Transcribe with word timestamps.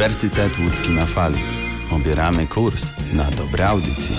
Uniwersytet 0.00 0.58
Łódzki 0.58 0.90
na 0.90 1.06
Fali. 1.06 1.38
Obieramy 1.90 2.46
kurs 2.46 2.86
na 3.12 3.30
dobre 3.30 3.68
audycje. 3.68 4.16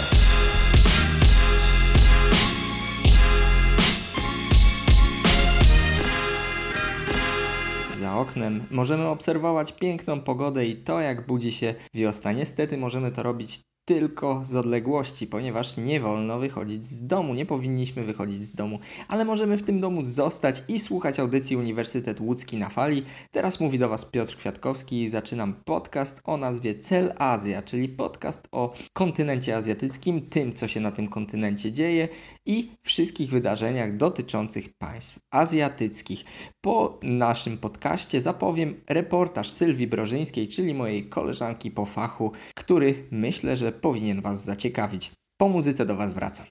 Za 7.99 8.15
oknem 8.15 8.63
możemy 8.71 9.07
obserwować 9.07 9.71
piękną 9.71 10.19
pogodę 10.19 10.65
i 10.65 10.75
to, 10.75 10.99
jak 10.99 11.27
budzi 11.27 11.51
się 11.51 11.73
wiosna. 11.93 12.31
Niestety 12.31 12.77
możemy 12.77 13.11
to 13.11 13.23
robić 13.23 13.61
tylko 13.85 14.41
z 14.45 14.55
odległości, 14.55 15.27
ponieważ 15.27 15.77
nie 15.77 15.99
wolno 15.99 16.39
wychodzić 16.39 16.85
z 16.85 17.07
domu, 17.07 17.33
nie 17.33 17.45
powinniśmy 17.45 18.03
wychodzić 18.03 18.45
z 18.45 18.51
domu, 18.51 18.79
ale 19.07 19.25
możemy 19.25 19.57
w 19.57 19.63
tym 19.63 19.81
domu 19.81 20.03
zostać 20.03 20.63
i 20.67 20.79
słuchać 20.79 21.19
audycji 21.19 21.57
Uniwersytet 21.57 22.21
Łódzki 22.21 22.57
na 22.57 22.69
fali. 22.69 23.03
Teraz 23.31 23.59
mówi 23.59 23.79
do 23.79 23.89
Was 23.89 24.05
Piotr 24.05 24.37
Kwiatkowski 24.37 25.03
i 25.03 25.09
zaczynam 25.09 25.53
podcast 25.65 26.21
o 26.23 26.37
nazwie 26.37 26.75
Cel 26.75 27.13
Azja, 27.17 27.61
czyli 27.61 27.89
podcast 27.89 28.47
o 28.51 28.73
kontynencie 28.93 29.55
azjatyckim, 29.55 30.21
tym 30.21 30.53
co 30.53 30.67
się 30.67 30.79
na 30.79 30.91
tym 30.91 31.07
kontynencie 31.07 31.71
dzieje 31.71 32.07
i 32.45 32.71
wszystkich 32.81 33.29
wydarzeniach 33.29 33.97
dotyczących 33.97 34.77
państw 34.77 35.19
azjatyckich. 35.31 36.25
Po 36.61 36.99
naszym 37.03 37.57
podcaście 37.57 38.21
zapowiem 38.21 38.81
reportaż 38.89 39.49
Sylwii 39.49 39.87
Brożyńskiej, 39.87 40.47
czyli 40.47 40.73
mojej 40.73 41.09
koleżanki 41.09 41.71
po 41.71 41.85
fachu, 41.85 42.31
który 42.55 43.07
myślę, 43.11 43.57
że 43.57 43.70
powinien 43.71 44.21
Was 44.21 44.43
zaciekawić. 44.43 45.11
Po 45.37 45.49
muzyce 45.49 45.85
do 45.85 45.95
Was 45.95 46.13
wracam. 46.13 46.45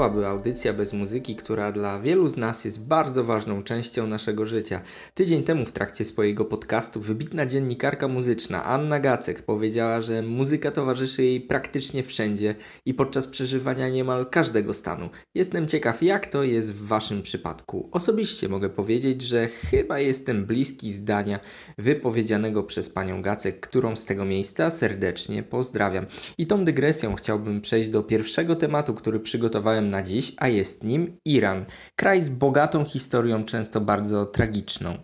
Byłaby 0.00 0.26
audycja 0.26 0.72
bez 0.72 0.92
muzyki, 0.92 1.36
która 1.36 1.72
dla 1.72 2.00
wielu 2.00 2.28
z 2.28 2.36
nas 2.36 2.64
jest 2.64 2.86
bardzo 2.86 3.24
ważną 3.24 3.62
częścią 3.62 4.06
naszego 4.06 4.46
życia. 4.46 4.80
Tydzień 5.14 5.42
temu 5.42 5.64
w 5.64 5.72
trakcie 5.72 6.04
swojego 6.04 6.44
podcastu 6.44 7.00
wybitna 7.00 7.46
dziennikarka 7.46 8.08
muzyczna 8.08 8.64
Anna 8.64 9.00
Gacek 9.00 9.42
powiedziała, 9.42 10.02
że 10.02 10.22
muzyka 10.22 10.70
towarzyszy 10.70 11.22
jej 11.22 11.40
praktycznie 11.40 12.02
wszędzie 12.02 12.54
i 12.86 12.94
podczas 12.94 13.26
przeżywania 13.26 13.88
niemal 13.88 14.26
każdego 14.30 14.74
stanu. 14.74 15.08
Jestem 15.34 15.66
ciekaw, 15.66 16.02
jak 16.02 16.26
to 16.26 16.42
jest 16.42 16.72
w 16.72 16.86
Waszym 16.86 17.22
przypadku. 17.22 17.88
Osobiście 17.92 18.48
mogę 18.48 18.70
powiedzieć, 18.70 19.22
że 19.22 19.48
chyba 19.48 19.98
jestem 19.98 20.46
bliski 20.46 20.92
zdania 20.92 21.40
wypowiedzianego 21.78 22.62
przez 22.62 22.90
panią 22.90 23.22
Gacek, 23.22 23.60
którą 23.60 23.96
z 23.96 24.04
tego 24.04 24.24
miejsca 24.24 24.70
serdecznie 24.70 25.42
pozdrawiam. 25.42 26.06
I 26.38 26.46
tą 26.46 26.64
dygresją 26.64 27.14
chciałbym 27.14 27.60
przejść 27.60 27.90
do 27.90 28.02
pierwszego 28.02 28.56
tematu, 28.56 28.94
który 28.94 29.20
przygotowałem 29.20 29.89
na 29.90 30.02
dziś, 30.02 30.32
a 30.36 30.48
jest 30.48 30.84
nim 30.84 31.16
Iran. 31.24 31.64
Kraj 31.96 32.22
z 32.22 32.28
bogatą 32.28 32.84
historią, 32.84 33.44
często 33.44 33.80
bardzo 33.80 34.26
tragiczną. 34.26 34.98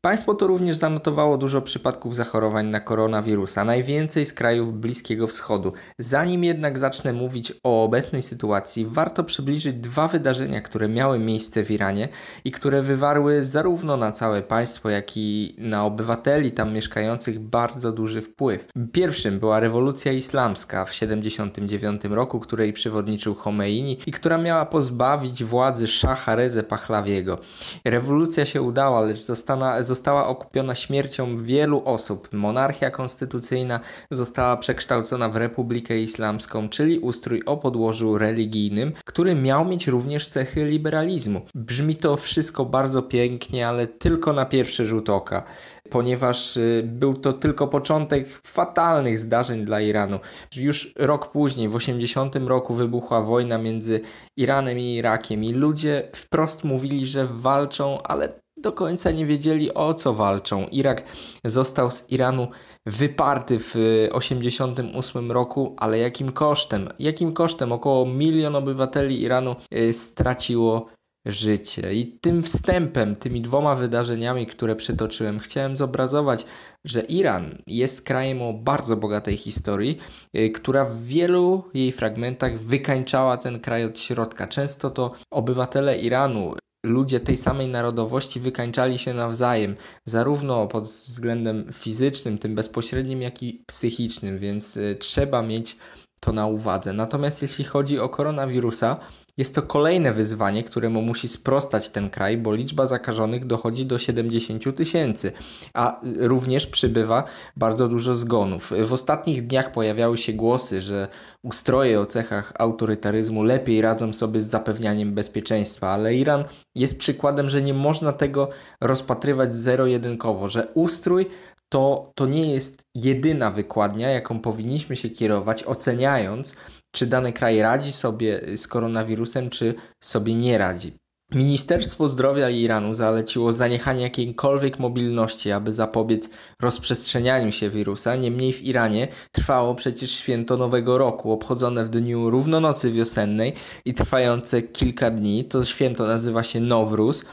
Państwo 0.00 0.34
to 0.34 0.46
również 0.46 0.76
zanotowało 0.76 1.38
dużo 1.38 1.62
przypadków 1.62 2.16
zachorowań 2.16 2.66
na 2.66 2.80
koronawirusa, 2.80 3.64
najwięcej 3.64 4.26
z 4.26 4.32
krajów 4.32 4.72
Bliskiego 4.72 5.26
Wschodu. 5.26 5.72
Zanim 5.98 6.44
jednak 6.44 6.78
zacznę 6.78 7.12
mówić 7.12 7.52
o 7.62 7.84
obecnej 7.84 8.22
sytuacji, 8.22 8.86
warto 8.90 9.24
przybliżyć 9.24 9.76
dwa 9.76 10.08
wydarzenia, 10.08 10.60
które 10.60 10.88
miały 10.88 11.18
miejsce 11.18 11.64
w 11.64 11.70
Iranie 11.70 12.08
i 12.44 12.50
które 12.50 12.82
wywarły 12.82 13.44
zarówno 13.44 13.96
na 13.96 14.12
całe 14.12 14.42
państwo, 14.42 14.90
jak 14.90 15.16
i 15.16 15.54
na 15.58 15.84
obywateli 15.84 16.52
tam 16.52 16.72
mieszkających 16.72 17.38
bardzo 17.40 17.92
duży 17.92 18.22
wpływ. 18.22 18.68
Pierwszym 18.92 19.38
była 19.38 19.60
rewolucja 19.60 20.12
islamska 20.12 20.84
w 20.84 20.90
1979 20.90 22.02
roku, 22.04 22.40
której 22.40 22.72
przewodniczył 22.72 23.34
Khomeini 23.34 23.98
i 24.06 24.12
która 24.12 24.38
miała 24.38 24.66
pozbawić 24.66 25.44
władzy 25.44 25.86
Szacha 25.86 26.36
Reze 26.36 26.62
Pahlawiego. 26.62 27.38
Rewolucja 27.84 28.46
się 28.46 28.62
udała, 28.62 29.00
lecz 29.00 29.22
została 29.22 29.82
została 29.88 30.26
okupiona 30.26 30.74
śmiercią 30.74 31.36
wielu 31.36 31.82
osób. 31.84 32.28
Monarchia 32.32 32.90
konstytucyjna 32.90 33.80
została 34.10 34.56
przekształcona 34.56 35.28
w 35.28 35.36
Republikę 35.36 35.98
Islamską, 35.98 36.68
czyli 36.68 36.98
ustrój 36.98 37.42
o 37.46 37.56
podłożu 37.56 38.18
religijnym, 38.18 38.92
który 39.04 39.34
miał 39.34 39.64
mieć 39.64 39.86
również 39.86 40.28
cechy 40.28 40.64
liberalizmu. 40.64 41.40
Brzmi 41.54 41.96
to 41.96 42.16
wszystko 42.16 42.64
bardzo 42.64 43.02
pięknie, 43.02 43.68
ale 43.68 43.86
tylko 43.86 44.32
na 44.32 44.44
pierwszy 44.44 44.86
rzut 44.86 45.10
oka 45.10 45.44
ponieważ 45.90 46.56
y, 46.56 46.82
był 46.86 47.14
to 47.14 47.32
tylko 47.32 47.68
początek 47.68 48.28
fatalnych 48.28 49.18
zdarzeń 49.18 49.64
dla 49.64 49.80
Iranu. 49.80 50.18
Już 50.56 50.94
rok 50.96 51.32
później, 51.32 51.68
w 51.68 51.76
80 51.76 52.36
roku, 52.36 52.74
wybuchła 52.74 53.22
wojna 53.22 53.58
między 53.58 54.00
Iranem 54.36 54.78
i 54.78 54.94
Irakiem 54.94 55.44
i 55.44 55.52
ludzie 55.52 56.08
wprost 56.14 56.64
mówili, 56.64 57.06
że 57.06 57.26
walczą, 57.26 58.02
ale 58.02 58.28
do 58.68 58.72
końca 58.72 59.10
nie 59.10 59.26
wiedzieli 59.26 59.74
o 59.74 59.94
co 59.94 60.14
walczą. 60.14 60.66
Irak 60.66 61.02
został 61.44 61.90
z 61.90 62.10
Iranu 62.10 62.48
wyparty 62.86 63.58
w 63.58 63.72
1988 63.72 65.32
roku, 65.32 65.76
ale 65.78 65.98
jakim 65.98 66.32
kosztem? 66.32 66.88
Jakim 66.98 67.32
kosztem? 67.32 67.72
Około 67.72 68.06
milion 68.06 68.56
obywateli 68.56 69.22
Iranu 69.22 69.56
y, 69.74 69.92
straciło 69.92 70.86
życie. 71.26 71.94
I 71.94 72.18
tym 72.20 72.42
wstępem, 72.42 73.16
tymi 73.16 73.40
dwoma 73.40 73.74
wydarzeniami, 73.74 74.46
które 74.46 74.76
przytoczyłem, 74.76 75.38
chciałem 75.38 75.76
zobrazować, 75.76 76.46
że 76.84 77.00
Iran 77.00 77.58
jest 77.66 78.02
krajem 78.02 78.42
o 78.42 78.52
bardzo 78.52 78.96
bogatej 78.96 79.36
historii, 79.36 79.98
y, 80.36 80.50
która 80.50 80.84
w 80.84 81.02
wielu 81.02 81.64
jej 81.74 81.92
fragmentach 81.92 82.58
wykańczała 82.58 83.36
ten 83.36 83.60
kraj 83.60 83.84
od 83.84 83.98
środka. 83.98 84.46
Często 84.46 84.90
to 84.90 85.12
obywatele 85.30 85.98
Iranu 85.98 86.54
ludzie 86.84 87.20
tej 87.20 87.36
samej 87.36 87.68
narodowości 87.68 88.40
wykańczali 88.40 88.98
się 88.98 89.14
nawzajem, 89.14 89.76
zarówno 90.04 90.66
pod 90.66 90.84
względem 90.84 91.72
fizycznym, 91.72 92.38
tym 92.38 92.54
bezpośrednim, 92.54 93.22
jak 93.22 93.42
i 93.42 93.64
psychicznym, 93.66 94.38
więc 94.38 94.76
y, 94.76 94.96
trzeba 95.00 95.42
mieć 95.42 95.76
to 96.20 96.32
na 96.32 96.46
uwadze. 96.46 96.92
Natomiast 96.92 97.42
jeśli 97.42 97.64
chodzi 97.64 98.00
o 98.00 98.08
koronawirusa, 98.08 98.96
jest 99.38 99.54
to 99.54 99.62
kolejne 99.62 100.12
wyzwanie, 100.12 100.64
któremu 100.64 101.02
musi 101.02 101.28
sprostać 101.28 101.88
ten 101.88 102.10
kraj, 102.10 102.36
bo 102.36 102.54
liczba 102.54 102.86
zakażonych 102.86 103.46
dochodzi 103.46 103.86
do 103.86 103.98
70 103.98 104.76
tysięcy, 104.76 105.32
a 105.74 106.00
również 106.16 106.66
przybywa 106.66 107.24
bardzo 107.56 107.88
dużo 107.88 108.16
zgonów. 108.16 108.72
W 108.84 108.92
ostatnich 108.92 109.46
dniach 109.46 109.72
pojawiały 109.72 110.18
się 110.18 110.32
głosy, 110.32 110.82
że 110.82 111.08
ustroje 111.42 112.00
o 112.00 112.06
cechach 112.06 112.52
autorytaryzmu 112.58 113.42
lepiej 113.42 113.80
radzą 113.80 114.12
sobie 114.12 114.42
z 114.42 114.46
zapewnianiem 114.46 115.14
bezpieczeństwa, 115.14 115.88
ale 115.90 116.14
Iran 116.14 116.44
jest 116.74 116.98
przykładem, 116.98 117.48
że 117.48 117.62
nie 117.62 117.74
można 117.74 118.12
tego 118.12 118.48
rozpatrywać 118.80 119.54
zero-jedynkowo, 119.54 120.48
że 120.48 120.68
ustrój 120.74 121.26
to, 121.68 122.12
to 122.14 122.26
nie 122.26 122.52
jest 122.52 122.82
jedyna 122.94 123.50
wykładnia, 123.50 124.10
jaką 124.10 124.40
powinniśmy 124.40 124.96
się 124.96 125.10
kierować, 125.10 125.64
oceniając, 125.64 126.54
czy 126.90 127.06
dany 127.06 127.32
kraj 127.32 127.62
radzi 127.62 127.92
sobie 127.92 128.56
z 128.56 128.66
koronawirusem, 128.66 129.50
czy 129.50 129.74
sobie 130.00 130.34
nie 130.34 130.58
radzi. 130.58 130.96
Ministerstwo 131.34 132.08
Zdrowia 132.08 132.50
Iranu 132.50 132.94
zaleciło 132.94 133.52
zaniechanie 133.52 134.02
jakiejkolwiek 134.02 134.78
mobilności, 134.78 135.52
aby 135.52 135.72
zapobiec 135.72 136.30
rozprzestrzenianiu 136.60 137.52
się 137.52 137.70
wirusa. 137.70 138.16
Niemniej 138.16 138.52
w 138.52 138.62
Iranie 138.62 139.08
trwało 139.32 139.74
przecież 139.74 140.10
święto 140.10 140.56
Nowego 140.56 140.98
Roku, 140.98 141.32
obchodzone 141.32 141.84
w 141.84 141.88
dniu 141.88 142.30
równonocy 142.30 142.92
wiosennej 142.92 143.52
i 143.84 143.94
trwające 143.94 144.62
kilka 144.62 145.10
dni. 145.10 145.44
To 145.44 145.64
święto 145.64 146.06
nazywa 146.06 146.42
się 146.42 146.60
Nowruz. 146.60 147.24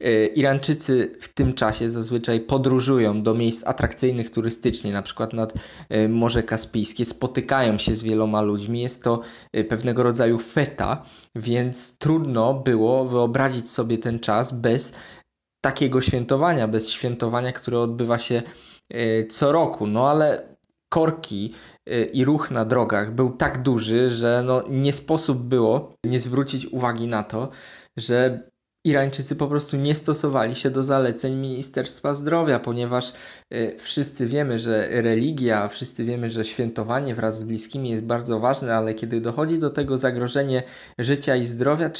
E, 0.00 0.26
Irańczycy 0.26 1.16
w 1.20 1.28
tym 1.28 1.52
czasie 1.52 1.90
zazwyczaj 1.90 2.40
podróżują 2.40 3.22
do 3.22 3.34
miejsc 3.34 3.66
atrakcyjnych 3.66 4.30
turystycznie, 4.30 4.92
na 4.92 5.02
przykład 5.02 5.32
nad 5.32 5.52
e, 5.88 6.08
Morze 6.08 6.42
Kaspijskie, 6.42 7.04
spotykają 7.04 7.78
się 7.78 7.94
z 7.94 8.02
wieloma 8.02 8.42
ludźmi. 8.42 8.82
Jest 8.82 9.02
to 9.02 9.20
e, 9.52 9.64
pewnego 9.64 10.02
rodzaju 10.02 10.38
feta, 10.38 11.04
więc 11.36 11.98
trudno 11.98 12.54
było 12.54 13.04
wyobrazić 13.04 13.70
sobie 13.70 13.98
ten 13.98 14.20
czas 14.20 14.52
bez 14.52 14.92
takiego 15.64 16.00
świętowania, 16.00 16.68
bez 16.68 16.90
świętowania, 16.90 17.52
które 17.52 17.80
odbywa 17.80 18.18
się 18.18 18.42
co 19.30 19.52
roku. 19.52 19.86
No 19.86 20.10
ale 20.10 20.56
korki 20.88 21.54
i 22.12 22.24
ruch 22.24 22.50
na 22.50 22.64
drogach 22.64 23.14
był 23.14 23.36
tak 23.36 23.62
duży, 23.62 24.08
że 24.08 24.42
no 24.46 24.64
nie 24.68 24.92
sposób 24.92 25.38
było 25.38 25.94
nie 26.04 26.20
zwrócić 26.20 26.66
uwagi 26.66 27.08
na 27.08 27.22
to, 27.22 27.48
że 27.96 28.48
Irańczycy 28.86 29.36
po 29.36 29.46
prostu 29.46 29.76
nie 29.76 29.94
stosowali 29.94 30.54
się 30.54 30.70
do 30.70 30.82
zaleceń 30.82 31.34
Ministerstwa 31.34 32.14
Zdrowia, 32.14 32.58
ponieważ 32.58 33.12
y, 33.52 33.76
wszyscy 33.78 34.26
wiemy, 34.26 34.58
że 34.58 35.02
religia, 35.02 35.68
wszyscy 35.68 36.04
wiemy, 36.04 36.30
że 36.30 36.44
świętowanie 36.44 37.14
wraz 37.14 37.38
z 37.38 37.44
bliskimi 37.44 37.90
jest 37.90 38.04
bardzo 38.04 38.40
ważne, 38.40 38.76
ale 38.76 38.94
kiedy 38.94 39.20
dochodzi 39.20 39.58
do 39.58 39.70
tego 39.70 39.98
zagrożenie 39.98 40.62
życia 40.98 41.36
i 41.36 41.44
zdrowia, 41.44 41.90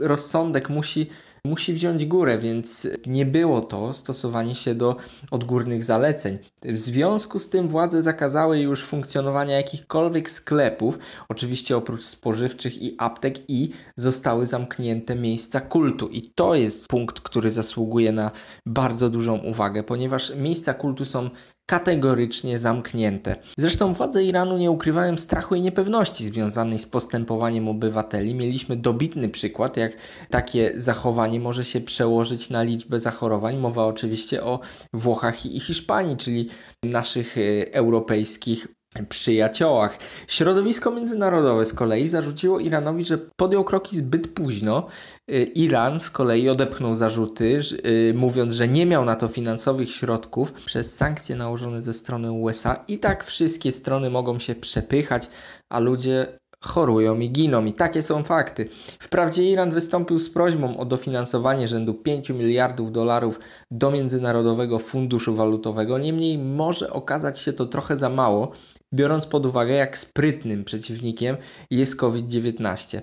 rozsądek 0.00 0.68
musi 0.68 1.10
musi 1.46 1.72
wziąć 1.72 2.04
górę, 2.04 2.38
więc 2.38 2.88
nie 3.06 3.26
było 3.26 3.60
to 3.60 3.92
stosowanie 3.92 4.54
się 4.54 4.74
do 4.74 4.96
odgórnych 5.30 5.84
zaleceń. 5.84 6.38
W 6.62 6.78
związku 6.78 7.38
z 7.38 7.48
tym 7.48 7.68
władze 7.68 8.02
zakazały 8.02 8.58
już 8.58 8.84
funkcjonowania 8.84 9.56
jakichkolwiek 9.56 10.30
sklepów, 10.30 10.98
oczywiście 11.28 11.76
oprócz 11.76 12.04
spożywczych 12.04 12.82
i 12.82 12.94
aptek 12.98 13.50
i 13.50 13.70
zostały 13.96 14.46
zamknięte 14.46 15.14
miejsca 15.14 15.60
kultu. 15.60 16.08
I 16.08 16.22
to 16.22 16.54
jest 16.54 16.88
punkt, 16.88 17.20
który 17.20 17.50
zasługuje 17.50 18.12
na 18.12 18.30
bardzo 18.66 19.10
dużą 19.10 19.38
uwagę, 19.38 19.82
ponieważ 19.82 20.34
miejsca 20.36 20.74
kultu 20.74 21.04
są 21.04 21.30
kategorycznie 21.66 22.58
zamknięte. 22.58 23.36
Zresztą 23.58 23.94
władze 23.94 24.24
Iranu 24.24 24.58
nie 24.58 24.70
ukrywają 24.70 25.18
strachu 25.18 25.54
i 25.54 25.60
niepewności 25.60 26.24
związanej 26.24 26.78
z 26.78 26.86
postępowaniem 26.86 27.68
obywateli. 27.68 28.34
Mieliśmy 28.34 28.76
dobitny 28.76 29.28
przykład, 29.28 29.76
jak 29.76 29.92
takie 30.30 30.72
zachowanie 30.76 31.40
może 31.40 31.64
się 31.64 31.80
przełożyć 31.80 32.50
na 32.50 32.62
liczbę 32.62 33.00
zachorowań. 33.00 33.56
Mowa 33.56 33.84
oczywiście 33.86 34.44
o 34.44 34.60
Włochach 34.92 35.46
i 35.46 35.60
Hiszpanii, 35.60 36.16
czyli 36.16 36.48
naszych 36.84 37.38
e, 37.38 37.40
europejskich 37.72 38.68
przyjaciołach. 39.08 39.98
Środowisko 40.28 40.90
międzynarodowe 40.90 41.66
z 41.66 41.74
kolei 41.74 42.08
zarzuciło 42.08 42.60
Iranowi, 42.60 43.04
że 43.04 43.18
podjął 43.18 43.64
kroki 43.64 43.96
zbyt 43.96 44.28
późno. 44.28 44.86
Y, 45.30 45.42
Iran 45.42 46.00
z 46.00 46.10
kolei 46.10 46.48
odepchnął 46.48 46.94
zarzuty, 46.94 47.60
y, 47.86 48.14
mówiąc, 48.16 48.54
że 48.54 48.68
nie 48.68 48.86
miał 48.86 49.04
na 49.04 49.16
to 49.16 49.28
finansowych 49.28 49.92
środków 49.92 50.52
przez 50.52 50.96
sankcje 50.96 51.36
nałożone 51.36 51.82
ze 51.82 51.94
strony 51.94 52.32
USA. 52.32 52.84
I 52.88 52.98
tak 52.98 53.24
wszystkie 53.24 53.72
strony 53.72 54.10
mogą 54.10 54.38
się 54.38 54.54
przepychać, 54.54 55.28
a 55.68 55.78
ludzie 55.78 56.42
chorują 56.62 57.20
i 57.20 57.30
giną. 57.30 57.64
I 57.64 57.72
takie 57.72 58.02
są 58.02 58.24
fakty. 58.24 58.68
Wprawdzie 58.98 59.50
Iran 59.50 59.70
wystąpił 59.70 60.18
z 60.18 60.30
prośbą 60.30 60.76
o 60.76 60.84
dofinansowanie 60.84 61.68
rzędu 61.68 61.94
5 61.94 62.30
miliardów 62.30 62.92
dolarów 62.92 63.40
do 63.70 63.90
Międzynarodowego 63.90 64.78
Funduszu 64.78 65.34
Walutowego, 65.34 65.98
niemniej 65.98 66.38
może 66.38 66.92
okazać 66.92 67.38
się 67.38 67.52
to 67.52 67.66
trochę 67.66 67.96
za 67.96 68.08
mało, 68.08 68.52
biorąc 68.94 69.26
pod 69.26 69.46
uwagę, 69.46 69.74
jak 69.74 69.98
sprytnym 69.98 70.64
przeciwnikiem 70.64 71.36
jest 71.70 71.96
COVID-19. 71.96 73.00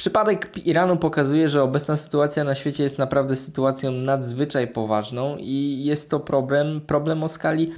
Przypadek 0.00 0.66
Iranu 0.66 0.96
pokazuje, 0.96 1.48
że 1.48 1.62
obecna 1.62 1.96
sytuacja 1.96 2.44
na 2.44 2.54
świecie 2.54 2.82
jest 2.82 2.98
naprawdę 2.98 3.36
sytuacją 3.36 3.92
nadzwyczaj 3.92 4.68
poważną 4.68 5.36
i 5.36 5.84
jest 5.84 6.10
to 6.10 6.20
problem, 6.20 6.80
problem 6.80 7.22
o 7.22 7.28
skali 7.28 7.72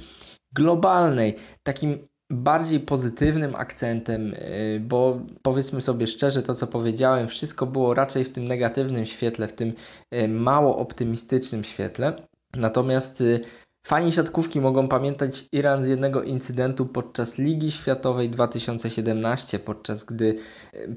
globalnej. 0.53 1.35
Takim 1.63 2.07
bardziej 2.31 2.79
pozytywnym 2.79 3.55
akcentem, 3.55 4.27
yy, 4.27 4.79
bo 4.79 5.19
powiedzmy 5.41 5.81
sobie 5.81 6.07
szczerze, 6.07 6.43
to 6.43 6.55
co 6.55 6.67
powiedziałem, 6.67 7.27
wszystko 7.27 7.65
było 7.65 7.93
raczej 7.93 8.25
w 8.25 8.33
tym 8.33 8.47
negatywnym 8.47 9.05
świetle, 9.05 9.47
w 9.47 9.53
tym 9.53 9.73
yy, 10.11 10.27
mało 10.27 10.77
optymistycznym 10.77 11.63
świetle. 11.63 12.13
Natomiast 12.55 13.21
yy, 13.21 13.39
fani 13.83 14.11
siatkówki 14.11 14.61
mogą 14.61 14.87
pamiętać 14.87 15.45
Iran 15.51 15.83
z 15.83 15.87
jednego 15.87 16.23
incydentu 16.23 16.85
podczas 16.85 17.37
Ligi 17.37 17.71
Światowej 17.71 18.29
2017, 18.29 19.59
podczas 19.59 20.03
gdy, 20.03 20.35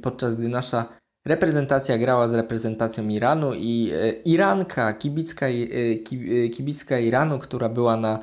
podczas 0.02 0.34
gdy 0.34 0.48
nasza 0.48 0.88
reprezentacja 1.26 1.98
grała 1.98 2.28
z 2.28 2.34
reprezentacją 2.34 3.08
Iranu 3.08 3.54
i 3.54 3.92
Iranka, 4.24 4.92
kibicka, 4.92 5.46
kibicka 6.56 6.98
Iranu, 6.98 7.38
która 7.38 7.68
była 7.68 7.96
na 7.96 8.18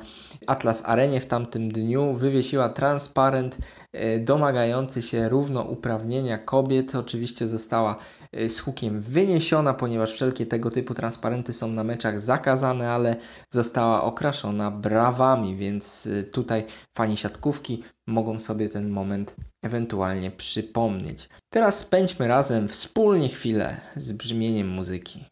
Atlas 0.46 0.82
Arenie 0.86 1.20
w 1.20 1.26
tamtym 1.26 1.72
dniu 1.72 2.14
wywiesiła 2.14 2.68
transparent 2.68 3.58
e, 3.92 4.18
domagający 4.18 5.02
się 5.02 5.28
równouprawnienia 5.28 6.38
kobiet. 6.38 6.94
Oczywiście 6.94 7.48
została 7.48 7.96
e, 8.20 8.21
z 8.48 8.60
hukiem 8.60 9.00
wyniesiona, 9.00 9.74
ponieważ 9.74 10.12
wszelkie 10.12 10.46
tego 10.46 10.70
typu 10.70 10.94
transparenty 10.94 11.52
są 11.52 11.68
na 11.68 11.84
meczach 11.84 12.20
zakazane, 12.20 12.90
ale 12.90 13.16
została 13.50 14.02
okraszona 14.02 14.70
brawami, 14.70 15.56
więc 15.56 16.06
e, 16.06 16.24
tutaj 16.24 16.66
fani 16.96 17.16
siatkówki 17.16 17.82
mogą 18.06 18.38
sobie 18.38 18.68
ten 18.68 18.88
moment 18.88 19.36
ewentualnie 19.62 20.30
przypomnieć. 20.30 21.28
Teraz 21.52 21.78
spędźmy 21.78 22.28
razem 22.28 22.68
wspólnie 22.68 23.28
chwilę 23.28 23.76
z 23.96 24.12
brzmieniem 24.12 24.68
muzyki. 24.68 25.24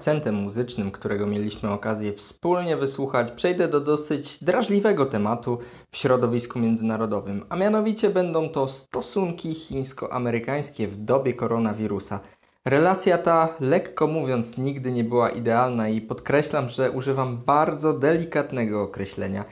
Akcentem 0.00 0.34
muzycznym, 0.34 0.90
którego 0.90 1.26
mieliśmy 1.26 1.70
okazję 1.70 2.12
wspólnie 2.12 2.76
wysłuchać, 2.76 3.30
przejdę 3.30 3.68
do 3.68 3.80
dosyć 3.80 4.44
drażliwego 4.44 5.06
tematu 5.06 5.58
w 5.90 5.96
środowisku 5.96 6.58
międzynarodowym, 6.58 7.44
a 7.48 7.56
mianowicie 7.56 8.10
będą 8.10 8.48
to 8.48 8.68
stosunki 8.68 9.54
chińsko-amerykańskie 9.54 10.88
w 10.88 10.96
dobie 10.96 11.34
koronawirusa. 11.34 12.20
Relacja 12.64 13.18
ta, 13.18 13.48
lekko 13.60 14.06
mówiąc, 14.06 14.58
nigdy 14.58 14.92
nie 14.92 15.04
była 15.04 15.30
idealna 15.30 15.88
i 15.88 16.00
podkreślam, 16.00 16.68
że 16.68 16.90
używam 16.90 17.38
bardzo 17.46 17.92
delikatnego 17.92 18.82
określenia. 18.82 19.44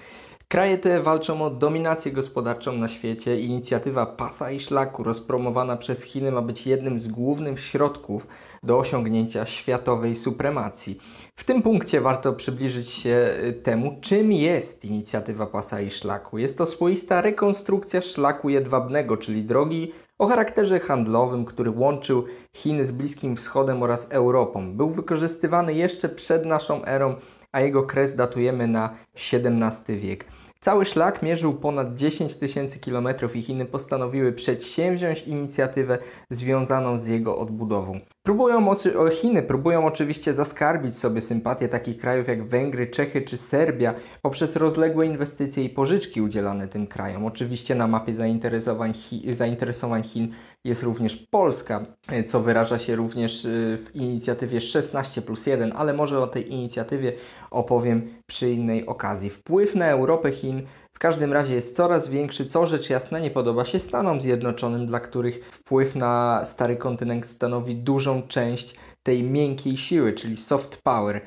Kraje 0.48 0.78
te 0.78 1.02
walczą 1.02 1.42
o 1.42 1.50
dominację 1.50 2.12
gospodarczą 2.12 2.72
na 2.72 2.88
świecie. 2.88 3.40
Inicjatywa 3.40 4.06
Pasa 4.06 4.50
i 4.50 4.60
Szlaku, 4.60 5.02
rozpromowana 5.02 5.76
przez 5.76 6.02
Chiny, 6.02 6.32
ma 6.32 6.42
być 6.42 6.66
jednym 6.66 6.98
z 6.98 7.08
głównych 7.08 7.60
środków 7.60 8.26
do 8.62 8.78
osiągnięcia 8.78 9.46
światowej 9.46 10.16
supremacji. 10.16 10.98
W 11.36 11.44
tym 11.44 11.62
punkcie 11.62 12.00
warto 12.00 12.32
przybliżyć 12.32 12.90
się 12.90 13.30
y, 13.44 13.52
temu, 13.52 13.98
czym 14.00 14.32
jest 14.32 14.84
inicjatywa 14.84 15.46
Pasa 15.46 15.80
i 15.80 15.90
Szlaku. 15.90 16.38
Jest 16.38 16.58
to 16.58 16.66
swoista 16.66 17.20
rekonstrukcja 17.20 18.02
szlaku 18.02 18.48
jedwabnego, 18.48 19.16
czyli 19.16 19.42
drogi 19.42 19.92
o 20.18 20.26
charakterze 20.26 20.80
handlowym, 20.80 21.44
który 21.44 21.70
łączył 21.70 22.24
Chiny 22.52 22.86
z 22.86 22.92
Bliskim 22.92 23.36
Wschodem 23.36 23.82
oraz 23.82 24.10
Europą. 24.10 24.72
Był 24.76 24.90
wykorzystywany 24.90 25.74
jeszcze 25.74 26.08
przed 26.08 26.46
naszą 26.46 26.84
erą, 26.84 27.14
a 27.52 27.60
jego 27.60 27.82
kres 27.82 28.16
datujemy 28.16 28.66
na 28.66 28.94
XVII 29.14 29.96
wiek. 29.96 30.24
Cały 30.60 30.84
szlak 30.84 31.22
mierzył 31.22 31.54
ponad 31.54 31.94
10 31.94 32.34
tysięcy 32.34 32.78
kilometrów 32.78 33.36
i 33.36 33.42
Chiny 33.42 33.64
postanowiły 33.64 34.32
przedsięwziąć 34.32 35.22
inicjatywę 35.22 35.98
związaną 36.30 36.98
z 36.98 37.06
jego 37.06 37.38
odbudową. 37.38 38.00
Próbują, 38.22 38.74
Chiny 39.12 39.42
próbują 39.42 39.86
oczywiście 39.86 40.34
zaskarbić 40.34 40.96
sobie 40.96 41.20
sympatię 41.20 41.68
takich 41.68 41.98
krajów 41.98 42.28
jak 42.28 42.48
Węgry, 42.48 42.86
Czechy 42.86 43.22
czy 43.22 43.36
Serbia 43.36 43.94
poprzez 44.22 44.56
rozległe 44.56 45.06
inwestycje 45.06 45.64
i 45.64 45.70
pożyczki 45.70 46.22
udzielane 46.22 46.68
tym 46.68 46.86
krajom. 46.86 47.26
Oczywiście 47.26 47.74
na 47.74 47.86
mapie 47.86 48.14
zainteresowań, 48.14 48.92
zainteresowań 49.32 50.02
Chin 50.02 50.32
jest 50.64 50.82
również 50.82 51.16
Polska, 51.16 51.86
co 52.26 52.40
wyraża 52.40 52.78
się 52.78 52.96
również 52.96 53.44
y, 53.44 53.78
w 53.84 53.96
inicjatywie 53.96 54.60
16 54.60 55.22
plus 55.22 55.46
1, 55.46 55.72
ale 55.76 55.92
może 55.92 56.20
o 56.20 56.26
tej 56.26 56.52
inicjatywie 56.52 57.12
opowiem 57.50 58.14
przy 58.26 58.50
innej 58.50 58.86
okazji. 58.86 59.30
Wpływ 59.30 59.74
na 59.74 59.86
Europę 59.86 60.32
Chin 60.32 60.62
w 60.92 60.98
każdym 60.98 61.32
razie 61.32 61.54
jest 61.54 61.76
coraz 61.76 62.08
większy, 62.08 62.46
co 62.46 62.66
rzecz 62.66 62.90
jasna 62.90 63.18
nie 63.18 63.30
podoba 63.30 63.64
się 63.64 63.80
Stanom 63.80 64.20
Zjednoczonym, 64.20 64.86
dla 64.86 65.00
których 65.00 65.44
wpływ 65.50 65.94
na 65.94 66.42
stary 66.44 66.76
kontynent 66.76 67.26
stanowi 67.26 67.76
dużą 67.76 68.22
część 68.22 68.74
tej 69.02 69.22
miękkiej 69.22 69.76
siły, 69.76 70.12
czyli 70.12 70.36
soft 70.36 70.82
power 70.82 71.20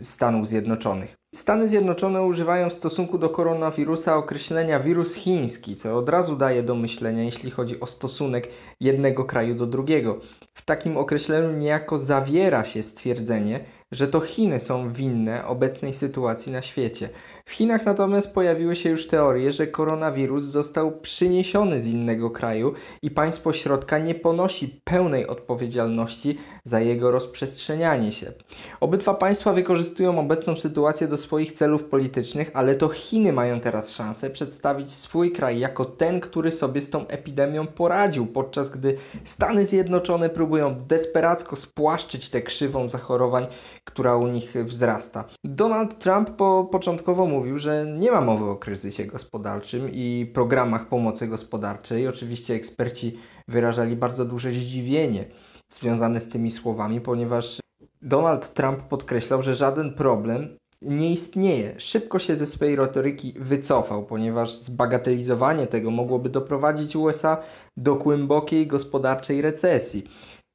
Stanów 0.00 0.48
Zjednoczonych. 0.48 1.16
Stany 1.34 1.68
Zjednoczone 1.68 2.22
używają 2.22 2.70
w 2.70 2.72
stosunku 2.72 3.18
do 3.18 3.30
koronawirusa 3.30 4.16
określenia 4.16 4.80
wirus 4.80 5.14
chiński, 5.14 5.76
co 5.76 5.98
od 5.98 6.08
razu 6.08 6.36
daje 6.36 6.62
do 6.62 6.74
myślenia, 6.74 7.22
jeśli 7.22 7.50
chodzi 7.50 7.80
o 7.80 7.86
stosunek 7.86 8.48
jednego 8.80 9.24
kraju 9.24 9.54
do 9.54 9.66
drugiego. 9.66 10.18
W 10.54 10.62
takim 10.64 10.96
określeniu 10.96 11.52
niejako 11.52 11.98
zawiera 11.98 12.64
się 12.64 12.82
stwierdzenie, 12.82 13.64
że 13.92 14.08
to 14.08 14.20
Chiny 14.20 14.60
są 14.60 14.92
winne 14.92 15.46
obecnej 15.46 15.94
sytuacji 15.94 16.52
na 16.52 16.62
świecie. 16.62 17.08
W 17.46 17.52
Chinach 17.52 17.86
natomiast 17.86 18.34
pojawiły 18.34 18.76
się 18.76 18.90
już 18.90 19.06
teorie, 19.06 19.52
że 19.52 19.66
koronawirus 19.66 20.44
został 20.44 21.00
przyniesiony 21.00 21.80
z 21.80 21.86
innego 21.86 22.30
kraju 22.30 22.74
i 23.02 23.10
państwo 23.10 23.52
środka 23.52 23.98
nie 23.98 24.14
ponosi 24.14 24.80
pełnej 24.84 25.26
odpowiedzialności 25.26 26.38
za 26.64 26.80
jego 26.80 27.10
rozprzestrzenianie 27.10 28.12
się. 28.12 28.32
Obydwa 28.80 29.14
państwa 29.14 29.52
wykorzystują 29.52 30.18
obecną 30.18 30.56
sytuację 30.56 31.08
do 31.08 31.16
swoich 31.16 31.52
celów 31.52 31.84
politycznych, 31.84 32.50
ale 32.54 32.74
to 32.74 32.88
Chiny 32.88 33.32
mają 33.32 33.60
teraz 33.60 33.90
szansę 33.90 34.30
przedstawić 34.30 34.94
swój 34.94 35.32
kraj 35.32 35.58
jako 35.58 35.84
ten, 35.84 36.20
który 36.20 36.52
sobie 36.52 36.80
z 36.80 36.90
tą 36.90 37.06
epidemią 37.06 37.66
poradził, 37.66 38.26
podczas 38.26 38.70
gdy 38.70 38.96
Stany 39.24 39.66
Zjednoczone 39.66 40.30
próbują 40.30 40.74
desperacko 40.88 41.56
spłaszczyć 41.56 42.30
tę 42.30 42.42
krzywą 42.42 42.88
zachorowań, 42.88 43.46
która 43.84 44.16
u 44.16 44.26
nich 44.26 44.54
wzrasta. 44.64 45.24
Donald 45.44 45.98
Trump 45.98 46.30
po, 46.30 46.68
początkowo 46.72 47.26
mówił, 47.34 47.58
że 47.58 47.86
nie 47.98 48.10
ma 48.10 48.20
mowy 48.20 48.44
o 48.44 48.56
kryzysie 48.56 49.04
gospodarczym 49.04 49.90
i 49.92 50.30
programach 50.34 50.88
pomocy 50.88 51.28
gospodarczej. 51.28 52.08
Oczywiście 52.08 52.54
eksperci 52.54 53.18
wyrażali 53.48 53.96
bardzo 53.96 54.24
duże 54.24 54.52
zdziwienie 54.52 55.24
związane 55.68 56.20
z 56.20 56.28
tymi 56.28 56.50
słowami, 56.50 57.00
ponieważ 57.00 57.60
Donald 58.02 58.54
Trump 58.54 58.82
podkreślał, 58.82 59.42
że 59.42 59.54
żaden 59.54 59.94
problem 59.94 60.56
nie 60.82 61.12
istnieje. 61.12 61.74
Szybko 61.78 62.18
się 62.18 62.36
ze 62.36 62.46
swojej 62.46 62.76
retoryki 62.76 63.34
wycofał, 63.36 64.06
ponieważ 64.06 64.54
zbagatelizowanie 64.54 65.66
tego 65.66 65.90
mogłoby 65.90 66.28
doprowadzić 66.28 66.96
USA 66.96 67.36
do 67.76 67.94
głębokiej 67.94 68.66
gospodarczej 68.66 69.42
recesji. 69.42 70.04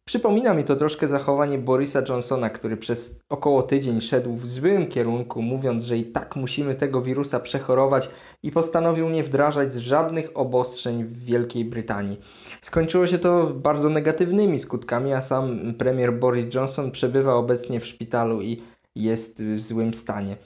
Przypomina 0.09 0.53
mi 0.53 0.63
to 0.63 0.75
troszkę 0.75 1.07
zachowanie 1.07 1.57
Borisa 1.57 2.01
Johnsona, 2.09 2.49
który 2.49 2.77
przez 2.77 3.19
około 3.29 3.63
tydzień 3.63 4.01
szedł 4.01 4.35
w 4.35 4.49
złym 4.49 4.87
kierunku, 4.87 5.41
mówiąc, 5.41 5.83
że 5.83 5.97
i 5.97 6.05
tak 6.05 6.35
musimy 6.35 6.75
tego 6.75 7.01
wirusa 7.01 7.39
przechorować 7.39 8.09
i 8.43 8.51
postanowił 8.51 9.09
nie 9.09 9.23
wdrażać 9.23 9.73
żadnych 9.73 10.37
obostrzeń 10.37 11.03
w 11.03 11.23
Wielkiej 11.23 11.65
Brytanii. 11.65 12.19
Skończyło 12.61 13.07
się 13.07 13.19
to 13.19 13.47
bardzo 13.47 13.89
negatywnymi 13.89 14.59
skutkami, 14.59 15.13
a 15.13 15.21
sam 15.21 15.73
premier 15.77 16.13
Boris 16.13 16.53
Johnson 16.55 16.91
przebywa 16.91 17.33
obecnie 17.33 17.79
w 17.79 17.85
szpitalu 17.85 18.41
i 18.41 18.61
jest 18.95 19.43
w 19.43 19.61
złym 19.61 19.93
stanie. 19.93 20.37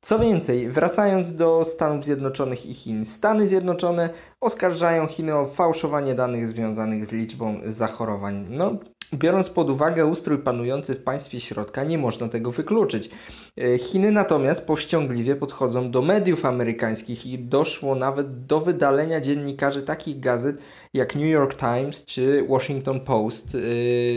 Co 0.00 0.18
więcej, 0.18 0.70
wracając 0.70 1.36
do 1.36 1.64
Stanów 1.64 2.04
Zjednoczonych 2.04 2.66
i 2.66 2.74
Chin, 2.74 3.04
Stany 3.04 3.48
Zjednoczone 3.48 4.10
oskarżają 4.40 5.06
Chiny 5.06 5.36
o 5.36 5.46
fałszowanie 5.46 6.14
danych 6.14 6.48
związanych 6.48 7.06
z 7.06 7.12
liczbą 7.12 7.60
zachorowań. 7.66 8.46
No, 8.50 8.78
Biorąc 9.14 9.50
pod 9.50 9.70
uwagę 9.70 10.06
ustrój 10.06 10.38
panujący 10.38 10.94
w 10.94 11.02
państwie 11.02 11.40
środka, 11.40 11.84
nie 11.84 11.98
można 11.98 12.28
tego 12.28 12.52
wykluczyć. 12.52 13.10
E, 13.58 13.78
Chiny 13.78 14.12
natomiast 14.12 14.66
powściągliwie 14.66 15.36
podchodzą 15.36 15.90
do 15.90 16.02
mediów 16.02 16.44
amerykańskich 16.44 17.26
i 17.26 17.38
doszło 17.38 17.94
nawet 17.94 18.46
do 18.46 18.60
wydalenia 18.60 19.20
dziennikarzy 19.20 19.82
takich 19.82 20.20
gazet 20.20 20.56
jak 20.94 21.14
New 21.14 21.28
York 21.28 21.54
Times 21.54 22.04
czy 22.04 22.46
Washington 22.48 23.00
Post 23.00 23.54
e, 23.54 23.58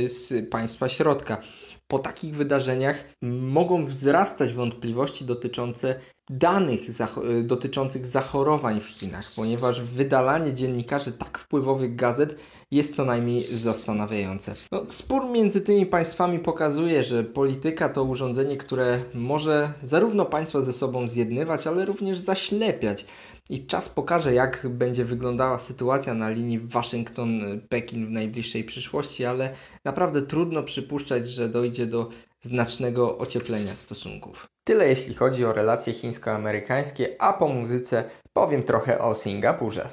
z 0.10 0.50
państwa 0.50 0.90
środka. 0.90 1.42
Po 1.88 2.00
takich 2.00 2.36
wydarzeniach 2.36 3.04
mogą 3.22 3.86
wzrastać 3.86 4.54
wątpliwości 4.54 5.26
dotyczące 5.26 6.00
danych 6.30 6.92
zach- 6.94 7.44
dotyczących 7.44 8.06
zachorowań 8.06 8.80
w 8.80 8.86
Chinach, 8.86 9.32
ponieważ 9.36 9.82
wydalanie 9.82 10.54
dziennikarzy 10.54 11.12
tak 11.12 11.38
wpływowych 11.38 11.96
gazet 11.96 12.36
jest 12.72 12.96
co 12.96 13.06
najmniej 13.06 13.42
zastanawiające. 13.42 14.54
No, 14.72 14.86
spór 14.88 15.30
między 15.30 15.62
tymi 15.62 15.86
państwami 15.86 16.40
pokazuje, 16.40 17.04
że 17.04 17.24
polityka 17.24 17.90
to 17.90 18.04
urządzenie, 18.04 18.58
które 18.58 19.00
może 19.14 19.74
zarówno 19.84 20.26
państwa 20.26 20.62
ze 20.62 20.74
sobą 20.74 21.10
zjednywać, 21.10 21.68
ale 21.68 21.86
również 21.86 22.20
zaślepiać. 22.20 23.06
I 23.50 23.66
czas 23.66 23.90
pokaże, 23.90 24.34
jak 24.34 24.68
będzie 24.70 25.06
wyglądała 25.06 25.60
sytuacja 25.60 26.14
na 26.14 26.30
linii 26.30 26.60
Waszyngton-Pekin 26.60 28.08
w 28.08 28.12
najbliższej 28.12 28.64
przyszłości, 28.64 29.26
ale 29.26 29.54
naprawdę 29.86 30.22
trudno 30.22 30.64
przypuszczać, 30.64 31.30
że 31.30 31.50
dojdzie 31.50 31.86
do 31.86 32.10
znacznego 32.42 33.18
ocieplenia 33.18 33.76
stosunków. 33.76 34.48
Tyle 34.64 34.90
jeśli 34.90 35.14
chodzi 35.14 35.46
o 35.46 35.54
relacje 35.54 35.94
chińsko-amerykańskie, 35.94 37.22
a 37.22 37.34
po 37.34 37.48
muzyce 37.48 38.10
powiem 38.34 38.64
trochę 38.64 39.00
o 39.00 39.16
Singapurze. 39.16 39.90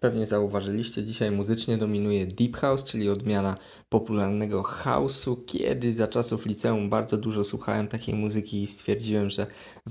Pewnie 0.00 0.26
zauważyliście, 0.26 1.04
dzisiaj 1.04 1.30
muzycznie 1.30 1.78
dominuje 1.78 2.26
Deep 2.26 2.56
House, 2.56 2.84
czyli 2.84 3.10
odmiana 3.10 3.54
popularnego 3.88 4.62
house'u. 4.62 5.36
Kiedy 5.46 5.92
za 5.92 6.08
czasów 6.08 6.46
liceum 6.46 6.90
bardzo 6.90 7.16
dużo 7.16 7.44
słuchałem 7.44 7.88
takiej 7.88 8.14
muzyki 8.14 8.62
i 8.62 8.66
stwierdziłem, 8.66 9.30
że 9.30 9.46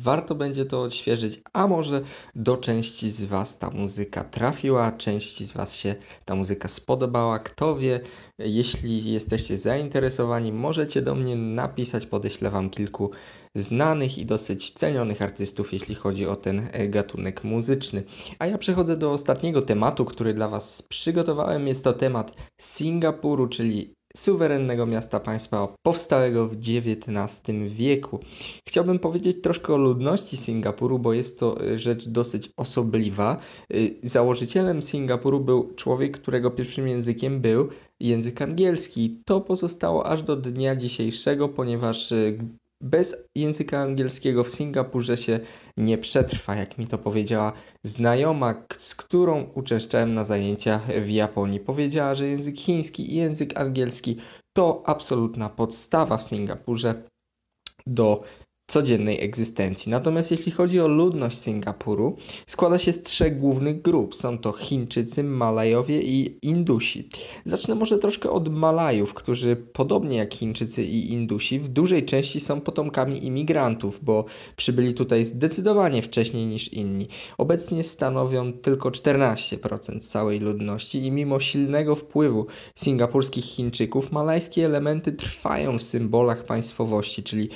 warto 0.07 0.35
będzie 0.35 0.65
to 0.65 0.81
odświeżyć, 0.81 1.41
a 1.53 1.67
może 1.67 2.01
do 2.35 2.57
części 2.57 3.09
z 3.09 3.25
Was 3.25 3.57
ta 3.57 3.69
muzyka 3.69 4.23
trafiła, 4.23 4.91
części 4.91 5.45
z 5.45 5.51
Was 5.51 5.75
się 5.75 5.95
ta 6.25 6.35
muzyka 6.35 6.67
spodobała. 6.67 7.39
Kto 7.39 7.75
wie, 7.75 7.99
jeśli 8.39 9.11
jesteście 9.11 9.57
zainteresowani, 9.57 10.51
możecie 10.51 11.01
do 11.01 11.15
mnie 11.15 11.35
napisać, 11.35 12.05
podeślę 12.05 12.49
Wam 12.49 12.69
kilku 12.69 13.11
znanych 13.55 14.17
i 14.17 14.25
dosyć 14.25 14.71
cenionych 14.71 15.21
artystów, 15.21 15.73
jeśli 15.73 15.95
chodzi 15.95 16.25
o 16.27 16.35
ten 16.35 16.69
e, 16.71 16.87
gatunek 16.87 17.43
muzyczny. 17.43 18.03
A 18.39 18.45
ja 18.45 18.57
przechodzę 18.57 18.97
do 18.97 19.11
ostatniego 19.11 19.61
tematu, 19.61 20.05
który 20.05 20.33
dla 20.33 20.47
Was 20.47 20.81
przygotowałem. 20.81 21.67
Jest 21.67 21.83
to 21.83 21.93
temat 21.93 22.35
Singapuru, 22.61 23.47
czyli 23.47 23.96
suwerennego 24.17 24.85
miasta 24.85 25.19
państwa 25.19 25.75
powstałego 25.83 26.47
w 26.47 26.53
XIX 26.53 27.43
wieku. 27.67 28.19
Chciałbym 28.67 28.99
powiedzieć 28.99 29.37
troszkę 29.43 29.73
o 29.73 29.77
ludności 29.77 30.37
Singapuru, 30.37 30.99
bo 30.99 31.13
jest 31.13 31.39
to 31.39 31.61
e, 31.61 31.79
rzecz 31.79 32.07
dosyć 32.07 32.49
osobliwa. 32.57 33.37
E, 33.73 33.75
założycielem 34.03 34.81
Singapuru 34.81 35.39
był 35.39 35.73
człowiek, 35.75 36.17
którego 36.21 36.51
pierwszym 36.51 36.87
językiem 36.87 37.41
był 37.41 37.69
język 37.99 38.41
angielski. 38.41 39.21
To 39.25 39.41
pozostało 39.41 40.05
aż 40.05 40.23
do 40.23 40.35
dnia 40.35 40.75
dzisiejszego, 40.75 41.49
ponieważ 41.49 42.13
bez 42.81 43.15
języka 43.35 43.79
angielskiego 43.79 44.43
w 44.43 44.49
Singapurze 44.49 45.17
się 45.17 45.39
nie 45.77 45.97
przetrwa, 45.97 46.55
jak 46.55 46.77
mi 46.77 46.87
to 46.87 46.97
powiedziała 46.97 47.53
znajoma, 47.83 48.65
z 48.77 48.95
którą 48.95 49.43
uczęszczałem 49.43 50.13
na 50.13 50.23
zajęcia 50.23 50.79
w 51.05 51.09
Japonii. 51.09 51.59
Powiedziała, 51.59 52.15
że 52.15 52.27
język 52.27 52.57
chiński 52.57 53.13
i 53.13 53.15
język 53.15 53.57
angielski 53.59 54.17
to 54.53 54.83
absolutna 54.85 55.49
podstawa 55.49 56.17
w 56.17 56.23
Singapurze 56.23 57.03
do 57.87 58.23
codziennej 58.67 59.23
egzystencji. 59.23 59.89
Natomiast 59.91 60.31
jeśli 60.31 60.51
chodzi 60.51 60.79
o 60.79 60.87
ludność 60.87 61.37
Singapuru, 61.37 62.17
składa 62.47 62.77
się 62.77 62.93
z 62.93 63.01
trzech 63.01 63.39
głównych 63.39 63.81
grup. 63.81 64.15
Są 64.15 64.37
to 64.37 64.51
Chińczycy, 64.51 65.23
Malajowie 65.23 66.01
i 66.01 66.39
Indusi. 66.41 67.09
Zacznę 67.45 67.75
może 67.75 67.97
troszkę 67.97 68.29
od 68.29 68.49
Malajów, 68.49 69.13
którzy 69.13 69.55
podobnie 69.55 70.17
jak 70.17 70.33
Chińczycy 70.33 70.83
i 70.83 71.11
Indusi 71.11 71.59
w 71.59 71.69
dużej 71.69 72.05
części 72.05 72.39
są 72.39 72.61
potomkami 72.61 73.25
imigrantów, 73.25 73.99
bo 74.03 74.25
przybyli 74.55 74.93
tutaj 74.93 75.25
zdecydowanie 75.25 76.01
wcześniej 76.01 76.45
niż 76.45 76.73
inni. 76.73 77.07
Obecnie 77.37 77.83
stanowią 77.83 78.53
tylko 78.53 78.89
14% 78.89 79.99
całej 79.99 80.39
ludności 80.39 81.05
i 81.05 81.11
mimo 81.11 81.39
silnego 81.39 81.95
wpływu 81.95 82.45
singapurskich 82.75 83.45
Chińczyków, 83.45 84.11
malajskie 84.11 84.65
elementy 84.65 85.11
trwają 85.11 85.77
w 85.77 85.83
symbolach 85.83 86.43
państwowości, 86.43 87.23
czyli 87.23 87.49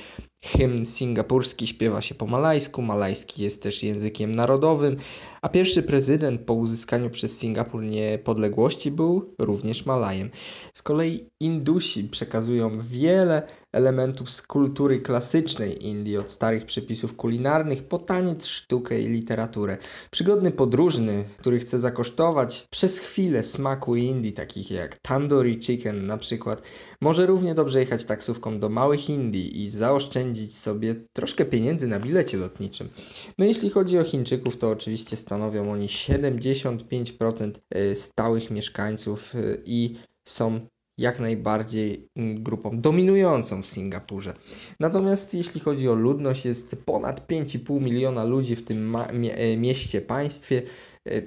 Hymn 0.46 0.86
singapurski 0.86 1.68
śpiewa 1.68 2.02
się 2.02 2.16
po 2.16 2.28
malajsku, 2.28 2.82
malajski 2.82 3.44
jest 3.44 3.64
też 3.64 3.84
językiem 3.84 4.36
narodowym, 4.36 4.98
a 5.42 5.50
pierwszy 5.50 5.84
prezydent 5.84 6.42
po 6.42 6.54
uzyskaniu 6.54 7.10
przez 7.10 7.40
Singapur 7.40 7.84
niepodległości 7.84 8.92
był 8.92 9.36
również 9.40 9.86
Malajem. 9.86 10.30
Z 10.74 10.82
kolei 10.82 11.30
Indusi 11.40 12.04
przekazują 12.04 12.80
wiele 12.80 13.48
elementów 13.72 14.32
z 14.32 14.42
kultury 14.42 15.00
klasycznej 15.00 15.86
Indii, 15.86 16.18
od 16.18 16.32
starych 16.32 16.66
przepisów 16.66 17.16
kulinarnych 17.16 17.84
po 17.84 18.00
taniec, 18.00 18.46
sztukę 18.46 19.02
i 19.02 19.08
literaturę. 19.08 19.78
Przygodny 20.12 20.52
podróżny, 20.52 21.26
który 21.38 21.60
chce 21.60 21.80
zakosztować 21.80 22.68
przez 22.70 23.00
chwilę 23.00 23.44
smaku 23.44 23.96
Indii, 23.96 24.34
takich 24.34 24.72
jak 24.72 24.98
tandoori 24.98 25.60
chicken 25.60 26.06
na 26.06 26.18
przykład, 26.18 26.62
może 27.02 27.26
równie 27.26 27.56
dobrze 27.56 27.80
jechać 27.80 28.06
taksówką 28.06 28.60
do 28.60 28.70
małych 28.70 29.10
Indii 29.10 29.64
i 29.64 29.70
zaoszczędzić 29.70 30.58
sobie 30.58 30.96
troszkę 31.14 31.46
pieniędzy 31.46 31.88
na 31.88 32.00
bilecie 32.00 32.38
lotniczym. 32.38 32.90
No 33.38 33.46
jeśli 33.46 33.70
chodzi 33.70 34.00
o 34.00 34.04
Chińczyków, 34.04 34.58
to 34.58 34.70
oczywiście 34.70 35.18
stanowią 35.18 35.72
oni 35.72 35.88
75% 35.88 37.52
e, 37.70 37.96
stałych 37.96 38.52
mieszkańców 38.52 39.36
e, 39.36 39.40
i 39.66 39.96
są 40.26 40.60
jak 41.02 41.20
najbardziej 41.20 42.10
mm, 42.16 42.44
grupą 42.44 42.82
dominującą 42.82 43.62
w 43.62 43.68
Singapurze. 43.68 44.34
Natomiast 44.80 45.34
jeśli 45.34 45.62
chodzi 45.62 45.90
o 45.90 45.94
ludność, 45.94 46.46
jest 46.46 46.76
ponad 46.86 47.28
5,5 47.28 47.82
miliona 47.82 48.24
ludzi 48.24 48.56
w 48.56 48.66
tym 48.66 48.98
mieście, 49.58 50.02
państwie. 50.02 50.62
E, 51.06 51.22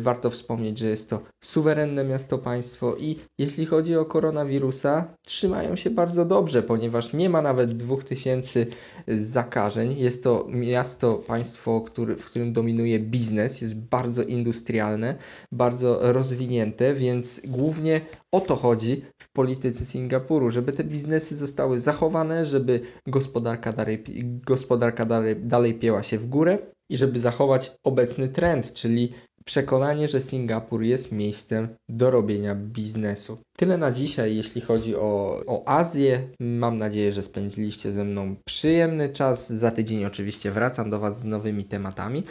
warto 0.00 0.30
wspomnieć, 0.30 0.78
że 0.78 0.86
jest 0.86 1.10
to 1.10 1.22
suwerenne 1.40 2.04
miasto 2.04 2.38
państwo 2.38 2.96
i 2.96 3.16
jeśli 3.38 3.66
chodzi 3.66 3.96
o 3.96 4.04
koronawirusa, 4.04 5.14
trzymają 5.22 5.76
się 5.76 5.90
bardzo 5.90 6.24
dobrze, 6.24 6.62
ponieważ 6.62 7.12
nie 7.12 7.30
ma 7.30 7.42
nawet 7.42 7.76
2000 7.76 8.66
zakażeń. 9.08 9.98
Jest 9.98 10.22
to 10.22 10.46
miasto, 10.48 11.14
państwo, 11.14 11.80
który, 11.80 12.16
w 12.16 12.24
którym 12.24 12.52
dominuje 12.52 12.98
biznes, 12.98 13.60
jest 13.60 13.74
bardzo 13.74 14.22
industrialne, 14.22 15.14
bardzo 15.52 16.12
rozwinięte, 16.12 16.94
więc 16.94 17.42
głównie 17.48 18.00
o 18.32 18.40
to 18.40 18.56
chodzi 18.56 19.04
w 19.18 19.32
polityce 19.32 19.84
Singapuru, 19.84 20.50
żeby 20.50 20.72
te 20.72 20.84
biznesy 20.84 21.36
zostały 21.36 21.80
zachowane, 21.80 22.44
żeby 22.44 22.80
gospodarka 23.06 23.72
dalej, 23.72 24.04
gospodarka 24.46 25.04
dalej, 25.04 25.36
dalej 25.36 25.74
pieła 25.74 26.02
się 26.02 26.18
w 26.18 26.26
górę 26.26 26.58
i 26.88 26.96
żeby 26.96 27.20
zachować 27.20 27.72
obecny 27.84 28.28
trend, 28.28 28.72
czyli 28.72 29.12
przekonanie, 29.44 30.08
że 30.08 30.20
Singapur 30.20 30.82
jest 30.82 31.12
miejscem 31.12 31.68
do 31.88 32.10
robienia 32.10 32.54
biznesu. 32.54 33.38
Tyle 33.56 33.78
na 33.78 33.90
dzisiaj, 33.90 34.36
jeśli 34.36 34.60
chodzi 34.60 34.96
o, 34.96 35.40
o 35.46 35.68
Azję. 35.68 36.28
Mam 36.40 36.78
nadzieję, 36.78 37.12
że 37.12 37.22
spędziliście 37.22 37.92
ze 37.92 38.04
mną 38.04 38.36
przyjemny 38.44 39.08
czas. 39.08 39.52
Za 39.52 39.70
tydzień 39.70 40.04
oczywiście 40.04 40.50
wracam 40.50 40.90
do 40.90 40.98
Was 40.98 41.20
z 41.20 41.24
nowymi 41.24 41.64
tematami. 41.64 42.22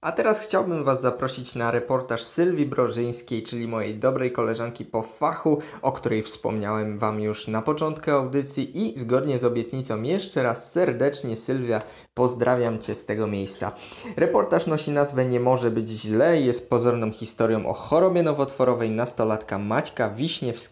A 0.00 0.12
teraz 0.12 0.46
chciałbym 0.46 0.84
Was 0.84 1.00
zaprosić 1.00 1.54
na 1.54 1.70
reportaż 1.70 2.22
Sylwii 2.22 2.66
Brożyńskiej, 2.66 3.42
czyli 3.42 3.68
mojej 3.68 3.98
dobrej 3.98 4.32
koleżanki 4.32 4.84
po 4.84 5.02
fachu, 5.02 5.58
o 5.82 5.92
której 5.92 6.22
wspomniałem 6.22 6.98
Wam 6.98 7.20
już 7.20 7.48
na 7.48 7.62
początku 7.62 8.10
audycji 8.10 8.86
i 8.86 8.98
zgodnie 8.98 9.38
z 9.38 9.44
obietnicą 9.44 10.02
jeszcze 10.02 10.42
raz 10.42 10.72
serdecznie 10.72 11.36
Sylwia 11.36 11.82
pozdrawiam 12.14 12.78
Cię 12.78 12.94
z 12.94 13.04
tego 13.04 13.26
miejsca. 13.26 13.72
Reportaż 14.16 14.66
nosi 14.66 14.90
nazwę 14.90 15.24
Nie 15.24 15.40
może 15.40 15.70
być 15.70 15.88
źle, 15.88 16.40
jest 16.40 16.70
pozorną 16.70 17.12
historią 17.12 17.66
o 17.66 17.72
chorobie 17.72 18.22
nowotworowej 18.22 18.90
nastolatka 18.90 19.58
Maćka 19.58 20.10
Wiśniewskiego. 20.10 20.67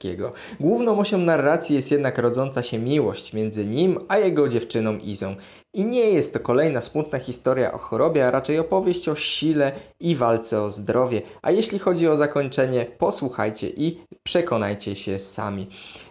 Główną 0.60 0.98
osią 0.98 1.18
narracji 1.18 1.76
jest 1.76 1.90
jednak 1.90 2.18
rodząca 2.18 2.62
się 2.62 2.78
miłość 2.78 3.32
między 3.32 3.66
nim 3.66 3.98
a 4.08 4.18
jego 4.18 4.48
dziewczyną 4.48 4.98
Izą. 4.98 5.36
I 5.74 5.84
nie 5.84 6.10
jest 6.10 6.32
to 6.32 6.40
kolejna 6.40 6.80
smutna 6.80 7.18
historia 7.18 7.72
o 7.72 7.78
chorobie, 7.78 8.26
a 8.26 8.30
raczej 8.30 8.58
opowieść 8.58 9.08
o 9.08 9.14
sile 9.14 9.72
i 10.00 10.16
walce 10.16 10.62
o 10.62 10.70
zdrowie. 10.70 11.22
A 11.42 11.50
jeśli 11.50 11.78
chodzi 11.78 12.08
o 12.08 12.16
zakończenie, 12.16 12.86
posłuchajcie 12.98 13.68
i 13.68 14.00
przekonajcie 14.22 14.96
się 14.96 15.18
sami. 15.18 15.66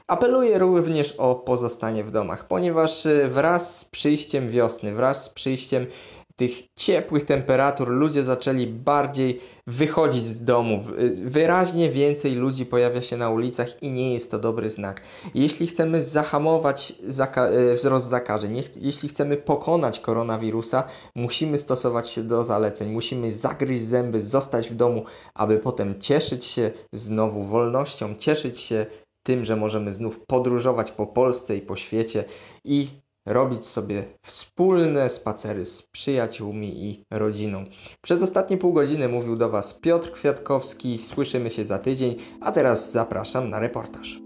Apeluję 0.07 0.59
również 0.59 1.11
o 1.11 1.35
pozostanie 1.35 2.03
w 2.03 2.11
domach, 2.11 2.47
ponieważ 2.47 3.05
y, 3.05 3.27
wraz 3.27 3.79
z 3.79 3.85
przyjściem 3.85 4.49
wiosny, 4.49 4.93
wraz 4.93 5.23
z 5.23 5.29
przyjściem 5.29 5.87
tych 6.35 6.51
ciepłych 6.75 7.23
temperatur 7.23 7.89
ludzie 7.89 8.23
zaczęli 8.23 8.67
bardziej 8.67 9.41
wychodzić 9.67 10.25
z 10.25 10.43
domu. 10.43 10.83
Wyraźnie 11.15 11.89
więcej 11.89 12.35
ludzi 12.35 12.65
pojawia 12.65 13.01
się 13.01 13.17
na 13.17 13.29
ulicach 13.29 13.83
i 13.83 13.91
nie 13.91 14.13
jest 14.13 14.31
to 14.31 14.39
dobry 14.39 14.69
znak. 14.69 15.01
Jeśli 15.33 15.67
chcemy 15.67 16.01
zahamować 16.01 16.93
zaka 17.07 17.47
e, 17.47 17.75
wzrost 17.75 18.09
zakażeń, 18.09 18.63
jeśli 18.75 19.09
chcemy 19.09 19.37
pokonać 19.37 19.99
koronawirusa, 19.99 20.83
musimy 21.15 21.57
stosować 21.57 22.09
się 22.09 22.23
do 22.23 22.43
zaleceń. 22.43 22.91
Musimy 22.91 23.31
zagryźć 23.31 23.85
zęby, 23.85 24.21
zostać 24.21 24.69
w 24.69 24.75
domu, 24.75 25.03
aby 25.33 25.57
potem 25.57 26.01
cieszyć 26.01 26.45
się 26.45 26.71
znowu 26.93 27.43
wolnością, 27.43 28.15
cieszyć 28.15 28.59
się 28.59 28.85
tym, 29.23 29.45
że 29.45 29.55
możemy 29.55 29.91
znów 29.91 30.19
podróżować 30.27 30.91
po 30.91 31.07
Polsce 31.07 31.57
i 31.57 31.61
po 31.61 31.75
świecie 31.75 32.23
i 32.65 32.87
robić 33.25 33.65
sobie 33.65 34.17
wspólne 34.21 35.09
spacery 35.09 35.65
z 35.65 35.83
przyjaciółmi 35.83 36.83
i 36.83 37.03
rodziną. 37.11 37.63
Przez 38.01 38.23
ostatnie 38.23 38.57
pół 38.57 38.73
godziny 38.73 39.09
mówił 39.09 39.35
do 39.35 39.49
Was 39.49 39.73
Piotr 39.73 40.11
Kwiatkowski. 40.11 40.99
Słyszymy 40.99 41.49
się 41.49 41.63
za 41.63 41.79
tydzień, 41.79 42.15
a 42.41 42.51
teraz 42.51 42.91
zapraszam 42.91 43.49
na 43.49 43.59
reportaż. 43.59 44.24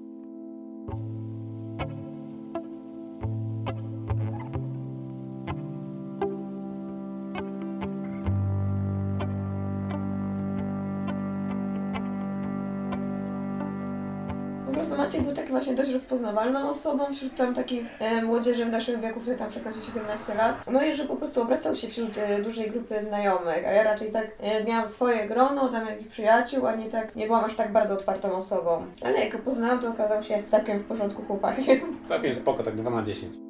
Właśnie 15.60 15.76
dość 15.76 15.92
rozpoznawalną 15.92 16.70
osobą 16.70 17.14
wśród 17.16 17.36
tam 17.36 17.56
takich 17.56 17.86
e, 18.00 18.22
młodzieży 18.22 18.66
w 18.66 18.70
naszym 18.70 19.02
wieku, 19.02 19.20
wtedy 19.20 19.38
tam 19.38 19.50
16-17 19.50 20.38
lat. 20.38 20.56
No 20.72 20.84
i 20.84 20.94
że 20.94 21.06
po 21.06 21.16
prostu 21.16 21.42
obracał 21.42 21.76
się 21.76 21.88
wśród 21.88 22.18
e, 22.18 22.42
dużej 22.42 22.72
grupy 22.72 23.02
znajomych, 23.02 23.68
a 23.68 23.72
ja 23.72 23.84
raczej 23.84 24.12
tak 24.12 24.28
e, 24.40 24.64
miałam 24.64 24.88
swoje 24.88 25.28
grono, 25.28 25.68
tam 25.68 25.88
jakichś 25.88 26.10
przyjaciół, 26.10 26.68
a 26.68 26.76
nie 26.76 26.86
tak, 26.86 27.16
nie 27.16 27.26
byłam 27.26 27.46
aż 27.46 27.56
tak 27.56 27.72
bardzo 27.72 27.94
otwartą 27.94 28.36
osobą. 28.36 28.86
Ale 29.02 29.20
jak 29.20 29.32
go 29.32 29.40
poznałam, 29.40 29.80
to 29.80 29.90
okazał 29.90 30.24
się 30.24 30.44
całkiem 30.50 30.80
w 30.80 30.84
porządku 30.84 31.24
chłopakiem. 31.24 31.80
Całkiem 32.06 32.36
spoko, 32.36 32.64
tak 32.64 32.76
2 32.76 32.90
na 32.90 33.04
10. 33.04 33.49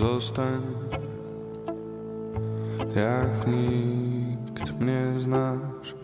Zostań 0.00 0.62
jak 2.96 3.46
nikt 3.46 4.80
mnie 4.80 5.02
znasz, 5.16 5.94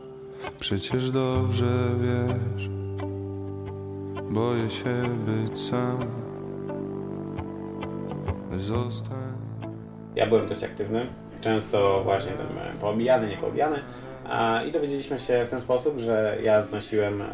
przecież 0.58 1.10
dobrze 1.10 1.64
wiesz. 2.00 2.68
Boję 4.30 4.70
się 4.70 5.18
być 5.26 5.58
sam. 5.60 5.98
Zostań. 8.56 9.32
Ja 10.14 10.26
byłem 10.26 10.46
dość 10.46 10.64
aktywny, 10.64 11.06
często 11.40 12.00
właśnie 12.04 12.32
tam 12.32 12.46
niepoobijany. 13.28 13.78
A, 14.28 14.62
I 14.62 14.72
dowiedzieliśmy 14.72 15.18
się 15.18 15.44
w 15.46 15.48
ten 15.48 15.60
sposób, 15.60 15.98
że 15.98 16.38
ja 16.42 16.62
znosiłem 16.62 17.22
em, 17.22 17.28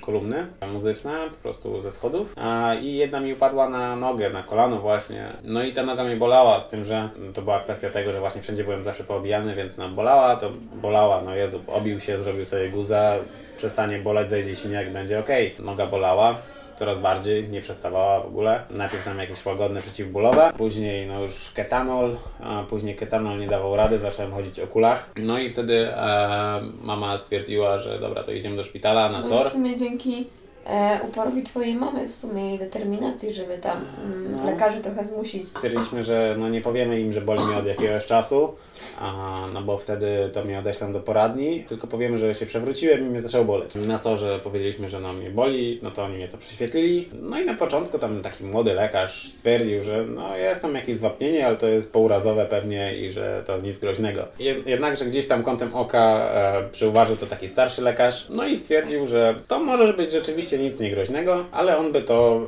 kolumny. 0.00 0.46
Muzyczne 0.72 1.12
po 1.30 1.36
prostu 1.36 1.82
ze 1.82 1.92
schodów. 1.92 2.34
A, 2.36 2.74
i 2.74 2.94
jedna 2.94 3.20
mi 3.20 3.32
upadła 3.32 3.68
na 3.68 3.96
nogę, 3.96 4.30
na 4.30 4.42
kolano 4.42 4.80
właśnie. 4.80 5.32
No 5.44 5.62
i 5.62 5.72
ta 5.72 5.82
noga 5.82 6.04
mnie 6.04 6.16
bolała 6.16 6.60
z 6.60 6.68
tym, 6.68 6.84
że 6.84 7.08
to 7.34 7.42
była 7.42 7.60
kwestia 7.60 7.90
tego, 7.90 8.12
że 8.12 8.20
właśnie 8.20 8.42
wszędzie 8.42 8.64
byłem 8.64 8.84
zawsze 8.84 9.04
poobijany, 9.04 9.54
więc 9.54 9.76
no 9.76 9.88
bolała, 9.88 10.36
to 10.36 10.50
bolała, 10.74 11.22
no 11.22 11.34
Jezu, 11.34 11.60
obił 11.66 12.00
się, 12.00 12.18
zrobił 12.18 12.44
sobie 12.44 12.70
guza, 12.70 13.14
przestanie 13.56 13.98
boleć, 13.98 14.28
zejdzie 14.28 14.56
siniak, 14.56 14.92
będzie. 14.92 15.20
Okej. 15.20 15.54
Noga 15.58 15.86
bolała, 15.86 16.38
coraz 16.80 16.98
bardziej, 16.98 17.48
nie 17.48 17.60
przestawała 17.60 18.20
w 18.20 18.26
ogóle. 18.26 18.62
Najpierw 18.70 19.04
tam 19.04 19.18
jakieś 19.18 19.46
łagodne 19.46 19.82
przeciwbólowe, 19.82 20.52
później 20.58 21.06
no 21.06 21.22
już 21.22 21.50
ketanol, 21.54 22.16
a 22.44 22.62
później 22.70 22.96
ketanol 22.96 23.38
nie 23.38 23.46
dawał 23.46 23.76
rady, 23.76 23.98
zacząłem 23.98 24.32
chodzić 24.32 24.60
o 24.60 24.66
kulach. 24.66 25.10
No 25.16 25.38
i 25.38 25.50
wtedy 25.50 25.88
e, 25.94 26.60
mama 26.82 27.18
stwierdziła, 27.18 27.78
że 27.78 27.98
dobra, 27.98 28.22
to 28.24 28.32
idziemy 28.32 28.56
do 28.56 28.64
szpitala 28.64 29.08
na 29.08 29.22
SOR. 29.22 29.46
w 29.48 29.52
sumie 29.52 29.76
dzięki 29.76 30.26
e, 30.66 31.00
uporowi 31.08 31.42
Twojej 31.42 31.74
mamy, 31.74 32.08
w 32.08 32.14
sumie 32.16 32.48
jej 32.48 32.58
determinacji, 32.58 33.34
żeby 33.34 33.58
tam 33.58 33.84
mm, 34.04 34.36
No. 34.36 34.44
lekarzy 34.50 34.80
trochę 34.80 35.06
zmusić. 35.06 35.48
Stwierdziliśmy, 35.48 36.04
że 36.04 36.34
no 36.38 36.48
nie 36.48 36.60
powiemy 36.60 37.00
im, 37.00 37.12
że 37.12 37.20
boli 37.20 37.44
mnie 37.44 37.56
od 37.56 37.66
jakiegoś 37.66 38.06
czasu, 38.06 38.54
a, 39.00 39.44
no 39.52 39.62
bo 39.62 39.78
wtedy 39.78 40.30
to 40.32 40.44
mnie 40.44 40.58
odeślą 40.58 40.92
do 40.92 41.00
poradni, 41.00 41.64
tylko 41.68 41.86
powiemy, 41.86 42.18
że 42.18 42.34
się 42.34 42.46
przewróciłem 42.46 43.00
i 43.00 43.10
mnie 43.10 43.20
zaczęło 43.20 43.44
boleć. 43.44 43.74
Na 43.74 43.98
sorze 43.98 44.40
powiedzieliśmy, 44.44 44.88
że 44.90 45.00
no 45.00 45.12
mnie 45.12 45.30
boli, 45.30 45.80
no 45.82 45.90
to 45.90 46.02
oni 46.02 46.16
mnie 46.16 46.28
to 46.28 46.38
prześwietlili. 46.38 47.08
No 47.12 47.40
i 47.40 47.44
na 47.44 47.54
początku 47.54 47.98
tam 47.98 48.22
taki 48.22 48.44
młody 48.44 48.74
lekarz 48.74 49.28
stwierdził, 49.32 49.82
że 49.82 50.04
no 50.04 50.36
jest 50.36 50.62
tam 50.62 50.74
jakieś 50.74 50.96
zwapnienie, 50.96 51.46
ale 51.46 51.56
to 51.56 51.66
jest 51.66 51.92
pourazowe 51.92 52.46
pewnie 52.46 52.94
i 52.96 53.12
że 53.12 53.42
to 53.46 53.58
nic 53.58 53.78
groźnego. 53.78 54.20
Jed- 54.40 54.66
Jednakże 54.66 55.04
gdzieś 55.04 55.28
tam 55.28 55.42
kątem 55.42 55.74
oka 55.74 56.30
e, 56.32 56.68
przyuważył 56.72 57.16
to 57.16 57.26
taki 57.26 57.48
starszy 57.48 57.82
lekarz, 57.82 58.26
no 58.30 58.46
i 58.46 58.56
stwierdził, 58.58 59.06
że 59.06 59.34
to 59.48 59.58
może 59.60 59.92
być 59.94 60.12
rzeczywiście 60.12 60.58
nic 60.58 60.80
niegroźnego, 60.80 61.44
ale 61.52 61.78
on 61.78 61.92
by 61.92 62.02
to 62.02 62.40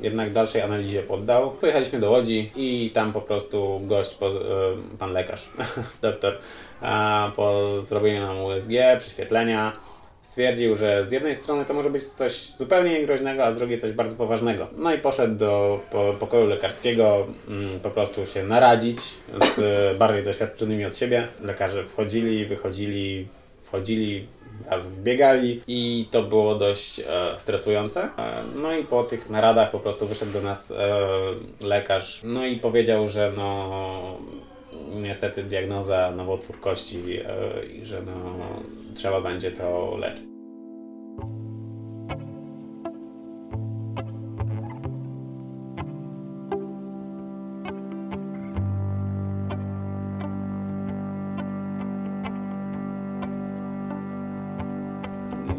e, 0.00 0.04
jednak 0.04 0.32
dalszej 0.32 0.62
analizie 0.62 1.02
poddał. 1.02 1.50
Pojechaliśmy 1.50 2.00
do 2.00 2.10
Łodzi 2.10 2.50
i 2.56 2.90
tam 2.94 3.12
po 3.12 3.20
prostu 3.20 3.80
gość, 3.84 4.14
po, 4.14 4.26
e, 4.28 4.32
pan 4.98 5.12
lekarz, 5.12 5.48
doktor, 6.02 6.38
po 7.36 7.62
zrobieniu 7.82 8.26
nam 8.26 8.40
USG, 8.40 8.72
prześwietlenia, 8.98 9.72
stwierdził, 10.22 10.76
że 10.76 11.06
z 11.08 11.12
jednej 11.12 11.36
strony 11.36 11.64
to 11.64 11.74
może 11.74 11.90
być 11.90 12.04
coś 12.04 12.52
zupełnie 12.56 13.00
niegroźnego, 13.00 13.44
a 13.44 13.52
z 13.52 13.58
drugiej 13.58 13.80
coś 13.80 13.92
bardzo 13.92 14.16
poważnego. 14.16 14.66
No 14.76 14.94
i 14.94 14.98
poszedł 14.98 15.34
do 15.34 15.80
po, 15.90 16.14
pokoju 16.18 16.46
lekarskiego 16.46 17.26
mm, 17.48 17.80
po 17.80 17.90
prostu 17.90 18.26
się 18.26 18.42
naradzić 18.42 19.00
z 19.56 19.58
bardziej 19.98 20.24
doświadczonymi 20.24 20.84
od 20.84 20.96
siebie. 20.96 21.28
Lekarze 21.40 21.84
wchodzili, 21.84 22.46
wychodzili, 22.46 23.28
wchodzili, 23.62 24.26
raz 24.66 24.86
wbiegali 24.86 25.62
i 25.66 26.08
to 26.10 26.22
było 26.22 26.54
dość 26.54 27.00
e, 27.00 27.04
stresujące. 27.38 28.02
E, 28.18 28.44
no 28.54 28.76
i 28.76 28.84
po 28.84 29.02
tych 29.02 29.30
naradach 29.30 29.70
po 29.70 29.80
prostu 29.80 30.06
wyszedł 30.06 30.32
do 30.32 30.40
nas 30.40 30.70
e, 30.70 30.76
lekarz, 31.60 32.20
no 32.24 32.46
i 32.46 32.56
powiedział, 32.56 33.08
że 33.08 33.32
no 33.36 34.18
niestety 34.94 35.42
diagnoza 35.44 36.10
nowotwór 36.10 36.60
kości 36.60 37.02
e, 37.24 37.66
i 37.66 37.84
że 37.84 38.02
no 38.02 38.38
trzeba 38.94 39.20
będzie 39.20 39.50
to 39.50 39.96
leczyć. 39.96 40.26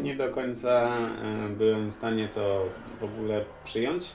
Nie 0.02 0.16
do 0.16 0.28
końca 0.28 0.68
e, 0.68 1.48
byłem 1.48 1.90
w 1.90 1.94
stanie 1.94 2.28
to 2.34 2.66
w 3.00 3.04
ogóle 3.04 3.44
przyjąć. 3.64 4.14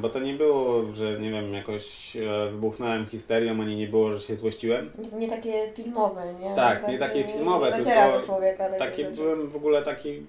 Bo 0.00 0.08
to 0.08 0.18
nie 0.18 0.34
było, 0.34 0.92
że 0.92 1.20
nie 1.20 1.30
wiem, 1.30 1.54
jakoś 1.54 2.16
e, 2.16 2.50
wybuchnąłem 2.50 3.06
histerią, 3.06 3.60
ani 3.60 3.76
nie 3.76 3.86
było, 3.86 4.12
że 4.12 4.20
się 4.20 4.36
złościłem. 4.36 4.90
Nie, 4.98 5.18
nie 5.18 5.28
takie 5.28 5.72
filmowe, 5.74 6.34
nie? 6.40 6.54
Tak, 6.54 6.88
nie 6.88 6.98
takie 6.98 7.24
filmowe, 7.24 7.70
nie 7.70 7.78
dociera 7.78 8.08
tylko 8.08 8.26
człowieka. 8.26 8.68
Taki 8.78 9.02
rzeczy. 9.02 9.16
byłem 9.16 9.48
w 9.48 9.56
ogóle 9.56 9.82
taki. 9.82 10.26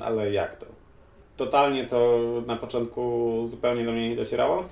Ale 0.00 0.32
jak 0.32 0.56
to? 0.56 0.66
Totalnie 1.36 1.86
to 1.86 2.20
na 2.46 2.56
początku 2.56 3.32
zupełnie 3.46 3.84
do 3.84 3.92
mnie 3.92 4.08
nie 4.08 4.16
docierało. 4.16 4.64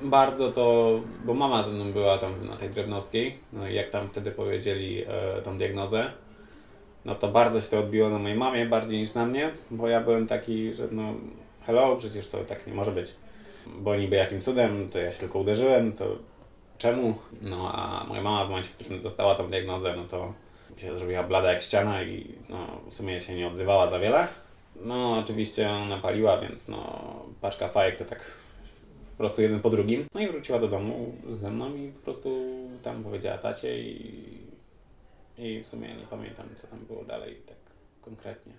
Bardzo 0.00 0.52
to, 0.52 1.00
bo 1.24 1.34
mama 1.34 1.62
ze 1.62 1.70
mną 1.70 1.92
była 1.92 2.18
tam 2.18 2.46
na 2.48 2.56
tej 2.56 2.70
Drewnowskiej, 2.70 3.38
no 3.52 3.68
i 3.68 3.74
jak 3.74 3.90
tam 3.90 4.08
wtedy 4.08 4.30
powiedzieli 4.30 5.04
e, 5.08 5.42
tą 5.42 5.58
diagnozę, 5.58 6.10
no 7.04 7.14
to 7.14 7.28
bardzo 7.28 7.60
się 7.60 7.68
to 7.68 7.78
odbiło 7.78 8.08
na 8.08 8.18
mojej 8.18 8.36
mamie, 8.36 8.66
bardziej 8.66 8.98
niż 8.98 9.14
na 9.14 9.26
mnie, 9.26 9.50
bo 9.70 9.88
ja 9.88 10.00
byłem 10.00 10.26
taki, 10.26 10.74
że 10.74 10.88
no 10.90 11.14
hello, 11.66 11.96
przecież 11.96 12.28
to 12.28 12.44
tak 12.44 12.66
nie 12.66 12.74
może 12.74 12.92
być. 12.92 13.14
Bo 13.66 13.96
niby 13.96 14.16
jakim 14.16 14.40
cudem, 14.40 14.88
to 14.88 14.98
ja 14.98 15.10
się 15.10 15.18
tylko 15.18 15.38
uderzyłem, 15.38 15.92
to 15.92 16.16
czemu? 16.78 17.14
No 17.42 17.72
a 17.74 18.04
moja 18.04 18.22
mama 18.22 18.44
w 18.44 18.48
momencie, 18.48 18.70
w 18.70 18.74
którym 18.74 19.02
dostała 19.02 19.34
tą 19.34 19.48
diagnozę, 19.48 19.94
no 19.96 20.04
to 20.04 20.34
się 20.76 20.98
zrobiła 20.98 21.22
blada 21.22 21.52
jak 21.52 21.62
ściana 21.62 22.02
i 22.02 22.34
no, 22.48 22.66
w 22.90 22.94
sumie 22.94 23.20
się 23.20 23.34
nie 23.34 23.48
odzywała 23.48 23.86
za 23.86 23.98
wiele. 23.98 24.28
No 24.76 25.18
oczywiście 25.18 25.70
ona 25.70 25.98
paliła, 25.98 26.40
więc 26.40 26.68
no 26.68 27.02
paczka 27.40 27.68
fajek 27.68 27.98
to 27.98 28.04
tak 28.04 28.18
po 29.10 29.16
prostu 29.16 29.42
jeden 29.42 29.60
po 29.60 29.70
drugim. 29.70 30.06
No 30.14 30.20
i 30.20 30.28
wróciła 30.28 30.58
do 30.58 30.68
domu 30.68 31.14
ze 31.30 31.50
mną 31.50 31.74
i 31.76 31.88
po 31.88 32.04
prostu 32.04 32.58
tam 32.82 33.02
powiedziała 33.02 33.38
tacie 33.38 33.82
i, 33.82 34.38
i 35.38 35.60
w 35.60 35.66
sumie 35.66 35.88
nie 35.94 36.06
pamiętam 36.10 36.46
co 36.56 36.66
tam 36.66 36.78
było 36.78 37.04
dalej 37.04 37.36
tak 37.46 37.56
konkretnie. 38.00 38.52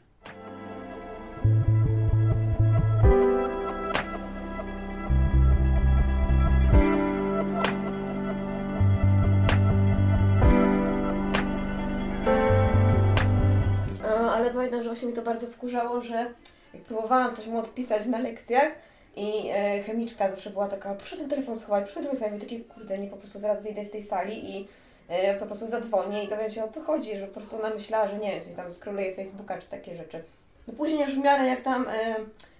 Ale 14.44 14.54
pamiętam, 14.54 14.84
że 14.84 14.90
właśnie 14.90 15.08
mi 15.08 15.14
to 15.14 15.22
bardzo 15.22 15.48
wkurzało, 15.48 16.02
że 16.02 16.26
jak 16.74 16.84
próbowałam 16.84 17.36
coś 17.36 17.48
mu 17.48 17.58
odpisać 17.58 18.06
na 18.06 18.20
lekcjach 18.20 18.74
i 19.16 19.50
e, 19.54 19.84
chemiczka 19.84 20.30
zawsze 20.30 20.50
była 20.50 20.68
taka, 20.68 20.96
proszę 20.96 21.18
ten 21.18 21.30
telefon 21.30 21.56
schować, 21.56 21.84
proszę 21.84 22.00
ten 22.00 22.04
telefon 22.04 22.18
schować. 22.18 22.44
I 22.44 22.46
takie, 22.46 22.60
kurde, 22.60 22.98
nie 22.98 23.08
po 23.08 23.18
prostu 23.18 23.40
zaraz 23.40 23.64
wyjdę 23.64 23.86
z 23.86 23.92
tej 23.92 24.04
sali 24.04 24.58
i 24.58 24.68
e, 25.08 25.40
po 25.40 25.46
prostu 25.46 25.68
zadzwonię 25.68 26.24
i 26.24 26.28
dowiem 26.28 26.52
się 26.52 26.64
o 26.64 26.68
co 26.68 26.82
chodzi, 26.82 27.18
że 27.18 27.28
po 27.28 27.34
prostu 27.34 27.56
ona 27.56 27.70
myślała, 27.70 28.08
że 28.08 28.18
nie 28.18 28.32
wiem, 28.32 28.42
sobie 28.42 28.56
tam 28.56 28.72
skroluję 28.72 29.16
Facebooka 29.16 29.58
czy 29.58 29.68
takie 29.68 29.96
rzeczy. 29.96 30.24
No 30.68 30.74
później 30.74 31.02
już 31.02 31.16
w 31.16 31.24
miarę 31.24 31.46
jak 31.46 31.62
tam 31.62 31.88
e, 31.88 32.16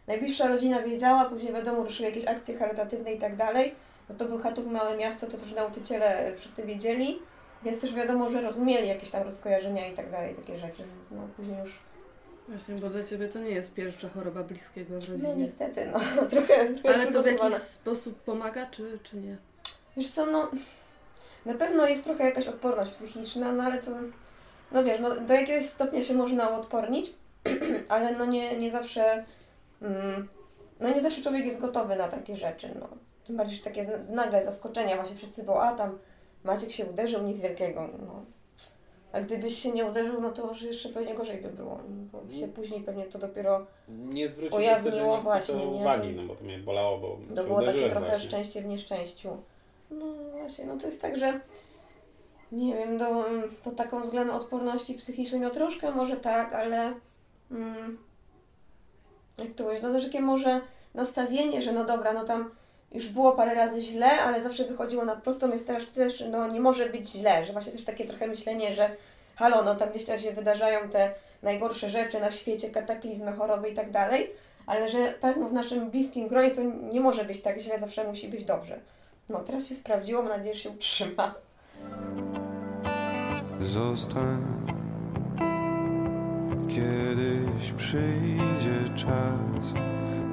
najbliższa 0.08 0.48
rodzina 0.48 0.82
wiedziała, 0.82 1.26
później 1.26 1.54
wiadomo, 1.54 1.84
ruszyły 1.84 2.10
jakieś 2.10 2.28
akcje 2.28 2.58
charytatywne 2.58 3.14
i 3.14 3.18
tak 3.18 3.36
dalej, 3.36 3.76
no 4.10 4.16
to 4.16 4.26
był 4.26 4.38
Chatów 4.38 4.66
małe 4.66 4.98
miasto, 4.98 5.28
to 5.28 5.38
też 5.38 5.52
nauczyciele 5.52 6.32
wszyscy 6.38 6.66
wiedzieli, 6.66 7.20
więc 7.66 7.82
też 7.82 7.94
wiadomo, 7.96 8.30
że 8.30 8.42
rozumieli 8.42 8.88
jakieś 8.88 9.10
tam 9.10 9.24
rozkojarzenia 9.24 9.88
i 9.88 9.94
tak 9.94 10.12
dalej, 10.12 10.36
takie 10.36 10.58
rzeczy, 10.58 10.78
więc 10.78 11.12
no 11.12 11.28
później 11.38 11.58
już 11.60 11.80
Właśnie, 12.48 12.76
bo 12.76 12.90
dla 12.90 13.04
Ciebie 13.04 13.28
to 13.30 13.40
nie 13.40 13.50
jest 13.50 13.74
pierwsza 13.74 14.10
choroba 14.10 14.44
bliskiego 14.44 15.02
w 15.02 15.08
No 15.10 15.14
rodzinie. 15.14 15.36
niestety, 15.36 15.92
no 15.94 16.00
trochę, 16.32 16.74
trochę 16.74 16.96
Ale 16.96 17.12
to 17.12 17.24
w 17.24 17.26
jakiś 17.26 17.54
sposób 17.54 18.22
pomaga, 18.22 18.66
czy, 18.66 19.00
czy 19.04 19.18
nie? 19.18 19.38
Wiesz 19.98 20.10
co, 20.12 20.26
no 20.26 20.52
na 21.46 21.54
pewno 21.54 21.88
jest 21.88 22.04
trochę 22.04 22.24
jakaś 22.24 22.48
odporność 22.48 22.92
psychiczna, 22.92 23.52
no 23.52 23.64
ale 23.64 23.78
to, 23.82 23.92
no 24.72 24.84
wiesz, 24.84 25.00
no 25.00 25.16
do 25.16 25.34
jakiegoś 25.34 25.66
stopnia 25.70 26.04
się 26.04 26.14
można 26.14 26.50
uodpornić, 26.50 27.14
ale 27.90 28.18
no 28.18 28.26
nie, 28.26 28.58
nie 28.58 28.72
zawsze 28.72 29.26
mm, 29.82 30.28
no 30.80 30.90
nie 30.90 31.02
zawsze 31.02 31.22
człowiek 31.22 31.46
jest 31.46 31.62
gotowy 31.62 31.96
na 31.96 32.08
takie 32.08 32.36
rzeczy, 32.38 32.70
no. 32.80 32.88
Tym 33.28 33.38
bardziej, 33.38 33.58
że 33.58 33.64
takie 33.64 33.86
z- 33.86 34.10
nagle 34.12 34.44
zaskoczenia, 34.44 34.96
właśnie 34.96 35.16
wszyscy, 35.18 35.44
bo 35.44 35.64
a 35.64 35.72
tam 35.76 36.00
Maciek 36.44 36.72
się 36.72 36.86
uderzył, 36.86 37.24
nic 37.24 37.40
wielkiego, 37.40 37.90
no. 38.06 38.26
A 39.12 39.22
gdybyś 39.22 39.60
się 39.60 39.72
nie 39.72 39.86
uderzył, 39.86 40.22
no 40.22 40.32
to 40.32 40.54
że 40.54 40.68
jeszcze 40.68 40.90
pewnie 40.90 41.16
gorzej 41.16 41.42
by 41.42 41.50
było, 41.50 41.80
bo 42.12 42.34
się 42.34 42.48
później 42.48 42.82
pewnie 42.82 43.06
to 43.06 43.20
dopiero 43.20 43.66
Nie 43.90 44.30
Ujawniło 44.52 45.18
właśnie, 45.18 45.56
to 45.56 45.60
nie? 45.60 45.66
uwagi, 45.68 46.08
Więc- 46.08 46.22
no 46.22 46.28
bo 46.28 46.36
to 46.36 46.44
mnie 46.44 46.58
bolało, 46.60 46.98
bo 46.98 47.18
To 47.36 47.44
było 47.44 47.62
takie 47.62 47.90
trochę 47.90 48.10
właśnie. 48.10 48.28
szczęście 48.28 48.62
w 48.62 48.66
nieszczęściu. 48.66 49.30
No 49.92 50.06
właśnie, 50.32 50.66
no 50.66 50.78
to 50.78 50.86
jest 50.86 51.02
tak, 51.02 51.18
że 51.18 51.40
nie 52.52 52.76
wiem, 52.76 52.98
do, 52.98 53.26
pod 53.64 53.76
taką 53.76 54.02
względem 54.02 54.36
odporności 54.36 54.94
psychicznej, 54.94 55.42
no 55.42 55.50
troszkę 55.50 55.92
może 55.92 56.18
tak, 56.18 56.54
ale 56.54 56.94
mm, 57.52 57.98
jak 59.38 59.54
to 59.56 59.64
powiedzieć, 59.64 59.84
no 59.84 59.94
też 59.94 60.04
takie 60.06 60.22
może 60.22 60.62
nastawienie, 60.94 61.62
że 61.62 61.72
no 61.72 61.86
dobra, 61.86 62.14
no 62.14 62.24
tam 62.24 62.52
już 62.94 63.10
było 63.10 63.32
parę 63.32 63.56
razy 63.56 63.82
źle, 63.82 64.22
ale 64.22 64.42
zawsze 64.42 64.64
wychodziło 64.64 65.06
na 65.06 65.16
prostą, 65.16 65.52
jest 65.52 65.68
teraz 65.68 65.88
też, 65.88 66.24
no 66.32 66.48
nie 66.48 66.60
może 66.60 66.90
być 66.90 67.10
źle, 67.10 67.46
że 67.46 67.54
właśnie 67.54 67.72
też 67.72 67.84
takie 67.84 68.06
trochę 68.06 68.28
myślenie, 68.28 68.76
że 68.76 68.90
halo, 69.36 69.64
no 69.64 69.76
tam 69.76 69.90
gdzieś 69.90 70.06
tam 70.06 70.20
się 70.20 70.32
wydarzają 70.32 70.90
te 70.90 71.14
najgorsze 71.44 71.90
rzeczy 71.90 72.20
na 72.20 72.32
świecie, 72.32 72.70
kataklizmy, 72.70 73.32
choroby 73.32 73.70
i 73.70 73.74
tak 73.74 73.92
dalej, 73.92 74.32
ale 74.66 74.90
że 74.90 75.14
tak 75.20 75.38
no, 75.38 75.50
w 75.50 75.54
naszym 75.54 75.92
bliskim 75.92 76.28
gronie 76.28 76.52
to 76.52 76.62
nie 76.64 77.02
może 77.02 77.26
być 77.26 77.42
tak 77.42 77.60
źle, 77.60 77.80
zawsze 77.80 78.04
musi 78.04 78.28
być 78.28 78.46
dobrze. 78.46 78.80
No 79.30 79.40
teraz 79.40 79.68
się 79.68 79.76
sprawdziło, 79.76 80.22
mam 80.22 80.38
nadzieję, 80.38 80.56
że 80.56 80.62
się 80.62 80.70
utrzyma. 80.70 81.36
Zostań, 83.60 84.46
kiedyś 86.68 87.72
przyjdzie 87.78 88.96
czas 88.96 89.74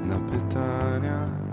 na 0.05 0.19
pytania. 0.31 1.50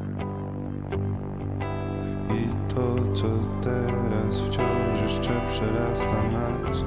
I 2.30 2.74
to, 2.74 3.14
co 3.14 3.28
teraz 3.62 4.40
wciąż 4.42 5.02
jeszcze 5.02 5.42
przerasta 5.48 6.24
nas. 6.24 6.78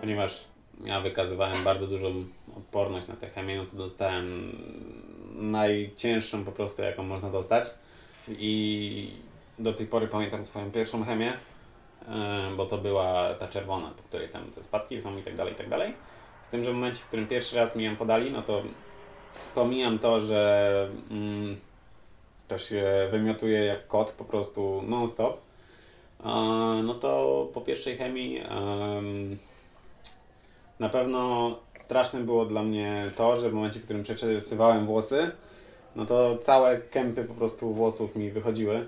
Ponieważ 0.00 0.44
ja 0.84 1.00
wykazywałem 1.00 1.64
bardzo 1.64 1.86
dużą 1.86 2.24
odporność 2.56 3.08
na 3.08 3.16
tę 3.16 3.28
chemię, 3.28 3.56
no 3.56 3.66
to 3.66 3.76
dostałem 3.76 4.56
najcięższą 5.34 6.44
po 6.44 6.52
prostu, 6.52 6.82
jaką 6.82 7.02
można 7.02 7.30
dostać. 7.30 7.70
I 8.28 9.10
do 9.58 9.72
tej 9.72 9.86
pory 9.86 10.08
pamiętam 10.08 10.44
swoją 10.44 10.70
pierwszą 10.70 11.04
chemię, 11.04 11.32
e, 12.08 12.56
bo 12.56 12.66
to 12.66 12.78
była 12.78 13.34
ta 13.34 13.48
czerwona, 13.48 13.90
po 13.90 14.02
której 14.02 14.28
tam 14.28 14.50
te 14.50 14.62
spadki 14.62 15.02
są 15.02 15.16
i 15.16 15.22
tak 15.22 15.34
dalej, 15.34 15.52
i 15.52 15.56
tak 15.56 15.68
dalej. 15.68 15.94
Z 16.42 16.48
tym, 16.48 16.64
że 16.64 16.70
w 16.70 16.74
momencie, 16.74 17.00
w 17.00 17.06
którym 17.06 17.26
pierwszy 17.26 17.56
raz 17.56 17.76
mi 17.76 17.84
ją 17.84 17.96
podali, 17.96 18.30
no 18.30 18.42
to 18.42 18.62
pomijam 19.54 19.98
to, 19.98 20.20
że 20.20 20.88
mm, 21.10 21.56
to 22.48 22.58
się 22.58 23.08
wymiotuje 23.10 23.64
jak 23.64 23.86
kot 23.86 24.10
po 24.10 24.24
prostu 24.24 24.82
non-stop. 24.86 25.40
E, 26.24 26.82
No 26.82 26.94
to 26.94 27.48
po 27.54 27.60
pierwszej 27.60 27.96
chemii 27.96 28.38
em, 28.38 29.38
na 30.78 30.88
pewno 30.88 31.50
straszne 31.78 32.20
było 32.20 32.46
dla 32.46 32.62
mnie 32.62 33.04
to, 33.16 33.40
że 33.40 33.50
w 33.50 33.52
momencie, 33.52 33.80
w 33.80 33.84
którym 33.84 34.02
przeczesywałem 34.02 34.86
włosy, 34.86 35.30
no 35.96 36.06
to 36.06 36.38
całe 36.38 36.78
kępy 36.80 37.24
po 37.24 37.34
prostu 37.34 37.74
włosów 37.74 38.16
mi 38.16 38.30
wychodziły. 38.30 38.86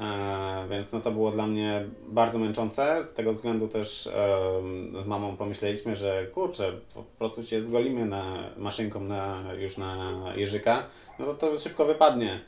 E, 0.00 0.66
więc 0.70 0.92
no 0.92 1.00
to 1.00 1.10
było 1.10 1.30
dla 1.30 1.46
mnie 1.46 1.84
bardzo 2.08 2.38
męczące. 2.38 3.06
Z 3.06 3.14
tego 3.14 3.32
względu 3.32 3.68
też 3.68 4.06
em, 4.06 5.02
z 5.04 5.06
mamą 5.06 5.36
pomyśleliśmy, 5.36 5.96
że 5.96 6.26
kurczę, 6.26 6.72
po 6.94 7.02
prostu 7.02 7.44
cię 7.44 7.62
zgolimy 7.62 8.06
na 8.06 8.24
maszynką 8.56 9.00
na, 9.00 9.42
już 9.58 9.76
na 9.76 10.22
jeżyka, 10.36 10.86
no 11.18 11.26
to 11.26 11.34
to 11.34 11.58
szybko 11.58 11.84
wypadnie. 11.84 12.40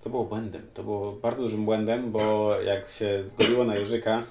Co 0.00 0.10
było 0.10 0.24
błędem? 0.24 0.62
To 0.74 0.82
było 0.82 1.12
bardzo 1.12 1.42
dużym 1.42 1.64
błędem, 1.64 2.12
bo 2.12 2.50
jak 2.60 2.90
się 2.90 3.24
zgoliło 3.24 3.64
na 3.64 3.76
jeżyka, 3.76 4.22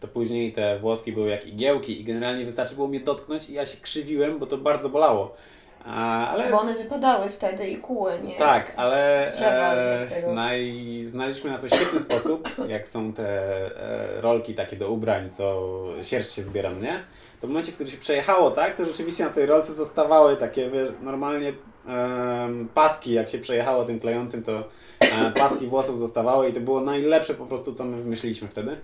to 0.00 0.08
później 0.08 0.52
te 0.52 0.78
włoski 0.78 1.12
były 1.12 1.28
jak 1.28 1.46
igiełki 1.46 2.00
i 2.00 2.04
generalnie 2.04 2.44
wystarczy 2.44 2.74
było 2.74 2.88
mnie 2.88 3.00
dotknąć 3.00 3.50
i 3.50 3.54
ja 3.54 3.66
się 3.66 3.80
krzywiłem, 3.80 4.38
bo 4.38 4.46
to 4.46 4.58
bardzo 4.58 4.88
bolało. 4.88 5.34
A, 5.86 6.28
ale 6.28 6.50
Bo 6.50 6.60
one 6.60 6.74
wypadały 6.74 7.28
wtedy 7.28 7.68
i 7.68 7.76
kuły, 7.76 8.12
nie? 8.22 8.36
tak, 8.36 8.72
ale 8.76 9.28
e, 9.36 10.32
naj, 10.34 10.74
znaleźliśmy 11.08 11.50
na 11.50 11.58
to 11.58 11.68
świetny 11.68 12.00
sposób, 12.00 12.48
jak 12.68 12.88
są 12.88 13.12
te 13.12 13.26
e, 13.26 14.20
rolki 14.20 14.54
takie 14.54 14.76
do 14.76 14.88
ubrań, 14.90 15.30
co 15.30 15.62
sierść 16.02 16.32
się 16.32 16.42
zbiera, 16.42 16.70
nie? 16.70 17.04
To 17.40 17.46
w 17.46 17.50
momencie, 17.50 17.72
w 17.72 17.74
którym 17.74 17.92
się 17.92 17.98
przejechało, 17.98 18.50
tak, 18.50 18.76
to 18.76 18.84
rzeczywiście 18.84 19.24
na 19.24 19.30
tej 19.30 19.46
rolce 19.46 19.72
zostawały 19.72 20.36
takie, 20.36 20.70
wiesz, 20.70 20.88
normalnie 21.00 21.52
em, 21.88 22.68
paski, 22.74 23.12
jak 23.12 23.28
się 23.28 23.38
przejechało 23.38 23.84
tym 23.84 24.00
klejącym, 24.00 24.42
to 24.42 24.64
e, 25.00 25.30
paski 25.30 25.66
włosów 25.66 25.98
zostawały 25.98 26.48
i 26.48 26.52
to 26.52 26.60
było 26.60 26.80
najlepsze 26.80 27.34
po 27.34 27.46
prostu, 27.46 27.72
co 27.72 27.84
my 27.84 28.02
wymyśliliśmy 28.02 28.48
wtedy. 28.48 28.76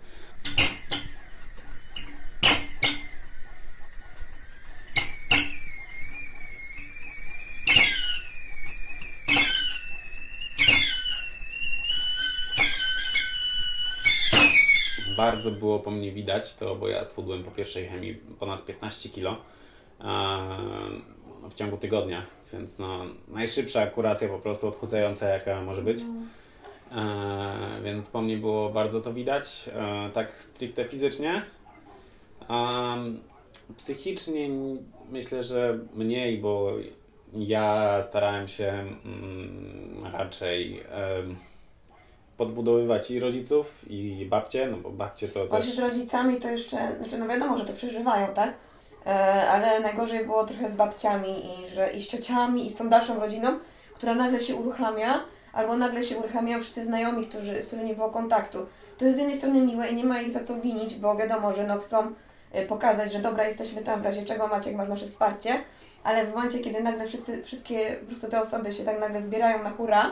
Bardzo 15.18 15.50
było 15.50 15.78
po 15.78 15.90
mnie 15.90 16.12
widać 16.12 16.54
to, 16.54 16.76
bo 16.76 16.88
ja 16.88 17.04
schudłem 17.04 17.44
po 17.44 17.50
pierwszej 17.50 17.88
chemii 17.88 18.14
ponad 18.14 18.64
15 18.64 19.08
kg 19.08 19.36
w 21.50 21.54
ciągu 21.54 21.76
tygodnia, 21.76 22.22
więc 22.52 22.78
no, 22.78 22.98
najszybsza 23.28 23.86
kuracja 23.86 24.28
po 24.28 24.38
prostu 24.38 24.68
odchudzająca 24.68 25.28
jaka 25.28 25.62
może 25.62 25.82
być. 25.82 26.00
E, 26.92 27.82
więc 27.84 28.10
po 28.10 28.22
mnie 28.22 28.36
było 28.36 28.70
bardzo 28.70 29.00
to 29.00 29.12
widać, 29.12 29.70
e, 29.74 30.10
tak 30.10 30.32
stricte 30.42 30.84
fizycznie. 30.84 31.42
Psychicznie 33.76 34.48
myślę, 35.10 35.42
że 35.42 35.78
mniej, 35.94 36.38
bo 36.38 36.72
ja 37.32 37.98
starałem 38.02 38.48
się 38.48 38.68
mm, 38.68 40.04
raczej 40.12 40.82
podbudowywać 42.38 43.10
i 43.10 43.20
rodziców, 43.20 43.90
i 43.90 44.26
babcie, 44.30 44.68
no 44.70 44.76
bo 44.76 44.90
babcie 44.90 45.28
to 45.28 45.46
Właśnie 45.46 45.70
też... 45.70 45.76
z 45.76 45.78
rodzicami 45.78 46.36
to 46.36 46.50
jeszcze, 46.50 46.76
znaczy 46.98 47.18
no 47.18 47.28
wiadomo, 47.28 47.56
że 47.56 47.64
to 47.64 47.72
przeżywają, 47.72 48.34
tak? 48.34 48.54
E, 49.06 49.10
ale 49.50 49.80
najgorzej 49.80 50.26
było 50.26 50.44
trochę 50.44 50.68
z 50.68 50.76
babciami 50.76 51.30
i, 51.30 51.70
że, 51.74 51.92
i 51.92 52.02
z 52.02 52.08
ciociami 52.08 52.66
i 52.66 52.70
z 52.70 52.76
tą 52.76 52.88
dalszą 52.88 53.20
rodziną, 53.20 53.58
która 53.94 54.14
nagle 54.14 54.40
się 54.40 54.56
uruchamia, 54.56 55.20
albo 55.52 55.76
nagle 55.76 56.02
się 56.02 56.16
uruchamiają 56.18 56.60
wszyscy 56.60 56.84
znajomi, 56.84 57.26
którzy, 57.26 57.62
z 57.62 57.66
którymi 57.66 57.88
nie 57.88 57.94
było 57.94 58.10
kontaktu. 58.10 58.66
To 58.98 59.04
jest 59.04 59.16
z 59.16 59.18
jednej 59.18 59.36
strony 59.36 59.60
miłe 59.60 59.88
i 59.88 59.94
nie 59.94 60.04
ma 60.04 60.20
ich 60.20 60.30
za 60.30 60.44
co 60.44 60.60
winić, 60.60 60.94
bo 60.94 61.16
wiadomo, 61.16 61.52
że 61.52 61.66
no 61.66 61.78
chcą 61.78 62.12
e, 62.52 62.66
pokazać, 62.66 63.12
że 63.12 63.18
dobra, 63.18 63.46
jesteśmy 63.46 63.82
tam 63.82 64.02
w 64.02 64.04
razie 64.04 64.24
czego, 64.24 64.48
Maciek, 64.48 64.76
masz 64.76 64.88
nasze 64.88 65.06
wsparcie, 65.06 65.50
ale 66.04 66.26
w 66.26 66.34
momencie, 66.34 66.58
kiedy 66.58 66.82
nagle 66.82 67.06
wszyscy, 67.06 67.42
wszystkie 67.42 67.96
po 68.00 68.06
prostu 68.06 68.30
te 68.30 68.40
osoby 68.40 68.72
się 68.72 68.84
tak 68.84 69.00
nagle 69.00 69.20
zbierają 69.20 69.62
na 69.62 69.70
hura, 69.70 70.10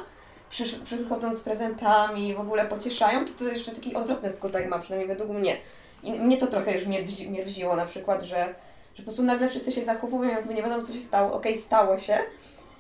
przysz- 0.51 0.83
przychodzą 0.85 1.33
z 1.33 1.41
prezentami, 1.41 2.35
w 2.35 2.41
ogóle 2.41 2.65
pocieszają, 2.67 3.25
to 3.25 3.33
to 3.39 3.45
jeszcze 3.45 3.73
taki 3.73 3.95
odwrotny 3.95 4.31
skutek 4.31 4.69
ma, 4.69 4.79
przynajmniej 4.79 5.09
według 5.09 5.39
mnie. 5.39 5.57
I 6.03 6.13
mnie 6.13 6.37
to 6.37 6.47
trochę 6.47 6.75
już 6.75 6.87
mierzi, 6.87 7.31
mierziło 7.31 7.77
na 7.77 7.87
przykład, 7.87 8.23
że, 8.23 8.55
że 8.95 8.97
po 8.97 9.03
prostu 9.03 9.23
nagle 9.23 9.49
wszyscy 9.49 9.73
się 9.73 9.83
zachowują, 9.85 10.31
jakby 10.31 10.55
nie 10.55 10.63
wiadomo 10.63 10.83
co 10.83 10.93
się 10.93 11.01
stało. 11.01 11.33
Okej, 11.33 11.57
stało 11.57 11.99
się, 11.99 12.19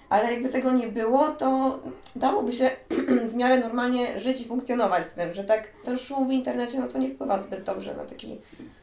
ale 0.09 0.33
jakby 0.33 0.49
tego 0.49 0.73
nie 0.73 0.89
było, 0.89 1.29
to 1.29 1.79
dałoby 2.17 2.53
się 2.53 2.71
w 3.31 3.35
miarę 3.35 3.61
normalnie 3.61 4.21
żyć 4.21 4.41
i 4.41 4.45
funkcjonować 4.45 5.07
z 5.07 5.15
tym, 5.15 5.35
że 5.35 5.45
tak 5.45 5.69
ten 5.85 5.99
szum 5.99 6.29
w 6.29 6.33
internecie, 6.33 6.81
no 6.81 6.89
to 6.89 6.99
nie 6.99 7.09
wpływa 7.15 7.39
zbyt 7.39 7.63
dobrze 7.65 7.95
na 7.95 8.05
taki 8.05 8.39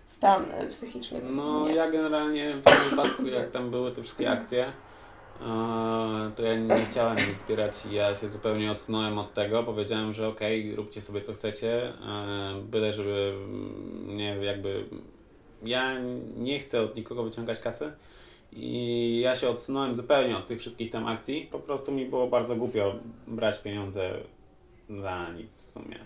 stan 0.05 0.45
e, 0.51 0.67
psychiczny. 0.67 1.21
No 1.29 1.67
nie. 1.67 1.75
ja 1.75 1.91
generalnie 1.91 2.53
w 2.55 2.63
tym 2.63 2.89
wypadku, 2.89 3.25
jak 3.25 3.51
tam 3.51 3.71
były 3.71 3.91
te 3.91 4.03
wszystkie 4.03 4.31
akcje, 4.31 4.73
to 6.35 6.43
ja 6.43 6.55
nie 6.55 6.85
chciałem 6.91 7.17
nic 7.17 7.37
zbierać 7.37 7.85
i 7.85 7.93
ja 7.93 8.15
się 8.15 8.29
zupełnie 8.29 8.71
odsunąłem 8.71 9.17
od 9.17 9.33
tego. 9.33 9.63
Powiedziałem, 9.63 10.13
że 10.13 10.27
okej, 10.27 10.75
róbcie 10.75 11.01
sobie 11.01 11.21
co 11.21 11.33
chcecie, 11.33 11.83
e, 11.87 11.93
byle 12.63 12.93
żeby 12.93 13.33
mnie 14.05 14.37
jakby... 14.41 14.85
Ja 15.63 15.99
nie 16.37 16.59
chcę 16.59 16.81
od 16.81 16.95
nikogo 16.95 17.23
wyciągać 17.23 17.59
kasy 17.59 17.91
i 18.51 19.19
ja 19.23 19.35
się 19.35 19.49
odsunąłem 19.49 19.95
zupełnie 19.95 20.37
od 20.37 20.47
tych 20.47 20.59
wszystkich 20.59 20.91
tam 20.91 21.07
akcji. 21.07 21.47
Po 21.51 21.59
prostu 21.59 21.91
mi 21.91 22.05
było 22.05 22.27
bardzo 22.27 22.55
głupio 22.55 22.95
brać 23.27 23.59
pieniądze 23.61 24.11
za 24.89 25.29
nic 25.37 25.65
w 25.65 25.71
sumie. 25.71 25.99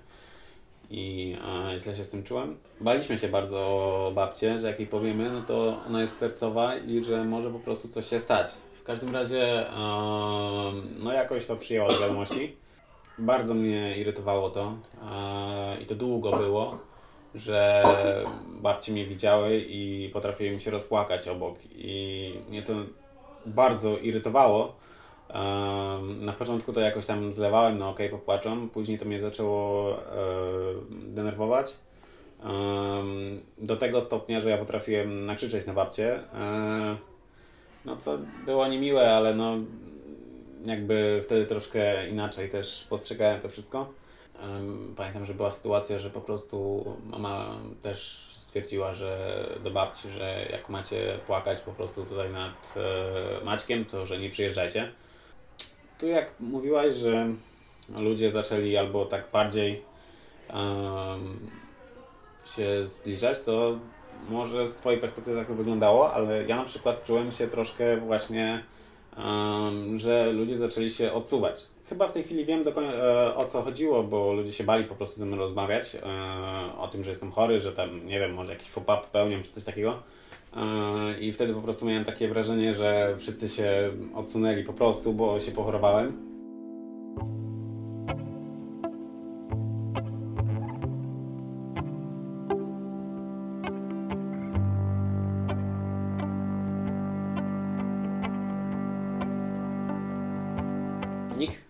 i 0.89 1.35
e, 1.73 1.79
źle 1.79 1.95
się 1.95 2.03
z 2.03 2.09
tym 2.09 2.23
czułem. 2.23 2.57
Baliśmy 2.81 3.17
się 3.17 3.27
bardzo 3.27 3.59
o 3.59 4.11
babcię, 4.15 4.59
że 4.59 4.67
jak 4.67 4.79
jej 4.79 4.87
powiemy, 4.87 5.29
no 5.29 5.41
to 5.41 5.81
ona 5.87 6.01
jest 6.01 6.17
sercowa 6.17 6.77
i 6.77 7.03
że 7.03 7.23
może 7.23 7.51
po 7.51 7.59
prostu 7.59 7.87
coś 7.87 8.07
się 8.07 8.19
stać. 8.19 8.66
Każdym 8.87 9.13
razie, 9.13 9.69
e, 9.69 9.73
no 10.99 11.13
jakoś 11.13 11.47
to 11.47 11.55
przyjęła 11.55 11.87
do 11.87 11.99
wiadomości. 11.99 12.55
Bardzo 13.17 13.53
mnie 13.53 13.97
irytowało 13.97 14.49
to 14.49 14.73
e, 15.11 15.81
i 15.81 15.85
to 15.85 15.95
długo 15.95 16.31
było, 16.31 16.77
że 17.35 17.83
babcie 18.47 18.91
mnie 18.91 19.05
widziały 19.05 19.57
i 19.67 20.09
potrafiły 20.13 20.51
mi 20.51 20.59
się 20.59 20.71
rozpłakać 20.71 21.27
obok 21.27 21.55
i 21.75 22.33
mnie 22.49 22.63
to 22.63 22.73
bardzo 23.45 23.97
irytowało. 23.97 24.75
Na 26.19 26.33
początku 26.33 26.73
to 26.73 26.79
jakoś 26.79 27.05
tam 27.05 27.33
zlewałem, 27.33 27.77
no 27.77 27.89
okej, 27.89 28.09
popłaczą. 28.09 28.69
Później 28.69 28.99
to 28.99 29.05
mnie 29.05 29.21
zaczęło 29.21 29.91
e, 29.91 30.01
denerwować. 30.89 31.73
Do 33.57 33.77
tego 33.77 34.01
stopnia, 34.01 34.41
że 34.41 34.49
ja 34.49 34.57
potrafiłem 34.57 35.25
nakrzyczeć 35.25 35.65
na 35.65 35.73
babcię. 35.73 36.19
No 37.87 37.97
co 37.97 38.17
było 38.45 38.67
niemiłe, 38.67 39.15
ale 39.15 39.35
no 39.35 39.57
jakby 40.65 41.21
wtedy 41.23 41.45
troszkę 41.45 42.09
inaczej 42.09 42.49
też 42.49 42.87
postrzegałem 42.89 43.41
to 43.41 43.49
wszystko. 43.49 43.93
Pamiętam, 44.95 45.25
że 45.25 45.33
była 45.33 45.51
sytuacja, 45.51 45.99
że 45.99 46.09
po 46.09 46.21
prostu 46.21 46.85
mama 47.03 47.57
też 47.81 48.27
stwierdziła, 48.37 48.93
że 48.93 49.43
do 49.63 49.71
babci, 49.71 50.09
że 50.09 50.47
jak 50.51 50.69
macie 50.69 51.19
płakać 51.27 51.61
po 51.61 51.71
prostu 51.71 52.05
tutaj 52.05 52.33
nad 52.33 52.75
e, 52.77 53.45
Maćkiem, 53.45 53.85
to 53.85 54.05
że 54.05 54.19
nie 54.19 54.29
przyjeżdżajcie. 54.29 54.91
Tu 55.99 56.07
jak 56.07 56.31
mówiłaś, 56.39 56.95
że 56.95 57.27
ludzie 57.89 58.31
zaczęli 58.31 58.77
albo 58.77 59.05
tak 59.05 59.27
bardziej 59.33 59.81
em, 60.49 61.49
się 62.55 62.87
zbliżać, 62.87 63.39
to 63.39 63.75
może 64.29 64.67
z 64.67 64.75
Twojej 64.75 64.99
perspektywy 64.99 65.37
tak 65.37 65.47
to 65.47 65.53
wyglądało, 65.53 66.13
ale 66.13 66.47
ja 66.47 66.55
na 66.55 66.63
przykład 66.63 67.03
czułem 67.03 67.31
się 67.31 67.47
troszkę 67.47 67.97
właśnie, 67.97 68.63
że 69.97 70.31
ludzie 70.31 70.57
zaczęli 70.57 70.89
się 70.89 71.13
odsuwać. 71.13 71.67
Chyba 71.89 72.07
w 72.07 72.11
tej 72.11 72.23
chwili 72.23 72.45
wiem 72.45 72.63
do 72.63 72.71
koń- 72.71 72.93
e, 72.93 73.35
o 73.35 73.45
co 73.45 73.61
chodziło, 73.61 74.03
bo 74.03 74.33
ludzie 74.33 74.53
się 74.53 74.63
bali 74.63 74.83
po 74.83 74.95
prostu 74.95 75.19
ze 75.19 75.25
mną 75.25 75.37
rozmawiać 75.37 75.95
e, 75.95 75.99
o 76.77 76.87
tym, 76.87 77.03
że 77.03 77.09
jestem 77.09 77.31
chory, 77.31 77.59
że 77.59 77.71
tam, 77.71 78.05
nie 78.07 78.19
wiem, 78.19 78.33
może 78.33 78.51
jakiś 78.53 78.69
faux-pas 78.69 79.01
popełniam 79.01 79.43
czy 79.43 79.51
coś 79.51 79.63
takiego. 79.63 79.99
E, 80.55 81.19
I 81.19 81.33
wtedy 81.33 81.53
po 81.53 81.61
prostu 81.61 81.85
miałem 81.85 82.05
takie 82.05 82.27
wrażenie, 82.27 82.73
że 82.73 83.15
wszyscy 83.17 83.49
się 83.49 83.91
odsunęli 84.15 84.63
po 84.63 84.73
prostu, 84.73 85.13
bo 85.13 85.39
się 85.39 85.51
pochorowałem. 85.51 86.26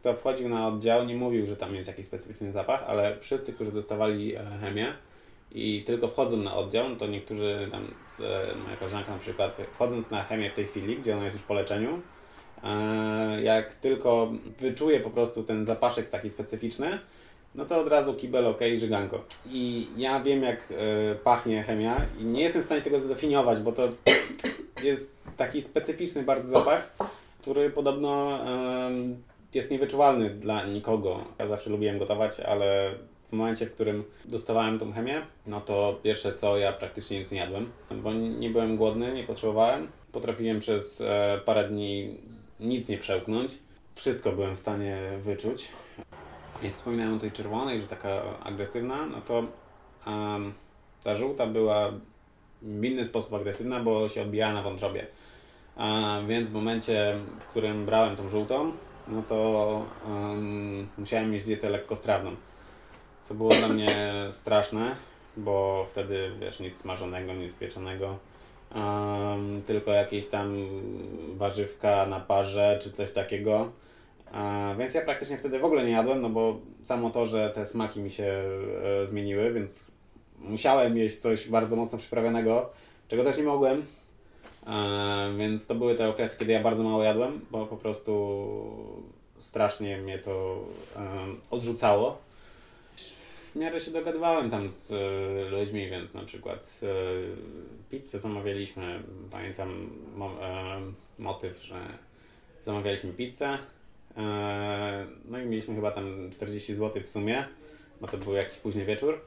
Kto 0.08 0.18
wchodził 0.18 0.50
na 0.50 0.68
oddział, 0.68 1.06
nie 1.06 1.16
mówił, 1.16 1.46
że 1.46 1.56
tam 1.56 1.76
jest 1.76 1.88
jakiś 1.88 2.06
specyficzny 2.06 2.52
zapach, 2.52 2.84
ale 2.88 3.18
wszyscy, 3.20 3.54
którzy 3.54 3.72
dostawali 3.72 4.36
e, 4.36 4.40
chemię 4.62 4.94
i 5.52 5.84
tylko 5.86 6.08
wchodzą 6.08 6.38
na 6.38 6.56
oddział, 6.56 6.90
no 6.90 6.96
to 6.96 7.08
niektórzy 7.08 7.68
tam, 7.72 7.88
z, 8.04 8.22
e, 8.22 8.56
moja 8.64 8.78
koleżanka 8.78 9.12
na 9.12 9.20
przykład, 9.20 9.58
wchodząc 9.74 10.12
na 10.12 10.24
chemię 10.24 10.50
w 10.50 10.54
tej 10.54 10.66
chwili, 10.66 10.96
gdzie 10.96 11.16
ona 11.16 11.26
jest 11.26 11.38
już 11.38 11.46
po 11.46 11.54
leczeniu, 11.54 12.02
e, 12.64 13.42
jak 13.42 13.74
tylko 13.74 14.32
wyczuje 14.60 15.00
po 15.00 15.10
prostu 15.10 15.44
ten 15.44 15.66
zapaszek 15.66 16.10
taki 16.10 16.30
specyficzny, 16.30 17.00
no 17.56 17.66
to 17.66 17.82
od 17.82 17.88
razu 17.88 18.14
kibel 18.14 18.46
ok, 18.46 18.60
żyganko. 18.78 19.24
I 19.46 19.88
ja 19.98 20.20
wiem 20.20 20.44
jak 20.44 20.74
pachnie 21.24 21.64
chemia 21.64 22.06
i 22.20 22.26
nie 22.26 22.42
jestem 22.42 22.62
w 22.62 22.66
stanie 22.66 22.82
tego 22.82 23.00
zdefiniować, 23.00 23.60
bo 23.60 23.72
to 23.72 23.90
jest 24.84 25.18
taki 25.38 25.62
specyficzny 25.62 26.24
bardzo 26.24 26.60
zapach, 26.60 26.96
który 27.42 27.70
podobno 27.70 28.40
jest 29.54 29.72
niewyczuwalny 29.72 30.30
dla 30.30 30.66
nikogo. 30.66 31.26
Ja 31.40 31.48
zawsze 31.48 31.70
lubiłem 31.70 32.00
gotować, 32.00 32.40
ale 32.40 32.92
w 33.30 33.34
momencie, 33.34 33.66
w 33.66 33.74
którym 33.74 34.04
dostawałem 34.26 34.80
tą 34.80 34.92
chemię, 34.92 35.22
no 35.48 35.62
to 35.62 36.00
pierwsze 36.04 36.34
co, 36.34 36.58
ja 36.58 36.74
praktycznie 36.74 37.20
nic 37.20 37.32
nie 37.32 37.40
jadłem, 37.40 37.72
bo 37.92 38.14
nie 38.14 38.50
byłem 38.50 38.78
głodny, 38.78 39.14
nie 39.14 39.24
potrzebowałem. 39.24 39.88
Potrafiłem 40.12 40.60
przez 40.60 41.02
e, 41.02 41.42
parę 41.46 41.70
dni 41.70 42.18
nic 42.60 42.90
nie 42.90 42.98
przełknąć. 42.98 43.58
Wszystko 43.96 44.32
byłem 44.32 44.56
w 44.56 44.60
stanie 44.60 44.98
wyczuć. 45.22 45.68
Jak 46.64 46.74
wspominałem 46.74 47.14
o 47.14 47.20
tej 47.20 47.32
czerwonej, 47.32 47.82
że 47.82 47.88
taka 47.88 48.40
agresywna, 48.44 49.06
no 49.06 49.22
to 49.22 49.44
em, 50.08 50.54
ta 51.04 51.16
żółta 51.16 51.48
była 51.48 51.92
w 52.62 52.84
inny 52.84 53.06
sposób 53.06 53.34
agresywna, 53.34 53.80
bo 53.80 54.10
się 54.10 54.22
odbijała 54.22 54.54
na 54.54 54.62
wątrobie. 54.62 55.08
Więc 56.28 56.50
w 56.50 56.54
momencie, 56.54 57.16
w 57.40 57.46
którym 57.46 57.86
brałem 57.86 58.16
tą 58.16 58.30
żółtą, 58.30 58.72
no 59.08 59.22
to 59.22 59.86
em, 60.08 60.88
musiałem 60.98 61.32
mieć 61.32 61.44
dietę 61.44 61.70
lekkostrawną. 61.70 62.32
Co 63.22 63.34
było 63.34 63.50
dla 63.50 63.68
mnie 63.68 63.90
straszne, 64.32 64.96
bo 65.38 65.88
wtedy 65.92 66.32
wiesz, 66.40 66.60
nic 66.60 66.78
smażonego, 66.78 67.34
nic 67.34 67.56
pieczonego, 67.56 68.18
em, 68.76 69.62
tylko 69.66 69.92
jakieś 69.92 70.28
tam 70.28 70.58
warzywka 71.38 72.06
na 72.06 72.20
parze 72.20 72.80
czy 72.82 72.92
coś 72.92 73.12
takiego. 73.12 73.72
E, 74.34 74.76
więc 74.80 74.94
ja 74.94 75.02
praktycznie 75.02 75.38
wtedy 75.38 75.60
w 75.60 75.66
ogóle 75.66 75.84
nie 75.84 75.92
jadłem, 75.92 76.22
no 76.22 76.30
bo 76.30 76.60
samo 76.84 77.10
to, 77.10 77.26
że 77.26 77.50
te 77.50 77.66
smaki 77.66 78.00
mi 78.00 78.12
się 78.12 78.44
e, 79.04 79.06
zmieniły, 79.06 79.54
więc 79.54 79.86
musiałem 80.40 80.98
jeść 80.98 81.18
coś 81.18 81.50
bardzo 81.50 81.76
mocno 81.76 81.98
przyprawionego, 81.98 82.70
czego 83.08 83.24
też 83.24 83.38
nie 83.38 83.44
mogłem. 83.44 83.86
E, 84.68 85.34
więc 85.38 85.68
to 85.68 85.76
były 85.76 85.96
te 85.96 86.10
okresy, 86.10 86.40
kiedy 86.40 86.52
ja 86.52 86.64
bardzo 86.64 86.84
mało 86.84 87.04
jadłem, 87.04 87.42
bo 87.52 87.66
po 87.66 87.78
prostu 87.78 88.38
strasznie 89.38 89.98
mnie 89.98 90.20
to 90.20 90.64
e, 90.96 91.00
odrzucało. 91.52 92.18
W 93.52 93.56
miarę 93.56 93.80
się 93.80 93.92
dogadywałem 93.92 94.50
tam 94.50 94.72
z 94.72 94.92
e, 94.92 95.50
ludźmi, 95.50 95.90
więc 95.90 96.14
na 96.14 96.24
przykład 96.24 96.82
pizzę 97.90 98.20
zamawialiśmy. 98.20 99.04
Pamiętam 99.32 99.90
mo, 100.16 100.32
motyw, 101.20 101.64
że 101.64 101.76
zamawialiśmy 102.64 103.14
pizzę. 103.14 103.58
No 105.26 105.40
i 105.40 105.46
mieliśmy 105.46 105.76
chyba 105.76 105.92
tam 105.92 106.32
40 106.32 106.76
zł 106.76 107.04
w 107.04 107.10
sumie, 107.10 107.46
bo 108.02 108.08
to 108.08 108.18
był 108.18 108.34
jakiś 108.34 108.58
późny 108.58 108.86
wieczór. 108.86 109.22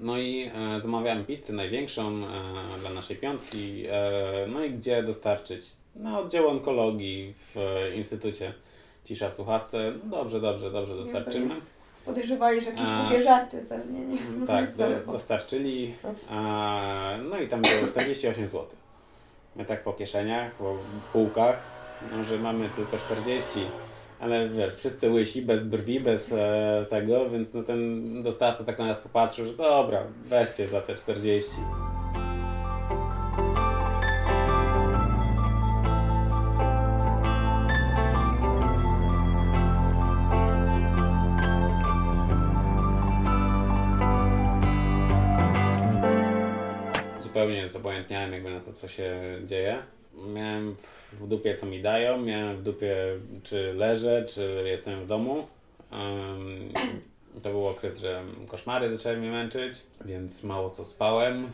No 0.00 0.18
i 0.18 0.50
e, 0.76 0.80
zamawiałem 0.80 1.24
pizzę 1.24 1.52
największą 1.52 2.08
e, 2.08 2.78
dla 2.80 2.90
naszej 2.90 3.16
piątki. 3.16 3.84
E, 3.90 4.46
no 4.48 4.64
i 4.64 4.70
gdzie 4.70 5.02
dostarczyć? 5.02 5.66
Na 5.96 6.18
oddział 6.18 6.48
onkologii 6.48 7.34
w 7.54 7.56
e, 7.58 7.94
Instytucie 7.96 8.54
Cisza 9.04 9.30
w 9.30 9.34
Słuchawce. 9.34 9.92
No 10.10 10.16
dobrze, 10.16 10.40
dobrze, 10.40 10.70
dobrze 10.70 10.96
dostarczymy. 10.96 11.54
Podejrzewali, 12.04 12.60
że 12.60 12.70
jakieś 12.70 12.84
A. 12.88 13.02
głupie 13.02 13.22
żarty 13.22 13.64
pewnie, 13.68 14.00
nie? 14.00 14.46
Tak, 14.46 14.68
Z 14.68 14.76
do, 14.76 14.84
telefonu. 14.84 15.12
dostarczyli. 15.12 15.94
E, 16.30 17.18
no 17.30 17.38
i 17.38 17.48
tam 17.48 17.62
było 17.62 17.72
48 17.90 18.48
zł. 18.48 18.66
My 19.56 19.64
tak 19.64 19.82
po 19.84 19.92
kieszeniach, 19.92 20.52
po 20.54 20.76
półkach, 21.12 21.62
no, 22.12 22.24
że 22.24 22.38
mamy 22.38 22.68
tylko 22.76 22.98
40. 22.98 23.60
Ale 24.22 24.48
wiesz, 24.48 24.74
wszyscy 24.74 25.10
łysi, 25.10 25.42
bez 25.42 25.64
brwi, 25.64 26.00
bez 26.00 26.32
e, 26.32 26.86
tego, 26.90 27.30
więc 27.30 27.54
no 27.54 27.62
ten 27.62 28.22
dostawca 28.22 28.64
tak 28.64 28.78
na 28.78 28.86
nas 28.86 28.98
popatrzył, 28.98 29.46
że 29.46 29.52
dobra, 29.52 30.06
weźcie 30.24 30.66
za 30.66 30.80
te 30.80 30.94
40. 30.94 31.50
Zupełnie 47.22 47.68
zobojętniałem 47.68 48.32
jakby 48.32 48.50
na 48.50 48.60
to, 48.60 48.72
co 48.72 48.88
się 48.88 49.38
dzieje. 49.44 49.82
Miałem 50.34 50.76
w 51.12 51.28
dupie, 51.28 51.54
co 51.54 51.66
mi 51.66 51.82
dają, 51.82 52.18
miałem 52.18 52.56
w 52.56 52.62
dupie, 52.62 52.96
czy 53.42 53.72
leżę, 53.74 54.24
czy 54.28 54.62
jestem 54.66 55.04
w 55.04 55.06
domu. 55.06 55.46
Em, 55.92 56.72
to 57.42 57.50
był 57.50 57.66
okres, 57.66 57.98
że 57.98 58.22
koszmary 58.48 58.96
zaczęły 58.96 59.16
mnie 59.16 59.30
męczyć, 59.30 59.82
więc 60.04 60.44
mało 60.44 60.70
co 60.70 60.84
spałem. 60.84 61.46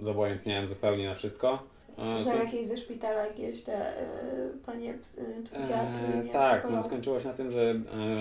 Zobojętniałem 0.00 0.68
zupełnie 0.68 1.08
na 1.08 1.14
wszystko. 1.14 1.62
E, 1.98 2.24
Tam 2.24 2.38
jakieś 2.38 2.66
ze 2.66 2.76
szpitala, 2.76 3.26
jakieś 3.26 3.62
te 3.62 4.02
y, 4.02 4.04
panie 4.66 4.94
y, 4.94 5.42
psychiatry, 5.44 6.20
e, 6.20 6.24
nie, 6.24 6.32
tak, 6.32 6.66
no, 6.70 6.82
skończyło 6.82 7.20
się 7.20 7.28
na 7.28 7.34
tym, 7.34 7.50
że 7.50 7.74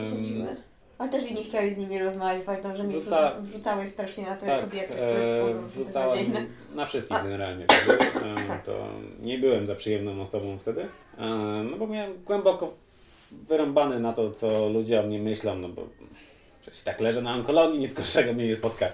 przychodziły. 0.10 0.56
Ale 1.04 1.12
też 1.12 1.32
i 1.32 1.34
nie 1.34 1.44
chciałeś 1.44 1.74
z 1.74 1.78
nimi 1.78 2.00
rozmawiać, 2.00 2.44
pamiętam, 2.46 2.76
że 2.76 2.84
mnie 2.84 2.96
Wrzuca- 2.98 3.42
wrzucałeś 3.42 3.90
strasznie 3.90 4.24
na 4.24 4.36
te 4.36 4.46
tak, 4.46 4.62
kobiety, 4.62 4.94
e, 4.94 4.96
które 4.96 5.62
wrzucałem 5.68 5.86
beznadziejne. 6.10 6.46
na 6.76 6.86
wszystkich 6.86 7.18
A. 7.18 7.24
generalnie 7.24 7.66
wtedy. 7.66 8.04
E, 8.04 8.60
to 8.66 8.88
nie 9.22 9.38
byłem 9.38 9.68
za 9.68 9.76
przyjemną 9.76 10.22
osobą 10.22 10.58
wtedy. 10.60 10.82
E, 11.18 11.26
no 11.72 11.78
bo 11.78 11.88
miałem 11.88 12.24
głęboko 12.26 12.74
wyrąbany 13.32 14.00
na 14.00 14.14
to, 14.14 14.32
co 14.32 14.70
ludzie 14.70 15.00
o 15.00 15.04
mnie 15.04 15.20
myślą, 15.20 15.56
no 15.56 15.70
bo 15.70 15.82
Przecież 16.62 16.82
tak 16.84 17.00
leżę 17.00 17.22
na 17.22 17.34
onkologii, 17.34 17.80
nic 17.80 17.94
gorszego 17.94 18.34
mnie 18.34 18.48
nie 18.48 18.56
spotka. 18.56 18.86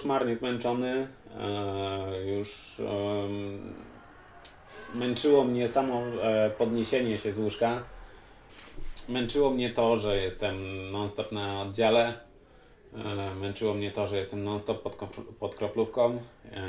Koszmarnie 0.00 0.36
zmęczony. 0.36 1.08
E, 1.38 2.26
już 2.38 2.76
męczyło 4.94 5.44
mnie 5.44 5.68
samo 5.68 6.02
e, 6.22 6.50
podniesienie 6.50 7.18
się 7.18 7.32
z 7.32 7.38
łóżka. 7.38 7.82
Męczyło 9.08 9.50
mnie 9.50 9.70
to, 9.70 9.96
że 9.96 10.16
jestem 10.16 10.56
non-stop 10.90 11.32
na 11.32 11.62
oddziale. 11.62 12.14
E, 12.94 13.34
Męczyło 13.34 13.74
mnie 13.74 13.90
to, 13.90 14.06
że 14.06 14.18
jestem 14.18 14.44
non-stop 14.44 14.82
pod, 14.82 14.96
pod 15.38 15.54
kroplówką 15.54 16.18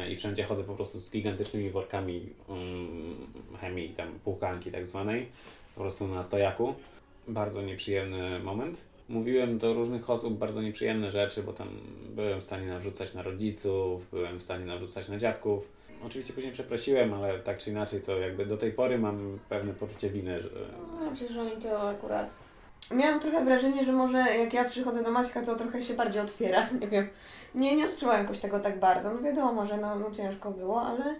i 0.10 0.16
wszędzie 0.16 0.44
chodzę 0.44 0.64
po 0.64 0.76
prostu 0.76 1.00
z 1.00 1.12
gigantycznymi 1.12 1.70
workami 1.70 2.30
um, 2.48 3.28
chemii, 3.62 3.90
tam 3.90 4.20
półkanki 4.24 4.72
tak 4.72 4.88
zwanej, 4.88 5.30
po 5.76 5.82
prostu 5.82 6.08
na 6.08 6.24
stojaku. 6.24 6.74
Bardzo 7.28 7.62
nieprzyjemny 7.62 8.40
moment. 8.40 8.91
Mówiłem 9.12 9.58
do 9.58 9.74
różnych 9.74 10.10
osób 10.10 10.38
bardzo 10.38 10.62
nieprzyjemne 10.62 11.12
rzeczy, 11.12 11.44
bo 11.44 11.54
tam 11.54 11.68
byłem 12.10 12.42
w 12.42 12.44
stanie 12.44 12.68
narzucać 12.68 13.14
na 13.14 13.22
rodziców, 13.22 14.10
byłem 14.12 14.40
w 14.40 14.42
stanie 14.42 14.66
narzucać 14.66 15.10
na 15.10 15.18
dziadków. 15.18 15.72
Oczywiście 16.06 16.34
później 16.34 16.54
przeprosiłem, 16.54 17.14
ale 17.14 17.40
tak 17.40 17.58
czy 17.58 17.70
inaczej 17.70 18.02
to 18.02 18.20
jakby 18.20 18.46
do 18.46 18.58
tej 18.58 18.72
pory 18.72 19.00
mam 19.00 19.40
pewne 19.50 19.74
poczucie 19.74 20.10
winy, 20.10 20.42
że 20.42 20.50
No, 21.00 21.12
przecież 21.16 21.38
oni 21.38 21.52
to 21.52 21.90
akurat... 21.90 22.30
Miałam 22.92 23.20
trochę 23.20 23.46
wrażenie, 23.46 23.86
że 23.86 23.92
może 23.92 24.18
jak 24.18 24.54
ja 24.54 24.64
przychodzę 24.64 25.04
do 25.04 25.12
Maćka, 25.12 25.42
to 25.42 25.56
trochę 25.56 25.82
się 25.82 25.94
bardziej 25.94 26.22
otwiera, 26.22 26.70
nie 26.82 26.88
wiem. 26.88 27.08
Nie, 27.56 27.76
nie 27.76 27.86
odczuwałam 27.86 28.22
jakoś 28.22 28.40
tego 28.40 28.60
tak 28.60 28.80
bardzo. 28.80 29.14
No 29.14 29.22
wiadomo, 29.22 29.66
że 29.66 29.78
no, 29.78 29.96
no 29.96 30.12
ciężko 30.12 30.52
było, 30.52 30.82
ale 30.82 31.16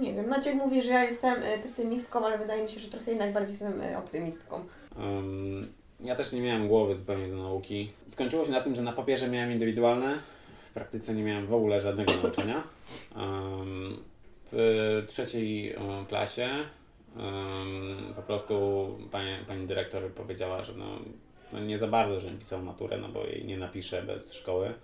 nie 0.00 0.14
wiem. 0.14 0.28
Maciek 0.28 0.54
mówi, 0.54 0.82
że 0.82 0.90
ja 0.90 1.04
jestem 1.04 1.42
y, 1.42 1.58
pesymistką, 1.62 2.26
ale 2.26 2.38
wydaje 2.38 2.62
mi 2.62 2.70
się, 2.70 2.80
że 2.80 2.88
trochę 2.88 3.10
jednak 3.10 3.32
bardziej 3.32 3.52
jestem 3.52 3.80
y, 3.80 3.98
optymistką. 3.98 4.64
Um, 4.96 5.79
ja 6.02 6.16
też 6.16 6.32
nie 6.32 6.40
miałem 6.40 6.68
głowy 6.68 6.96
zupełnie 6.96 7.28
do 7.28 7.36
nauki. 7.36 7.90
Skończyło 8.08 8.44
się 8.44 8.50
na 8.50 8.60
tym, 8.60 8.74
że 8.74 8.82
na 8.82 8.92
papierze 8.92 9.28
miałem 9.28 9.52
indywidualne, 9.52 10.18
w 10.70 10.72
praktyce 10.72 11.14
nie 11.14 11.22
miałem 11.22 11.46
w 11.46 11.54
ogóle 11.54 11.80
żadnego 11.80 12.12
nauczania. 12.22 12.62
W 14.52 15.04
trzeciej 15.08 15.76
klasie 16.08 16.48
po 18.16 18.22
prostu 18.22 18.86
pani, 19.10 19.44
pani 19.46 19.66
dyrektor 19.66 20.10
powiedziała, 20.10 20.62
że 20.62 20.72
no, 20.72 20.86
no 21.52 21.60
nie 21.60 21.78
za 21.78 21.86
bardzo, 21.86 22.20
żebym 22.20 22.38
pisał 22.38 22.62
maturę, 22.62 22.98
no 22.98 23.08
bo 23.08 23.24
jej 23.24 23.44
nie 23.44 23.58
napiszę 23.58 24.02
bez 24.02 24.34
szkoły. 24.34 24.74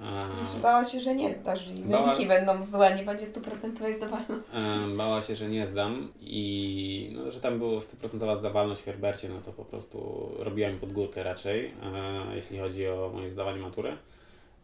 Um, 0.00 0.62
Bała 0.62 0.84
się, 0.84 1.00
że 1.00 1.14
nie 1.14 1.34
zdasz 1.34 1.68
i 1.68 1.70
Bała- 1.74 2.04
wyniki 2.04 2.26
będą 2.26 2.64
złe, 2.64 2.94
nie 2.96 3.02
będzie 3.02 3.26
stuprocentowej 3.26 3.96
zdawalności. 3.96 4.44
Em, 4.54 4.96
Bała 4.96 5.22
się, 5.22 5.36
że 5.36 5.48
nie 5.48 5.66
zdam 5.66 6.12
i 6.20 7.12
no, 7.16 7.30
że 7.30 7.40
tam 7.40 7.58
była 7.58 7.80
stuprocentowa 7.80 8.36
zdawalność 8.36 8.82
w 8.82 8.84
Herbercie, 8.84 9.28
no 9.28 9.40
to 9.44 9.52
po 9.52 9.64
prostu 9.64 10.28
robiłem 10.38 10.78
pod 10.78 10.92
górkę 10.92 11.22
raczej, 11.22 11.66
e, 11.66 12.36
jeśli 12.36 12.58
chodzi 12.58 12.88
o 12.88 13.10
moje 13.14 13.30
zdawanie 13.30 13.60
matury. 13.60 13.96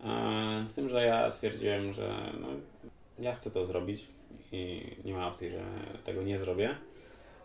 E, 0.05 0.65
z 0.69 0.75
tym, 0.75 0.89
że 0.89 1.05
ja 1.05 1.31
stwierdziłem, 1.31 1.93
że 1.93 2.33
no, 2.41 2.47
ja 3.19 3.35
chcę 3.35 3.51
to 3.51 3.67
zrobić 3.67 4.07
i 4.53 4.83
nie 5.05 5.15
ma 5.15 5.29
opcji, 5.29 5.51
że 5.51 5.61
tego 6.05 6.23
nie 6.23 6.39
zrobię. 6.39 6.75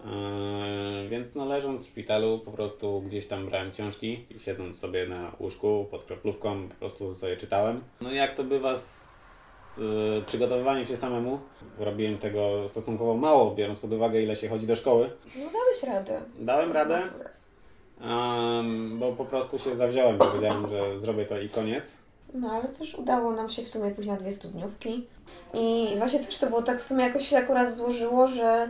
E, 0.05 1.07
więc 1.09 1.35
no 1.35 1.45
leżąc 1.45 1.83
w 1.83 1.87
szpitalu 1.87 2.39
po 2.39 2.51
prostu 2.51 3.01
gdzieś 3.01 3.27
tam 3.27 3.45
brałem 3.45 3.71
książki 3.71 4.25
i 4.29 4.39
siedząc 4.39 4.79
sobie 4.79 5.07
na 5.07 5.31
łóżku 5.39 5.85
pod 5.91 6.03
kroplówką 6.03 6.69
po 6.69 6.75
prostu 6.75 7.15
sobie 7.15 7.37
czytałem. 7.37 7.81
No 8.01 8.11
i 8.11 8.15
jak 8.15 8.35
to 8.35 8.43
bywa 8.43 8.77
z 8.77 9.79
e, 9.79 10.21
przygotowywaniem 10.21 10.85
się 10.85 10.97
samemu, 10.97 11.39
robiłem 11.79 12.17
tego 12.17 12.69
stosunkowo 12.69 13.15
mało, 13.15 13.55
biorąc 13.55 13.79
pod 13.79 13.93
uwagę 13.93 14.21
ile 14.21 14.35
się 14.35 14.49
chodzi 14.49 14.67
do 14.67 14.75
szkoły. 14.75 15.09
No 15.35 15.43
dałeś 15.43 15.83
radę. 15.83 16.21
Dałem 16.39 16.71
radę, 16.71 17.01
em, 18.01 18.99
bo 18.99 19.11
po 19.11 19.25
prostu 19.25 19.59
się 19.59 19.75
zawziąłem, 19.75 20.17
powiedziałem, 20.17 20.69
że 20.69 20.99
zrobię 20.99 21.25
to 21.25 21.39
i 21.39 21.49
koniec. 21.49 21.97
No 22.33 22.51
ale 22.51 22.67
też 22.67 22.95
udało 22.95 23.31
nam 23.31 23.49
się 23.49 23.63
w 23.63 23.69
sumie 23.69 23.91
pójść 23.91 24.09
na 24.09 24.17
dwie 24.17 24.33
studniówki. 24.33 25.07
I 25.53 25.95
właśnie 25.97 26.19
też 26.19 26.39
to 26.39 26.47
było 26.47 26.61
tak 26.61 26.79
w 26.79 26.83
sumie 26.83 27.03
jakoś 27.03 27.27
się 27.27 27.37
akurat 27.37 27.73
złożyło, 27.73 28.27
że 28.27 28.69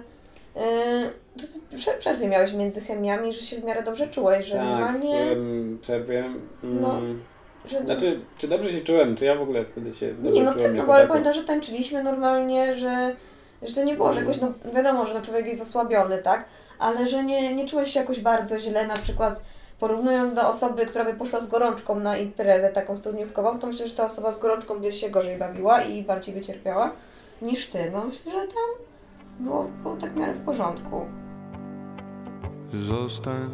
yy, 0.56 0.62
to 1.38 1.48
ty 1.70 1.78
prze- 1.78 1.98
przerwy 2.00 2.28
miałeś 2.28 2.54
między 2.54 2.82
chemiami, 2.82 3.34
że 3.34 3.42
się 3.42 3.56
w 3.58 3.64
miarę 3.64 3.84
dobrze 3.84 4.08
czułeś, 4.08 4.48
że 4.48 4.64
normalnie... 4.64 5.16
em, 5.22 5.80
przerwie. 5.82 6.20
mm, 6.20 6.42
No. 6.82 7.02
Że, 7.66 7.80
Znaczy, 7.80 8.20
czy 8.38 8.48
dobrze 8.48 8.72
się 8.72 8.82
czułem, 8.82 9.16
czy 9.16 9.26
ja 9.26 9.36
w 9.36 9.42
ogóle 9.42 9.66
wtedy 9.66 9.94
się 9.94 10.14
dobrze 10.14 10.32
nie, 10.32 10.44
no 10.44 10.54
czułem 10.54 10.78
tak, 10.78 10.88
no 10.88 10.94
ale 10.94 11.08
pamiętam, 11.08 11.34
że 11.34 11.44
tańczyliśmy 11.44 12.04
normalnie, 12.04 12.76
że, 12.76 13.16
że 13.62 13.76
to 13.76 13.84
nie 13.84 13.96
było, 13.96 14.14
że 14.14 14.20
jakoś, 14.20 14.38
no 14.42 14.54
wiadomo, 14.76 15.06
że 15.06 15.14
no 15.14 15.22
człowiek 15.22 15.46
jest 15.46 15.62
osłabiony, 15.62 16.18
tak? 16.18 16.46
Ale 16.80 17.10
że 17.10 17.24
nie, 17.24 17.56
nie 17.56 17.68
czułeś 17.70 17.94
się 17.94 18.00
jakoś 18.00 18.20
bardzo 18.20 18.60
źle, 18.60 18.88
na 18.88 18.94
przykład 18.94 19.42
porównując 19.80 20.34
do 20.34 20.50
osoby, 20.50 20.86
która 20.86 21.06
by 21.06 21.14
poszła 21.14 21.40
z 21.40 21.50
gorączką 21.50 21.96
na 22.00 22.18
imprezę 22.18 22.70
taką 22.70 22.98
studniówkową, 22.98 23.60
to 23.60 23.68
myślę, 23.68 23.88
że 23.88 23.96
ta 23.96 24.06
osoba 24.06 24.32
z 24.32 24.40
gorączką 24.40 24.80
by 24.80 24.92
się 24.92 25.10
gorzej 25.10 25.38
bawiła 25.38 25.82
i 25.82 26.04
bardziej 26.04 26.36
by 26.36 26.42
cierpiała 26.42 26.92
niż 27.42 27.68
ty. 27.68 27.92
No 27.94 28.06
myślę, 28.06 28.32
że 28.32 28.38
tam 28.38 28.86
było, 29.40 29.68
było 29.84 29.96
tak 29.96 30.14
w 30.14 30.16
miarę 30.16 30.34
w 30.34 30.42
porządku. 30.42 31.06
Zostań 32.74 33.50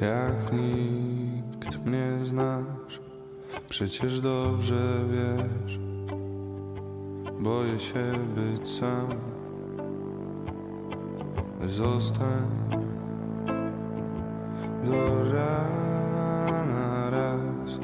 jak 0.00 0.52
nikt 0.52 1.86
mnie 1.86 2.18
znasz. 2.22 3.00
Przecież 3.68 4.20
dobrze 4.20 5.00
wiesz, 5.10 5.78
boję 7.40 7.78
się 7.78 8.12
być 8.34 8.68
sam. 8.68 9.08
Zostań 11.66 12.48
do 14.84 15.32
rana 15.32 17.10
raz, 17.10 17.78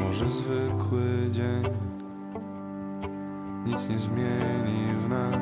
może 0.00 0.28
zwykły 0.28 1.30
dzień 1.30 1.87
nic 3.68 3.88
nie 3.88 3.98
zmieni 3.98 4.94
w 4.94 5.08
nas. 5.08 5.34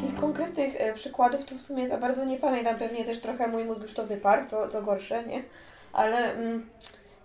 Takich 0.00 0.20
konkretnych 0.20 0.80
e, 0.80 0.94
przykładów 0.94 1.44
to 1.44 1.54
w 1.54 1.60
sumie 1.60 1.88
za 1.88 1.98
bardzo 1.98 2.24
nie 2.24 2.36
pamiętam. 2.36 2.78
Pewnie 2.78 3.04
też 3.04 3.20
trochę 3.20 3.48
mój 3.48 3.64
mózg 3.64 3.82
już 3.82 3.94
to 3.94 4.06
wyparł, 4.06 4.46
co, 4.48 4.68
co 4.68 4.82
gorsze, 4.82 5.26
nie? 5.26 5.42
Ale 5.92 6.34
mm, 6.34 6.70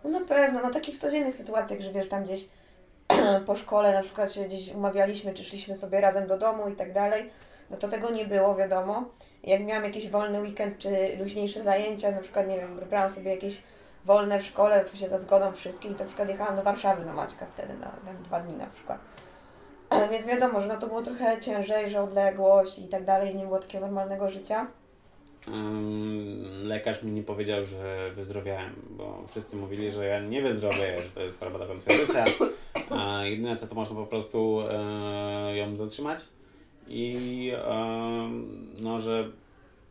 no 0.04 0.10
na 0.10 0.26
pewno, 0.26 0.62
no 0.62 0.70
takich 0.70 1.00
codziennych 1.00 1.36
sytuacjach, 1.36 1.82
że 1.82 1.92
wiesz, 1.92 2.10
tam 2.10 2.24
gdzieś 2.24 2.50
po 3.48 3.56
szkole 3.56 3.94
na 3.94 4.02
przykład 4.02 4.34
się 4.34 4.44
gdzieś 4.44 4.74
umawialiśmy, 4.74 5.34
czy 5.34 5.44
szliśmy 5.44 5.76
sobie 5.76 6.02
razem 6.02 6.28
do 6.28 6.38
domu 6.38 6.70
i 6.70 6.76
tak 6.76 6.94
dalej, 6.94 7.30
no 7.70 7.78
to 7.78 7.88
tego 7.88 8.10
nie 8.10 8.26
było, 8.26 8.56
wiadomo. 8.56 9.04
Jak 9.44 9.62
miałam 9.62 9.84
jakiś 9.84 10.10
wolny 10.10 10.42
weekend, 10.42 10.78
czy 10.78 11.18
luźniejsze 11.20 11.64
zajęcia, 11.64 12.12
na 12.12 12.22
przykład, 12.22 12.48
nie 12.48 12.58
wiem, 12.58 12.80
wybrałam 12.80 13.10
sobie 13.10 13.32
jakieś 13.32 13.62
wolne 14.06 14.40
w 14.40 14.46
szkole, 14.46 14.82
oczywiście 14.82 15.10
za 15.10 15.20
zgodą 15.20 15.52
wszystkich, 15.52 15.92
to 15.98 16.04
na 16.04 16.08
przykład 16.08 16.30
jechałam 16.30 16.56
do 16.56 16.64
Warszawy 16.64 17.06
na 17.06 17.14
Maćka 17.14 17.46
wtedy, 17.54 17.74
na, 17.74 18.12
na 18.12 18.20
dwa 18.24 18.40
dni 18.40 18.58
na 18.58 18.68
przykład. 18.68 19.00
Więc 20.12 20.28
wiadomo, 20.28 20.62
że 20.62 20.68
no 20.68 20.78
to 20.78 20.88
było 20.88 21.02
trochę 21.02 21.42
ciężej, 21.42 21.90
że 21.90 22.02
odległość 22.02 22.80
i 22.80 22.88
tak 22.88 23.06
dalej, 23.06 23.36
nie 23.36 23.46
było 23.46 23.60
takiego 23.60 23.86
normalnego 23.86 24.30
życia. 24.30 24.68
Lekarz 26.64 27.04
mi 27.04 27.12
nie 27.12 27.24
powiedział, 27.24 27.66
że 27.66 28.12
wyzdrowiałem, 28.16 28.76
bo 28.90 29.24
wszyscy 29.28 29.56
mówili, 29.56 29.92
że 29.92 30.06
ja 30.06 30.20
nie 30.20 30.42
wyzdrowię, 30.42 31.02
że 31.02 31.10
to 31.10 31.22
jest 31.22 31.40
choroba 31.40 31.60
do 31.60 31.68
końca 31.68 31.94
życia. 31.94 32.26
A 32.90 33.26
jedyne 33.26 33.56
co 33.56 33.68
to 33.68 33.76
można 33.76 33.96
po 33.96 34.06
prostu 34.06 34.60
e, 34.70 35.58
ją 35.58 35.78
zatrzymać 35.78 36.20
i 36.88 37.52
em, 37.66 38.74
no, 38.80 39.00
że 39.00 39.30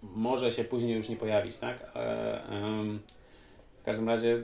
może 0.03 0.53
się 0.53 0.65
później 0.65 0.97
już 0.97 1.09
nie 1.09 1.17
pojawić, 1.17 1.57
tak? 1.57 1.93
Em, 1.95 3.01
w 3.83 3.85
każdym 3.85 4.09
razie 4.09 4.43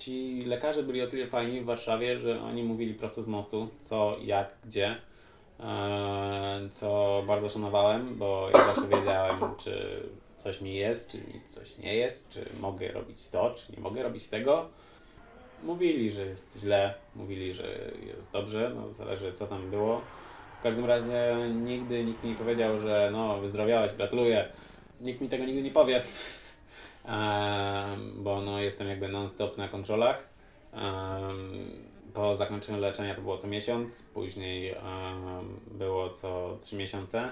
ci 0.00 0.44
lekarze 0.44 0.82
byli 0.82 1.02
o 1.02 1.06
tyle 1.06 1.26
fajni 1.26 1.60
w 1.60 1.64
Warszawie, 1.64 2.18
że 2.18 2.40
oni 2.40 2.62
mówili 2.62 2.94
prosto 2.94 3.22
z 3.22 3.26
mostu, 3.26 3.68
co, 3.78 4.16
jak, 4.22 4.54
gdzie. 4.64 4.96
E, 5.60 6.68
co 6.70 7.22
bardzo 7.26 7.48
szanowałem, 7.48 8.18
bo 8.18 8.50
ja 8.54 8.64
zawsze 8.64 8.88
wiedziałem, 8.88 9.38
czy 9.58 10.02
coś 10.36 10.60
mi 10.60 10.74
jest, 10.74 11.10
czy 11.10 11.18
mi 11.18 11.40
coś 11.44 11.78
nie 11.78 11.94
jest, 11.94 12.30
czy 12.30 12.44
mogę 12.60 12.92
robić 12.92 13.28
to, 13.28 13.54
czy 13.54 13.72
nie 13.72 13.80
mogę 13.80 14.02
robić 14.02 14.28
tego. 14.28 14.68
Mówili, 15.62 16.10
że 16.10 16.26
jest 16.26 16.58
źle, 16.60 16.94
mówili, 17.16 17.54
że 17.54 17.92
jest 18.06 18.32
dobrze, 18.32 18.72
no 18.76 18.94
zależy 18.94 19.32
co 19.32 19.46
tam 19.46 19.70
było. 19.70 20.00
W 20.60 20.62
każdym 20.62 20.84
razie 20.84 21.36
nigdy 21.54 22.04
nikt 22.04 22.24
mi 22.24 22.30
nie 22.30 22.36
powiedział, 22.36 22.78
że 22.78 23.08
no 23.12 23.40
wyzdrowiałeś, 23.40 23.92
gratuluję. 23.92 24.48
Nikt 25.00 25.20
mi 25.20 25.28
tego 25.28 25.44
nigdy 25.44 25.62
nie 25.62 25.70
powie, 25.70 26.02
bo 28.16 28.40
no 28.40 28.60
jestem 28.60 28.88
jakby 28.88 29.08
non-stop 29.08 29.58
na 29.58 29.68
kontrolach. 29.68 30.28
Po 32.14 32.36
zakończeniu 32.36 32.80
leczenia 32.80 33.14
to 33.14 33.20
było 33.22 33.36
co 33.36 33.48
miesiąc, 33.48 34.02
później 34.02 34.74
było 35.70 36.10
co 36.10 36.56
trzy 36.60 36.76
miesiące. 36.76 37.28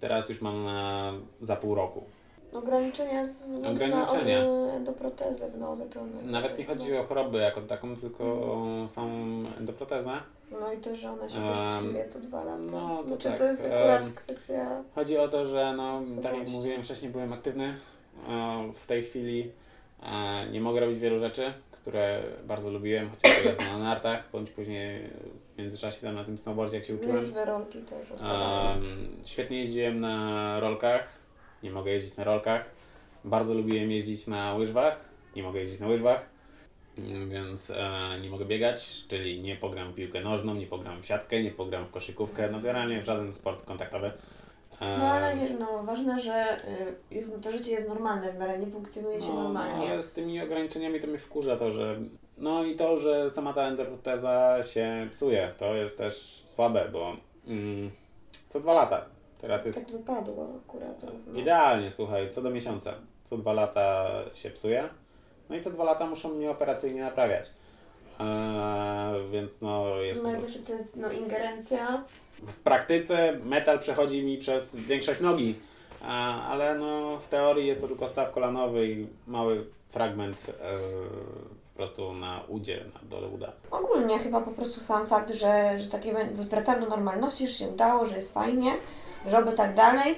Teraz 0.00 0.28
już 0.28 0.40
mam 0.40 0.64
na, 0.64 1.12
za 1.40 1.56
pół 1.56 1.74
roku. 1.74 2.04
Ograniczenia 2.52 3.26
z 3.26 3.50
Ograniczenia. 3.64 4.44
na 4.44 4.72
endoprotezę. 4.72 5.50
To 5.90 6.00
Nawet 6.22 6.58
nie 6.58 6.64
chodzi 6.64 6.96
o 6.96 7.04
chorobę 7.04 7.38
jako 7.38 7.60
taką, 7.60 7.96
tylko 7.96 8.24
o 8.24 8.86
samą 8.88 9.44
endoprotezę. 9.58 10.10
No 10.60 10.72
i 10.72 10.76
to, 10.76 10.96
że 10.96 11.12
ona 11.12 11.28
się 11.28 11.38
Em, 11.38 11.46
też 11.46 11.82
psuje 11.82 12.08
co 12.08 12.20
dwa 12.20 12.44
lata. 12.44 12.58
no 12.72 13.02
to 13.02 13.08
znaczy, 13.08 13.28
tak, 13.28 13.38
to 13.38 13.44
jest 13.44 13.66
akurat 13.66 14.02
em, 14.02 14.12
kwestia... 14.14 14.82
Chodzi 14.94 15.18
o 15.18 15.28
to, 15.28 15.46
że 15.46 15.74
no, 15.76 16.02
tak 16.22 16.36
jak 16.36 16.48
mówiłem 16.48 16.82
wcześniej, 16.82 17.12
byłem 17.12 17.32
aktywny. 17.32 17.74
W 18.76 18.86
tej 18.86 19.02
chwili 19.02 19.50
nie 20.52 20.60
mogę 20.60 20.80
robić 20.80 20.98
wielu 20.98 21.18
rzeczy, 21.18 21.52
które 21.70 22.22
bardzo 22.46 22.70
lubiłem, 22.70 23.10
chociażby 23.10 23.48
jazda 23.48 23.64
na 23.64 23.78
nartach, 23.78 24.28
bądź 24.32 24.50
później 24.50 25.00
w 25.54 25.58
międzyczasie 25.58 26.00
tam 26.00 26.14
na 26.14 26.24
tym 26.24 26.38
snowboardzie, 26.38 26.76
jak 26.76 26.86
się 26.86 26.94
uczyłem. 26.94 27.34
rolki 27.46 27.78
też. 27.78 28.08
Em, 28.20 29.08
Świetnie 29.24 29.58
jeździłem 29.60 30.00
na 30.00 30.60
rolkach, 30.60 31.18
nie 31.62 31.70
mogę 31.70 31.90
jeździć 31.90 32.16
na 32.16 32.24
rolkach. 32.24 32.70
Bardzo 33.24 33.54
lubiłem 33.54 33.90
jeździć 33.90 34.26
na 34.26 34.54
łyżwach, 34.54 35.08
nie 35.36 35.42
mogę 35.42 35.60
jeździć 35.60 35.80
na 35.80 35.86
łyżwach, 35.86 36.32
Mm, 36.98 37.30
więc 37.30 37.70
e, 37.70 38.18
nie 38.22 38.30
mogę 38.30 38.44
biegać, 38.44 39.04
czyli 39.08 39.40
nie 39.40 39.56
pogram 39.56 39.92
w 39.92 39.94
piłkę 39.94 40.20
nożną, 40.20 40.54
nie 40.54 40.66
pogram 40.66 41.02
w 41.02 41.06
siatkę, 41.06 41.42
nie 41.42 41.50
pogram 41.50 41.86
w 41.86 41.90
koszykówkę, 41.90 42.48
no 42.50 42.60
generalnie 42.60 43.02
w 43.02 43.04
żaden 43.04 43.34
sport 43.34 43.64
kontaktowy. 43.64 44.10
E, 44.82 44.98
No 44.98 45.04
ale 45.04 45.36
wiesz, 45.36 45.52
no 45.58 45.82
ważne, 45.84 46.20
że 46.20 46.56
y, 47.10 47.14
jest, 47.14 47.42
to 47.42 47.52
życie 47.52 47.70
jest 47.72 47.88
normalne 47.88 48.32
w 48.32 48.38
miarę, 48.38 48.58
nie 48.58 48.66
funkcjonuje 48.66 49.20
się 49.20 49.28
no, 49.28 49.42
normalnie. 49.42 49.90
ale 49.92 50.02
z 50.02 50.12
tymi 50.12 50.42
ograniczeniami 50.42 51.00
to 51.00 51.06
mnie 51.06 51.18
wkurza 51.18 51.56
to, 51.56 51.72
że 51.72 51.96
no 52.38 52.64
i 52.64 52.76
to, 52.76 52.98
że 52.98 53.30
sama 53.30 53.52
ta 53.52 53.62
endoproteza 53.62 54.62
się 54.62 55.08
psuje, 55.10 55.52
to 55.58 55.74
jest 55.74 55.98
też 55.98 56.44
słabe, 56.54 56.88
bo 56.92 57.16
mm, 57.46 57.90
co 58.48 58.60
dwa 58.60 58.72
lata. 58.72 59.04
Teraz 59.40 59.66
jest 59.66 59.78
Tak 59.78 59.96
wypadło 59.98 60.48
akurat. 60.66 61.02
No. 61.32 61.40
Idealnie, 61.40 61.90
słuchaj, 61.90 62.30
co 62.30 62.42
do 62.42 62.50
miesiąca. 62.50 62.94
Co 63.24 63.38
dwa 63.38 63.52
lata 63.52 64.10
się 64.34 64.50
psuje. 64.50 64.88
No 65.50 65.56
i 65.56 65.60
co 65.60 65.70
dwa 65.70 65.84
lata 65.84 66.06
muszą 66.06 66.28
mnie 66.28 66.50
operacyjnie 66.50 67.02
naprawiać. 67.02 67.50
Eee, 68.20 69.30
więc 69.30 69.60
no 69.60 69.96
jest. 69.96 70.22
No 70.22 70.28
prostu- 70.30 70.46
zawsze 70.46 70.62
to 70.62 70.72
jest 70.72 70.96
no, 70.96 71.12
ingerencja. 71.12 72.04
W 72.46 72.56
praktyce 72.56 73.38
metal 73.44 73.78
przechodzi 73.80 74.24
mi 74.24 74.38
przez 74.38 74.76
większość 74.76 75.20
nogi, 75.20 75.60
eee, 76.02 76.08
ale 76.48 76.74
no 76.74 77.18
w 77.18 77.28
teorii 77.28 77.66
jest 77.66 77.80
to 77.80 77.88
tylko 77.88 78.08
staw 78.08 78.32
kolanowy 78.32 78.88
i 78.88 79.06
mały 79.26 79.66
fragment 79.88 80.46
eee, 80.48 80.78
po 81.72 81.76
prostu 81.76 82.12
na 82.12 82.40
udzie, 82.48 82.84
na 82.94 83.00
dole 83.10 83.28
uda. 83.28 83.52
Ogólnie 83.70 84.18
chyba 84.18 84.40
po 84.40 84.50
prostu 84.50 84.80
sam 84.80 85.06
fakt, 85.06 85.30
że, 85.30 85.78
że 85.78 85.90
takie 85.90 86.14
wracamy 86.32 86.80
do 86.80 86.88
normalności, 86.88 87.48
że 87.48 87.54
się 87.54 87.68
udało, 87.68 88.06
że 88.06 88.16
jest 88.16 88.34
fajnie, 88.34 88.72
że 89.30 89.42
tak 89.56 89.74
dalej. 89.74 90.14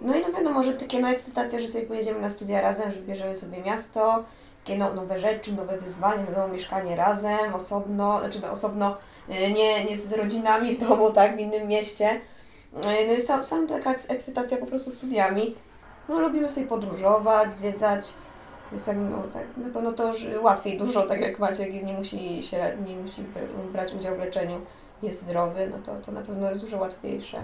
No 0.00 0.14
i 0.16 0.22
no 0.22 0.32
wiadomo, 0.38 0.64
że 0.64 0.72
takie 0.72 1.00
no 1.00 1.08
ekscytacja, 1.08 1.60
że 1.60 1.68
sobie 1.68 1.86
pojedziemy 1.86 2.20
na 2.20 2.30
studia 2.30 2.60
razem, 2.60 2.92
że 2.92 3.00
bierzemy 3.00 3.36
sobie 3.36 3.62
miasto, 3.62 4.24
takie 4.64 4.78
no, 4.78 4.94
nowe 4.94 5.18
rzeczy, 5.18 5.52
nowe 5.52 5.78
wyzwania, 5.78 6.26
wiadomo, 6.26 6.48
mieszkanie 6.48 6.96
razem, 6.96 7.54
osobno, 7.54 8.20
znaczy 8.20 8.40
no, 8.42 8.50
osobno, 8.50 8.96
nie, 9.28 9.84
nie 9.84 9.96
z 9.96 10.12
rodzinami 10.12 10.76
w 10.76 10.88
domu, 10.88 11.10
tak, 11.10 11.36
w 11.36 11.38
innym 11.40 11.68
mieście. 11.68 12.10
Y, 12.14 13.06
No 13.08 13.14
i 13.14 13.20
sam, 13.20 13.44
sam 13.44 13.66
taka 13.66 13.92
eks- 13.94 14.10
ekscytacja 14.12 14.56
po 14.56 14.66
prostu 14.66 14.92
studiami. 14.92 15.54
No 16.08 16.20
lubimy 16.20 16.48
sobie 16.48 16.66
podróżować, 16.66 17.52
zwiedzać. 17.58 18.04
Jest 18.72 18.86
tak, 18.86 18.96
no, 19.10 19.22
tak, 19.32 19.44
na 19.56 19.72
pewno 19.72 19.92
to 19.92 20.12
już 20.12 20.26
łatwiej 20.42 20.78
dużo, 20.78 21.02
tak 21.02 21.20
jak 21.20 21.38
Maciek 21.38 21.84
nie 21.84 21.92
musi, 21.92 22.42
się, 22.42 22.76
nie 22.86 22.96
musi 22.96 23.22
br- 23.22 23.72
brać 23.72 23.94
udziału 23.94 24.16
w 24.16 24.20
leczeniu, 24.20 24.60
jest 25.02 25.22
zdrowy, 25.22 25.70
no 25.70 25.78
to, 25.78 26.00
to 26.06 26.12
na 26.12 26.20
pewno 26.20 26.48
jest 26.50 26.64
dużo 26.64 26.78
łatwiejsze. 26.78 27.42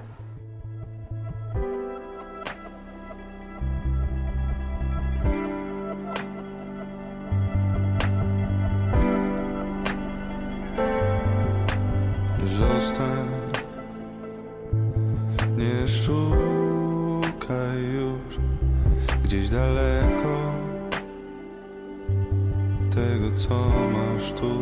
Masz 24.28 24.40
tu. 24.40 24.60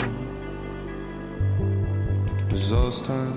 Zostań 2.56 3.32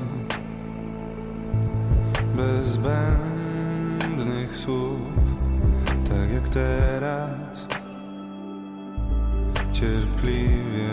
bez 2.35 2.65
zbędnych 2.65 4.55
słów, 4.55 4.99
tak 5.85 6.33
jak 6.33 6.47
teraz. 6.47 7.67
Cierpliwie 9.71 10.89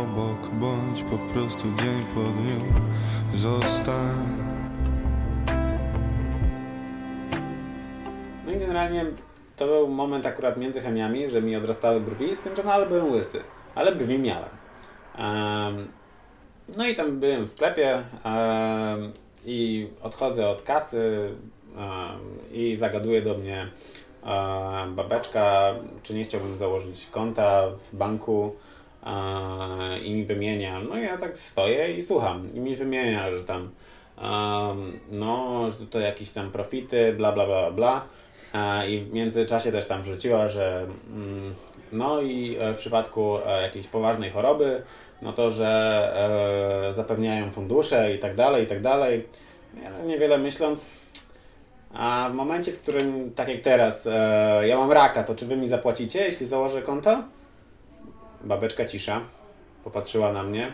obok, 0.00 0.54
bądź 0.54 1.02
po 1.02 1.18
prostu 1.18 1.64
dzień 1.64 2.04
po 2.14 2.20
dniu 2.20 2.72
Zostań 3.32 4.44
No 8.46 8.52
i 8.52 8.58
generalnie 8.58 9.06
to 9.56 9.66
był 9.66 9.88
moment 9.88 10.26
akurat 10.26 10.56
między 10.56 10.80
chemiami, 10.80 11.30
że 11.30 11.42
mi 11.42 11.56
odrastały 11.56 12.00
brwi, 12.00 12.36
z 12.36 12.40
tym, 12.40 12.56
że 12.56 12.62
nadal 12.62 12.88
byłem 12.88 13.12
łysy, 13.12 13.40
ale 13.74 13.96
brwi 13.96 14.18
miałem. 14.18 14.63
No 16.76 16.86
i 16.86 16.94
tam 16.94 17.20
byłem 17.20 17.44
w 17.46 17.50
sklepie 17.50 18.02
i 19.44 19.88
odchodzę 20.02 20.48
od 20.48 20.62
kasy 20.62 21.30
i 22.52 22.76
zagaduje 22.76 23.22
do 23.22 23.38
mnie 23.38 23.68
babeczka, 24.88 25.74
czy 26.02 26.14
nie 26.14 26.24
chciałbym 26.24 26.58
założyć 26.58 27.06
konta 27.10 27.70
w 27.70 27.96
banku 27.96 28.56
i 30.04 30.14
mi 30.14 30.24
wymienia. 30.24 30.80
No 30.80 30.96
ja 30.96 31.18
tak 31.18 31.38
stoję 31.38 31.96
i 31.96 32.02
słucham 32.02 32.48
i 32.54 32.60
mi 32.60 32.76
wymienia, 32.76 33.30
że 33.30 33.44
tam 33.44 33.70
no, 35.10 35.70
że 35.70 35.86
to 35.86 36.00
jakieś 36.00 36.30
tam 36.30 36.50
profity, 36.50 37.12
bla 37.12 37.32
bla 37.32 37.46
bla 37.46 37.70
bla. 37.70 38.06
E, 38.54 38.90
I 38.90 39.00
w 39.00 39.12
międzyczasie 39.12 39.72
też 39.72 39.86
tam 39.86 40.02
wrzuciła, 40.02 40.48
że 40.48 40.86
mm, 41.10 41.54
no 41.94 42.20
i 42.20 42.56
e, 42.60 42.72
w 42.72 42.76
przypadku 42.76 43.38
e, 43.46 43.62
jakiejś 43.62 43.86
poważnej 43.86 44.30
choroby, 44.30 44.82
no 45.22 45.32
to, 45.32 45.50
że 45.50 45.68
e, 46.90 46.94
zapewniają 46.94 47.50
fundusze 47.50 48.14
i 48.14 48.18
tak 48.18 48.34
dalej, 48.34 48.64
i 48.64 48.66
tak 48.66 48.80
dalej. 48.80 49.28
Ja 49.82 50.04
niewiele 50.06 50.38
myśląc, 50.38 50.90
a 51.94 52.28
w 52.32 52.34
momencie, 52.34 52.72
w 52.72 52.80
którym, 52.80 53.32
tak 53.34 53.48
jak 53.48 53.60
teraz, 53.60 54.08
ja 54.62 54.76
mam 54.76 54.92
raka, 54.92 55.24
to 55.24 55.34
czy 55.34 55.46
wy 55.46 55.56
mi 55.56 55.68
zapłacicie, 55.68 56.24
jeśli 56.24 56.46
założę 56.46 56.82
konto? 56.82 57.22
Babeczka 58.44 58.84
cisza, 58.84 59.20
popatrzyła 59.84 60.32
na 60.32 60.42
mnie. 60.42 60.72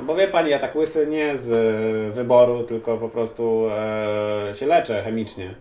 No 0.00 0.06
bo 0.06 0.14
wie 0.14 0.28
pani, 0.28 0.50
ja 0.50 0.58
tak 0.58 0.76
łysy 0.76 1.06
nie 1.06 1.38
z 1.38 2.14
wyboru, 2.14 2.62
tylko 2.62 2.98
po 2.98 3.08
prostu 3.08 3.66
e, 3.70 4.54
się 4.54 4.66
leczę 4.66 5.02
chemicznie. 5.02 5.54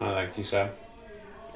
A 0.00 0.12
tak 0.12 0.34
cisza. 0.34 0.68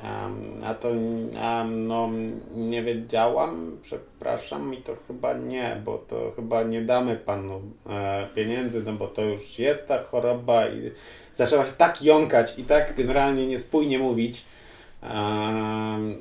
Em, 0.05 0.65
a 0.65 0.75
to 0.75 0.89
em, 0.91 1.87
no, 1.87 2.09
nie 2.57 2.83
wiedziałam, 2.83 3.79
przepraszam, 3.83 4.75
i 4.75 4.77
to 4.77 4.97
chyba 5.09 5.33
nie, 5.33 5.81
bo 5.85 5.99
to 5.99 6.33
chyba 6.37 6.63
nie 6.63 6.83
damy 6.83 7.17
panu 7.17 7.61
e, 7.91 8.27
pieniędzy, 8.35 8.83
no 8.87 8.93
bo 8.93 9.07
to 9.09 9.23
już 9.23 9.59
jest 9.59 9.89
ta 9.89 10.03
choroba 10.03 10.69
i 10.69 10.91
zaczęła 11.35 11.67
się 11.67 11.73
tak 11.73 12.03
jąkać 12.03 12.59
i 12.59 12.65
tak 12.65 12.95
generalnie 12.97 13.47
niespójnie 13.47 13.99
mówić, 13.99 14.45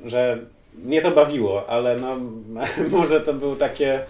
że 0.04 0.38
mnie 0.74 1.02
to 1.02 1.10
bawiło, 1.10 1.68
ale 1.68 1.96
no 1.96 2.16
może 2.98 3.20
to 3.20 3.34
był 3.34 3.56
takie 3.56 4.00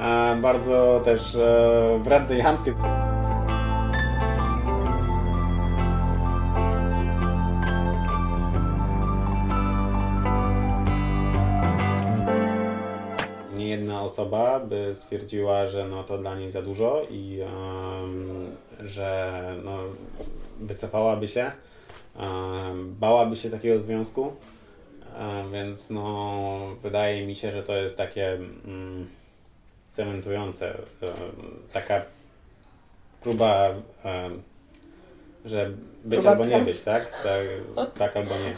e, 0.00 0.36
bardzo 0.42 1.00
też 1.04 1.34
e, 1.34 2.00
wredne 2.04 2.38
i 2.38 2.40
chamskie. 2.40 2.74
Osoba 14.18 14.60
by 14.60 14.94
stwierdziła, 14.94 15.66
że 15.66 15.88
no 15.88 16.04
to 16.04 16.18
dla 16.18 16.34
niej 16.34 16.50
za 16.50 16.62
dużo 16.62 17.06
i 17.10 17.40
em, 17.40 18.56
że 18.80 19.42
no, 19.64 19.78
wycofałaby 20.60 21.28
się, 21.28 21.52
em, 22.16 22.94
bałaby 23.00 23.36
się 23.36 23.50
takiego 23.50 23.80
związku, 23.80 24.32
więc 25.52 25.90
no 25.90 26.76
wydaje 26.82 27.26
mi 27.26 27.34
się, 27.36 27.50
że 27.52 27.62
to 27.62 27.76
jest 27.76 27.96
takie 27.96 28.32
mm, 28.32 29.08
cementujące, 29.90 30.68
em, 31.02 31.12
taka 31.72 32.02
próba, 33.20 33.68
em, 34.04 34.42
że 35.44 35.70
być 36.04 36.20
Próba 36.20 36.30
albo 36.30 36.44
nie 36.44 36.60
być, 36.60 36.80
tak? 36.80 37.22
Tak, 37.22 37.92
tak 37.98 38.16
albo 38.16 38.34
nie. 38.34 38.56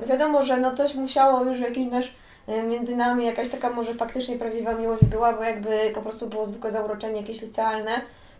No 0.00 0.06
wiadomo, 0.06 0.44
że 0.44 0.56
no 0.56 0.76
coś 0.76 0.94
musiało 0.94 1.44
już 1.44 1.60
jakimś 1.60 1.92
nasz 1.92 2.19
między 2.68 2.96
nami 2.96 3.26
jakaś 3.26 3.48
taka 3.48 3.70
może 3.70 3.94
faktycznie 3.94 4.38
prawdziwa 4.38 4.74
miłość 4.74 5.04
była, 5.04 5.32
bo 5.32 5.42
jakby 5.42 5.90
po 5.94 6.02
prostu 6.02 6.28
było 6.28 6.46
zwykłe 6.46 6.70
zauroczenie 6.70 7.20
jakieś 7.20 7.42
licealne, 7.42 7.92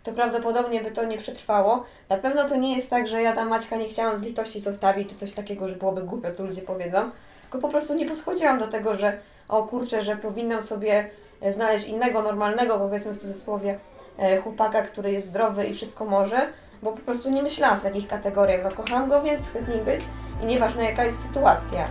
to 0.03 0.11
prawdopodobnie 0.11 0.81
by 0.81 0.91
to 0.91 1.05
nie 1.05 1.17
przetrwało. 1.17 1.85
Na 2.09 2.17
pewno 2.17 2.49
to 2.49 2.55
nie 2.55 2.75
jest 2.77 2.89
tak, 2.89 3.07
że 3.07 3.21
ja 3.21 3.35
tam 3.35 3.49
Maćka 3.49 3.75
nie 3.75 3.87
chciałam 3.87 4.17
z 4.17 4.23
litości 4.23 4.59
zostawić, 4.59 5.09
czy 5.09 5.15
coś 5.15 5.31
takiego, 5.31 5.67
że 5.67 5.75
byłoby 5.75 6.01
głupio, 6.01 6.31
co 6.31 6.45
ludzie 6.45 6.61
powiedzą. 6.61 7.09
Tylko 7.41 7.57
po 7.67 7.69
prostu 7.69 7.95
nie 7.95 8.05
podchodziłam 8.05 8.59
do 8.59 8.67
tego, 8.67 8.95
że 8.95 9.17
o 9.49 9.63
kurczę, 9.63 10.03
że 10.03 10.15
powinnam 10.15 10.61
sobie 10.61 11.09
e, 11.41 11.53
znaleźć 11.53 11.87
innego, 11.87 12.21
normalnego, 12.21 12.79
powiedzmy 12.79 13.13
w 13.13 13.17
cudzysłowie, 13.17 13.79
e, 14.17 14.37
chłopaka, 14.37 14.81
który 14.81 15.11
jest 15.11 15.27
zdrowy 15.27 15.65
i 15.65 15.73
wszystko 15.73 16.05
może, 16.05 16.47
bo 16.83 16.91
po 16.91 17.01
prostu 17.01 17.31
nie 17.31 17.43
myślałam 17.43 17.79
w 17.79 17.83
takich 17.83 18.07
kategoriach. 18.07 18.63
No 18.63 18.71
kocham 18.71 19.09
go, 19.09 19.21
więc 19.23 19.49
chcę 19.49 19.63
z 19.63 19.67
nim 19.67 19.85
być 19.85 20.01
i 20.43 20.45
nieważne 20.45 20.83
jaka 20.83 21.05
jest 21.05 21.27
sytuacja. 21.27 21.87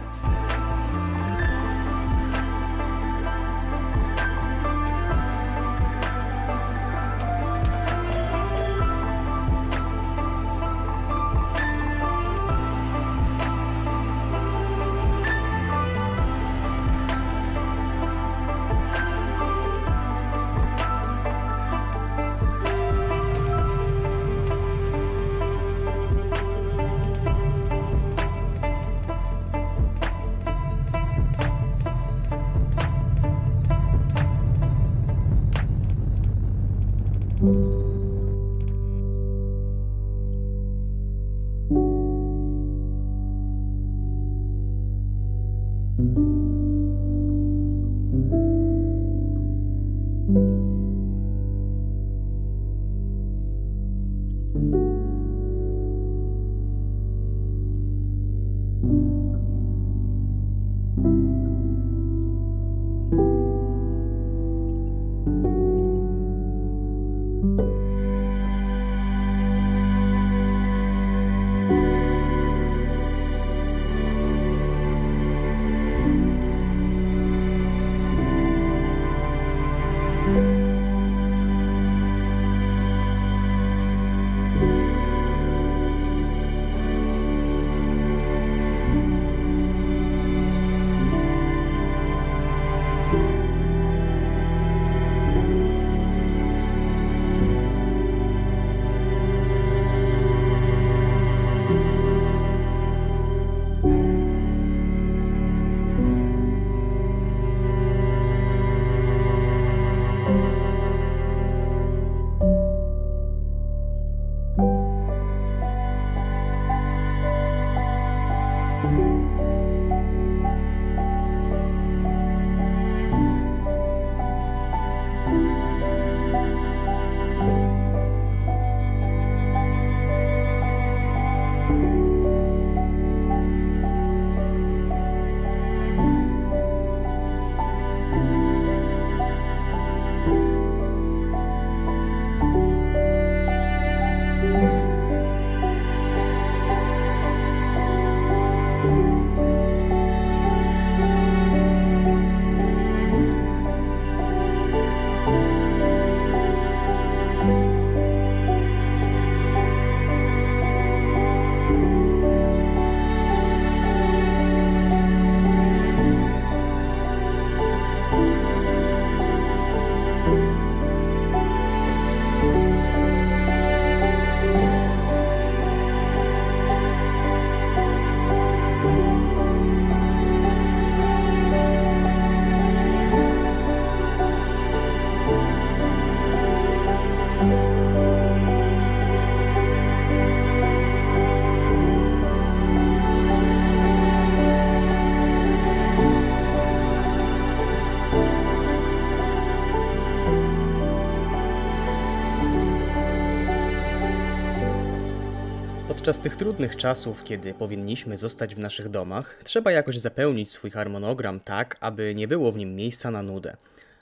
Podczas 206.11 206.23
tych 206.23 206.37
trudnych 206.37 206.77
czasów, 206.77 207.25
kiedy 207.25 207.55
powinniśmy 207.55 208.19
zostać 208.19 208.55
w 208.55 208.59
naszych 208.59 208.89
domach, 208.89 209.41
trzeba 209.45 209.73
jakoś 209.73 209.99
zapełnić 209.99 210.51
swój 210.51 210.71
harmonogram 210.71 211.41
tak, 211.41 211.77
aby 211.81 212.15
nie 212.15 212.29
było 212.29 212.53
w 212.53 212.57
nim 212.57 212.77
miejsca 212.77 213.11
na 213.11 213.23
nudę. 213.23 213.57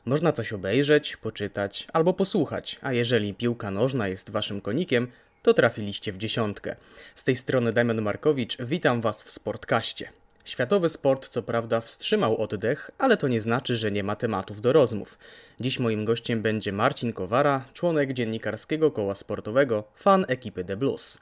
Można 0.04 0.32
coś 0.32 0.52
obejrzeć, 0.52 1.16
poczytać 1.16 1.86
albo 1.92 2.12
posłuchać, 2.12 2.78
a 2.82 2.92
jeżeli 2.92 3.34
piłka 3.34 3.70
nożna 3.70 4.09
jest 4.09 4.30
waszym 4.30 4.61
konikiem, 4.61 5.09
to 5.42 5.54
trafiliście 5.54 6.12
w 6.12 6.18
dziesiątkę. 6.18 6.76
Z 7.14 7.24
tej 7.24 7.36
strony 7.36 7.72
Damian 7.72 8.02
Markowicz, 8.02 8.56
witam 8.61 9.00
was 9.00 9.22
w 9.22 9.30
Sportkaście. 9.30 10.09
Światowy 10.44 10.88
sport 10.88 11.28
co 11.28 11.42
prawda 11.42 11.80
wstrzymał 11.80 12.36
oddech, 12.36 12.90
ale 12.98 13.16
to 13.16 13.28
nie 13.28 13.40
znaczy, 13.40 13.76
że 13.76 13.92
nie 13.92 14.04
ma 14.04 14.16
tematów 14.16 14.61
do 14.61 14.72
rozmów. 14.72 15.18
Dziś 15.61 15.78
moim 15.78 16.04
gościem 16.04 16.42
będzie 16.42 16.72
Marcin 16.72 17.12
Kowara, 17.12 17.64
członek 17.74 18.12
dziennikarskiego 18.12 18.90
koła 18.90 19.14
sportowego, 19.14 19.84
fan 19.96 20.24
ekipy 20.28 20.64
The 20.64 20.76
Blues. 20.76 21.18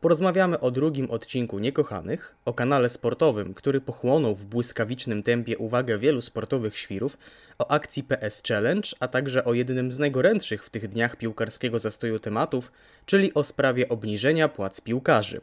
Porozmawiamy 0.00 0.60
o 0.60 0.70
drugim 0.70 1.10
odcinku 1.10 1.58
Niekochanych, 1.58 2.34
o 2.44 2.54
kanale 2.54 2.90
sportowym, 2.90 3.54
który 3.54 3.80
pochłonął 3.80 4.34
w 4.34 4.46
błyskawicznym 4.46 5.22
tempie 5.22 5.58
uwagę 5.58 5.98
wielu 5.98 6.20
sportowych 6.20 6.78
świrów, 6.78 7.18
o 7.58 7.70
akcji 7.70 8.04
PS 8.04 8.42
Challenge, 8.48 8.88
a 9.00 9.08
także 9.08 9.44
o 9.44 9.54
jednym 9.54 9.92
z 9.92 9.98
najgorętszych 9.98 10.64
w 10.64 10.70
tych 10.70 10.88
dniach 10.88 11.16
piłkarskiego 11.16 11.78
zastoju 11.78 12.18
tematów, 12.18 12.72
czyli 13.06 13.34
o 13.34 13.44
sprawie 13.44 13.88
obniżenia 13.88 14.48
płac 14.48 14.80
piłkarzy. 14.80 15.40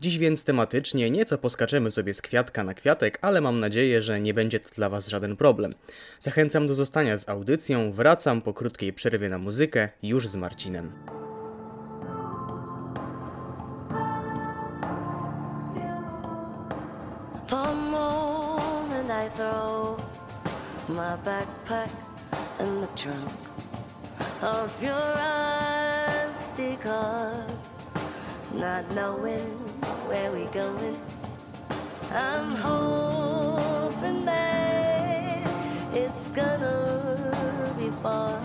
Dziś 0.00 0.18
więc 0.18 0.44
tematycznie 0.44 1.10
nieco 1.10 1.38
poskaczemy 1.38 1.90
sobie 1.90 2.14
z 2.14 2.22
kwiatka 2.22 2.64
na 2.64 2.74
kwiatek, 2.74 3.18
ale 3.22 3.40
mam 3.40 3.60
nadzieję, 3.60 4.02
że 4.02 4.20
nie 4.20 4.34
będzie 4.34 4.60
to 4.60 4.68
dla 4.74 4.88
Was 4.88 5.08
żaden 5.08 5.36
problem. 5.36 5.74
Zachęcam 6.20 6.66
do 6.66 6.74
zostania 6.74 7.18
z 7.18 7.28
audycją, 7.28 7.92
wracam 7.92 8.42
po 8.42 8.54
krótkiej 8.54 8.92
przerwie 8.92 9.28
na 9.28 9.38
muzykę, 9.38 9.88
już 10.02 10.28
z 10.28 10.36
Marcinem. 10.36 11.17
I 19.18 19.28
throw 19.30 19.96
my 20.88 21.16
backpack 21.24 21.90
in 22.60 22.80
the 22.80 22.86
trunk 22.94 23.32
of 24.42 24.70
your 24.80 24.92
eyes. 24.94 26.52
car, 26.80 27.44
not 28.54 28.88
knowing 28.94 29.50
where 30.06 30.30
we're 30.30 30.52
going. 30.52 30.96
I'm 32.12 32.50
hoping 32.66 34.24
that 34.24 35.50
it's 35.92 36.28
gonna 36.28 37.74
be 37.76 37.90
far. 38.00 38.37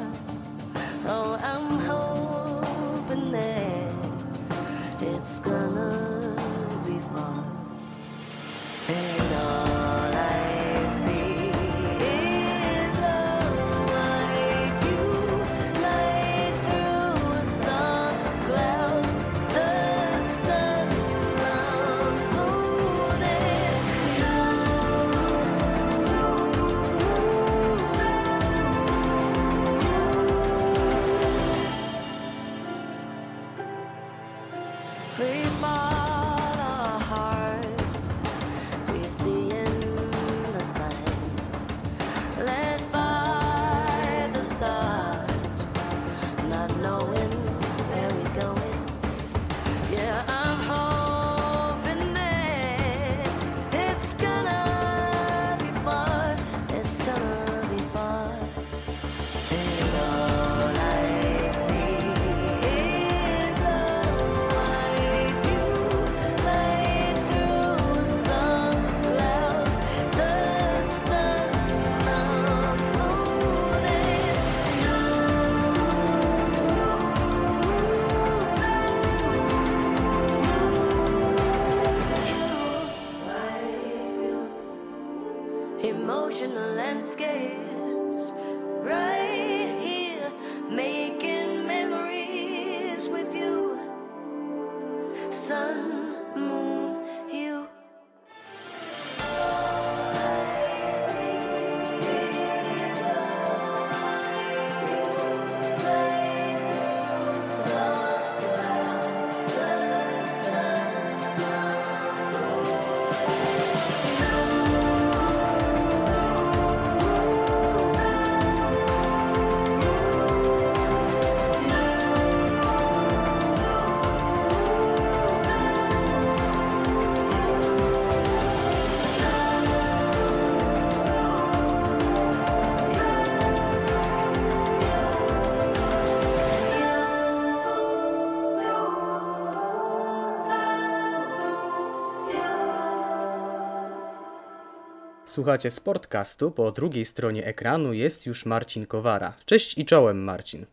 Słuchacie 145.34 145.72
Sportcastu, 145.72 146.52
po 146.52 146.72
drugiej 146.72 147.06
stronie 147.06 147.46
ekranu 147.46 147.94
jest 147.94 148.26
już 148.26 148.46
Marcin 148.46 148.86
Kowara. 148.86 149.34
Cześć 149.46 149.78
i 149.78 149.86
czołem 149.86 150.24
Marcin. 150.24 150.66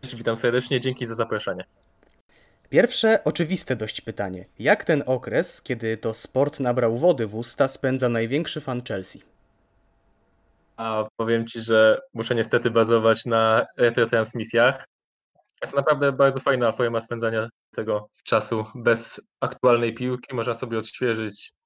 Cześć, 0.00 0.16
witam 0.16 0.36
serdecznie, 0.36 0.80
dzięki 0.80 1.06
za 1.06 1.14
zaproszenie. 1.14 1.64
Pierwsze, 2.70 3.24
oczywiste 3.24 3.76
dość 3.76 4.00
pytanie. 4.00 4.44
Jak 4.58 4.84
ten 4.84 5.02
okres, 5.06 5.62
kiedy 5.62 5.96
to 5.96 6.14
sport 6.14 6.60
nabrał 6.60 6.98
wody 6.98 7.26
w 7.26 7.34
usta, 7.34 7.68
spędza 7.68 8.08
największy 8.08 8.60
fan 8.60 8.82
Chelsea? 8.88 9.22
A 10.76 11.08
powiem 11.16 11.46
Ci, 11.46 11.60
że 11.60 12.00
muszę 12.14 12.34
niestety 12.34 12.70
bazować 12.70 13.26
na 13.26 13.66
retrotransmisjach. 13.76 14.84
Jest 15.62 15.72
to 15.72 15.78
naprawdę 15.78 16.12
bardzo 16.12 16.40
fajna 16.40 16.72
forma 16.72 17.00
spędzania 17.00 17.48
tego 17.74 18.08
czasu 18.24 18.64
bez 18.74 19.20
aktualnej 19.40 19.94
piłki. 19.94 20.34
Można 20.34 20.54
sobie 20.54 20.78
odświeżyć 20.78 21.57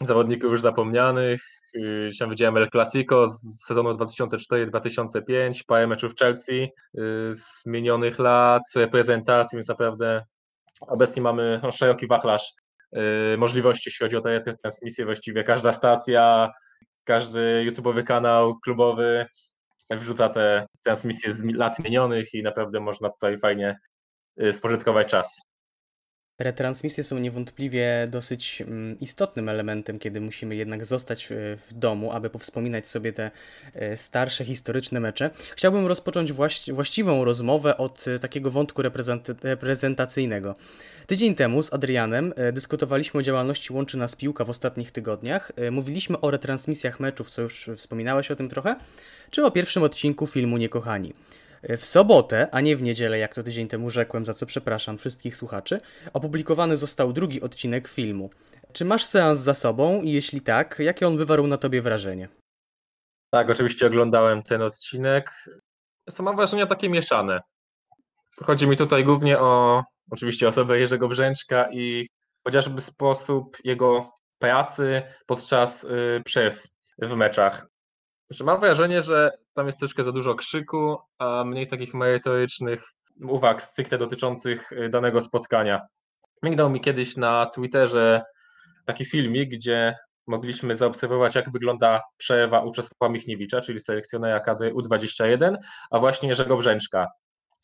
zawodników 0.00 0.50
już 0.50 0.60
zapomnianych. 0.60 1.42
Yy, 1.74 2.08
Dzisiaj 2.10 2.30
widziałem 2.30 2.56
El 2.56 2.70
Clasico 2.70 3.28
z 3.28 3.64
sezonu 3.66 3.90
2004-2005, 3.90 5.64
parę 5.66 5.86
meczów 5.86 6.14
Chelsea 6.18 6.52
yy, 6.52 6.70
z 7.34 7.66
minionych 7.66 8.18
lat, 8.18 8.62
reprezentacji, 8.76 9.56
więc 9.56 9.68
naprawdę 9.68 10.24
obecnie 10.80 11.22
mamy 11.22 11.60
no, 11.62 11.72
szeroki 11.72 12.06
wachlarz 12.06 12.52
możliwości, 13.38 13.82
jeśli 13.90 14.04
chodzi 14.04 14.16
o 14.16 14.20
te 14.20 14.54
transmisje. 14.62 15.04
Właściwie 15.04 15.44
każda 15.44 15.72
stacja, 15.72 16.50
każdy 17.04 17.62
YouTubeowy 17.64 18.04
kanał 18.04 18.58
klubowy 18.58 19.26
wrzuca 19.90 20.28
te 20.28 20.66
transmisje 20.84 21.32
z 21.32 21.44
lat 21.44 21.78
minionych 21.78 22.34
i 22.34 22.42
naprawdę 22.42 22.80
można 22.80 23.10
tutaj 23.10 23.38
fajnie 23.38 23.78
y, 24.42 24.52
spożytkować 24.52 25.08
czas. 25.08 25.47
Retransmisje 26.38 27.04
są 27.04 27.18
niewątpliwie 27.18 28.08
dosyć 28.10 28.62
mm, 28.62 29.00
istotnym 29.00 29.48
elementem, 29.48 29.98
kiedy 29.98 30.20
musimy 30.20 30.56
jednak 30.56 30.84
zostać 30.84 31.32
e, 31.32 31.34
w 31.56 31.72
domu, 31.72 32.12
aby 32.12 32.30
powspominać 32.30 32.88
sobie 32.88 33.12
te 33.12 33.30
e, 33.74 33.96
starsze, 33.96 34.44
historyczne 34.44 35.00
mecze. 35.00 35.30
Chciałbym 35.56 35.86
rozpocząć 35.86 36.32
właści- 36.32 36.72
właściwą 36.72 37.24
rozmowę 37.24 37.76
od 37.76 38.08
e, 38.08 38.18
takiego 38.18 38.50
wątku 38.50 38.82
reprezent- 38.82 39.34
reprezentacyjnego. 39.42 40.54
Tydzień 41.06 41.34
temu 41.34 41.62
z 41.62 41.72
Adrianem 41.72 42.34
dyskutowaliśmy 42.52 43.20
o 43.20 43.22
działalności 43.22 43.72
Łączy 43.72 43.96
Nas 43.96 44.16
Piłka 44.16 44.44
w 44.44 44.50
ostatnich 44.50 44.90
tygodniach. 44.90 45.52
Mówiliśmy 45.70 46.20
o 46.20 46.30
retransmisjach 46.30 47.00
meczów, 47.00 47.30
co 47.30 47.42
już 47.42 47.70
wspominałeś 47.76 48.30
o 48.30 48.36
tym 48.36 48.48
trochę, 48.48 48.76
czy 49.30 49.44
o 49.44 49.50
pierwszym 49.50 49.82
odcinku 49.82 50.26
filmu 50.26 50.56
Niekochani. 50.56 51.12
W 51.62 51.84
sobotę, 51.84 52.48
a 52.52 52.60
nie 52.60 52.76
w 52.76 52.82
niedzielę, 52.82 53.18
jak 53.18 53.34
to 53.34 53.42
tydzień 53.42 53.68
temu 53.68 53.90
rzekłem, 53.90 54.24
za 54.24 54.34
co 54.34 54.46
przepraszam 54.46 54.98
wszystkich 54.98 55.36
słuchaczy, 55.36 55.80
opublikowany 56.12 56.76
został 56.76 57.12
drugi 57.12 57.42
odcinek 57.42 57.88
filmu. 57.88 58.30
Czy 58.72 58.84
masz 58.84 59.04
seans 59.04 59.40
za 59.40 59.54
sobą 59.54 60.02
i 60.02 60.12
jeśli 60.12 60.40
tak, 60.40 60.78
jakie 60.78 61.06
on 61.06 61.16
wywarł 61.16 61.46
na 61.46 61.56
tobie 61.56 61.82
wrażenie? 61.82 62.28
Tak, 63.30 63.50
oczywiście 63.50 63.86
oglądałem 63.86 64.42
ten 64.42 64.62
odcinek. 64.62 65.30
Są 66.10 66.22
mam 66.22 66.36
wrażenia 66.36 66.66
takie 66.66 66.88
mieszane. 66.88 67.40
Chodzi 68.42 68.66
mi 68.66 68.76
tutaj 68.76 69.04
głównie 69.04 69.38
o 69.38 69.84
oczywiście 70.10 70.48
osobę 70.48 70.78
Jerzego 70.78 71.08
Brzęczka 71.08 71.68
i 71.72 72.08
chociażby 72.46 72.80
sposób 72.80 73.56
jego 73.64 74.12
pracy 74.38 75.02
podczas 75.26 75.84
y, 75.84 76.22
przerw 76.24 76.66
w 76.98 77.14
meczach. 77.14 77.66
Że 78.30 78.44
mam 78.44 78.60
wrażenie, 78.60 79.02
że 79.02 79.38
tam 79.58 79.66
jest 79.66 79.78
troszkę 79.78 80.04
za 80.04 80.12
dużo 80.12 80.34
krzyku, 80.34 80.96
a 81.18 81.44
mniej 81.44 81.66
takich 81.66 81.94
merytorycznych 81.94 82.92
uwag 83.28 83.62
stricte 83.62 83.98
dotyczących 83.98 84.72
y, 84.72 84.88
danego 84.88 85.20
spotkania. 85.20 85.80
Mignął 86.42 86.70
mi 86.70 86.80
kiedyś 86.80 87.16
na 87.16 87.46
Twitterze 87.46 88.22
taki 88.84 89.04
filmik, 89.04 89.50
gdzie 89.50 89.96
mogliśmy 90.26 90.74
zaobserwować, 90.74 91.34
jak 91.34 91.52
wygląda 91.52 92.02
przerwa 92.16 92.60
u 92.60 92.72
Czesława 92.72 93.12
Michniewicza, 93.12 93.60
czyli 93.60 93.80
selekcjonera 93.80 94.40
kadry 94.40 94.74
U21, 94.74 95.56
a 95.90 95.98
właśnie 95.98 96.28
Jerzego 96.28 96.56
Brzęczka. 96.56 97.08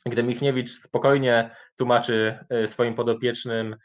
Gdy 0.07 0.23
Michniewicz 0.23 0.71
spokojnie 0.71 1.51
tłumaczy 1.77 2.39
y, 2.65 2.69
swoim 2.69 2.95
podopiecznym, 2.95 3.77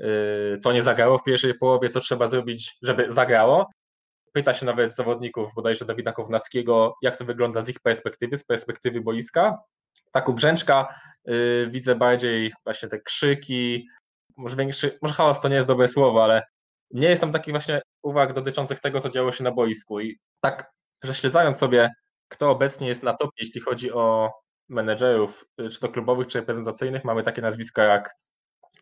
y, 0.00 0.58
co 0.62 0.72
nie 0.72 0.82
zagrało 0.82 1.18
w 1.18 1.24
pierwszej 1.24 1.54
połowie, 1.54 1.88
co 1.88 2.00
trzeba 2.00 2.26
zrobić, 2.26 2.76
żeby 2.82 3.06
zagrało. 3.08 3.66
Pyta 4.34 4.54
się 4.54 4.66
nawet 4.66 4.94
zawodników, 4.94 5.54
bodajże 5.54 5.84
Dawida 5.84 6.12
Kownackiego, 6.12 6.96
jak 7.02 7.16
to 7.16 7.24
wygląda 7.24 7.62
z 7.62 7.68
ich 7.68 7.80
perspektywy, 7.80 8.36
z 8.36 8.44
perspektywy 8.44 9.00
boiska. 9.00 9.58
Tak 10.12 10.28
u 10.28 10.32
Brzęczka 10.32 11.00
y, 11.28 11.68
widzę 11.70 11.94
bardziej 11.94 12.52
właśnie 12.64 12.88
te 12.88 13.00
krzyki, 13.00 13.88
może 14.36 14.56
większy, 14.56 14.98
może 15.02 15.14
chaos 15.14 15.40
to 15.40 15.48
nie 15.48 15.56
jest 15.56 15.68
dobre 15.68 15.88
słowo, 15.88 16.24
ale 16.24 16.42
nie 16.90 17.08
jest 17.08 17.20
tam 17.20 17.32
takich 17.32 17.54
właśnie 17.54 17.82
uwag 18.02 18.32
dotyczących 18.32 18.80
tego, 18.80 19.00
co 19.00 19.08
działo 19.08 19.32
się 19.32 19.44
na 19.44 19.50
boisku. 19.50 20.00
I 20.00 20.18
tak 20.40 20.72
prześledzając 21.02 21.56
sobie, 21.56 21.90
kto 22.28 22.50
obecnie 22.50 22.88
jest 22.88 23.02
na 23.02 23.14
topie, 23.14 23.36
jeśli 23.38 23.60
chodzi 23.60 23.92
o 23.92 24.32
menedżerów, 24.68 25.44
y, 25.60 25.68
czy 25.68 25.80
to 25.80 25.88
klubowych, 25.88 26.26
czy 26.26 26.38
reprezentacyjnych, 26.38 27.04
mamy 27.04 27.22
takie 27.22 27.42
nazwiska 27.42 27.84
jak 27.84 28.14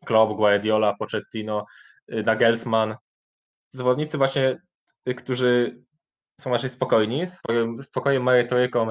Klopp, 0.06 0.32
Guardiola, 0.32 0.94
Pochettino, 0.98 1.64
y, 2.12 2.22
Nagelsmann, 2.22 2.96
zawodnicy 3.70 4.18
właśnie, 4.18 4.58
którzy 5.16 5.82
są 6.40 6.50
raczej 6.50 6.70
spokojni, 6.70 7.26
swoim 7.26 7.84
spokojem 7.84 8.22
merytoryką 8.22 8.90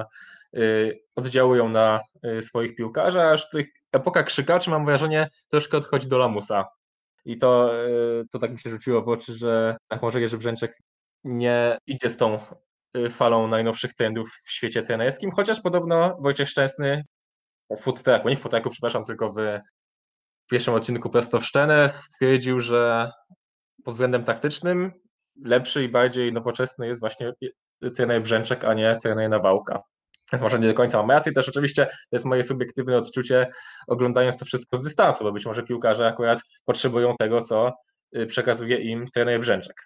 y, 0.56 1.00
oddziałują 1.16 1.68
na 1.68 2.00
y, 2.26 2.42
swoich 2.42 2.76
piłkarzy, 2.76 3.20
a 3.20 3.32
już 3.32 3.48
tych 3.48 3.66
epoka 3.92 4.22
krzykaczy 4.22 4.70
mam 4.70 4.86
wrażenie 4.86 5.28
troszkę 5.50 5.76
odchodzi 5.76 6.08
do 6.08 6.18
lamusa. 6.18 6.64
I 7.24 7.38
to, 7.38 7.70
y, 7.86 8.24
to 8.30 8.38
tak 8.38 8.52
mi 8.52 8.60
się 8.60 8.70
rzuciło 8.70 9.02
w 9.02 9.08
oczy, 9.08 9.36
że 9.36 9.76
może 10.02 10.20
Jerzy 10.20 10.38
Brzęczek 10.38 10.78
nie 11.24 11.78
idzie 11.86 12.10
z 12.10 12.16
tą 12.16 12.38
y, 12.96 13.10
falą 13.10 13.48
najnowszych 13.48 13.94
trendów 13.94 14.30
w 14.46 14.50
świecie 14.50 14.82
trenerskim, 14.82 15.30
chociaż 15.30 15.60
podobno 15.60 16.16
Wojciech 16.20 16.48
Szczęsny 16.48 17.02
w 17.70 17.80
food 17.80 18.02
tracku, 18.02 18.28
nie 18.28 18.36
w 18.36 18.40
food 18.40 18.50
tracku, 18.50 18.70
przepraszam, 18.70 19.04
tylko 19.04 19.32
w 19.32 19.40
pierwszym 20.50 20.74
odcinku 20.74 21.10
Prosto 21.10 21.40
w 21.40 21.46
Szczenę 21.46 21.88
stwierdził, 21.88 22.60
że 22.60 23.10
pod 23.84 23.94
względem 23.94 24.24
taktycznym 24.24 24.92
lepszy 25.44 25.84
i 25.84 25.88
bardziej 25.88 26.32
nowoczesny 26.32 26.86
jest 26.86 27.00
właśnie 27.00 27.32
trener 27.96 28.22
Brzęczek, 28.22 28.64
a 28.64 28.74
nie 28.74 28.96
trener 28.96 29.30
Nawałka. 29.30 29.82
Więc 30.32 30.42
może 30.42 30.58
nie 30.58 30.68
do 30.68 30.74
końca 30.74 30.98
mam 30.98 31.10
rację, 31.10 31.32
też 31.32 31.48
oczywiście 31.48 31.86
to 31.86 32.16
jest 32.16 32.24
moje 32.24 32.44
subiektywne 32.44 32.96
odczucie, 32.96 33.46
oglądając 33.86 34.38
to 34.38 34.44
wszystko 34.44 34.76
z 34.76 34.82
dystansu, 34.82 35.24
bo 35.24 35.32
być 35.32 35.46
może 35.46 35.62
piłkarze 35.62 36.06
akurat 36.06 36.40
potrzebują 36.64 37.14
tego, 37.18 37.40
co 37.40 37.72
y, 38.16 38.26
przekazuje 38.26 38.76
im 38.76 39.08
trener 39.14 39.40
Brzęczek. 39.40 39.76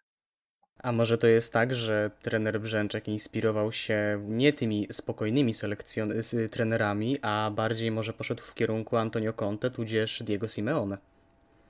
A 0.82 0.92
może 0.92 1.18
to 1.18 1.26
jest 1.26 1.52
tak, 1.52 1.74
że 1.74 2.10
trener 2.22 2.60
Brzęczek 2.60 3.08
inspirował 3.08 3.72
się 3.72 4.24
nie 4.28 4.52
tymi 4.52 4.88
spokojnymi 4.92 5.52
selekcjon- 5.52 6.22
z 6.22 6.52
trenerami, 6.52 7.18
a 7.22 7.50
bardziej 7.54 7.90
może 7.90 8.12
poszedł 8.12 8.42
w 8.42 8.54
kierunku 8.54 8.96
Antonio 8.96 9.32
Conte 9.32 9.70
tudzież 9.70 10.22
Diego 10.22 10.48
Simeone? 10.48 10.98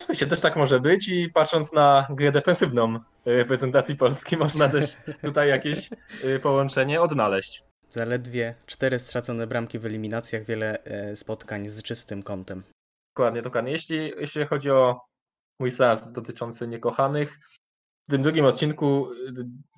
Oczywiście 0.01 0.27
też 0.27 0.41
tak 0.41 0.57
może 0.57 0.81
być 0.81 1.09
i 1.09 1.31
patrząc 1.31 1.73
na 1.73 2.07
grę 2.11 2.33
defensywną 2.33 3.01
reprezentacji 3.25 3.97
Polski 3.97 4.37
można 4.47 4.69
też 4.69 4.97
tutaj 5.23 5.49
jakieś 5.49 5.91
y, 6.25 6.41
połączenie 6.41 7.01
odnaleźć. 7.01 7.65
Zaledwie 7.91 8.55
cztery 8.67 8.99
stracone 8.99 9.47
bramki 9.47 9.79
w 9.79 9.87
eliminacjach, 9.87 10.45
wiele 10.45 10.85
e, 10.85 11.17
spotkań 11.17 11.69
z 11.69 11.83
czystym 11.83 12.23
kątem. 12.23 12.63
Dokładnie, 13.15 13.43
dokładnie. 13.43 13.73
Jeśli, 13.73 14.13
jeśli 14.19 14.47
chodzi 14.47 14.71
o 14.71 15.01
mój 15.61 15.71
seans 15.71 16.13
dotyczący 16.13 16.69
niekochanych, 16.69 17.39
w 18.09 18.11
tym 18.11 18.23
drugim 18.23 18.45
odcinku 18.45 19.13
y, 19.13 19.33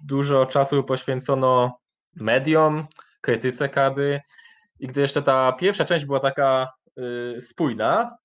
dużo 0.04 0.46
czasu 0.46 0.84
poświęcono 0.84 1.78
mediom, 2.16 2.86
krytyce 3.20 3.68
kadry 3.68 4.20
i 4.78 4.86
gdy 4.86 5.00
jeszcze 5.00 5.22
ta 5.22 5.52
pierwsza 5.52 5.84
część 5.84 6.04
była 6.04 6.20
taka 6.20 6.72
y, 7.36 7.40
spójna, 7.40 8.16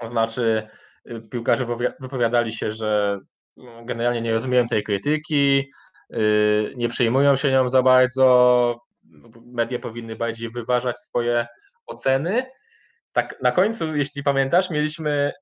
to 0.00 0.06
znaczy 0.06 0.42
y, 0.42 0.83
piłkarze 1.30 1.66
wypowi- 1.66 1.92
wypowiadali 2.00 2.52
się, 2.52 2.70
że 2.70 3.18
mm, 3.58 3.86
generalnie 3.86 4.20
nie 4.22 4.32
rozumieją 4.32 4.66
tej 4.66 4.82
krytyki, 4.82 5.70
y, 6.14 6.72
nie 6.76 6.88
przejmują 6.88 7.36
się 7.36 7.50
nią 7.50 7.68
za 7.68 7.82
bardzo, 7.82 8.80
media 9.46 9.78
powinny 9.78 10.16
bardziej 10.16 10.50
wyważać 10.50 10.98
swoje 10.98 11.46
oceny. 11.86 12.42
Tak 13.12 13.42
na 13.42 13.52
końcu, 13.52 13.96
jeśli 13.96 14.22
pamiętasz, 14.22 14.70
mieliśmy 14.70 15.32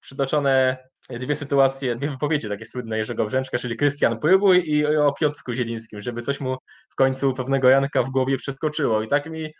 przytoczone 0.00 0.76
dwie 1.10 1.34
sytuacje, 1.34 1.94
dwie 1.94 2.10
wypowiedzi 2.10 2.48
takie 2.48 2.66
słynne 2.66 2.98
Jerzego 2.98 3.24
Brzęczka, 3.26 3.58
czyli 3.58 3.76
Krystian 3.76 4.20
Próbuj 4.20 4.70
i 4.70 4.86
o 4.86 5.12
Piotrku 5.12 5.52
Zielińskim, 5.52 6.00
żeby 6.00 6.22
coś 6.22 6.40
mu 6.40 6.56
w 6.90 6.94
końcu 6.94 7.34
pewnego 7.34 7.68
Janka 7.68 8.02
w 8.02 8.10
głowie 8.10 8.36
przeskoczyło. 8.36 9.02
I 9.02 9.08
tak 9.08 9.30
mi 9.30 9.52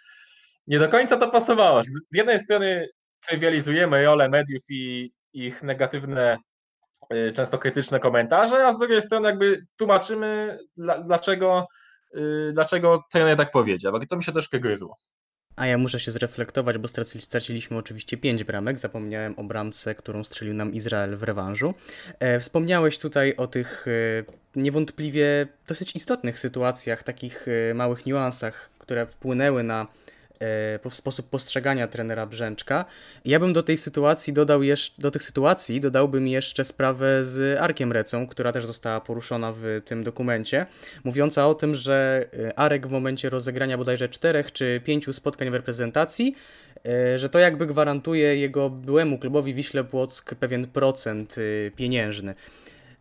nie 0.66 0.78
do 0.78 0.88
końca 0.88 1.16
to 1.16 1.30
pasowało. 1.30 1.82
Z 1.84 2.16
jednej 2.16 2.40
strony 2.40 2.88
trywializujemy 3.28 4.05
rolę 4.05 4.28
mediów 4.28 4.62
i 4.70 5.12
ich 5.35 5.62
negatywne, 5.62 6.37
y, 7.12 7.32
często 7.32 7.59
krytyczne 7.59 8.01
komentarze, 8.01 8.66
a 8.66 8.72
z 8.72 8.78
drugiej 8.78 9.03
strony 9.03 9.28
jakby 9.28 9.66
tłumaczymy, 9.76 10.59
dla- 10.76 10.99
dlaczego, 11.03 11.66
y, 12.16 12.51
dlaczego 12.53 13.03
trener 13.12 13.37
tak 13.37 13.51
powiedział. 13.51 14.03
I 14.03 14.07
to 14.07 14.16
mi 14.16 14.24
się 14.24 14.32
troszkę 14.32 14.61
gryzło. 14.61 14.97
A 15.57 15.66
ja 15.66 15.78
muszę 15.78 16.01
się 16.01 16.11
zreflektować, 16.11 16.78
bo 16.78 16.89
straci- 16.89 17.20
straciliśmy 17.20 17.76
oczywiście 17.76 18.16
5 18.16 18.45
bramek. 18.45 18.78
Zapomniałem 18.78 19.39
o 19.39 19.45
bramce, 19.45 19.95
którą 19.95 20.24
strzelił 20.24 20.55
nam 20.55 20.74
Izrael 20.74 21.16
w 21.16 21.22
rewanżu. 21.22 21.74
E, 22.20 22.41
wspomniałeś 22.41 22.99
tutaj 22.99 23.37
o 23.37 23.47
tych 23.47 23.87
e, 23.89 24.61
niewątpliwie 24.61 25.47
dosyć 25.66 25.97
istotnych 25.97 26.39
sytuacjach, 26.39 27.03
takich 27.03 27.47
e, 27.70 27.74
małych 27.74 28.07
niuansach, 28.07 28.70
które 28.78 29.07
wpłynęły 29.07 29.62
na 29.62 29.87
e, 30.41 30.78
po- 30.78 30.91
sposób 30.91 31.28
postrzegania 31.30 31.87
trenera 31.89 32.26
Brzęczka. 32.26 32.85
Ja 33.24 33.41
bym 33.41 33.53
do 33.53 33.62
tej 33.62 33.78
sytuacji 33.78 34.32
dodał 34.32 34.62
jeszcze, 34.62 35.03
do 35.03 35.11
tych 35.11 35.22
sytuacji 35.22 35.80
dodałbym 35.80 36.28
jeszcze 36.28 36.64
sprawę 36.64 37.24
z 37.24 37.61
Arkiem 37.61 37.93
Recą, 37.93 38.26
która 38.26 38.53
też 38.53 38.66
została 38.66 39.01
poruszona 39.01 39.53
w 39.57 39.80
tym 39.85 40.05
dokumencie, 40.05 40.66
mówiąca 41.05 41.49
o 41.49 41.55
tym, 41.55 41.74
że 41.74 42.24
e, 42.39 42.59
Arek 42.59 42.87
w 42.87 42.91
momencie 42.91 43.30
rozegrania 43.30 43.78
bodajże 43.78 44.09
czterech 44.09 44.53
czy 44.53 44.80
pięciu 44.85 45.12
spotkań 45.12 45.51
w 45.51 45.55
reprezentacji, 45.55 46.37
e, 46.87 47.18
że 47.18 47.28
to 47.28 47.39
jakby 47.39 47.66
gwarantuje 47.66 48.37
jego 48.37 48.70
byłemu 48.70 49.18
klubowi 49.18 49.55
Wiśle 49.55 49.85
Płock 49.85 50.35
pewien 50.35 50.66
procent 50.66 51.37
pieniężny. 51.76 52.35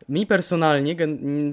Mi 0.09 0.27
personalnie 0.27 0.95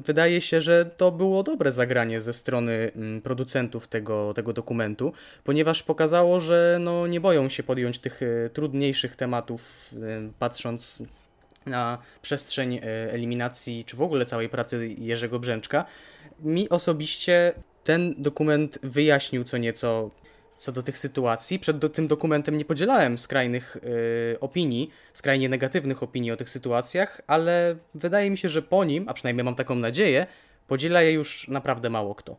wydaje 0.04 0.40
się, 0.40 0.60
że 0.60 0.84
to 0.84 1.12
było 1.12 1.42
dobre 1.42 1.72
zagranie 1.72 2.20
ze 2.20 2.32
strony 2.32 2.90
mm, 2.96 3.22
producentów 3.22 3.88
tego, 3.88 4.34
tego 4.34 4.52
dokumentu, 4.52 5.12
ponieważ 5.44 5.82
pokazało, 5.82 6.40
że 6.40 6.78
no, 6.80 7.06
nie 7.06 7.20
boją 7.20 7.48
się 7.48 7.62
podjąć 7.62 7.98
tych 7.98 8.22
e, 8.22 8.50
trudniejszych 8.50 9.16
tematów, 9.16 9.90
e, 9.94 10.30
patrząc 10.38 11.02
na 11.66 11.98
przestrzeń 12.22 12.74
e, 12.74 12.82
eliminacji, 13.12 13.84
czy 13.84 13.96
w 13.96 14.02
ogóle 14.02 14.26
całej 14.26 14.48
pracy 14.48 14.88
Jerzego 14.98 15.38
Brzęczka. 15.38 15.84
Mi 16.40 16.68
osobiście 16.68 17.52
ten 17.84 18.14
dokument 18.18 18.78
wyjaśnił 18.82 19.44
co 19.44 19.58
nieco 19.58 20.10
co 20.60 20.72
do 20.72 20.82
tych 20.82 20.98
sytuacji. 20.98 21.58
Przed 21.58 21.78
do, 21.78 21.88
tym 21.88 22.08
dokumentem 22.08 22.58
nie 22.58 22.64
podzielałem 22.64 23.18
skrajnych 23.18 23.76
e, 23.76 24.40
opinii, 24.40 24.90
skrajnie 25.12 25.48
negatywnych 25.48 26.02
opinii 26.02 26.32
o 26.32 26.36
tych 26.36 26.50
sytuacjach, 26.50 27.20
ale 27.26 27.76
wydaje 27.94 28.30
mi 28.30 28.38
się, 28.38 28.48
że 28.48 28.62
po 28.62 28.84
nim, 28.84 29.08
a 29.08 29.14
przynajmniej 29.14 29.44
mam 29.44 29.54
taką 29.54 29.74
nadzieję, 29.74 30.26
podziela 30.66 31.02
je 31.02 31.12
już 31.12 31.48
naprawdę 31.48 31.90
mało 31.90 32.14
kto. 32.14 32.36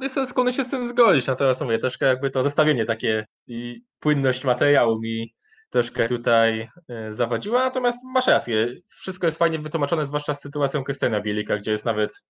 Jestem 0.00 0.26
skłonny 0.26 0.52
się 0.52 0.64
z 0.64 0.70
tym 0.70 0.88
zgodzić, 0.88 1.26
natomiast 1.26 1.60
mówię, 1.60 1.78
troszkę 1.78 2.06
jakby 2.06 2.30
to 2.30 2.42
zestawienie 2.42 2.84
takie 2.84 3.24
i 3.46 3.82
płynność 4.00 4.44
materiału 4.44 5.00
mi 5.00 5.34
troszkę 5.70 6.08
tutaj 6.08 6.68
y, 7.10 7.14
zawadziła, 7.14 7.64
natomiast 7.64 8.04
masz 8.04 8.26
rację, 8.26 8.68
wszystko 8.88 9.26
jest 9.26 9.38
fajnie 9.38 9.58
wytłumaczone, 9.58 10.06
zwłaszcza 10.06 10.34
z 10.34 10.40
sytuacją 10.40 10.84
Krystiana 10.84 11.20
Bielika, 11.20 11.56
gdzie 11.56 11.70
jest 11.70 11.84
nawet 11.84 12.24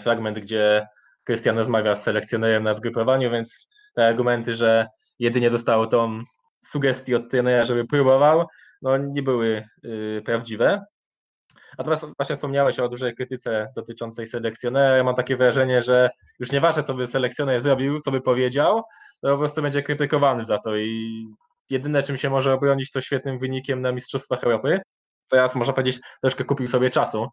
fragment, 0.00 0.38
gdzie 0.38 0.86
Krystian 1.24 1.58
rozmawia 1.58 1.96
z 1.96 2.02
selekcjonerem 2.02 2.62
na 2.62 2.74
zgrupowaniu, 2.74 3.30
więc 3.30 3.68
te 3.94 4.06
argumenty, 4.06 4.54
że 4.54 4.86
jedynie 5.18 5.50
dostał 5.50 5.86
tą 5.86 6.22
sugestię 6.64 7.16
od 7.16 7.30
trenera, 7.30 7.64
żeby 7.64 7.84
próbował, 7.84 8.46
no 8.82 8.96
nie 8.96 9.22
były 9.22 9.64
y, 9.84 10.22
prawdziwe. 10.24 10.84
Natomiast 11.78 12.06
właśnie 12.16 12.36
wspomniałeś 12.36 12.78
o 12.78 12.88
dużej 12.88 13.14
krytyce 13.14 13.68
dotyczącej 13.76 14.26
selekcjonera. 14.26 14.96
Ja 14.96 15.04
mam 15.04 15.14
takie 15.14 15.36
wrażenie, 15.36 15.82
że 15.82 16.10
już 16.38 16.52
nieważne, 16.52 16.82
co 16.82 16.94
by 16.94 17.06
selekcjoner 17.06 17.60
zrobił, 17.60 18.00
co 18.00 18.10
by 18.10 18.20
powiedział, 18.20 18.82
to 19.20 19.32
po 19.32 19.38
prostu 19.38 19.62
będzie 19.62 19.82
krytykowany 19.82 20.44
za 20.44 20.58
to 20.58 20.76
i 20.76 21.24
jedyne, 21.70 22.02
czym 22.02 22.16
się 22.16 22.30
może 22.30 22.54
obronić, 22.54 22.90
to 22.90 23.00
świetnym 23.00 23.38
wynikiem 23.38 23.80
na 23.80 23.92
Mistrzostwach 23.92 24.44
Europy. 24.44 24.80
Teraz 25.30 25.54
można 25.54 25.72
powiedzieć, 25.72 26.00
troszkę 26.22 26.44
kupił 26.44 26.66
sobie 26.66 26.90
czasu. 26.90 27.28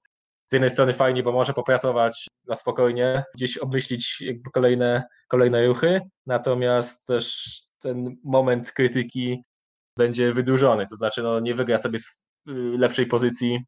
Z 0.51 0.53
jednej 0.53 0.69
strony 0.69 0.93
fajnie, 0.93 1.23
bo 1.23 1.31
może 1.31 1.53
popracować 1.53 2.27
na 2.47 2.55
spokojnie, 2.55 3.23
gdzieś 3.35 3.57
obmyślić 3.57 4.23
kolejne, 4.53 5.03
kolejne 5.27 5.67
ruchy, 5.67 6.01
natomiast 6.25 7.07
też 7.07 7.53
ten 7.79 8.15
moment 8.23 8.71
krytyki 8.71 9.43
będzie 9.97 10.33
wydłużony, 10.33 10.85
to 10.85 10.95
znaczy 10.95 11.23
no, 11.23 11.39
nie 11.39 11.55
wygra 11.55 11.77
sobie 11.77 11.99
y, 11.99 12.53
lepszej 12.77 13.05
pozycji 13.05 13.59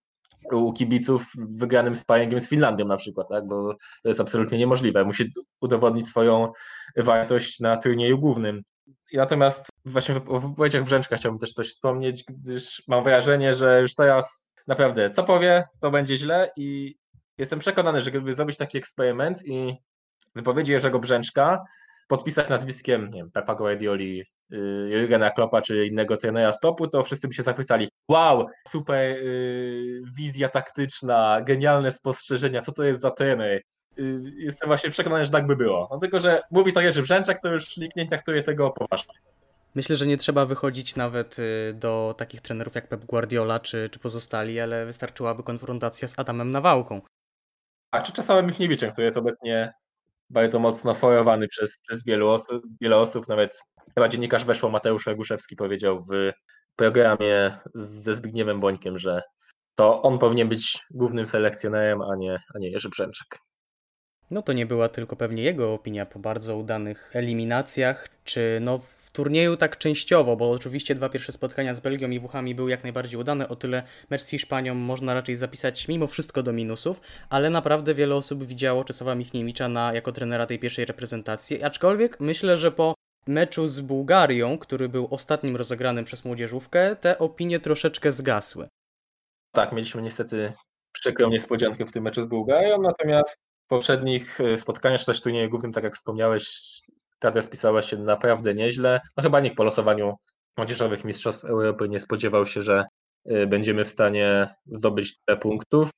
u 0.52 0.74
kibiców 0.74 1.26
wygranym 1.38 1.96
sparingiem 1.96 2.42
z 2.42 2.50
Finlandią 2.50 2.86
na 2.86 2.98
przykład, 2.98 3.30
tak? 3.30 3.48
bo 3.48 3.74
to 4.04 4.10
jest 4.10 4.20
absolutnie 4.20 4.58
niemożliwe. 4.58 5.06
Musi 5.06 5.30
udowodnić 5.62 6.08
swoją 6.08 6.52
wartość 6.98 7.60
na 7.60 7.78
turnieju 7.78 8.20
głównym. 8.20 8.62
Natomiast 9.14 9.68
właśnie 9.86 10.16
o 10.16 10.40
wypowiedziach 10.40 10.84
Brzęczka 10.84 11.18
chciałbym 11.18 11.40
też 11.40 11.54
coś 11.54 11.70
wspomnieć, 11.70 12.24
gdyż 12.24 12.84
mam 12.88 13.04
wrażenie, 13.04 13.54
że 13.54 13.82
już 13.82 13.96
teraz 13.96 14.53
naprawdę 14.68 15.10
co 15.10 15.24
powie, 15.24 15.64
to 15.80 15.92
będzie 15.92 16.18
źle 16.18 16.52
i 16.58 16.96
jestem 17.38 17.60
przekonany, 17.60 18.02
że 18.02 18.12
gdyby 18.12 18.34
zrobić 18.34 18.58
taki 18.58 18.78
eksperyment 18.78 19.46
i 19.46 19.74
wypowiedzi 20.36 20.72
Jerzego 20.72 21.00
Brzęczka 21.00 21.64
podpisać 22.08 22.50
nazwiskiem, 22.50 23.10
nie 23.10 23.20
wiem, 23.20 23.32
Pepa 23.32 23.56
Guardioli, 23.56 24.24
yy, 24.50 24.90
Jurgena 24.90 25.30
Kloppa 25.30 25.62
czy 25.62 25.86
innego 25.86 26.18
trenera 26.18 26.54
stopu, 26.54 26.88
to 26.88 27.04
wszyscy 27.04 27.28
by 27.28 27.34
się 27.34 27.44
zachwycali. 27.44 27.90
Wow, 28.10 28.48
super 28.68 29.24
yy, 29.24 30.02
wizja 30.18 30.50
taktyczna, 30.50 31.42
genialne 31.42 31.92
spostrzeżenia, 31.92 32.62
co 32.62 32.72
to 32.72 32.84
jest 32.84 33.02
za 33.02 33.12
trener. 33.12 33.62
Yy, 33.98 34.20
jestem 34.38 34.68
właśnie 34.68 34.90
przekonany, 34.90 35.26
że 35.26 35.32
tak 35.32 35.48
by 35.48 35.56
było. 35.56 35.88
No 35.92 36.00
tylko, 36.00 36.20
że 36.20 36.42
mówi 36.52 36.74
to 36.74 36.82
Jerzy 36.82 37.02
Brzęczak, 37.02 37.42
to 37.42 37.54
już 37.54 37.78
nikt 37.78 37.96
nie 37.96 38.08
traktuje 38.08 38.44
tego 38.44 38.72
poważnie. 38.72 39.14
Myślę, 39.76 39.98
że 39.98 40.08
nie 40.08 40.18
trzeba 40.18 40.46
wychodzić 40.46 40.96
nawet 40.96 41.40
y, 41.40 41.74
do 41.74 42.16
takich 42.18 42.42
trenerów 42.42 42.76
jak 42.76 42.88
Pep 42.88 43.06
Guardiola 43.06 43.60
czy, 43.60 43.90
czy 43.90 44.00
pozostali, 44.00 44.60
ale 44.60 44.86
wystarczyłaby 44.86 45.44
konfrontacja 45.44 46.08
z 46.08 46.20
Adamem 46.20 46.52
Nawałką. 46.52 47.02
A 47.92 48.02
czy 48.02 48.12
czasami 48.12 48.48
Michniewiczem, 48.48 48.92
który 48.92 49.06
jest 49.06 49.18
obecnie 49.18 49.74
bardzo 50.30 50.60
mocno 50.60 50.94
forowany 50.94 51.48
przez, 51.48 51.78
przez 51.78 52.06
wielu 52.06 52.30
osób, 52.30 52.64
wiele 52.82 52.98
osób, 52.98 53.28
nawet 53.28 53.58
chyba 53.96 54.10
dziennikarz 54.10 54.46
weszło 54.46 54.70
Mateusz 54.70 55.08
Raguszewski 55.08 55.56
powiedział 55.56 56.00
w 56.00 56.32
programie 56.76 57.58
ze 57.74 58.16
Zbigniewem 58.16 58.60
Bońkiem, 58.60 59.00
że 59.00 59.22
to 59.76 60.02
on 60.02 60.20
powinien 60.20 60.50
być 60.50 60.80
głównym 60.92 61.28
selekcjonerem, 61.28 62.02
a 62.02 62.16
nie, 62.16 62.40
a 62.56 62.60
nie 62.60 62.70
Jerzy 62.70 62.90
Brzęczek. 62.90 63.40
No 64.32 64.42
to 64.42 64.54
nie 64.54 64.66
była 64.66 64.90
tylko 64.90 65.16
pewnie 65.16 65.44
jego 65.44 65.74
opinia 65.74 66.06
po 66.06 66.20
bardzo 66.20 66.58
udanych 66.58 67.12
eliminacjach, 67.16 68.08
czy 68.24 68.58
no 68.62 68.80
turnieju 69.14 69.58
tak 69.58 69.78
częściowo, 69.78 70.36
bo 70.36 70.52
oczywiście 70.52 70.96
dwa 70.96 71.10
pierwsze 71.10 71.32
spotkania 71.32 71.74
z 71.74 71.80
Belgią 71.80 72.10
i 72.10 72.20
Włochami 72.20 72.56
były 72.56 72.72
jak 72.72 72.84
najbardziej 72.84 73.20
udane, 73.20 73.50
o 73.50 73.56
tyle 73.56 73.84
mecz 74.10 74.22
z 74.22 74.30
Hiszpanią 74.30 74.76
można 74.76 75.14
raczej 75.14 75.36
zapisać 75.36 75.88
mimo 75.88 76.08
wszystko 76.08 76.44
do 76.44 76.54
minusów, 76.54 77.02
ale 77.30 77.50
naprawdę 77.50 77.96
wiele 77.96 78.16
osób 78.16 78.44
widziało 78.44 78.84
Czesława 78.84 79.16
Michniewicza 79.16 79.70
na, 79.70 79.94
jako 79.94 80.12
trenera 80.12 80.46
tej 80.46 80.60
pierwszej 80.60 80.86
reprezentacji, 80.86 81.64
aczkolwiek 81.64 82.20
myślę, 82.20 82.58
że 82.58 82.72
po 82.72 82.94
meczu 83.28 83.68
z 83.68 83.82
Bułgarią, 83.82 84.58
który 84.58 84.90
był 84.90 85.08
ostatnim 85.12 85.56
rozegranym 85.56 86.06
przez 86.06 86.26
młodzieżówkę, 86.26 86.96
te 86.96 87.20
opinie 87.20 87.60
troszeczkę 87.60 88.12
zgasły. 88.12 88.68
Tak, 89.52 89.72
mieliśmy 89.72 90.02
niestety 90.02 90.54
przykrą 90.92 91.30
niespodziankę 91.30 91.86
w 91.86 91.92
tym 91.92 92.04
meczu 92.04 92.24
z 92.24 92.28
Bułgarią, 92.28 92.82
natomiast 92.82 93.38
w 93.66 93.68
poprzednich 93.68 94.42
e, 94.42 94.58
spotkaniach, 94.58 95.00
czy 95.00 95.06
też 95.06 95.22
turnieju 95.22 95.50
głównym, 95.50 95.74
tak 95.74 95.84
jak 95.84 95.96
wspomniałeś, 95.96 96.82
kadra 97.24 97.42
spisała 97.42 97.82
się 97.82 97.98
naprawdę 97.98 98.54
nieźle. 98.54 99.02
No 99.18 99.24
chyba 99.24 99.40
nikt 99.40 99.58
po 99.58 99.64
losowaniu 99.64 100.16
młodzieżowych 100.58 101.04
mistrzostw 101.04 101.46
Europy 101.46 101.90
nie 101.90 102.00
spodziewał 102.00 102.46
się, 102.46 102.62
że 102.62 102.86
e, 103.26 103.48
będziemy 103.48 103.86
w 103.86 103.90
stanie 103.90 104.48
zdobyć 104.66 105.20
tyle 105.26 105.38
punktów. 105.38 105.90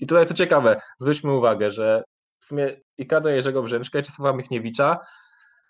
I 0.00 0.06
tutaj 0.06 0.26
co 0.26 0.34
ciekawe, 0.34 0.80
zwróćmy 0.98 1.32
uwagę, 1.32 1.70
że 1.70 2.02
w 2.40 2.44
sumie 2.44 2.76
i 2.98 3.06
kadra 3.06 3.32
Jerzego 3.32 3.62
Brzęczka 3.62 3.98
i 3.98 4.02
Czesława 4.02 4.36
Michniewicza 4.36 4.98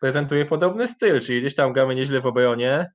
prezentuje 0.01 0.45
podobny 0.45 0.89
styl, 0.89 1.21
czyli 1.21 1.41
gdzieś 1.41 1.55
tam 1.55 1.73
gramy 1.73 1.95
nieźle 1.95 2.21
w 2.21 2.27
obronie, 2.27 2.87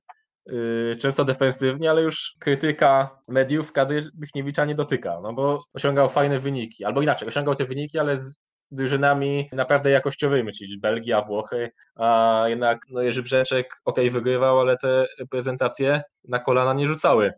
yy, 0.46 0.96
często 1.00 1.24
defensywnie, 1.24 1.90
ale 1.90 2.02
już 2.02 2.34
krytyka 2.40 3.18
mediów 3.28 3.72
kadry 3.72 4.02
Michniewicza 4.18 4.64
nie 4.64 4.74
dotyka, 4.74 5.20
no 5.22 5.32
bo 5.32 5.64
osiągał 5.74 6.08
fajne 6.08 6.38
wyniki, 6.38 6.84
albo 6.84 7.02
inaczej, 7.02 7.28
osiągał 7.28 7.54
te 7.54 7.64
wyniki, 7.64 7.98
ale 7.98 8.18
z 8.18 8.38
drużynami 8.70 9.48
naprawdę 9.52 9.90
jakościowymi, 9.90 10.52
czyli 10.52 10.80
Belgia, 10.80 11.22
Włochy, 11.22 11.70
a 11.96 12.44
jednak 12.46 12.78
no 12.90 13.02
Jerzy 13.02 13.22
Brzęczek 13.22 13.74
ok, 13.84 13.96
wygrywał, 14.10 14.60
ale 14.60 14.76
te 14.76 15.06
prezentacje 15.30 16.02
na 16.24 16.38
kolana 16.38 16.74
nie 16.74 16.86
rzucały. 16.86 17.32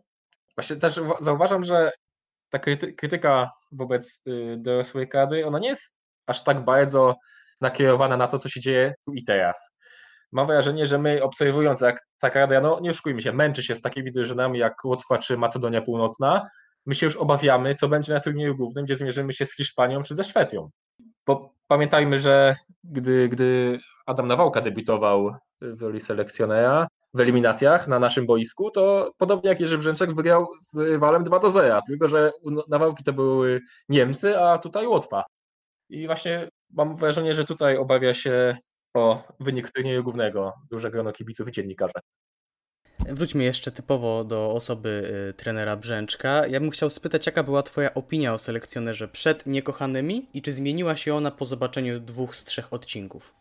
Właśnie 0.57 0.75
też 0.75 0.97
uwa- 0.97 1.23
zauważam, 1.23 1.63
że 1.63 1.91
ta 2.49 2.59
kryty- 2.59 2.93
krytyka 2.95 3.51
wobec 3.71 4.21
y, 4.27 4.55
dorosłej 4.57 5.09
kadry, 5.09 5.45
ona 5.45 5.59
nie 5.59 5.69
jest 5.69 5.93
aż 6.27 6.43
tak 6.43 6.65
bardzo 6.65 7.15
nakierowana 7.61 8.17
na 8.17 8.27
to, 8.27 8.39
co 8.39 8.49
się 8.49 8.59
dzieje 8.59 8.93
tu 9.05 9.13
i 9.13 9.23
teraz. 9.23 9.69
Mam 10.31 10.47
wrażenie, 10.47 10.87
że 10.87 10.97
my 10.97 11.23
obserwując, 11.23 11.81
jak 11.81 11.99
ta 12.19 12.29
kadra, 12.29 12.61
no 12.61 12.79
nie 12.79 12.89
oszukujmy 12.89 13.21
się, 13.21 13.33
męczy 13.33 13.63
się 13.63 13.75
z 13.75 13.81
takimi 13.81 14.11
drużynami 14.11 14.59
jak 14.59 14.85
Łotwa 14.85 15.17
czy 15.17 15.37
Macedonia 15.37 15.81
Północna, 15.81 16.49
my 16.85 16.95
się 16.95 17.05
już 17.05 17.17
obawiamy, 17.17 17.75
co 17.75 17.87
będzie 17.87 18.13
na 18.13 18.19
turnieju 18.19 18.55
głównym, 18.57 18.85
gdzie 18.85 18.95
zmierzymy 18.95 19.33
się 19.33 19.45
z 19.45 19.55
Hiszpanią 19.55 20.03
czy 20.03 20.15
ze 20.15 20.23
Szwecją. 20.23 20.69
Bo 21.27 21.53
pamiętajmy, 21.67 22.19
że 22.19 22.55
gdy, 22.83 23.29
gdy 23.29 23.79
Adam 24.05 24.27
Nawałka 24.27 24.61
debiutował 24.61 25.35
w 25.61 25.81
roli 25.81 26.01
selekcjonera 26.01 26.87
w 27.13 27.19
eliminacjach 27.19 27.87
na 27.87 27.99
naszym 27.99 28.25
boisku, 28.25 28.71
to 28.71 29.11
podobnie 29.17 29.49
jak 29.49 29.59
Jerzy 29.59 29.77
Brzęczek 29.77 30.15
wygrał 30.15 30.47
z 30.59 30.77
rywalem 30.77 31.23
2 31.23 31.39
do 31.39 31.51
0, 31.51 31.81
tylko 31.87 32.07
że 32.07 32.31
Nawałki 32.67 33.03
to 33.03 33.13
były 33.13 33.61
Niemcy, 33.89 34.39
a 34.39 34.57
tutaj 34.57 34.87
Łotwa. 34.87 35.23
I 35.89 36.07
właśnie 36.07 36.49
mam 36.69 36.95
wrażenie, 36.95 37.35
że 37.35 37.45
tutaj 37.45 37.77
obawia 37.77 38.13
się 38.13 38.57
o 38.93 39.23
wynik 39.39 39.71
turnieju 39.71 40.03
głównego 40.03 40.53
duże 40.71 40.91
grono 40.91 41.11
kibiców 41.11 41.47
i 41.47 41.51
dziennikarzy. 41.51 41.93
Wróćmy 43.09 43.43
jeszcze 43.43 43.71
typowo 43.71 44.23
do 44.23 44.51
osoby 44.51 45.11
y, 45.29 45.33
trenera 45.33 45.75
Brzęczka. 45.75 46.47
Ja 46.47 46.59
bym 46.59 46.69
chciał 46.69 46.89
spytać, 46.89 47.25
jaka 47.25 47.43
była 47.43 47.63
Twoja 47.63 47.93
opinia 47.93 48.33
o 48.33 48.37
selekcjonerze 48.37 49.07
przed 49.07 49.45
Niekochanymi 49.45 50.29
i 50.33 50.41
czy 50.41 50.53
zmieniła 50.53 50.95
się 50.95 51.15
ona 51.15 51.31
po 51.31 51.45
zobaczeniu 51.45 51.99
dwóch 51.99 52.35
z 52.35 52.43
trzech 52.43 52.73
odcinków? 52.73 53.35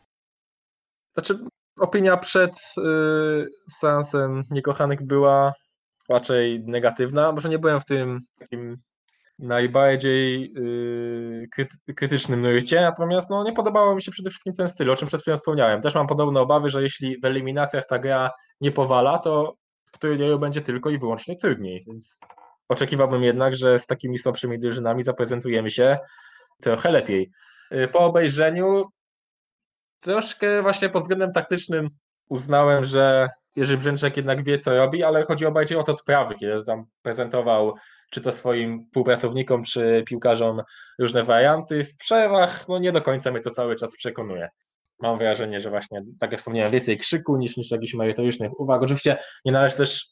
Znaczy, 1.15 1.39
opinia 1.79 2.17
przed 2.17 2.53
y, 2.79 3.49
seansem 3.81 4.45
Niekochanych 4.51 5.07
była 5.07 5.53
raczej 6.09 6.61
negatywna. 6.61 7.33
Może 7.33 7.49
nie 7.49 7.59
byłem 7.59 7.81
w 7.81 7.85
tym 7.85 8.21
takim 8.39 8.79
najbardziej 9.43 10.53
y, 10.57 11.49
kryty- 11.57 11.95
krytycznym 11.97 12.41
nurcie, 12.41 12.81
natomiast 12.81 13.31
no, 13.31 13.45
nie 13.45 13.53
podobało 13.53 13.95
mi 13.95 14.03
się 14.03 14.11
przede 14.11 14.31
wszystkim 14.31 14.53
ten 14.55 14.69
styl, 14.69 14.91
o 14.91 14.97
czym 14.97 15.09
przed 15.09 15.21
chwilą 15.23 15.37
wspomniałem. 15.37 15.81
Też 15.81 15.95
mam 15.95 16.07
podobne 16.07 16.41
obawy, 16.41 16.71
że 16.71 16.83
jeśli 16.83 17.21
w 17.21 17.25
eliminacjach 17.25 17.87
ta 17.87 17.99
gra 17.99 18.31
nie 18.61 18.73
powala, 18.73 19.19
to 19.19 19.55
w 19.93 19.99
turnieju 19.99 20.39
będzie 20.39 20.63
tylko 20.63 20.91
i 20.91 20.99
wyłącznie 20.99 21.37
trudniej, 21.37 21.85
więc 21.87 22.21
oczekiwałbym 22.69 23.23
jednak, 23.23 23.57
że 23.57 23.79
z 23.79 23.87
takimi 23.87 24.19
słabszymi 24.19 24.59
drużynami 24.59 25.03
zaprezentujemy 25.03 25.71
się 25.71 25.99
trochę 26.61 26.91
lepiej. 26.91 27.31
Y, 27.73 27.89
Po 27.89 27.99
obejrzeniu 27.99 28.85
troszkę 30.01 30.63
właśnie 30.63 30.89
pod 30.89 31.03
względem 31.03 31.33
taktycznym 31.33 31.89
uznałem, 32.29 32.85
że 32.85 33.29
Jerzy 33.57 33.77
Brzęczek 33.77 34.17
jednak 34.17 34.45
wie, 34.45 34.59
co 34.59 34.77
robi, 34.77 35.03
ale 35.03 35.25
chodziło 35.25 35.53
bardziej 35.53 35.79
o 35.79 35.83
to 35.83 35.93
odprawy, 35.93 36.35
kiedy 36.35 36.65
tam 36.65 36.85
prezentował 37.03 37.75
czy 38.13 38.21
to 38.21 38.33
swoim 38.33 38.85
współpracownikom, 38.85 39.65
czy 39.65 40.03
piłkarzom 40.07 40.63
różne 40.99 41.23
warianty. 41.23 41.85
W 41.85 41.97
przerwach 41.97 42.69
no 42.69 42.79
nie 42.79 42.93
do 42.93 43.03
końca 43.03 43.31
mnie 43.31 43.41
to 43.41 43.51
cały 43.51 43.77
czas 43.77 43.97
przekonuje. 43.97 44.49
Mam 45.01 45.19
wrażenie, 45.19 45.61
że 45.61 45.71
właśnie, 45.71 46.03
tak 46.21 46.33
jak 46.33 46.41
wspomniałem, 46.41 46.73
więcej 46.73 46.99
krzyku 46.99 47.37
niż, 47.37 47.57
niż 47.57 47.71
jakichś 47.71 47.95
merytorycznych 47.95 48.61
uwag. 48.61 48.83
Oczywiście 48.83 49.19
nie 49.45 49.53
należy 49.53 49.77
też 49.77 50.07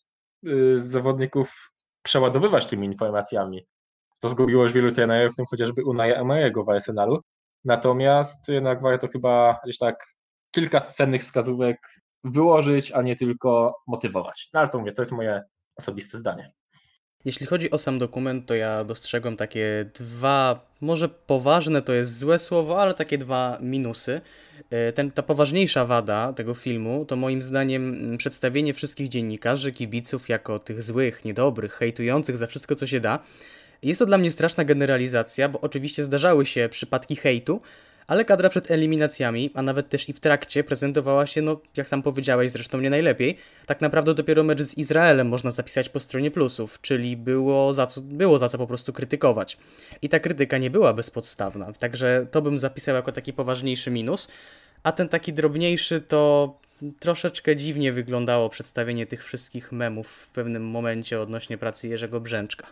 y, 0.47 0.81
zawodników 0.81 1.72
przeładowywać 2.02 2.66
tymi 2.66 2.86
informacjami. 2.86 3.66
To 4.20 4.28
zgubiło 4.28 4.62
już 4.62 4.72
wielu 4.72 4.93
trenerów, 4.93 5.32
w 5.32 5.36
tym 5.36 5.47
chociażby 5.47 5.85
Unai 5.85 6.12
Emery'ego 6.12 6.64
w 6.64 6.68
Arsenalu. 6.68 7.20
Natomiast 7.64 8.48
jednak 8.48 8.82
warto 8.82 9.09
chyba 9.09 9.60
gdzieś 9.64 9.78
tak 9.78 10.06
kilka 10.51 10.81
cennych 10.81 11.22
wskazówek 11.22 11.78
wyłożyć, 12.24 12.93
a 12.93 13.02
nie 13.02 13.16
tylko 13.16 13.74
motywować. 13.86 14.48
No 14.55 14.60
ale 14.60 14.68
to 14.68 14.78
mówię, 14.78 14.93
to 14.93 15.02
jest 15.02 15.12
moje 15.12 15.43
osobiste 15.77 16.18
zdanie. 16.18 16.52
Jeśli 17.25 17.47
chodzi 17.47 17.71
o 17.71 17.79
sam 17.79 17.99
dokument, 17.99 18.47
to 18.47 18.55
ja 18.55 18.85
dostrzegłem 18.85 19.37
takie 19.37 19.87
dwa, 19.95 20.67
może 20.81 21.09
poważne 21.09 21.83
to 21.83 21.93
jest 21.93 22.19
złe 22.19 22.39
słowo, 22.39 22.83
ale 22.83 22.95
takie 22.95 23.19
dwa 23.19 23.59
minusy. 23.61 24.21
E, 24.71 24.93
Ten, 24.93 25.11
ta 25.11 25.23
poważniejsza 25.23 25.87
wada 25.87 26.33
tego 26.33 26.55
filmu 26.55 27.05
to 27.05 27.17
moim 27.17 27.43
zdaniem 27.43 27.89
mm, 27.89 28.19
przedstawienie 28.19 28.75
wszystkich 28.75 29.09
dziennikarzy, 29.09 29.73
kibiców 29.73 30.29
jako 30.29 30.59
tych 30.59 30.83
złych, 30.83 31.25
niedobrych, 31.25 31.73
hejtujących 31.73 32.37
za 32.37 32.47
wszystko, 32.47 32.75
co 32.75 32.87
się 32.87 33.01
da. 33.01 33.19
Jest 33.83 33.99
to 33.99 34.07
dla 34.07 34.19
mnie 34.19 34.31
straszna 34.31 34.65
generalizacja, 34.65 35.49
bo 35.49 35.61
oczywiście 35.61 36.05
zdarzały 36.05 36.47
się 36.47 36.69
przypadki 36.69 37.17
hejtu, 37.17 37.61
ale 38.11 38.24
kadra 38.24 38.49
przed 38.49 38.70
eliminacjami, 38.70 39.51
a 39.55 39.62
nawet 39.62 39.89
też 39.89 40.09
i 40.09 40.12
w 40.12 40.20
trakcie, 40.20 40.65
prezentowała 40.65 41.27
się, 41.27 41.43
no 41.43 41.61
jak 41.77 41.89
sam 41.89 42.03
powiedziałeś, 42.03 42.51
zresztą 42.53 42.81
nie 42.81 42.91
najlepiej. 42.91 43.39
Tak 43.66 43.81
naprawdę 43.81 44.15
dopiero 44.15 44.45
mecz 44.45 44.62
z 44.62 44.78
Izraelem 44.78 45.28
można 45.28 45.51
zapisać 45.51 45.89
po 45.89 46.01
stronie 46.01 46.31
plusów, 46.31 46.81
czyli 46.81 47.16
było 47.16 47.74
za 47.74 47.87
co, 47.87 48.01
było 48.01 48.39
za 48.39 48.49
co 48.49 48.59
po 48.59 48.66
prostu 48.66 48.93
krytykować. 48.93 49.59
I 50.03 50.09
ta 50.09 50.20
krytyka 50.20 50.59
nie 50.59 50.70
była 50.70 50.93
bezpodstawna, 50.93 51.73
także 51.73 52.27
to 52.31 52.43
bym 52.43 52.59
zapisał 52.59 52.95
jako 52.95 53.12
taki 53.12 53.32
poważniejszy 53.32 53.91
minus. 53.91 54.28
A 54.82 54.93
ten 54.93 55.09
taki 55.09 55.32
drobniejszy 55.32 56.01
to 56.01 56.55
troszeczkę 57.01 57.57
dziwnie 57.57 57.93
wyglądało 57.93 58.49
przedstawienie 58.49 59.07
tych 59.07 59.24
wszystkich 59.24 59.73
memów 59.73 60.09
w 60.09 60.31
pewnym 60.31 60.65
momencie 60.65 61.20
odnośnie 61.20 61.59
pracy 61.59 61.89
Jerzego 61.89 62.20
Brzęczka. 62.20 62.66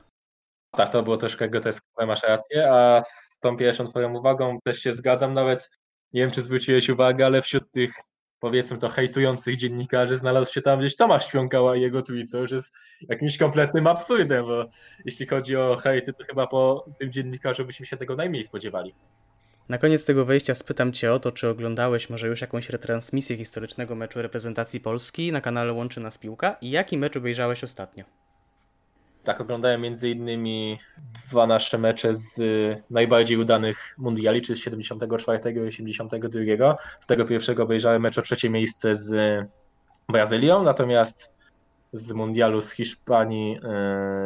Tak, 0.71 0.93
to 0.93 1.03
było 1.03 1.17
troszkę 1.17 1.49
groteskowe, 1.49 2.07
masz 2.07 2.23
rację, 2.23 2.73
a 2.73 3.03
z 3.07 3.39
tą 3.41 3.57
pierwszą 3.57 3.87
twoją 3.87 4.19
uwagą 4.19 4.59
też 4.65 4.81
się 4.81 4.93
zgadzam, 4.93 5.35
nawet 5.35 5.71
nie 6.13 6.21
wiem, 6.21 6.31
czy 6.31 6.43
zwróciłeś 6.43 6.89
uwagę, 6.89 7.27
ale 7.27 7.43
wśród 7.43 7.71
tych 7.71 7.93
powiedzmy 8.41 8.79
to 8.79 8.89
hejtujących 8.89 9.57
dziennikarzy 9.57 10.19
znalazł 10.19 10.53
się 10.53 10.63
tam 10.63 10.81
gdzieś 10.81 10.97
Tomasz 10.97 11.29
Świąkała 11.29 11.77
i 11.77 11.81
jego 11.81 12.03
tweet, 12.03 12.31
co 12.31 12.39
już 12.39 12.51
jest 12.51 12.73
jakimś 13.09 13.39
kompletnym 13.39 13.87
absurdem, 13.87 14.47
bo 14.47 14.67
jeśli 15.05 15.27
chodzi 15.27 15.57
o 15.57 15.77
hejty, 15.77 16.13
to 16.13 16.25
chyba 16.25 16.47
po 16.47 16.85
tym 16.99 17.13
dziennikarzu 17.13 17.65
byśmy 17.65 17.87
się 17.87 17.97
tego 17.97 18.17
najmniej 18.17 18.45
spodziewali. 18.45 18.95
Na 19.69 19.79
koniec 19.79 20.05
tego 20.05 20.25
wejścia 20.25 20.55
spytam 20.55 20.93
Cię 20.93 21.13
o 21.13 21.19
to, 21.19 21.33
czy 21.33 21.49
oglądałeś 21.49 22.11
może 22.11 22.29
już 22.29 22.41
jakąś 22.41 22.71
retransmisję 22.71 23.37
historycznego 23.37 23.95
meczu 23.95 24.23
reprezentacji 24.23 24.81
Polski 24.81 25.33
na 25.33 25.41
kanale 25.41 25.73
Łączy 25.73 26.01
Nas 26.01 26.19
Piłka 26.19 26.57
i 26.61 26.71
jaki 26.71 26.97
mecz 26.97 27.17
obejrzałeś 27.17 27.65
ostatnio? 27.65 28.05
Tak, 29.29 29.41
oglądałem 29.41 29.81
między 29.81 30.11
innymi 30.11 30.79
dwa 31.29 31.47
nasze 31.47 31.79
mecze 31.79 32.17
z 32.17 32.39
y, 32.39 32.83
najbardziej 32.91 33.37
udanych 33.37 33.95
mundiali, 33.99 34.43
czy 34.43 34.57
z 34.57 34.59
74 34.59 35.53
i 35.53 35.61
82. 35.61 36.77
Z 37.01 37.07
tego 37.07 37.25
pierwszego 37.25 37.63
obejrzałem 37.63 38.03
mecz 38.03 38.19
o 38.19 38.23
trzecie 38.23 38.51
miejsce 38.51 38.97
z 38.97 39.15
Brazylią, 40.09 40.63
natomiast 40.63 41.33
z 41.93 42.13
mundialu 42.13 42.61
z 42.61 42.73
Hiszpanii 42.73 43.57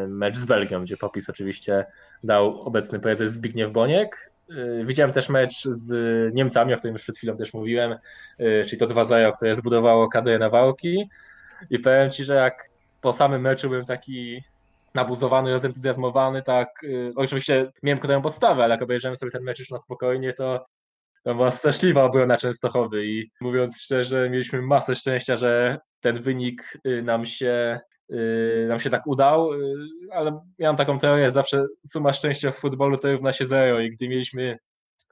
y, 0.05 0.09
mecz 0.09 0.37
z 0.37 0.45
Belgią, 0.45 0.83
gdzie 0.83 0.97
popis 0.97 1.31
oczywiście 1.31 1.85
dał 2.25 2.61
obecny 2.61 3.01
prezes 3.01 3.33
Zbigniew 3.33 3.73
Boniek. 3.73 4.33
Y, 4.51 4.85
Widziałem 4.87 5.13
też 5.13 5.29
mecz 5.29 5.65
z 5.65 5.95
Niemcami, 6.35 6.75
o 6.75 6.77
którym 6.77 6.95
już 6.95 7.03
przed 7.03 7.17
chwilą 7.17 7.37
też 7.37 7.55
mówiłem, 7.55 7.93
y, 8.41 8.65
czyli 8.69 8.79
to 8.79 8.87
2-0, 8.87 9.33
które 9.37 9.57
zbudowało 9.57 10.09
kadrę 10.09 10.39
Nawałki. 10.39 11.09
I 11.71 11.79
powiem 11.79 12.11
Ci, 12.11 12.25
że 12.25 12.35
jak 12.35 12.69
po 13.01 13.13
samym 13.13 13.43
meczu 13.43 13.69
byłem 13.69 13.85
taki 13.85 14.43
nabuzowany, 14.95 15.53
rozentuzjazmowany, 15.53 16.43
tak, 16.43 16.85
y, 16.85 17.13
oczywiście 17.17 17.73
miałem 17.83 17.99
ku 17.99 18.09
podstawę, 18.23 18.65
ale 18.65 18.75
jak 18.75 18.83
obejrzałem 18.83 19.17
sobie 19.17 19.33
ten 19.33 19.43
mecz 19.43 19.59
już 19.59 19.71
na 19.71 19.79
spokojnie, 19.79 20.33
to 20.33 20.67
to 21.23 21.35
była 21.35 21.51
straszliwa 21.51 22.05
obrona 22.05 22.37
Częstochowy 22.37 23.07
i 23.07 23.31
mówiąc 23.41 23.81
szczerze, 23.81 24.31
mieliśmy 24.31 24.63
masę 24.63 24.97
szczęścia, 24.97 25.37
że 25.37 25.79
ten 26.01 26.23
wynik 26.23 26.79
y, 26.87 27.03
nam 27.03 27.27
się, 27.27 27.81
y, 28.13 28.67
nam 28.69 28.81
się 28.81 28.91
tak 28.91 29.07
udał, 29.07 29.51
ale 30.13 30.41
miałem 30.59 30.77
taką 30.77 30.99
teorię, 30.99 31.31
zawsze 31.31 31.65
suma 31.87 32.13
szczęścia 32.13 32.51
w 32.53 32.59
futbolu 32.59 32.99
to 32.99 33.13
równa 33.13 33.33
się 33.33 33.47
zero 33.47 33.81
i 33.81 33.91
gdy 33.91 34.09
mieliśmy 34.09 34.59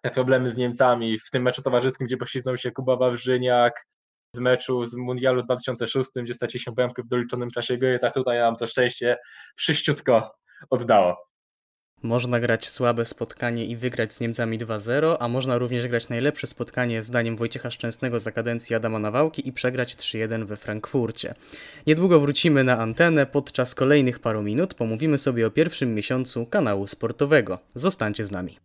te 0.02 0.10
problemy 0.10 0.50
z 0.50 0.56
Niemcami 0.56 1.18
w 1.18 1.30
tym 1.30 1.42
meczu 1.42 1.62
towarzyskim, 1.62 2.06
gdzie 2.06 2.16
poślizgnął 2.16 2.56
się 2.56 2.70
Kuba 2.70 2.96
Wawrzyniak, 2.96 3.86
z 4.32 4.38
meczu 4.38 4.84
z 4.84 4.94
Mundialu 4.94 5.42
2006, 5.42 6.10
gdzie 6.22 6.34
straciliśmy 6.34 6.72
bramkę 6.72 7.02
w 7.02 7.08
doliczonym 7.08 7.50
czasie 7.50 7.78
gry, 7.78 7.98
tak 7.98 8.14
tutaj 8.14 8.38
nam 8.38 8.56
to 8.56 8.66
szczęście 8.66 9.18
przyściutko 9.54 10.34
oddało. 10.70 11.30
Można 12.02 12.40
grać 12.40 12.68
słabe 12.68 13.04
spotkanie 13.04 13.64
i 13.64 13.76
wygrać 13.76 14.14
z 14.14 14.20
Niemcami 14.20 14.58
2-0, 14.58 15.16
a 15.20 15.28
można 15.28 15.58
również 15.58 15.88
grać 15.88 16.08
najlepsze 16.08 16.46
spotkanie 16.46 17.02
zdaniem 17.02 17.36
Wojciecha 17.36 17.70
Szczęsnego 17.70 18.20
za 18.20 18.32
kadencji 18.32 18.76
Adama 18.76 18.98
Nawałki 18.98 19.48
i 19.48 19.52
przegrać 19.52 19.96
3-1 19.96 20.44
we 20.44 20.56
Frankfurcie. 20.56 21.34
Niedługo 21.86 22.20
wrócimy 22.20 22.64
na 22.64 22.78
antenę, 22.78 23.26
podczas 23.26 23.74
kolejnych 23.74 24.18
paru 24.18 24.42
minut 24.42 24.74
pomówimy 24.74 25.18
sobie 25.18 25.46
o 25.46 25.50
pierwszym 25.50 25.94
miesiącu 25.94 26.46
kanału 26.46 26.86
sportowego. 26.86 27.58
Zostańcie 27.74 28.24
z 28.24 28.30
nami. 28.30 28.58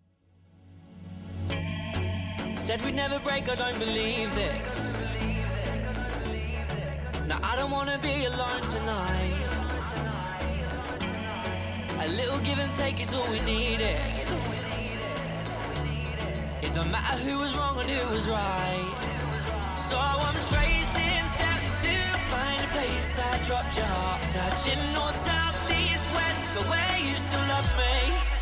Said 2.55 2.81
we'd 2.81 2.95
never 2.95 3.21
break, 3.21 3.47
I 3.47 3.57
don't 3.57 3.79
believe 3.79 4.31
this. 4.35 5.04
Now 7.27 7.39
I 7.41 7.55
don't 7.55 7.71
wanna 7.71 7.97
be 7.97 8.25
alone 8.25 8.61
tonight. 8.61 9.35
A 11.99 12.07
little 12.09 12.39
give 12.39 12.59
and 12.59 12.73
take 12.75 13.01
is 13.01 13.15
all 13.15 13.27
we 13.31 13.39
needed. 13.41 13.97
It 16.61 16.73
don't 16.73 16.91
matter 16.91 17.17
who 17.25 17.39
was 17.39 17.57
wrong 17.57 17.79
and 17.79 17.89
who 17.89 18.13
was 18.13 18.27
right. 18.29 19.73
So 19.75 19.97
I'm 19.97 20.37
tracing 20.51 21.25
steps 21.35 21.73
to 21.85 21.95
find 22.29 22.61
a 22.61 22.67
place 22.67 23.19
I 23.19 23.41
dropped 23.43 23.75
your 23.75 23.87
heart, 23.87 24.21
touching 24.29 24.81
north, 24.93 25.19
south, 25.19 25.71
east, 25.71 26.07
west, 26.13 26.43
the 26.53 26.69
way 26.69 27.01
you 27.09 27.15
still 27.15 27.45
love 27.47 27.69
me. 27.77 28.34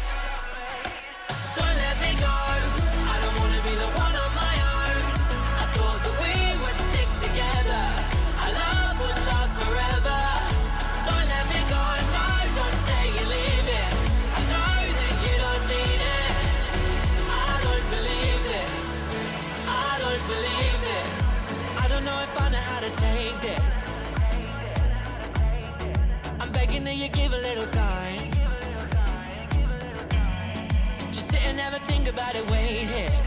Believe 20.27 20.79
this. 20.81 21.55
I 21.77 21.87
don't 21.87 22.05
know 22.05 22.19
if 22.21 22.41
I 22.41 22.49
know 22.49 22.57
how 22.71 22.79
to 22.79 22.89
take 23.07 23.41
this. 23.41 23.95
I'm 26.39 26.51
begging 26.51 26.83
that 26.85 26.95
you 26.95 27.09
give 27.09 27.33
a 27.33 27.41
little 27.49 27.67
time. 27.67 28.31
Just 31.11 31.31
sit 31.31 31.45
and 31.45 31.59
a 31.59 31.79
think 31.91 32.07
about 32.07 32.35
it, 32.35 32.49
wait 32.49 32.87
here. 32.95 33.19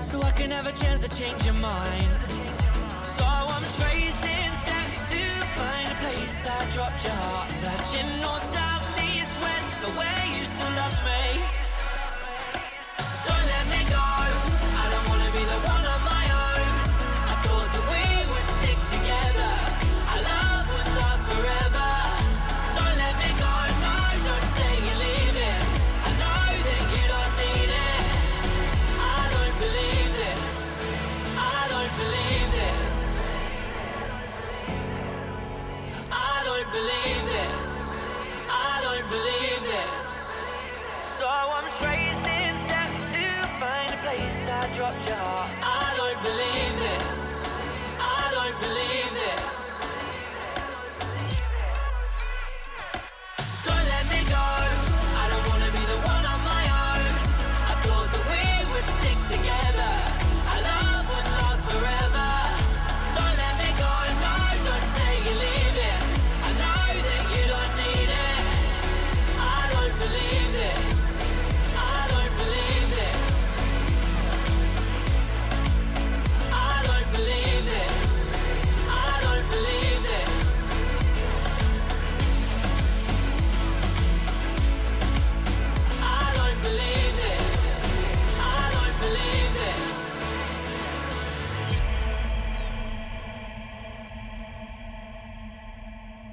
So 0.00 0.22
I 0.22 0.30
can 0.32 0.50
have 0.50 0.66
a 0.66 0.72
chance 0.72 1.00
to 1.00 1.08
change 1.08 1.44
your 1.44 1.54
mind. 1.54 2.10
So 3.02 3.24
I'm 3.24 3.66
tracing 3.78 4.52
steps 4.62 5.00
to 5.12 5.24
find 5.58 5.88
place 6.00 6.46
I 6.46 6.66
dropped 6.70 7.04
your 7.04 7.12
heart, 7.12 7.50
touching 7.64 8.08
north, 8.22 8.46
south, 8.48 8.84
east, 9.08 9.34
west, 9.42 9.70
the 9.84 9.92
way 9.98 10.18
you 10.38 10.44
still 10.46 10.72
love 10.80 10.98
me. 11.04 11.59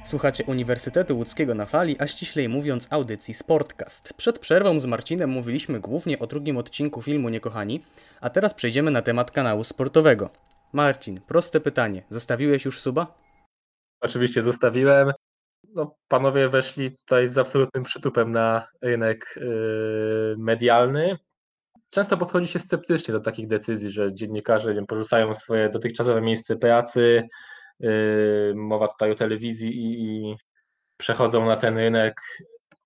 Słuchacie 0.07 0.43
Uniwersytetu 0.43 1.17
Łódzkiego 1.17 1.55
na 1.55 1.65
fali, 1.65 1.95
a 1.99 2.07
ściślej 2.07 2.49
mówiąc 2.49 2.87
audycji 2.91 3.33
Sportcast. 3.33 4.13
Przed 4.13 4.39
przerwą 4.39 4.79
z 4.79 4.85
Marcinem 4.85 5.29
mówiliśmy 5.29 5.79
głównie 5.79 6.19
o 6.19 6.27
drugim 6.27 6.57
odcinku 6.57 7.01
filmu 7.01 7.29
Niekochani, 7.29 7.83
a 8.21 8.29
teraz 8.29 8.53
przejdziemy 8.53 8.91
na 8.91 9.01
temat 9.01 9.31
kanału 9.31 9.63
sportowego. 9.63 10.29
Marcin, 10.73 11.21
proste 11.27 11.59
pytanie. 11.59 12.03
Zostawiłeś 12.09 12.65
już 12.65 12.79
suba? 12.81 13.17
Oczywiście 14.01 14.43
zostawiłem. 14.43 15.11
No, 15.75 15.95
panowie 16.07 16.49
weszli 16.49 16.91
tutaj 16.91 17.27
z 17.27 17.37
absolutnym 17.37 17.83
przytupem 17.83 18.31
na 18.31 18.67
rynek 18.81 19.33
yy, 19.35 20.35
medialny. 20.37 21.17
Często 21.89 22.17
podchodzi 22.17 22.47
się 22.47 22.59
sceptycznie 22.59 23.11
do 23.11 23.19
takich 23.19 23.47
decyzji, 23.47 23.91
że 23.91 24.13
dziennikarze 24.13 24.85
porzucają 24.87 25.33
swoje 25.33 25.69
dotychczasowe 25.69 26.21
miejsce 26.21 26.55
pracy. 26.55 27.27
Yy, 27.79 28.53
mowa 28.55 28.87
tutaj 28.87 29.11
o 29.11 29.15
telewizji 29.15 29.69
i, 29.69 30.03
i 30.03 30.35
przechodzą 30.97 31.45
na 31.45 31.55
ten 31.55 31.77
rynek 31.77 32.21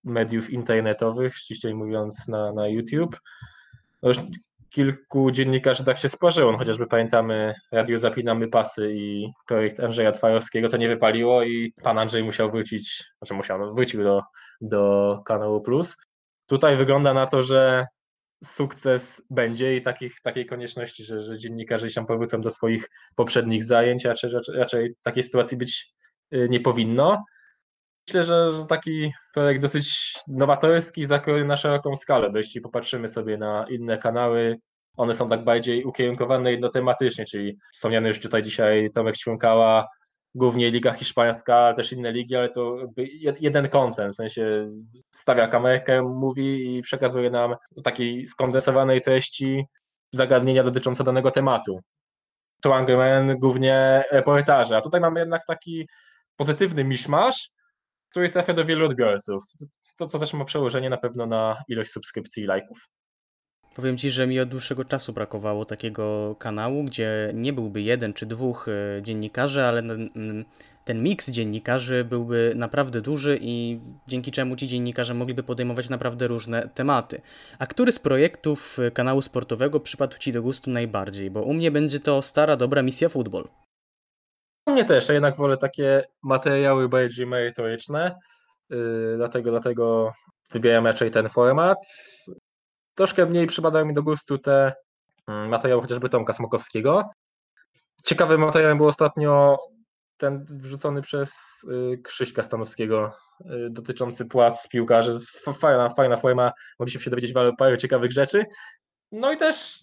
mediów 0.04 0.50
internetowych, 0.50 1.36
ściślej 1.36 1.76
mówiąc 1.76 2.28
na, 2.28 2.54
na 2.54 2.68
YouTube. 2.68 3.20
No 4.02 4.10
już 4.10 4.18
kilku 4.70 5.32
dziennikarzy 5.32 5.86
tak 5.86 5.98
się 5.98 6.10
spłażyło, 6.10 6.52
no 6.52 6.58
chociażby 6.58 6.88
pamiętamy 6.88 7.56
Radio 7.72 8.00
Zapinamy 8.00 8.48
Pasy 8.48 8.94
i 8.96 9.28
projekt 9.48 9.80
Andrzeja 9.80 10.12
Twarowskiego, 10.12 10.70
to 10.70 10.78
nie 10.78 10.88
wypaliło 10.88 11.44
i 11.44 11.74
pan 11.84 11.98
Andrzej 11.98 12.24
musiał 12.24 12.52
wrócić, 12.52 13.04
znaczy 13.18 13.34
musiał, 13.34 13.60
no 13.60 13.74
wrócił 13.74 14.04
do, 14.04 14.22
do 14.62 15.22
kanału 15.26 15.62
Plus. 15.62 15.98
Tutaj 16.46 16.78
wygląda 16.78 17.14
na 17.14 17.28
to, 17.28 17.44
że 17.44 17.86
sukces 18.44 19.22
będzie 19.30 19.76
i 19.76 19.82
takich, 19.82 20.22
takiej 20.22 20.46
konieczności, 20.46 21.04
że, 21.04 21.22
że 21.22 21.38
dziennikarze 21.38 21.90
się 21.90 22.06
powrócą 22.06 22.42
do 22.42 22.50
swoich 22.50 22.90
poprzednich 23.16 23.64
zajęć, 23.64 24.06
raczej, 24.06 24.32
raczej, 24.32 24.56
raczej 24.56 24.96
takiej 25.02 25.24
sytuacji 25.24 25.58
być 25.58 25.94
y, 26.34 26.48
nie 26.50 26.60
powinno. 26.60 27.24
Myślę, 28.08 28.24
że, 28.24 28.52
że 28.52 28.66
taki 28.66 29.14
projekt 29.34 29.62
dosyć 29.62 30.14
nowatorski, 30.28 31.06
zakrojony 31.06 31.46
na 31.46 31.58
szeroką 31.58 31.96
skalę, 31.96 32.30
bo 32.30 32.38
jeśli 32.38 32.62
popatrzymy 32.62 33.08
sobie 33.08 33.38
na 33.38 33.66
inne 33.70 33.98
kanały, 33.98 34.60
one 34.98 35.16
są 35.16 35.30
tak 35.30 35.44
bardziej 35.44 35.84
ukierunkowane 35.84 36.52
jednotematycznie, 36.52 37.26
czyli 37.26 37.58
wspomniany 37.74 38.08
już 38.08 38.20
tutaj 38.20 38.44
dzisiaj 38.44 38.90
Tomek 38.94 39.18
Świąkała, 39.18 39.88
głównie 40.36 40.72
Liga 40.72 40.92
Hiszpańska, 40.92 41.56
ale 41.56 41.76
też 41.76 41.94
inne 41.94 42.12
ligi, 42.12 42.36
ale 42.36 42.50
to 42.50 42.78
jeden 43.40 43.70
content, 43.70 44.14
w 44.14 44.16
sensie 44.16 44.64
stawia 45.12 45.48
kamerkę, 45.48 46.02
mówi 46.02 46.78
i 46.78 46.82
przekazuje 46.82 47.30
nam 47.30 47.56
w 47.78 47.82
takiej 47.82 48.28
skondensowanej 48.28 49.02
treści 49.02 49.66
zagadnienia 50.12 50.64
dotyczące 50.64 51.04
danego 51.04 51.32
tematu. 51.32 51.80
To 52.62 52.76
Angryman 52.76 53.40
głównie 53.40 54.04
reportaże, 54.12 54.78
a 54.78 54.82
tutaj 54.82 55.02
mamy 55.02 55.20
jednak 55.20 55.46
taki 55.46 55.88
pozytywny 56.36 56.84
miszmasz, 56.84 57.50
który 58.10 58.30
trafia 58.30 58.54
do 58.54 58.66
wielu 58.66 58.86
odbiorców, 58.86 59.44
to 59.98 60.08
co 60.08 60.20
też 60.20 60.34
ma 60.34 60.46
przełożenie 60.46 60.90
na 60.90 60.98
pewno 60.98 61.26
na 61.26 61.64
ilość 61.68 61.92
subskrypcji 61.92 62.44
i 62.44 62.46
lajków. 62.46 62.88
Powiem 63.76 63.98
ci, 63.98 64.12
że 64.12 64.28
mi 64.28 64.40
od 64.40 64.50
dłuższego 64.50 64.86
czasu 64.86 65.14
brakowało 65.14 65.66
takiego 65.66 66.36
kanału, 66.40 66.84
gdzie 66.84 67.32
nie 67.34 67.54
byłby 67.54 67.82
jeden 67.82 68.14
czy 68.14 68.26
dwóch 68.26 68.68
e, 68.68 69.02
dziennikarzy, 69.02 69.64
ale 69.64 69.84
ten, 70.86 71.04
miks 71.04 71.32
dziennikarzy 71.32 72.04
byłby 72.04 72.54
naprawdę 72.56 73.02
duży 73.02 73.38
i 73.42 73.80
dzięki 74.08 74.32
czemu 74.32 74.56
ci 74.56 74.68
dziennikarze 74.68 75.14
mogliby 75.14 75.44
podejmować 75.44 75.90
naprawdę 75.90 76.28
różne 76.28 76.70
tematy. 76.74 77.22
A 77.60 77.68
który 77.68 77.92
z 77.92 78.00
projektów 78.00 78.80
e, 78.80 78.92
kanału 78.92 79.22
sportowego 79.22 79.80
przypadł 79.80 80.18
ci 80.18 80.34
do 80.34 80.42
gustu 80.42 80.72
najbardziej? 80.72 81.32
Bo 81.32 81.42
u 81.42 81.54
mnie 81.54 81.72
będzie 81.72 82.00
to 82.00 82.22
stara, 82.22 82.56
dobra 82.56 82.82
misja 82.82 83.10
futbol. 83.10 83.48
U 84.68 84.72
mnie 84.72 84.86
też, 84.86 85.08
ja 85.08 85.14
jednak 85.14 85.36
wolę 85.36 85.58
takie 85.58 86.04
materiały 86.24 86.90
bardziej 86.90 87.28
merytoryczne, 87.28 88.16
yy, 88.70 89.14
dlatego, 89.18 89.52
dlatego 89.52 90.14
wybieram 90.52 90.86
raczej 90.86 91.12
ten 91.12 91.30
format. 91.30 91.78
Troszkę 93.02 93.26
mniej 93.26 93.48
przypadają 93.48 93.86
mi 93.86 93.94
do 93.94 94.04
gustu 94.04 94.38
te 94.38 94.74
mm, 95.28 95.50
materiały 95.50 95.82
chociażby 95.82 96.10
Tomka 96.10 96.34
Smokowskiego. 96.34 97.10
Ciekawym 98.06 98.42
materiałem 98.42 98.78
był 98.78 98.88
ostatnio 98.88 99.60
ten 100.18 100.46
wrzucony 100.50 101.02
przez 101.02 101.32
y, 101.94 101.98
Krzyśka 102.04 102.44
Stanowskiego 102.44 103.14
y, 103.42 103.70
dotyczący 103.70 104.26
płac 104.26 104.68
piłkarzy. 104.70 105.18
Fajna, 105.60 105.90
fajna 105.90 106.18
forma, 106.18 106.52
mogliśmy 106.80 107.02
się 107.02 107.10
dowiedzieć 107.10 107.34
paru, 107.58 107.78
ciekawych 107.78 108.12
rzeczy. 108.12 108.46
No 109.12 109.32
i 109.32 109.38
też 109.38 109.80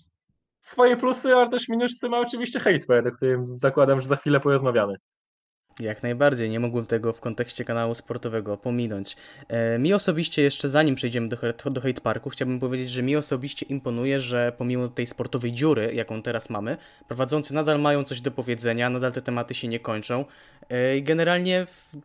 swoje 0.61 0.97
plusy, 0.97 1.35
ale 1.35 1.49
też 1.49 1.69
minusy 1.69 2.09
ma 2.09 2.19
oczywiście 2.19 2.61
Hatebird, 2.61 3.07
o 3.07 3.13
którym 3.13 3.47
zakładam, 3.47 4.01
że 4.01 4.09
za 4.09 4.17
chwilę 4.17 4.41
porozmawiamy. 4.41 4.95
Jak 5.81 6.03
najbardziej, 6.03 6.51
nie 6.51 6.61
mogłem 6.61 6.87
tego 6.87 7.13
w 7.13 7.21
kontekście 7.21 7.65
kanału 7.65 7.95
sportowego 7.95 8.57
pominąć. 8.57 9.17
E, 9.49 9.79
mi 9.79 9.95
osobiście, 9.95 10.43
jeszcze 10.43 10.69
zanim 10.69 10.95
przejdziemy 10.95 11.29
do, 11.29 11.37
do 11.71 11.81
Hate 11.81 12.01
Parku, 12.01 12.31
chciałbym 12.31 12.61
powiedzieć, 12.61 12.91
że 12.91 13.03
mi 13.03 13.17
osobiście 13.17 13.67
imponuje, 13.67 14.21
że 14.21 14.53
pomimo 14.59 14.89
tej 14.89 15.07
sportowej 15.07 15.53
dziury, 15.53 15.95
jaką 15.95 16.23
teraz 16.23 16.51
mamy, 16.51 16.77
prowadzący 17.09 17.55
nadal 17.55 17.81
mają 17.81 18.05
coś 18.05 18.21
do 18.21 18.31
powiedzenia, 18.31 18.91
nadal 18.91 19.13
te 19.13 19.23
tematy 19.23 19.55
się 19.55 19.69
nie 19.69 19.81
kończą. 19.81 20.25
E, 20.71 20.97
I 20.97 21.03
generalnie, 21.03 21.67
w, 21.67 21.97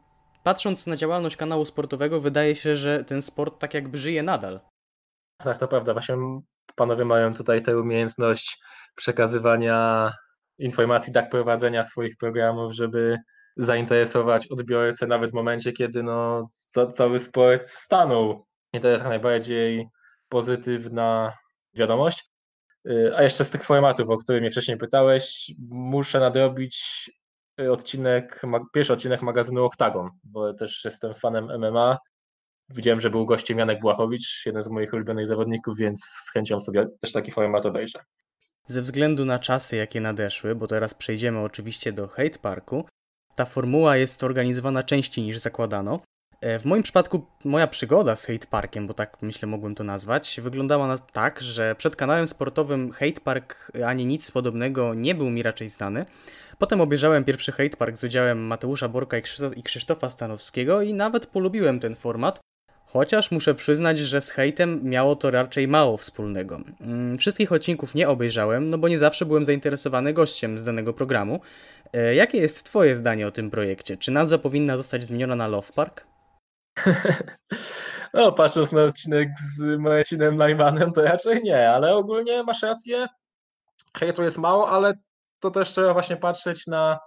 patrząc 0.44 0.88
na 0.88 0.96
działalność 0.96 1.38
kanału 1.38 1.66
sportowego, 1.66 2.22
wydaje 2.22 2.56
się, 2.56 2.76
że 2.76 3.04
ten 3.04 3.22
sport 3.22 3.60
tak 3.60 3.74
jakby 3.74 3.98
żyje 3.98 4.24
nadal. 4.24 4.60
Tak, 5.38 5.58
to 5.58 5.68
prawda. 5.68 5.94
Właśnie 5.94 6.16
panowie 6.76 7.06
mają 7.06 7.34
tutaj 7.34 7.62
tę 7.62 7.80
umiejętność 7.80 8.58
przekazywania 8.96 10.12
informacji, 10.58 11.14
tak 11.14 11.30
prowadzenia 11.30 11.84
swoich 11.84 12.18
programów, 12.18 12.74
żeby 12.74 13.18
zainteresować 13.58 14.48
odbiorcę 14.48 15.08
nawet 15.08 15.32
w 15.32 15.34
momencie, 15.34 15.72
kiedy 15.72 16.04
no, 16.04 16.42
ca- 16.74 16.88
cały 16.88 17.20
sport 17.20 17.68
stanął. 17.68 18.46
I 18.74 18.80
to 18.80 18.88
jest 18.88 19.04
najbardziej 19.04 19.88
pozytywna 20.30 21.34
wiadomość. 21.74 22.30
Y, 22.90 23.12
A 23.16 23.24
jeszcze 23.24 23.46
z 23.46 23.50
tych 23.50 23.64
formatów, 23.64 24.10
o 24.10 24.18
których 24.18 24.42
mnie 24.42 24.52
wcześniej 24.52 24.78
pytałeś, 24.78 25.52
muszę 25.70 26.20
nadrobić 26.20 27.10
y, 27.62 27.72
odcinek, 27.72 28.42
pierwszy 28.74 28.94
odcinek 28.94 29.22
magazynu 29.22 29.66
Octagon, 29.66 30.10
bo 30.24 30.54
też 30.54 30.86
jestem 30.86 31.14
fanem 31.14 31.46
MMA. 31.60 31.98
Widziałem, 32.70 33.02
że 33.02 33.10
był 33.10 33.26
gościem 33.26 33.58
Janek 33.60 33.80
Błachowicz, 33.80 34.44
jeden 34.46 34.64
z 34.64 34.68
moich 34.70 34.94
ulubionych 34.94 35.28
zawodników, 35.28 35.78
więc 35.78 36.04
z 36.04 36.32
chęcią 36.32 36.60
sobie 36.60 36.88
też 37.02 37.12
taki 37.12 37.32
format 37.32 37.66
obejrzę. 37.66 38.00
Ze 38.66 38.82
względu 38.82 39.26
na 39.26 39.40
czasy, 39.40 39.76
jakie 39.76 40.02
nadeszły, 40.02 40.56
bo 40.56 40.68
teraz 40.68 40.94
przejdziemy 40.94 41.40
oczywiście 41.40 41.92
do 41.92 42.08
Hate 42.08 42.40
Parku, 42.42 42.86
ta 43.36 43.46
formuła 43.46 43.98
jest 43.98 44.24
organizowana 44.24 44.84
częściej 44.84 45.24
niż 45.24 45.38
zakładano. 45.38 46.00
E, 46.42 46.60
W 46.60 46.66
moim 46.66 46.84
przypadku 46.84 47.26
moja 47.46 47.68
przygoda 47.68 48.16
z 48.16 48.26
Hate 48.26 48.48
Parkiem, 48.48 48.88
bo 48.88 48.94
tak 48.94 49.18
myślę 49.22 49.48
mogłem 49.48 49.76
to 49.76 49.84
nazwać, 49.84 50.40
wyglądała 50.44 50.88
na 50.88 50.98
tak, 50.98 51.42
że 51.42 51.76
przed 51.76 51.96
kanałem 51.96 52.28
sportowym 52.28 52.92
Hate 52.92 53.22
Park 53.24 53.72
ani 53.86 54.06
nic 54.06 54.32
podobnego 54.32 54.94
nie 54.94 55.16
był 55.16 55.30
mi 55.30 55.44
raczej 55.44 55.70
znany. 55.70 56.06
Potem 56.60 56.82
obejrzałem 56.82 57.24
pierwszy 57.24 57.52
Hate 57.52 57.78
Park 57.78 57.98
z 57.98 58.04
udziałem 58.04 58.46
Mateusza 58.46 58.90
Borka 58.90 59.18
i 59.18 59.22
Krzysztof- 59.22 59.58
i 59.58 59.64
Krzysztofa 59.64 60.10
Stanowskiego 60.10 60.82
i 60.82 60.94
nawet 60.94 61.26
polubiłem 61.26 61.80
ten 61.80 61.96
format, 61.96 62.40
Chociaż 62.94 63.32
muszę 63.32 63.56
przyznać, 63.56 64.00
że 64.00 64.22
z 64.22 64.30
hejtem 64.30 64.80
miało 64.84 65.16
to 65.16 65.32
raczej 65.32 65.68
mało 65.68 65.98
wspólnego. 65.98 66.62
Mm, 66.82 67.18
Wszystkich 67.18 67.52
odcinków 67.52 67.96
nie 67.96 68.10
obejrzałem, 68.10 68.70
no 68.70 68.78
bo 68.78 68.88
nie 68.88 69.00
zawsze 69.00 69.26
byłem 69.26 69.46
zainteresowany 69.46 70.14
gościem 70.14 70.60
z 70.60 70.64
danego 70.64 70.94
programu. 70.94 71.40
E, 71.94 72.16
Jakie 72.16 72.38
jest 72.38 72.66
Twoje 72.66 72.96
zdanie 72.96 73.28
o 73.28 73.32
tym 73.32 73.52
projekcie? 73.52 73.98
Czy 73.98 74.12
nazwa 74.12 74.38
powinna 74.38 74.78
zostać 74.78 75.04
zmieniona 75.04 75.36
na 75.36 75.48
Love 75.48 75.74
Park? 75.76 76.08
No, 78.14 78.32
patrząc 78.32 78.72
na 78.72 78.84
odcinek 78.84 79.30
z 79.56 79.80
Marcinem 79.80 80.38
Najmanem, 80.38 80.92
to 80.92 81.02
raczej 81.02 81.44
nie, 81.44 81.70
ale 81.70 81.96
ogólnie 81.96 82.44
masz 82.44 82.62
rację. 82.62 83.08
Hejtu 83.98 84.24
jest 84.24 84.38
mało, 84.38 84.70
ale 84.70 84.94
to 85.40 85.52
też 85.52 85.72
trzeba 85.72 85.94
właśnie 85.94 86.18
patrzeć 86.18 86.68
na 86.68 87.00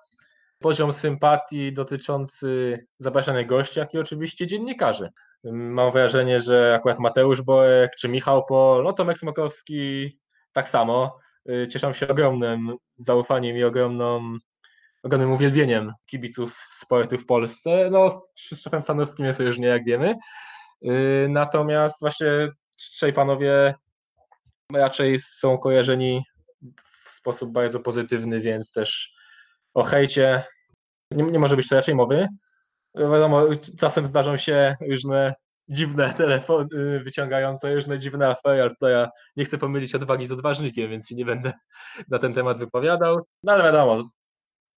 poziom 0.58 0.92
sympatii 0.92 1.72
dotyczący 1.72 2.78
zapraszanych 2.98 3.46
gości, 3.46 3.78
jak 3.78 3.94
i 3.94 3.98
oczywiście 3.98 4.46
dziennikarzy. 4.46 5.10
Mam 5.52 5.92
wrażenie, 5.92 6.40
że 6.40 6.74
akurat 6.74 6.98
Mateusz 6.98 7.42
Borek 7.42 7.92
czy 7.98 8.08
Michał 8.08 8.44
Pol, 8.44 8.84
no 8.84 8.92
Tomek 8.92 9.18
Smokowski 9.18 10.18
tak 10.52 10.68
samo 10.68 11.18
y, 11.50 11.68
cieszą 11.68 11.92
się 11.92 12.08
ogromnym 12.08 12.76
zaufaniem 12.96 13.56
i 13.56 13.64
ogromną, 13.64 14.36
ogromnym 15.06 15.32
uwielbieniem 15.32 15.92
kibiców 16.06 16.68
sportu 16.70 17.18
w 17.18 17.26
Polsce. 17.26 17.88
No 17.90 18.10
z 18.10 18.32
Krzysztofem 18.34 18.82
Stanowskim 18.82 19.26
jest 19.26 19.40
różnie, 19.40 19.66
jak 19.66 19.84
wiemy. 19.84 20.14
Y, 20.84 21.26
Natomiast 21.30 22.00
właśnie 22.00 22.26
trzej 22.76 23.12
panowie 23.12 23.74
raczej 24.72 25.18
są 25.18 25.58
kojarzeni 25.58 26.24
w 27.04 27.10
sposób 27.10 27.52
bardzo 27.52 27.80
pozytywny, 27.80 28.40
więc 28.40 28.72
też 28.72 29.14
o 29.74 29.82
hejcie 29.82 30.42
nie, 31.10 31.24
nie 31.24 31.38
może 31.38 31.56
być 31.56 31.68
to 31.68 31.76
raczej 31.76 31.94
mowy. 31.94 32.28
Wiadomo, 32.94 33.42
czasem 33.78 34.06
zdarzą 34.06 34.36
się 34.36 34.76
różne 34.90 35.34
dziwne 35.68 36.14
telefony 36.14 37.00
wyciągające 37.00 37.74
różne 37.74 37.98
dziwne 37.98 38.28
afery, 38.28 38.62
ale 38.62 38.74
to 38.80 38.88
ja 38.88 39.10
nie 39.36 39.44
chcę 39.44 39.58
pomylić 39.58 39.94
odwagi 39.94 40.26
z 40.26 40.32
odważnikiem, 40.32 40.90
więc 40.90 41.10
nie 41.10 41.24
będę 41.24 41.52
na 42.08 42.18
ten 42.18 42.34
temat 42.34 42.58
wypowiadał. 42.58 43.26
No 43.42 43.52
ale 43.52 43.64
wiadomo, 43.64 44.10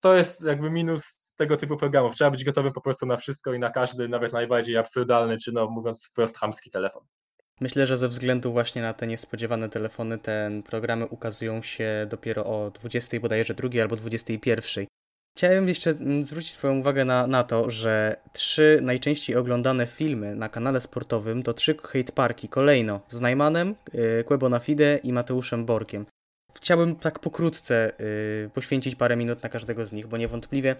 to 0.01 0.15
jest 0.15 0.43
jakby 0.43 0.69
minus 0.69 1.33
tego 1.35 1.57
typu 1.57 1.77
programów. 1.77 2.15
Trzeba 2.15 2.31
być 2.31 2.43
gotowym 2.43 2.73
po 2.73 2.81
prostu 2.81 3.05
na 3.05 3.17
wszystko 3.17 3.53
i 3.53 3.59
na 3.59 3.69
każdy, 3.69 4.09
nawet 4.09 4.33
najbardziej 4.33 4.77
absurdalny, 4.77 5.37
czy 5.37 5.51
no 5.51 5.69
mówiąc 5.69 6.07
wprost 6.07 6.37
chamski 6.37 6.71
telefon. 6.71 7.03
Myślę, 7.61 7.87
że 7.87 7.97
ze 7.97 8.07
względu 8.07 8.51
właśnie 8.51 8.81
na 8.81 8.93
te 8.93 9.07
niespodziewane 9.07 9.69
telefony, 9.69 10.17
te 10.17 10.61
programy 10.65 11.05
ukazują 11.07 11.61
się 11.61 12.07
dopiero 12.09 12.45
o 12.45 12.71
20 12.71 13.19
bodajże 13.19 13.53
drugiej 13.53 13.81
albo 13.81 13.95
21. 13.95 14.85
Chciałem 15.37 15.67
jeszcze 15.67 15.89
mm, 15.89 16.25
zwrócić 16.25 16.53
Twoją 16.53 16.79
uwagę 16.79 17.05
na, 17.05 17.27
na 17.27 17.43
to, 17.43 17.69
że 17.69 18.15
trzy 18.33 18.79
najczęściej 18.81 19.35
oglądane 19.35 19.87
filmy 19.87 20.35
na 20.35 20.49
kanale 20.49 20.81
sportowym 20.81 21.43
to 21.43 21.53
trzy 21.53 21.77
hate 21.77 22.13
parki 22.13 22.49
kolejno 22.49 23.01
z 23.09 23.19
Najmanem, 23.19 23.75
yy, 23.93 24.23
Quebo 24.23 24.49
na 24.49 24.59
Fide 24.59 24.99
i 25.03 25.13
Mateuszem 25.13 25.65
Borkiem. 25.65 26.05
Chciałbym 26.55 26.95
tak 26.95 27.19
pokrótce 27.19 27.91
yy, 28.43 28.49
poświęcić 28.49 28.95
parę 28.95 29.15
minut 29.15 29.43
na 29.43 29.49
każdego 29.49 29.85
z 29.85 29.91
nich, 29.91 30.07
bo 30.07 30.17
niewątpliwie 30.17 30.75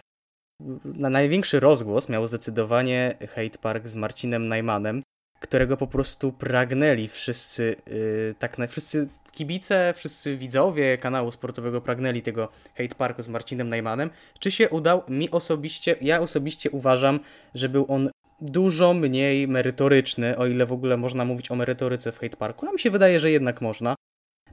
na 0.85 1.09
największy 1.09 1.59
rozgłos 1.59 2.09
miał 2.09 2.27
zdecydowanie 2.27 3.17
Hate 3.19 3.57
Park 3.61 3.87
z 3.87 3.95
Marcinem 3.95 4.47
Najmanem, 4.47 5.03
którego 5.39 5.77
po 5.77 5.87
prostu 5.87 6.31
pragnęli 6.31 7.07
wszyscy, 7.07 7.75
yy, 7.87 8.35
tak 8.39 8.57
na, 8.57 8.67
wszyscy 8.67 9.09
kibice, 9.31 9.93
wszyscy 9.97 10.37
widzowie 10.37 10.97
kanału 10.97 11.31
sportowego 11.31 11.81
pragnęli 11.81 12.21
tego 12.21 12.49
Hate 12.77 12.95
Parku 12.95 13.21
z 13.21 13.27
Marcinem 13.27 13.69
Najmanem. 13.69 14.09
Czy 14.39 14.51
się 14.51 14.69
udał? 14.69 15.03
Mi 15.07 15.31
osobiście, 15.31 15.95
ja 16.01 16.21
osobiście 16.21 16.69
uważam, 16.71 17.19
że 17.55 17.69
był 17.69 17.85
on 17.89 18.09
dużo 18.41 18.93
mniej 18.93 19.47
merytoryczny, 19.47 20.37
o 20.37 20.45
ile 20.45 20.65
w 20.65 20.73
ogóle 20.73 20.97
można 20.97 21.25
mówić 21.25 21.51
o 21.51 21.55
merytoryce 21.55 22.11
w 22.11 22.19
Hate 22.19 22.37
Parku. 22.37 22.67
A 22.67 22.71
mi 22.71 22.79
się 22.79 22.91
wydaje, 22.91 23.19
że 23.19 23.31
jednak 23.31 23.61
można. 23.61 23.95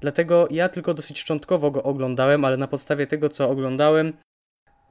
Dlatego 0.01 0.49
ja 0.51 0.69
tylko 0.69 0.95
dosyć 0.95 1.19
szczątkowo 1.19 1.71
go 1.71 1.83
oglądałem, 1.83 2.45
ale 2.45 2.57
na 2.57 2.69
podstawie 2.69 3.07
tego, 3.07 3.29
co 3.29 3.51
oglądałem, 3.51 4.13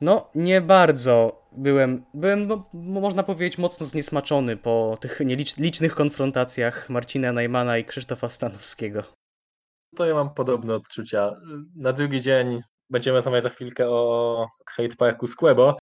no 0.01 0.29
nie 0.35 0.61
bardzo 0.61 1.45
byłem, 1.51 2.05
byłem 2.13 2.47
no, 2.47 2.69
można 2.73 3.23
powiedzieć, 3.23 3.57
mocno 3.57 3.85
zniesmaczony 3.85 4.57
po 4.57 4.97
tych 5.01 5.19
nielicz- 5.19 5.59
licznych 5.59 5.95
konfrontacjach 5.95 6.89
Marcina 6.89 7.33
Najmana 7.33 7.77
i 7.77 7.85
Krzysztofa 7.85 8.29
Stanowskiego. 8.29 9.03
To 9.95 10.05
ja 10.05 10.13
mam 10.13 10.33
podobne 10.33 10.75
odczucia. 10.75 11.31
Na 11.75 11.93
drugi 11.93 12.21
dzień 12.21 12.61
będziemy 12.89 13.15
rozmawiać 13.15 13.43
za 13.43 13.49
chwilkę 13.49 13.89
o 13.89 14.47
Hate 14.69 14.95
Parku 14.95 15.27
Squebo. 15.27 15.77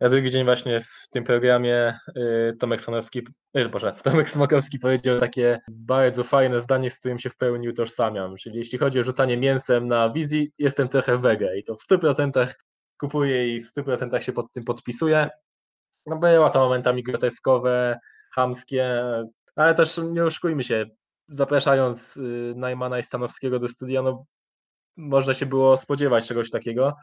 Na 0.00 0.08
drugi 0.08 0.30
dzień 0.30 0.44
właśnie 0.44 0.80
w 0.80 1.08
tym 1.10 1.24
programie 1.24 1.98
y, 2.16 2.56
Tomek 2.60 2.80
Stanowski, 2.80 3.22
y, 3.58 3.68
Boże, 3.68 3.92
Tomek 4.04 4.30
Smokowski 4.30 4.78
powiedział 4.78 5.20
takie 5.20 5.60
bardzo 5.68 6.24
fajne 6.24 6.60
zdanie, 6.60 6.90
z 6.90 6.98
którym 6.98 7.18
się 7.18 7.30
w 7.30 7.36
pełni 7.36 7.68
utożsamiam. 7.68 8.36
Czyli 8.36 8.58
jeśli 8.58 8.78
chodzi 8.78 9.00
o 9.00 9.04
rzucanie 9.04 9.36
mięsem 9.36 9.86
na 9.86 10.10
wizji, 10.10 10.52
jestem 10.58 10.88
trochę 10.88 11.18
wege 11.18 11.58
i 11.58 11.64
to 11.64 11.76
w 11.76 11.86
100% 11.90 12.46
kupuję 12.98 13.56
i 13.56 13.60
w 13.60 13.66
100% 13.66 14.20
się 14.20 14.32
pod 14.32 14.52
tym 14.52 14.64
podpisuję. 14.64 15.28
No 16.06 16.16
było 16.16 16.50
to 16.50 16.60
momentami 16.60 17.02
groteskowe, 17.02 17.98
chamskie, 18.34 19.04
ale 19.56 19.74
też 19.74 20.00
nie 20.12 20.24
oszukujmy 20.24 20.64
się, 20.64 20.86
zapraszając 21.28 22.16
y, 22.16 22.52
Najmana 22.56 22.98
i 22.98 23.02
Stanowskiego 23.02 23.58
do 23.58 23.68
studia, 23.68 24.02
no 24.02 24.24
można 24.96 25.34
się 25.34 25.46
było 25.46 25.76
spodziewać 25.76 26.28
czegoś 26.28 26.50
takiego. 26.50 26.96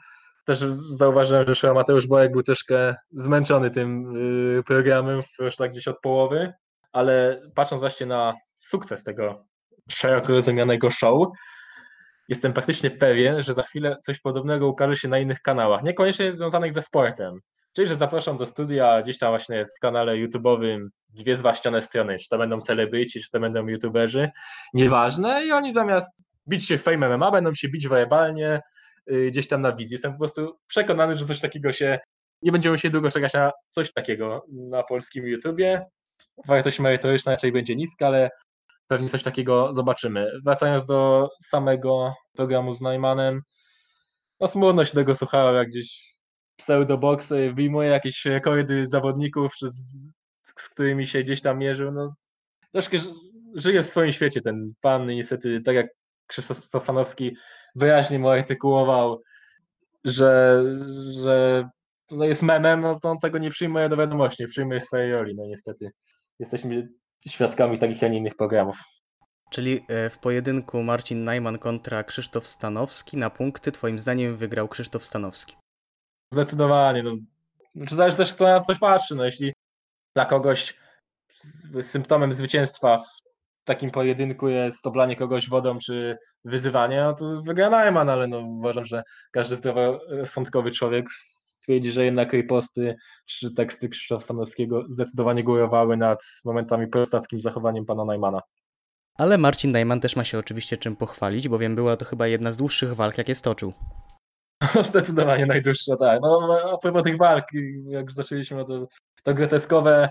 Też 0.44 0.60
zauważyłem, 0.90 1.48
że 1.48 1.56
Szymon 1.56 1.76
Mateusz 1.76 2.08
Borek 2.08 2.32
był 2.32 2.44
troszkę 2.44 2.96
zmęczony 3.12 3.72
tym 3.72 4.16
y, 4.60 4.64
programem, 4.64 5.22
już 5.40 5.56
tak 5.56 5.72
gdzieś 5.72 5.88
od 5.88 6.00
połowy, 6.00 6.54
ale 6.92 7.42
patrząc 7.56 7.82
właśnie 7.82 8.06
na 8.06 8.34
sukces 8.56 9.04
tego 9.04 9.46
szeroko 9.90 10.34
rozumianego 10.34 10.92
show, 10.92 11.28
jestem 12.28 12.54
praktycznie 12.54 12.92
pewien, 12.92 13.42
że 13.42 13.54
za 13.54 13.64
chwilę 13.64 13.98
coś 14.02 14.20
podobnego 14.20 14.68
ukaże 14.68 14.96
się 14.96 15.08
na 15.08 15.20
innych 15.20 15.42
kanałach, 15.42 15.84
niekoniecznie 15.84 16.32
związanych 16.32 16.74
ze 16.74 16.82
sportem. 16.82 17.40
Czyli, 17.74 17.88
że 17.88 17.96
zapraszam 17.96 18.38
do 18.38 18.46
studia 18.46 19.02
gdzieś 19.02 19.18
tam 19.18 19.30
właśnie 19.30 19.66
w 19.66 19.80
kanale 19.80 20.14
YouTube'owym 20.14 20.88
dwie 21.10 21.36
zwaściane 21.36 21.82
strony, 21.82 22.18
czy 22.20 22.30
to 22.30 22.38
będą 22.38 22.62
celebryci, 22.62 23.22
czy 23.22 23.30
to 23.32 23.40
będą 23.40 23.68
YouTuberzy, 23.68 24.30
nieważne 24.74 25.46
i 25.46 25.52
oni 25.52 25.74
zamiast 25.74 26.24
bić 26.48 26.68
się 26.68 26.78
Fame 26.78 27.18
MMA, 27.18 27.32
będą 27.32 27.54
się 27.54 27.70
bić 27.70 27.88
werbalnie 27.88 28.56
y, 28.56 28.62
gdzieś 29.28 29.48
tam 29.48 29.62
na 29.62 29.76
wizji. 29.76 29.94
Jestem 29.94 30.12
po 30.12 30.20
prostu 30.20 30.58
przekonany, 30.68 31.18
że 31.18 31.26
coś 31.26 31.40
takiego 31.40 31.74
się, 31.74 32.00
nie 32.42 32.52
będziemy 32.52 32.80
się 32.80 32.90
długo 32.90 33.12
czekać 33.12 33.34
na 33.34 33.52
coś 33.70 33.94
takiego 33.94 34.46
na 34.52 34.84
polskim 34.84 35.28
YouTubie. 35.28 35.86
Wartość 36.48 36.80
merytoryczna 36.80 37.32
raczej 37.32 37.52
będzie 37.52 37.76
niska, 37.76 38.08
ale 38.08 38.30
pewnie 38.88 39.10
coś 39.10 39.24
takiego 39.24 39.74
zobaczymy. 39.74 40.32
Wracając 40.46 40.86
do 40.86 41.30
samego 41.44 42.14
programu 42.34 42.74
z 42.74 42.82
Najmanem, 42.82 43.42
no 44.40 44.48
smutno 44.48 44.86
się 44.86 44.94
tego 44.94 45.16
słuchałem, 45.16 45.56
jak 45.56 45.68
gdzieś 45.68 46.14
pseudoboksy 46.56 47.54
wyjmuje 47.54 47.90
jakieś 47.90 48.26
rekordy 48.26 48.88
zawodników, 48.88 49.54
z, 49.62 50.14
z 50.42 50.54
którymi 50.54 51.08
się 51.08 51.24
gdzieś 51.24 51.42
tam 51.42 51.58
mierzył, 51.60 51.92
no 51.92 52.16
troszkę 52.72 53.00
ży- 53.00 53.14
żyje 53.56 53.84
w 53.84 53.86
swoim 53.86 54.12
świecie 54.12 54.42
ten 54.42 54.74
pan 54.82 55.08
niestety, 55.08 55.62
tak 55.62 55.76
jak 55.76 55.88
Krzysztof 56.28 56.84
Stanowski 56.84 57.36
wyraźnie 57.76 58.20
mu 58.20 58.30
artykułował, 58.30 59.22
że, 60.04 60.64
że 61.24 61.70
no 62.12 62.26
jest 62.26 62.42
memem, 62.42 62.82
no 62.82 63.00
to 63.00 63.10
on 63.10 63.20
tego 63.20 63.38
nie 63.38 63.50
przyjmuje 63.50 63.90
do 63.90 63.98
wiadomości, 63.98 64.44
nie 64.44 64.50
przyjmuje 64.50 64.82
swojej 64.82 65.12
roli, 65.12 65.36
no 65.36 65.46
niestety. 65.46 65.92
Jesteśmy 66.40 66.90
świadkami 67.28 67.80
takich, 67.80 68.04
a 68.04 68.08
nie 68.08 68.18
innych 68.18 68.36
programów. 68.36 68.78
Czyli 69.52 69.86
e, 69.90 70.10
w 70.10 70.20
pojedynku 70.20 70.84
Marcin 70.84 71.24
Najman 71.24 71.60
kontra 71.60 72.04
Krzysztof 72.04 72.48
Stanowski 72.48 73.18
na 73.18 73.30
punkty 73.30 73.72
twoim 73.72 74.00
zdaniem 74.00 74.36
wygrał 74.36 74.68
Krzysztof 74.68 75.06
Stanowski. 75.06 75.56
Zdecydowanie. 76.34 77.04
No. 77.04 77.12
Znaczy 77.76 77.96
zależy 77.96 78.18
też, 78.18 78.34
kto 78.34 78.44
na 78.44 78.60
coś 78.60 78.80
patrzy. 78.80 79.16
No, 79.16 79.26
jeśli 79.26 79.54
dla 80.16 80.26
kogoś 80.26 80.78
symptomem 81.82 82.34
zwycięstwa 82.34 82.98
w 82.98 83.24
takim 83.64 83.92
pojedynku 83.92 84.48
jest 84.48 84.88
oblanie 84.88 85.16
kogoś 85.16 85.50
wodą 85.50 85.80
czy 85.80 86.18
wyzywanie, 86.46 87.04
no 87.04 87.14
to 87.14 87.42
wygra 87.42 87.70
Najman, 87.70 88.10
ale 88.10 88.28
no, 88.28 88.40
uważam, 88.40 88.86
że 88.86 89.04
każdy 89.32 89.56
zdroworozsądkowy 89.56 90.72
człowiek 90.72 91.06
stwierdzi, 91.64 91.92
że 91.92 92.06
jednak 92.06 92.34
riposty 92.34 92.96
czy 93.26 93.54
teksty 93.54 93.90
Krzysztofa 93.90 94.26
Stanowskiego 94.26 94.84
zdecydowanie 94.90 95.44
górowały 95.44 95.98
nad 95.98 96.24
momentami 96.46 96.88
prostackim 96.88 97.42
zachowaniem 97.42 97.86
pana 97.86 98.06
Najmana. 98.06 98.42
Ale 99.18 99.38
Marcin 99.38 99.72
Najman 99.72 100.00
też 100.00 100.16
ma 100.16 100.24
się 100.24 100.40
oczywiście 100.40 100.78
czym 100.78 100.96
pochwalić, 100.96 101.50
bowiem 101.50 101.76
była 101.76 101.98
to 101.98 102.06
chyba 102.06 102.28
jedna 102.28 102.52
z 102.52 102.58
dłuższych 102.58 102.96
walk, 102.96 103.18
jakie 103.18 103.36
stoczył. 103.36 103.74
Zdecydowanie 104.90 105.46
najdłuższa, 105.46 105.96
tak. 105.98 106.20
No 106.22 106.60
a 106.74 106.78
propos 106.78 107.04
tych 107.04 107.18
walk, 107.18 107.46
jak 107.86 108.06
już 108.06 108.14
zaczęliśmy, 108.14 108.58
no 108.58 108.66
to, 108.66 108.88
to 109.24 109.34
groteskowe 109.34 110.10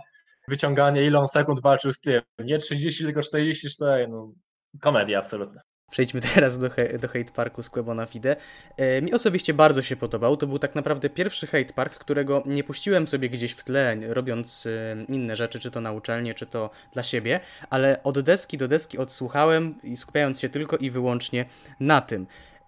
wyciąganie, 0.53 1.05
ile 1.07 1.19
on 1.19 1.29
sekund 1.29 1.63
walczył 1.63 1.93
z 1.93 2.01
tym. 2.01 2.23
Nie 2.39 2.59
30, 2.59 3.05
tylko 3.05 3.23
44, 3.23 4.09
no 4.09 4.33
komedia 4.81 5.19
absolutna. 5.19 5.61
Przejdźmy 5.91 6.21
teraz 6.35 6.59
do, 6.59 6.71
he- 6.71 6.99
do 6.99 7.09
Hate 7.09 7.33
Parku 7.35 7.63
z 7.63 7.71
Quebo 7.71 7.95
na 7.95 8.07
Fide. 8.07 8.37
E, 8.77 9.03
mi 9.03 9.13
osobiście 9.13 9.55
bardzo 9.55 9.83
się 9.83 9.97
podobał. 9.97 10.37
To 10.37 10.47
był 10.47 10.59
tak 10.59 10.75
naprawdę 10.75 11.11
pierwszy 11.11 11.47
Hate 11.47 11.73
Park, 11.73 11.95
którego 11.95 12.43
nie 12.47 12.65
puściłem 12.65 13.09
sobie 13.09 13.29
gdzieś 13.29 13.53
w 13.53 13.65
tle, 13.65 13.97
robiąc 14.09 14.67
e, 14.67 14.97
inne 15.09 15.37
rzeczy, 15.37 15.59
czy 15.59 15.71
to 15.71 15.81
na 15.81 15.93
uczelnię, 15.93 16.35
czy 16.35 16.47
to 16.47 16.71
dla 16.93 17.03
siebie, 17.03 17.41
ale 17.71 18.03
od 18.03 18.21
deski 18.21 18.59
do 18.59 18.69
deski 18.69 18.99
odsłuchałem 18.99 19.75
i 19.83 19.97
skupiając 19.97 20.41
się 20.41 20.49
tylko 20.49 20.77
i 20.77 20.91
wyłącznie 20.91 21.45
na 21.81 22.01
tym. 22.01 22.27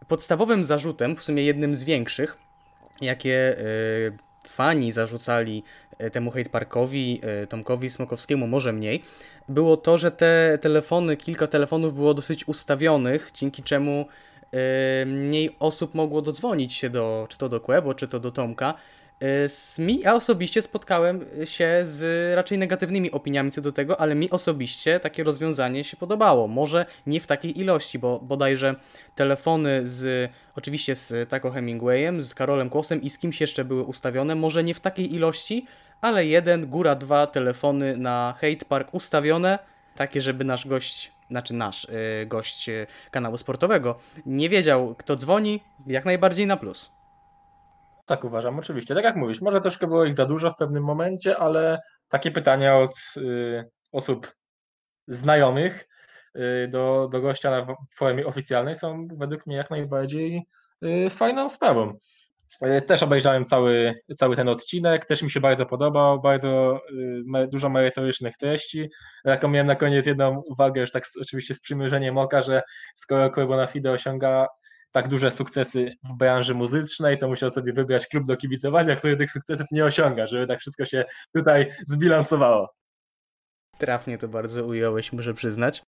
Podstawowym 0.09 0.65
zarzutem, 0.65 1.16
w 1.16 1.24
sumie 1.24 1.44
jednym 1.44 1.77
z 1.77 1.85
większych, 1.85 2.39
jakie 3.01 3.59
e, 3.59 3.65
fani 4.48 4.93
zarzucali 4.93 5.62
temu 6.12 6.30
hate 6.30 6.50
parkowi, 6.50 7.20
e, 7.22 7.46
Tomkowi 7.46 7.90
Smokowskiemu 7.90 8.46
może 8.46 8.72
mniej, 8.72 9.02
było 9.48 9.76
to, 9.76 9.98
że 9.98 10.10
te 10.10 10.58
telefony, 10.60 11.16
kilka 11.16 11.46
telefonów 11.46 11.94
było 11.94 12.14
dosyć 12.14 12.48
ustawionych, 12.48 13.30
dzięki 13.34 13.62
czemu 13.62 14.06
e, 14.52 15.06
mniej 15.06 15.50
osób 15.58 15.94
mogło 15.94 16.22
dodzwonić 16.22 16.72
się 16.72 16.90
do, 16.90 17.26
czy 17.28 17.38
to 17.38 17.48
do 17.48 17.60
Kłebo, 17.60 17.94
czy 17.94 18.08
to 18.08 18.20
do 18.20 18.30
Tomka. 18.30 18.74
E, 19.22 19.82
mi, 19.82 20.00
ja 20.00 20.14
osobiście 20.14 20.62
spotkałem 20.62 21.24
się 21.44 21.80
z 21.84 22.34
raczej 22.36 22.58
negatywnymi 22.58 23.10
opiniami 23.10 23.50
co 23.50 23.60
do 23.60 23.72
tego, 23.72 24.00
ale 24.00 24.14
mi 24.14 24.30
osobiście 24.30 25.00
takie 25.00 25.24
rozwiązanie 25.24 25.84
się 25.84 25.96
podobało. 25.96 26.48
Może 26.48 26.86
nie 27.06 27.20
w 27.20 27.26
takiej 27.26 27.60
ilości, 27.60 27.98
bo 27.98 28.20
bodajże 28.20 28.74
telefony 29.14 29.88
z, 29.88 30.30
oczywiście 30.56 30.94
z 30.94 31.28
Taco 31.28 31.50
Hemingwayem, 31.50 32.22
z 32.22 32.34
Karolem 32.34 32.70
Kłosem 32.70 33.02
i 33.02 33.10
z 33.10 33.18
kimś 33.18 33.40
jeszcze 33.40 33.64
były 33.64 33.82
ustawione, 33.82 34.34
może 34.34 34.64
nie 34.64 34.74
w 34.74 34.80
takiej 34.80 35.14
ilości, 35.14 35.66
ale 36.05 36.26
jeden, 36.26 36.66
góra 36.66 36.94
dwa 36.94 37.26
telefony 37.26 37.97
na 37.97 38.35
Hate 38.40 38.66
Park 38.68 38.94
ustawione, 38.94 39.59
takie, 39.97 40.22
żeby 40.22 40.44
nasz 40.44 40.66
gość, 40.66 41.12
znaczy 41.31 41.55
nasz 41.55 41.85
y, 41.85 42.26
gość 42.26 42.68
y, 42.68 42.86
kanału 43.10 43.36
sportowego 43.36 43.98
nie 44.26 44.48
wiedział, 44.48 44.94
kto 44.94 45.16
dzwoni, 45.16 45.60
jak 45.86 46.05
najbardziej 46.05 46.47
na 46.47 46.56
plus. 46.56 46.93
Tak 48.06 48.24
uważam, 48.24 48.59
oczywiście. 48.59 48.94
Tak 48.94 49.05
jak 49.05 49.16
mówisz, 49.16 49.40
może 49.40 49.60
troszkę 49.60 49.86
było 49.86 50.05
ich 50.05 50.14
za 50.14 50.26
dużo 50.26 50.51
w 50.51 50.56
pewnym 50.56 50.85
momencie, 50.85 51.36
ale 51.36 51.81
takie 52.09 52.31
pytania 52.31 52.76
od 52.76 52.94
y, 53.16 53.64
osób 53.93 54.35
znajomych 55.06 55.89
y, 56.36 56.68
do, 56.68 57.09
do 57.12 57.20
gościa 57.20 57.51
na 57.51 57.74
formie 57.94 58.26
oficjalnej 58.26 58.76
są 58.76 59.09
według 59.16 59.47
mnie 59.47 59.56
jak 59.56 59.70
najbardziej 59.70 60.47
fajną 61.10 61.51
sprawą. 61.51 61.98
Y, 62.62 62.82
Też 62.82 63.02
obejrzałem 63.02 63.44
cały, 63.44 63.94
cały 64.16 64.36
ten 64.36 64.48
odcinek, 64.48 65.06
też 65.06 65.22
mi 65.22 65.31
się 65.31 65.40
bardzo 65.40 65.66
podobał, 65.66 66.20
bardzo 66.20 66.81
y, 67.43 67.48
dużo 67.48 67.68
merytorycznych 67.68 68.36
treści. 68.36 68.90
Jaką 69.24 69.48
miałem 69.48 69.66
na 69.66 69.76
koniec 69.76 70.06
jedną 70.06 70.43
uwagę, 70.47 70.81
już 70.81 70.93
tak 70.93 71.05
oczywiście 71.20 71.55
z 71.55 71.60
przymierzeniem 71.60 72.18
oka, 72.18 72.43
że 72.43 72.62
skoro 72.94 73.31
Corona 73.31 73.66
Fide 73.66 73.93
osiąga 73.93 74.47
tak 74.93 75.09
duże 75.09 75.31
sukcesy 75.31 75.93
w 76.05 76.16
branży 76.16 76.55
muzycznej, 76.55 77.18
to 77.18 77.28
musiał 77.28 77.51
sobie 77.51 77.72
wybrać 77.72 78.06
klub 78.06 78.26
do 78.26 78.36
kibicowania, 78.36 78.97
który 78.97 79.16
tych 79.16 79.31
sukcesów 79.31 79.66
nie 79.70 79.85
osiąga, 79.85 80.26
żeby 80.26 80.47
tak 80.47 80.60
wszystko 80.60 80.85
się 80.85 81.05
tutaj 81.35 81.72
zbilansowało. 81.86 82.74
Trafnie 83.78 84.18
to 84.18 84.28
bardzo 84.28 84.64
ująłeś, 84.64 85.12
muszę 85.12 85.35
przyznać. 85.35 85.82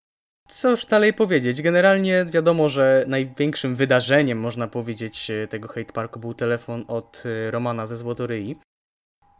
Cóż 0.47 0.85
dalej 0.85 1.13
powiedzieć? 1.13 1.61
Generalnie 1.61 2.25
wiadomo, 2.25 2.69
że 2.69 3.05
największym 3.07 3.75
wydarzeniem, 3.75 4.39
można 4.39 4.67
powiedzieć, 4.67 5.29
e, 5.29 5.47
tego 5.47 5.67
hate 5.67 5.93
parku 5.93 6.19
był 6.19 6.33
telefon 6.33 6.85
od 6.87 7.23
e, 7.25 7.51
Romana 7.51 7.87
ze 7.87 7.97
Złotoryi. 7.97 8.55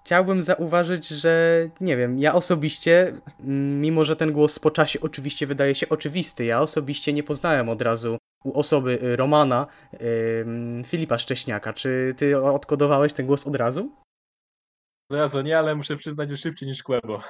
Chciałbym 0.06 0.44
zauważyć, 0.44 1.07
że 1.07 1.69
nie 1.82 1.98
wiem, 1.98 2.19
ja 2.19 2.34
osobiście, 2.34 3.14
mm, 3.40 3.82
mimo 3.82 4.06
że 4.06 4.15
ten 4.15 4.32
głos 4.32 4.60
po 4.60 4.72
czasie 4.72 4.99
oczywiście 5.02 5.48
wydaje 5.48 5.76
się 5.76 5.90
oczywisty, 5.90 6.45
ja 6.45 6.61
osobiście 6.61 7.14
nie 7.14 7.23
poznałem 7.23 7.69
od 7.69 7.82
razu 7.82 8.18
u 8.44 8.60
osoby 8.60 8.99
e, 9.02 9.15
Romana 9.15 9.68
em, 9.94 10.84
Filipa 10.86 11.18
Szcześniaka. 11.18 11.73
Czy 11.73 12.14
ty 12.18 12.41
odkodowałeś 12.41 13.14
ten 13.14 13.26
głos 13.26 13.48
od 13.48 13.56
razu? 13.56 13.91
Od 15.10 15.18
razu 15.18 15.41
nie, 15.41 15.57
ale 15.57 15.76
muszę 15.76 15.95
przyznać, 15.95 16.30
że 16.30 16.38
szybciej 16.38 16.69
niż 16.69 16.84
Kłębo. 16.84 17.23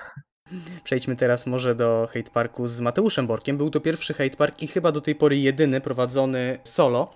Przejdźmy 0.83 1.15
teraz 1.15 1.47
może 1.47 1.75
do 1.75 2.07
hate 2.13 2.31
parku 2.31 2.67
z 2.67 2.81
Mateuszem 2.81 3.27
Borkiem. 3.27 3.57
Był 3.57 3.69
to 3.69 3.81
pierwszy 3.81 4.13
hate 4.13 4.37
park 4.37 4.61
i 4.61 4.67
chyba 4.67 4.91
do 4.91 5.01
tej 5.01 5.15
pory 5.15 5.37
jedyny 5.37 5.81
prowadzony 5.81 6.59
solo. 6.63 7.13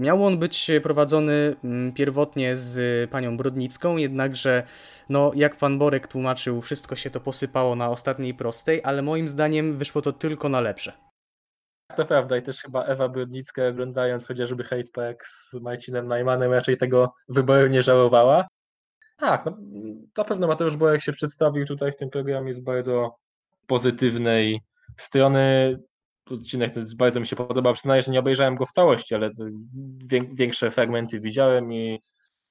Miał 0.00 0.24
on 0.24 0.38
być 0.38 0.70
prowadzony 0.82 1.56
mm, 1.64 1.92
pierwotnie 1.92 2.56
z 2.56 3.10
panią 3.10 3.36
Brodnicką, 3.36 3.96
jednakże, 3.96 4.62
no, 5.08 5.32
jak 5.34 5.56
pan 5.56 5.78
Borek 5.78 6.06
tłumaczył, 6.06 6.60
wszystko 6.60 6.96
się 6.96 7.10
to 7.10 7.20
posypało 7.20 7.74
na 7.74 7.90
ostatniej 7.90 8.34
prostej, 8.34 8.80
ale 8.84 9.02
moim 9.02 9.28
zdaniem 9.28 9.76
wyszło 9.76 10.02
to 10.02 10.12
tylko 10.12 10.48
na 10.48 10.60
lepsze. 10.60 10.92
To 11.96 12.04
prawda 12.04 12.36
i 12.36 12.42
też 12.42 12.58
chyba 12.58 12.84
Ewa 12.84 13.08
Brodnicka 13.08 13.68
oglądając 13.68 14.26
chociażby 14.26 14.64
hate 14.64 14.92
park 14.92 15.26
z 15.26 15.54
Marcinem 15.54 16.08
Najmanem 16.08 16.52
raczej 16.52 16.76
tego 16.76 17.14
wyboru 17.28 17.66
nie 17.66 17.82
żałowała. 17.82 18.46
Tak, 19.18 19.44
no, 19.46 19.56
na 20.16 20.24
pewno 20.24 20.46
Mateusz 20.46 20.76
Borek 20.76 21.02
się 21.02 21.12
przedstawił 21.12 21.66
tutaj 21.66 21.92
w 21.92 21.96
tym 21.96 22.10
programie 22.10 22.54
z 22.54 22.60
bardzo 22.60 23.16
pozytywnej 23.66 24.60
strony. 24.98 25.78
Odcinek 26.30 26.74
ten 26.74 26.86
bardzo 26.96 27.20
mi 27.20 27.26
się 27.26 27.36
podobał. 27.36 27.74
Przyznaję, 27.74 28.02
że 28.02 28.12
nie 28.12 28.20
obejrzałem 28.20 28.54
go 28.54 28.66
w 28.66 28.72
całości, 28.72 29.14
ale 29.14 29.30
większe 30.34 30.70
fragmenty 30.70 31.20
widziałem 31.20 31.72
i 31.72 32.02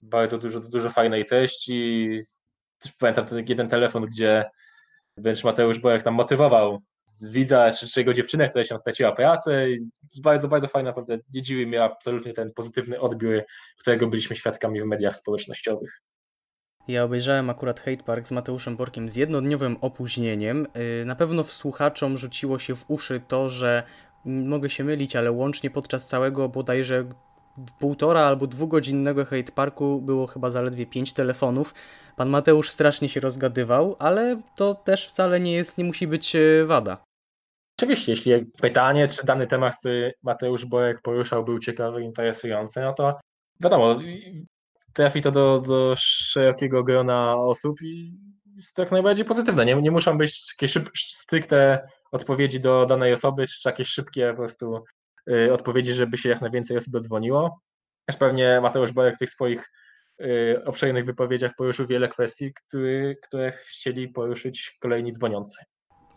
bardzo 0.02 0.38
dużo, 0.38 0.60
dużo 0.60 0.89
fajnej 0.89 1.26
treści. 1.26 2.10
Też 2.80 2.91
pamiętam 2.91 3.26
ten 3.26 3.45
jeden 3.49 3.69
telefon, 3.69 4.06
gdzie 4.06 4.45
wręcz 5.18 5.44
Mateusz 5.44 5.80
Borek 5.80 6.03
tam 6.03 6.14
motywował 6.14 6.81
widza 7.22 7.72
czy, 7.72 7.88
czy 7.88 7.99
jego 7.99 8.14
dziewczynę, 8.14 8.49
która 8.49 8.64
się 8.64 8.77
straciła 8.77 9.11
pracę. 9.11 9.72
I 9.72 9.77
bardzo, 10.22 10.48
bardzo 10.48 10.68
fajna, 10.68 10.89
naprawdę 10.89 11.18
nie 11.34 11.41
dziwi 11.41 11.68
mnie 11.68 11.84
absolutnie 11.84 12.34
ten 12.34 12.53
pozytywny 12.53 12.99
odbiór, 12.99 13.44
którego 13.80 14.07
byliśmy 14.07 14.35
świadkami 14.35 14.81
w 14.81 14.85
mediach 14.85 15.18
społecznościowych. 15.18 16.02
Ja 16.88 17.03
obejrzałem 17.03 17.49
akurat 17.49 17.80
Hate 17.80 18.03
Park 18.03 18.27
z 18.27 18.31
Mateuszem 18.31 18.76
Borkiem 18.76 19.09
z 19.09 19.15
jednodniowym 19.15 19.77
opóźnieniem. 19.81 20.68
Yy, 20.99 21.05
Na 21.05 21.15
pewno 21.15 21.43
w 21.43 21.51
słuchaczom 21.51 22.18
rzuciło 22.18 22.59
się 22.59 22.76
w 22.76 22.85
uszy 22.88 23.22
to, 23.27 23.49
że 23.49 23.84
mogę 24.26 24.69
się 24.69 24.84
mylić, 24.84 25.15
ale 25.15 25.31
łącznie 25.31 25.69
podczas 25.69 26.07
całego 26.07 26.49
bodajże 26.49 27.05
półtora 27.80 28.22
albo 28.22 28.47
dwugodzinnego 28.47 29.26
Hate 29.26 29.51
Parku 29.51 30.01
było 30.01 30.27
chyba 30.27 30.49
zaledwie 30.49 30.85
pięć 30.85 31.14
telefonów. 31.14 31.73
Pan 32.15 32.30
Mateusz 32.30 32.69
strasznie 32.69 33.09
się 33.09 33.19
rozgadywał, 33.19 33.95
ale 33.99 34.41
to 34.55 34.76
też 34.76 35.07
wcale 35.07 35.39
nie 35.39 35.53
jest, 35.53 35.77
nie 35.77 35.84
musi 35.84 36.07
być 36.07 36.35
e, 36.35 36.65
wada. 36.65 37.03
Oczywiście, 37.80 38.11
jeśli 38.11 38.45
pytanie, 38.45 39.07
czy 39.07 39.26
dany 39.26 39.47
temat, 39.47 39.76
który 39.80 40.14
Mateusz 40.23 40.65
Borek 40.65 41.01
poruszał, 41.01 41.45
był 41.45 41.59
ciekawy, 41.59 42.03
interesujący, 42.03 42.81
no 42.81 42.93
to 42.93 43.19
wiadomo, 43.59 43.99
trafi 44.98 45.22
to 45.22 45.32
do, 45.32 45.61
do 45.68 45.94
szerokiego 45.98 46.84
grona 46.84 47.36
osób 47.36 47.82
i 47.82 48.18
jest 48.56 48.78
jak 48.78 48.91
najbardziej 48.91 49.26
pozytywne. 49.26 49.65
Nie, 49.65 49.76
nie 49.76 49.91
muszą 49.91 50.18
być 50.18 50.53
jakieś 50.53 50.72
szyb, 50.72 50.90
stricte 50.95 51.88
odpowiedzi 52.11 52.60
do 52.60 52.86
danej 52.86 53.14
osoby, 53.14 53.48
czy 53.48 53.69
jakieś 53.69 53.88
szybkie 53.88 54.30
po 54.30 54.38
prostu 54.38 54.84
y, 55.32 55.53
odpowiedzi, 55.53 55.94
żeby 55.94 56.18
się 56.18 56.30
jak 56.30 56.41
najwięcej 56.41 56.78
osób 56.78 56.95
odzwoniło. 56.95 57.61
Też 58.06 58.18
pewnie 58.18 58.61
Mateusz 58.61 58.91
Borek 58.91 59.15
w 59.15 59.19
tych 59.19 59.30
swoich 59.30 59.72
y, 60.22 60.61
obszernych 60.65 61.06
wypowiedziach 61.06 61.52
poruszył 61.57 61.88
wiele 61.88 62.07
kwestii, 62.07 62.53
który, 62.53 63.18
które 63.24 63.52
chcieli 63.52 64.10
poruszyć 64.10 64.78
kolejni 64.80 65.11
dzwoniący. 65.11 65.64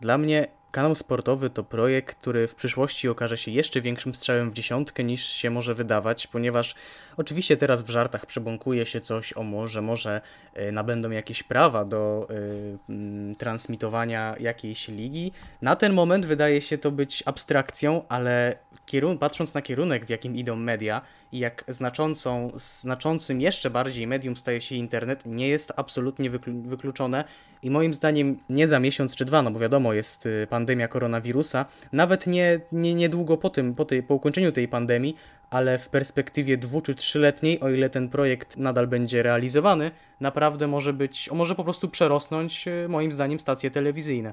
Dla 0.00 0.18
mnie 0.18 0.46
kanał 0.70 0.94
sportowy 0.94 1.50
to 1.50 1.64
projekt, 1.64 2.18
który 2.18 2.48
w 2.48 2.54
przyszłości 2.54 3.08
okaże 3.08 3.38
się 3.38 3.50
jeszcze 3.50 3.80
większym 3.80 4.14
strzałem 4.14 4.50
w 4.50 4.54
dziesiątkę 4.54 5.04
niż 5.04 5.24
się 5.26 5.50
może 5.50 5.74
wydawać, 5.74 6.26
ponieważ 6.26 6.74
oczywiście 7.16 7.56
teraz 7.56 7.82
w 7.82 7.90
żartach 7.90 8.26
przebąkuje 8.26 8.86
się 8.86 9.00
coś 9.00 9.36
o 9.36 9.42
może, 9.42 9.82
może 9.82 10.20
y, 10.58 10.72
nabędą 10.72 11.10
jakieś 11.10 11.42
prawa 11.42 11.84
do 11.84 12.28
y, 12.30 12.78
mm, 12.88 13.34
transmitowania 13.34 14.34
jakiejś 14.40 14.88
ligi. 14.88 15.32
Na 15.62 15.76
ten 15.76 15.92
moment 15.92 16.26
wydaje 16.26 16.62
się 16.62 16.78
to 16.78 16.90
być 16.90 17.22
abstrakcją, 17.26 18.04
ale 18.08 18.54
kierun- 18.86 19.18
patrząc 19.18 19.54
na 19.54 19.62
kierunek, 19.62 20.06
w 20.06 20.10
jakim 20.10 20.36
idą 20.36 20.56
media 20.56 21.02
i 21.32 21.38
jak 21.38 21.64
znaczącą, 21.68 22.50
znaczącym 22.54 23.40
jeszcze 23.40 23.70
bardziej 23.70 24.06
medium 24.06 24.36
staje 24.36 24.60
się 24.60 24.74
internet, 24.74 25.26
nie 25.26 25.48
jest 25.48 25.72
absolutnie 25.76 26.30
wyklu- 26.30 26.62
wykluczone 26.62 27.24
i 27.62 27.70
moim 27.70 27.94
zdaniem 27.94 28.38
nie 28.48 28.68
za 28.68 28.80
miesiąc 28.80 29.16
czy 29.16 29.24
dwa, 29.24 29.42
no 29.42 29.50
bo 29.50 29.58
wiadomo, 29.60 29.92
jest 29.92 30.26
y, 30.26 30.46
pandemia 30.50 30.88
koronawirusa, 30.88 31.66
nawet 31.92 32.26
nie, 32.26 32.60
nie 32.72 32.94
niedługo 32.94 33.36
po 33.36 33.50
tym, 33.50 33.74
po, 33.74 33.84
tej, 33.84 34.02
po 34.02 34.14
ukończeniu 34.14 34.52
tej 34.52 34.68
pandemii, 34.68 35.16
ale 35.50 35.78
w 35.78 35.88
perspektywie 35.88 36.56
dwu 36.56 36.80
czy 36.80 36.94
trzyletniej, 36.94 37.60
o 37.60 37.68
ile 37.68 37.90
ten 37.90 38.08
projekt 38.08 38.56
nadal 38.56 38.86
będzie 38.86 39.22
realizowany, 39.22 39.90
naprawdę 40.20 40.66
może 40.66 40.92
być, 40.92 41.30
może 41.32 41.54
po 41.54 41.64
prostu 41.64 41.88
przerosnąć 41.88 42.68
y, 42.68 42.88
moim 42.88 43.12
zdaniem 43.12 43.40
stacje 43.40 43.70
telewizyjne. 43.70 44.32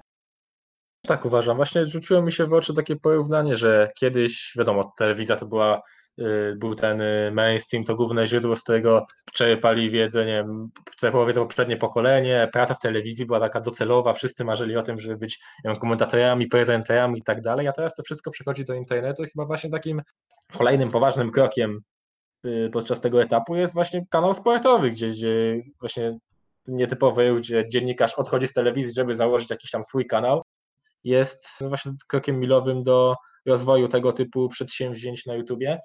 Tak 1.02 1.26
uważam. 1.26 1.58
Właśnie 1.58 1.86
rzuciło 1.86 2.22
mi 2.22 2.32
się 2.32 2.46
w 2.46 2.54
oczy 2.54 2.74
takie 2.74 2.96
porównanie, 2.96 3.58
że 3.58 3.90
kiedyś, 3.96 4.54
wiadomo, 4.58 4.94
telewizja 4.98 5.36
to 5.36 5.46
była, 5.46 5.82
był 6.56 6.76
ten 6.76 7.02
y, 7.02 7.32
mainstream, 7.34 7.84
to 7.84 7.96
główne 7.96 8.28
źródło, 8.28 8.56
z 8.56 8.64
którego 8.64 9.06
czerpali 9.34 9.90
wiedzę, 9.90 10.26
nie 10.26 10.34
wiem, 10.34 10.70
poprzednie 11.34 11.78
pokolenie, 11.78 12.50
praca 12.54 12.74
w 12.74 12.80
telewizji 12.80 13.26
była 13.26 13.40
taka 13.40 13.62
docelowa, 13.62 14.14
wszyscy 14.14 14.46
marzyli 14.46 14.78
o 14.78 14.82
tym, 14.82 15.00
żeby 15.00 15.18
być 15.18 15.40
wiem, 15.66 15.76
komentatorami, 15.76 16.48
prezenterami 16.48 17.20
i 17.20 17.24
tak 17.24 17.42
dalej, 17.42 17.68
a 17.68 17.72
teraz 17.72 17.96
to 17.96 18.04
wszystko 18.04 18.32
przechodzi 18.32 18.66
do 18.66 18.74
internetu 18.74 19.24
i 19.24 19.28
chyba 19.28 19.46
właśnie 19.46 19.70
takim 19.70 20.02
kolejnym 20.58 20.92
poważnym 20.92 21.32
krokiem 21.32 21.82
y, 22.46 22.70
podczas 22.74 23.02
tego 23.02 23.22
etapu 23.22 23.56
jest 23.56 23.74
właśnie 23.74 24.06
kanał 24.10 24.34
sportowy, 24.34 24.90
gdzie, 24.90 25.10
gdzie 25.10 25.62
właśnie 25.80 26.18
nietypowy, 26.68 27.36
gdzie 27.40 27.68
dziennikarz 27.68 28.14
odchodzi 28.14 28.48
z 28.48 28.54
telewizji, 28.54 28.94
żeby 28.94 29.16
założyć 29.16 29.50
jakiś 29.50 29.72
tam 29.72 29.84
swój 29.84 30.08
kanał, 30.08 30.44
jest 31.04 31.48
właśnie 31.62 31.92
krokiem 32.08 32.40
milowym 32.40 32.84
do 32.84 33.16
rozwoju 33.46 33.88
tego 33.88 34.14
typu 34.14 34.50
przedsięwzięć 34.50 35.26
na 35.26 35.36
YouTubie. 35.36 35.80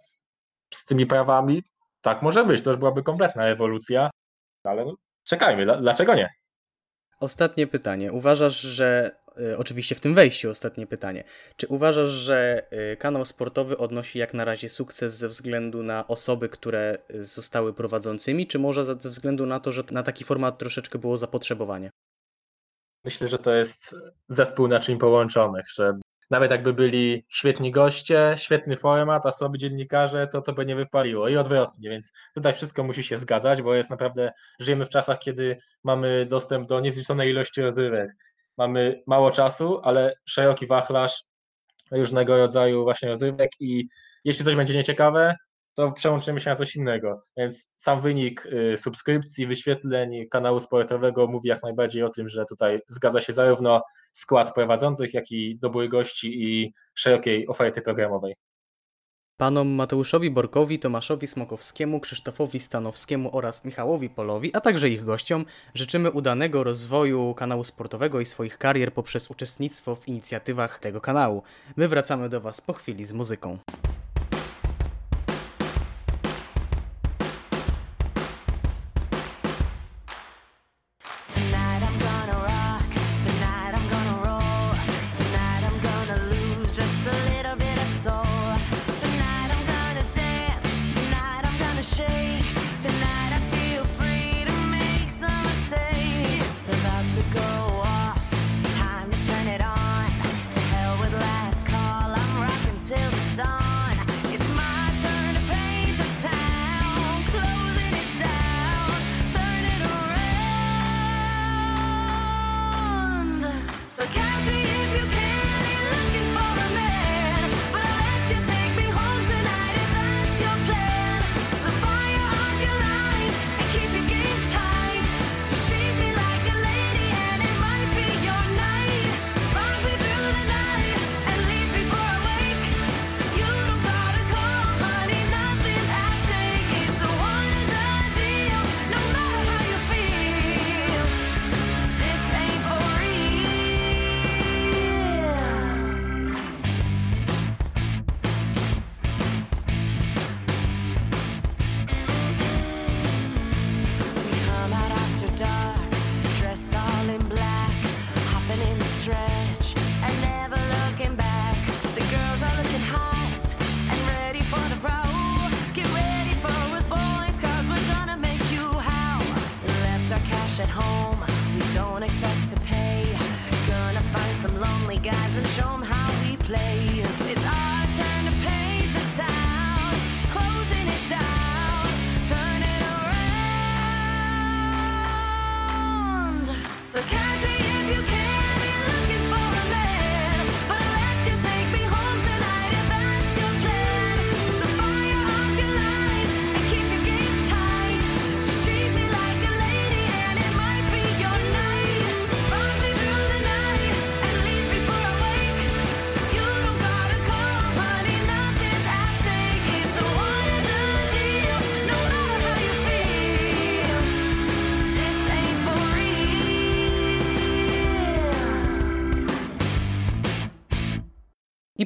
Z 0.72 0.84
tymi 0.84 1.06
prawami 1.06 1.62
tak 2.00 2.22
może 2.22 2.44
być, 2.44 2.64
to 2.64 2.70
już 2.70 2.78
byłaby 2.78 3.02
kompletna 3.02 3.46
ewolucja, 3.46 4.10
ale 4.64 4.84
czekajmy, 5.24 5.64
dla- 5.64 5.76
dlaczego 5.80 6.14
nie? 6.14 6.28
Ostatnie 7.20 7.66
pytanie. 7.66 8.12
Uważasz, 8.12 8.60
że. 8.60 9.10
y, 9.40 9.58
Oczywiście 9.58 9.94
w 9.94 10.00
tym 10.00 10.14
wejściu 10.14 10.50
ostatnie 10.50 10.86
pytanie. 10.86 11.24
Czy 11.56 11.66
uważasz, 11.66 12.08
że 12.08 12.66
y, 12.92 12.96
kanał 12.96 13.24
sportowy 13.24 13.78
odnosi 13.78 14.18
jak 14.18 14.34
na 14.34 14.44
razie 14.44 14.68
sukces 14.68 15.14
ze 15.16 15.28
względu 15.28 15.82
na 15.82 16.06
osoby, 16.08 16.48
które 16.48 16.96
y, 17.14 17.24
zostały 17.24 17.74
prowadzącymi, 17.74 18.46
czy 18.46 18.58
może 18.58 18.84
ze 18.84 18.94
ze 18.94 19.10
względu 19.10 19.46
na 19.46 19.60
to, 19.60 19.72
że 19.72 19.82
na 19.90 20.02
taki 20.02 20.24
format 20.24 20.58
troszeczkę 20.58 20.98
było 20.98 21.18
zapotrzebowanie? 21.18 21.90
Myślę, 23.04 23.28
że 23.28 23.38
to 23.38 23.54
jest 23.54 23.96
zespół 24.28 24.68
naczyń 24.68 24.98
połączonych, 24.98 25.64
że 25.74 26.00
nawet 26.32 26.50
jakby 26.50 26.72
byli 26.72 27.24
świetni 27.28 27.70
goście, 27.70 28.34
świetny 28.36 28.76
format, 28.76 29.26
a 29.26 29.32
słabi 29.32 29.58
dziennikarze, 29.58 30.26
to 30.26 30.42
to 30.42 30.52
by 30.52 30.66
nie 30.66 30.76
wypaliło 30.76 31.28
i 31.28 31.36
odwrotnie, 31.36 31.90
więc 31.90 32.12
tutaj 32.34 32.54
wszystko 32.54 32.84
musi 32.84 33.02
się 33.02 33.18
zgadzać, 33.18 33.62
bo 33.62 33.74
jest 33.74 33.90
naprawdę, 33.90 34.32
żyjemy 34.60 34.86
w 34.86 34.88
czasach, 34.88 35.18
kiedy 35.18 35.56
mamy 35.84 36.26
dostęp 36.26 36.68
do 36.68 36.80
niezliczonej 36.80 37.30
ilości 37.30 37.62
rozrywek, 37.62 38.10
mamy 38.58 39.02
mało 39.06 39.30
czasu, 39.30 39.80
ale 39.84 40.14
szeroki 40.28 40.66
wachlarz 40.66 41.24
różnego 41.90 42.36
rodzaju 42.36 42.84
właśnie 42.84 43.08
rozrywek 43.08 43.50
i 43.60 43.88
jeśli 44.24 44.44
coś 44.44 44.54
będzie 44.54 44.74
nieciekawe, 44.74 45.36
to 45.74 45.92
przełączymy 45.92 46.40
się 46.40 46.50
na 46.50 46.56
coś 46.56 46.76
innego. 46.76 47.20
Więc 47.36 47.72
sam 47.76 48.00
wynik 48.00 48.46
y, 48.46 48.78
subskrypcji, 48.78 49.46
wyświetleń 49.46 50.28
kanału 50.30 50.60
sportowego 50.60 51.26
mówi 51.26 51.48
jak 51.48 51.62
najbardziej 51.62 52.02
o 52.02 52.08
tym, 52.08 52.28
że 52.28 52.44
tutaj 52.44 52.80
zgadza 52.88 53.20
się 53.20 53.32
zarówno 53.32 53.82
skład 54.12 54.54
prowadzących, 54.54 55.14
jak 55.14 55.30
i 55.30 55.58
dobór 55.58 55.88
gości 55.88 56.42
i 56.42 56.72
szerokiej 56.94 57.48
oferty 57.48 57.82
programowej. 57.82 58.34
Panom 59.36 59.68
Mateuszowi 59.68 60.30
Borkowi, 60.30 60.78
Tomaszowi 60.78 61.26
Smokowskiemu, 61.26 62.00
Krzysztofowi 62.00 62.60
Stanowskiemu 62.60 63.36
oraz 63.36 63.64
Michałowi 63.64 64.10
Polowi, 64.10 64.54
a 64.54 64.60
także 64.60 64.88
ich 64.88 65.04
gościom 65.04 65.44
życzymy 65.74 66.10
udanego 66.10 66.64
rozwoju 66.64 67.34
kanału 67.34 67.64
sportowego 67.64 68.20
i 68.20 68.26
swoich 68.26 68.58
karier 68.58 68.92
poprzez 68.92 69.30
uczestnictwo 69.30 69.94
w 69.94 70.08
inicjatywach 70.08 70.78
tego 70.78 71.00
kanału. 71.00 71.42
My 71.76 71.88
wracamy 71.88 72.28
do 72.28 72.40
Was 72.40 72.60
po 72.60 72.72
chwili 72.72 73.04
z 73.04 73.12
muzyką. 73.12 73.58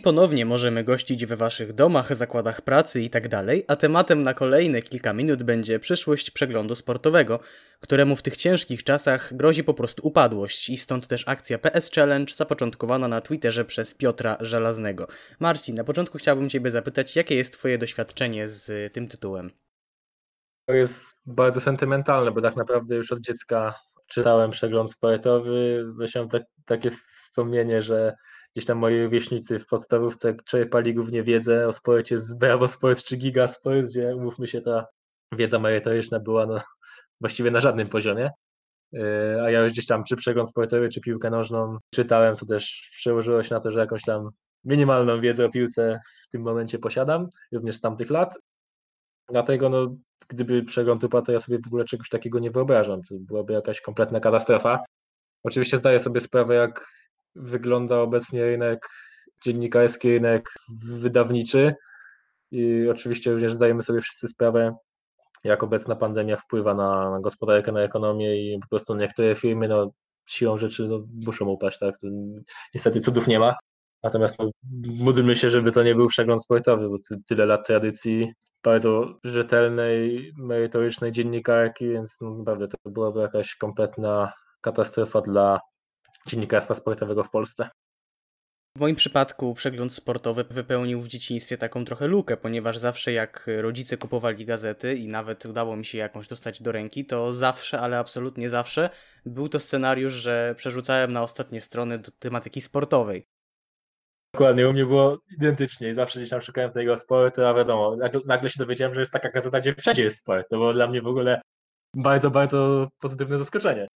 Ponownie 0.07 0.47
możemy 0.47 0.85
gościć 0.85 1.27
we 1.27 1.37
waszych 1.37 1.73
domach, 1.73 2.15
zakładach 2.15 2.61
pracy 2.61 3.01
i 3.01 3.11
tak 3.11 3.35
a 3.69 3.77
tematem 3.77 4.23
na 4.23 4.35
kolejne 4.35 4.83
kilka 4.83 5.13
minut 5.13 5.43
będzie 5.43 5.79
przyszłość 5.79 6.31
przeglądu 6.31 6.75
sportowego, 6.75 7.41
któremu 7.81 8.17
w 8.17 8.23
tych 8.23 8.37
ciężkich 8.37 8.85
czasach 8.85 9.37
grozi 9.37 9.65
po 9.65 9.75
prostu 9.75 10.07
upadłość 10.07 10.69
i 10.69 10.77
stąd 10.77 11.07
też 11.07 11.29
akcja 11.29 11.59
PS 11.59 11.91
Challenge 11.91 12.35
zapoczątkowana 12.35 13.09
na 13.09 13.21
Twitterze 13.21 13.65
przez 13.65 13.95
Piotra 13.95 14.37
Żelaznego. 14.41 15.09
Marcin, 15.41 15.75
na 15.75 15.85
początku 15.85 16.19
chciałbym 16.19 16.49
ciebie 16.49 16.71
zapytać, 16.71 17.17
jakie 17.17 17.35
jest 17.35 17.53
twoje 17.53 17.79
doświadczenie 17.79 18.49
z 18.49 18.93
tym 18.93 19.09
tytułem? 19.09 19.51
To 20.67 20.75
jest 20.75 21.15
bardzo 21.27 21.61
sentymentalne, 21.61 22.31
bo 22.31 22.41
tak 22.41 22.57
naprawdę 22.57 22.97
już 22.97 23.13
od 23.13 23.21
dziecka 23.21 23.75
czytałem 24.07 24.51
przegląd 24.51 24.93
sportowy. 24.93 25.85
Miałem 26.15 26.29
tak, 26.29 26.43
takie 26.67 26.91
wspomnienie, 26.91 27.83
że 27.83 28.17
gdzieś 28.57 28.67
tam 28.67 28.79
moi 28.79 29.03
rówieśnicy 29.03 29.59
w 29.59 29.67
podstawówce 29.67 30.37
czerpali 30.45 30.95
głównie 30.95 31.23
wiedzę 31.23 31.69
o 31.69 31.73
sporcie 31.73 32.21
z 32.21 32.35
Bravo 32.35 32.69
Sport 32.69 33.03
czy 33.03 33.17
Giga 33.17 33.49
Sport, 33.49 33.87
gdzie 33.87 34.17
umówmy 34.17 34.47
się, 34.47 34.61
ta 34.61 34.87
wiedza 35.33 35.59
merytoryczna 35.59 36.21
była 36.21 36.47
no, 36.47 36.61
właściwie 37.21 37.51
na 37.51 37.61
żadnym 37.61 37.89
poziomie. 37.89 38.31
Yy, 38.93 39.43
A 39.43 39.51
ja 39.51 39.61
już 39.61 39.73
gdzieś 39.73 39.87
tam 39.87 40.05
czy 40.05 40.17
przegląd 40.17 40.49
sportowy, 40.49 40.89
czy 40.89 41.01
piłkę 41.01 41.31
nożną 41.31 41.79
czytałem, 41.95 42.37
co 42.37 42.47
też 42.47 42.91
przełożyło 42.97 43.43
się 43.43 43.55
na 43.55 43.61
to, 43.61 43.71
że 43.71 43.81
jakąś 43.81 44.03
tam 44.03 44.31
minimalną 44.65 45.21
wiedzę 45.21 45.47
o 45.47 45.51
piłce 45.51 46.01
w 46.29 46.29
tym 46.29 46.43
momencie 46.43 46.79
posiadam, 46.79 47.29
również 47.53 47.77
z 47.77 47.81
tamtych 47.81 48.11
lat. 48.11 48.39
Dlatego, 49.29 49.69
no, 49.69 49.97
gdyby 50.29 50.63
przegląd 50.63 51.05
upadł, 51.05 51.27
to 51.27 51.33
ja 51.33 51.41
sobie 51.41 51.59
w 51.59 51.67
ogóle 51.67 51.85
czegoś 51.85 52.09
takiego 52.09 52.39
nie 52.39 52.51
wyobrażam. 52.51 53.03
To 53.03 53.15
byłaby 53.19 53.53
jakaś 53.53 53.81
kompletna 53.81 54.21
katastrofa. 54.21 54.85
Oczywiście 55.45 55.79
zdaję 55.79 56.01
sobie 56.01 56.21
sprawę, 56.21 56.55
jak 56.55 56.87
wygląda 57.37 58.01
obecnie 58.01 58.45
rynek 58.45 58.87
dziennikarski, 59.45 60.09
rynek 60.09 60.49
wydawniczy. 60.85 61.75
I 62.51 62.89
oczywiście 62.91 63.33
również 63.33 63.55
zdajemy 63.55 63.83
sobie 63.83 64.01
wszyscy 64.01 64.29
sprawę, 64.29 64.77
jak 65.45 65.63
obecna 65.63 65.97
pandemia 65.97 66.37
wpływa 66.37 66.75
na, 66.75 67.11
na 67.11 67.21
gospodarkę, 67.21 67.73
na 67.73 67.81
ekonomię 67.81 68.55
i 68.55 68.61
po 68.61 68.69
prostu 68.69 68.95
niektóre 68.95 69.35
firmy 69.35 69.69
no, 69.69 69.91
siłą 70.29 70.59
rzeczy 70.59 70.89
no, 70.89 71.07
muszą 71.27 71.45
upaść. 71.45 71.79
Tak? 71.79 71.95
Niestety 72.75 73.01
cudów 73.01 73.27
nie 73.27 73.39
ma. 73.39 73.55
Natomiast 74.03 74.39
no, 74.39 74.51
módlmy 74.83 75.37
się, 75.37 75.51
żeby 75.51 75.73
to 75.73 75.83
nie 75.83 75.95
był 75.95 76.09
przegląd 76.09 76.45
sportowy, 76.45 76.89
bo 76.89 76.97
ty, 77.09 77.23
tyle 77.29 77.47
lat 77.47 77.67
tradycji, 77.67 78.33
bardzo 78.65 79.19
rzetelnej, 79.25 80.33
merytorycznej 80.39 81.13
dziennikarki, 81.13 81.89
więc 81.89 82.17
no, 82.21 82.39
naprawdę 82.39 82.69
to 82.69 82.91
byłaby 82.91 83.21
jakaś 83.21 83.55
kompletna 83.55 84.33
katastrofa 84.61 85.21
dla 85.21 85.61
dziennikarstwa 86.27 86.75
sportowego 86.75 87.25
w 87.25 87.31
Polsce. 87.31 87.69
W 88.77 88.81
moim 88.81 88.97
przypadku 88.97 89.55
przegląd 89.55 89.93
sportowy 89.93 90.45
wypełnił 90.51 91.01
w 91.01 91.09
dzieciństwie 91.09 91.59
taką 91.59 91.85
trochę 91.85 92.07
lukę, 92.07 92.37
ponieważ 92.37 92.79
zawsze 92.79 93.13
jak 93.13 93.47
rodzice 93.59 93.97
kupowali 93.97 94.47
gazety 94.47 94.95
i 94.95 95.09
nawet 95.09 95.47
udało 95.47 95.77
mi 95.77 95.85
się 95.85 95.99
jakąś 95.99 96.29
dostać 96.29 96.63
do 96.63 96.73
ręki, 96.73 97.07
to 97.07 97.33
zawsze, 97.33 97.81
ale 97.81 97.99
absolutnie 97.99 98.51
zawsze 98.51 98.91
był 99.27 99.49
to 99.49 99.61
scenariusz, 99.61 100.13
że 100.13 100.55
przerzucałem 100.57 101.13
na 101.13 101.23
ostatnie 101.23 101.61
strony 101.61 101.99
do 101.99 102.11
tematyki 102.19 102.61
sportowej. 102.61 103.27
Dokładnie, 104.35 104.69
u 104.69 104.73
mnie 104.73 104.87
było 104.87 105.19
identycznie 105.37 105.89
i 105.89 105.95
zawsze 105.95 106.19
gdzieś 106.19 106.31
tam 106.31 106.41
szukałem 106.41 106.73
tego 106.73 106.97
sportu, 106.97 107.45
a 107.45 107.55
wiadomo, 107.55 107.97
nagle, 107.97 108.21
nagle 108.27 108.51
się 108.51 108.59
dowiedziałem, 108.59 108.95
że 108.95 109.01
jest 109.01 109.13
taka 109.13 109.31
gazeta, 109.31 109.61
gdzie 109.61 109.75
wszędzie 109.75 110.03
jest 110.03 110.19
sport. 110.19 110.49
To 110.51 110.57
było 110.57 110.73
dla 110.73 110.87
mnie 110.87 111.03
w 111.03 111.07
ogóle 111.07 111.41
bardzo, 111.95 112.31
bardzo 112.31 112.89
pozytywne 113.01 113.39
zaskoczenie. 113.39 113.89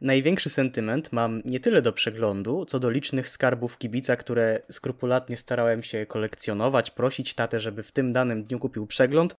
Największy 0.00 0.50
sentyment 0.50 1.12
mam 1.12 1.42
nie 1.44 1.60
tyle 1.60 1.82
do 1.82 1.92
przeglądu, 1.92 2.64
co 2.64 2.78
do 2.80 2.90
licznych 2.90 3.28
skarbów 3.28 3.78
kibica, 3.78 4.16
które 4.16 4.58
skrupulatnie 4.70 5.36
starałem 5.36 5.82
się 5.82 6.06
kolekcjonować, 6.06 6.90
prosić 6.90 7.34
tatę, 7.34 7.60
żeby 7.60 7.82
w 7.82 7.92
tym 7.92 8.12
danym 8.12 8.44
dniu 8.44 8.58
kupił 8.58 8.86
przegląd. 8.86 9.34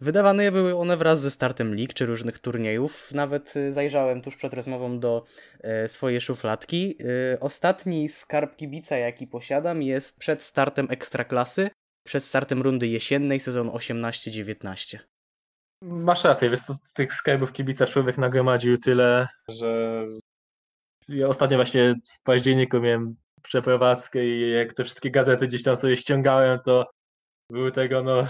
Wydawane 0.00 0.52
były 0.52 0.76
one 0.76 0.96
wraz 0.96 1.20
ze 1.20 1.30
startem 1.30 1.74
lig 1.74 1.94
czy 1.94 2.06
różnych 2.06 2.38
turniejów. 2.38 3.12
Nawet 3.12 3.56
y, 3.56 3.72
zajrzałem 3.72 4.22
tuż 4.22 4.36
przed 4.36 4.54
rozmową 4.54 5.00
do 5.00 5.24
e, 5.60 5.88
swojej 5.88 6.20
szufladki. 6.20 6.96
E, 7.34 7.40
ostatni 7.40 8.08
skarb 8.08 8.56
kibica, 8.56 8.96
jaki 8.96 9.26
posiadam, 9.26 9.82
jest 9.82 10.18
przed 10.18 10.42
startem 10.42 10.86
ekstraklasy, 10.90 11.70
przed 12.04 12.24
startem 12.24 12.62
rundy 12.62 12.88
jesiennej 12.88 13.40
sezon 13.40 13.68
18-19. 13.68 14.98
Masz 15.84 16.24
rację, 16.24 16.50
wiesz 16.50 16.60
co, 16.60 16.76
tych 16.94 17.12
skarbów 17.12 17.52
kibica 17.52 17.86
człowiek 17.86 18.18
nagromadził 18.18 18.78
tyle, 18.78 19.28
że 19.48 20.04
ja 21.08 21.28
ostatnio 21.28 21.56
właśnie 21.56 21.94
w 22.18 22.22
październiku 22.22 22.80
miałem 22.80 23.16
przeprowadzkę 23.42 24.26
i 24.26 24.50
jak 24.50 24.72
te 24.72 24.84
wszystkie 24.84 25.10
gazety 25.10 25.46
gdzieś 25.46 25.62
tam 25.62 25.76
sobie 25.76 25.96
ściągałem, 25.96 26.58
to 26.64 26.90
były 27.50 27.72
tego 27.72 28.02
no 28.02 28.26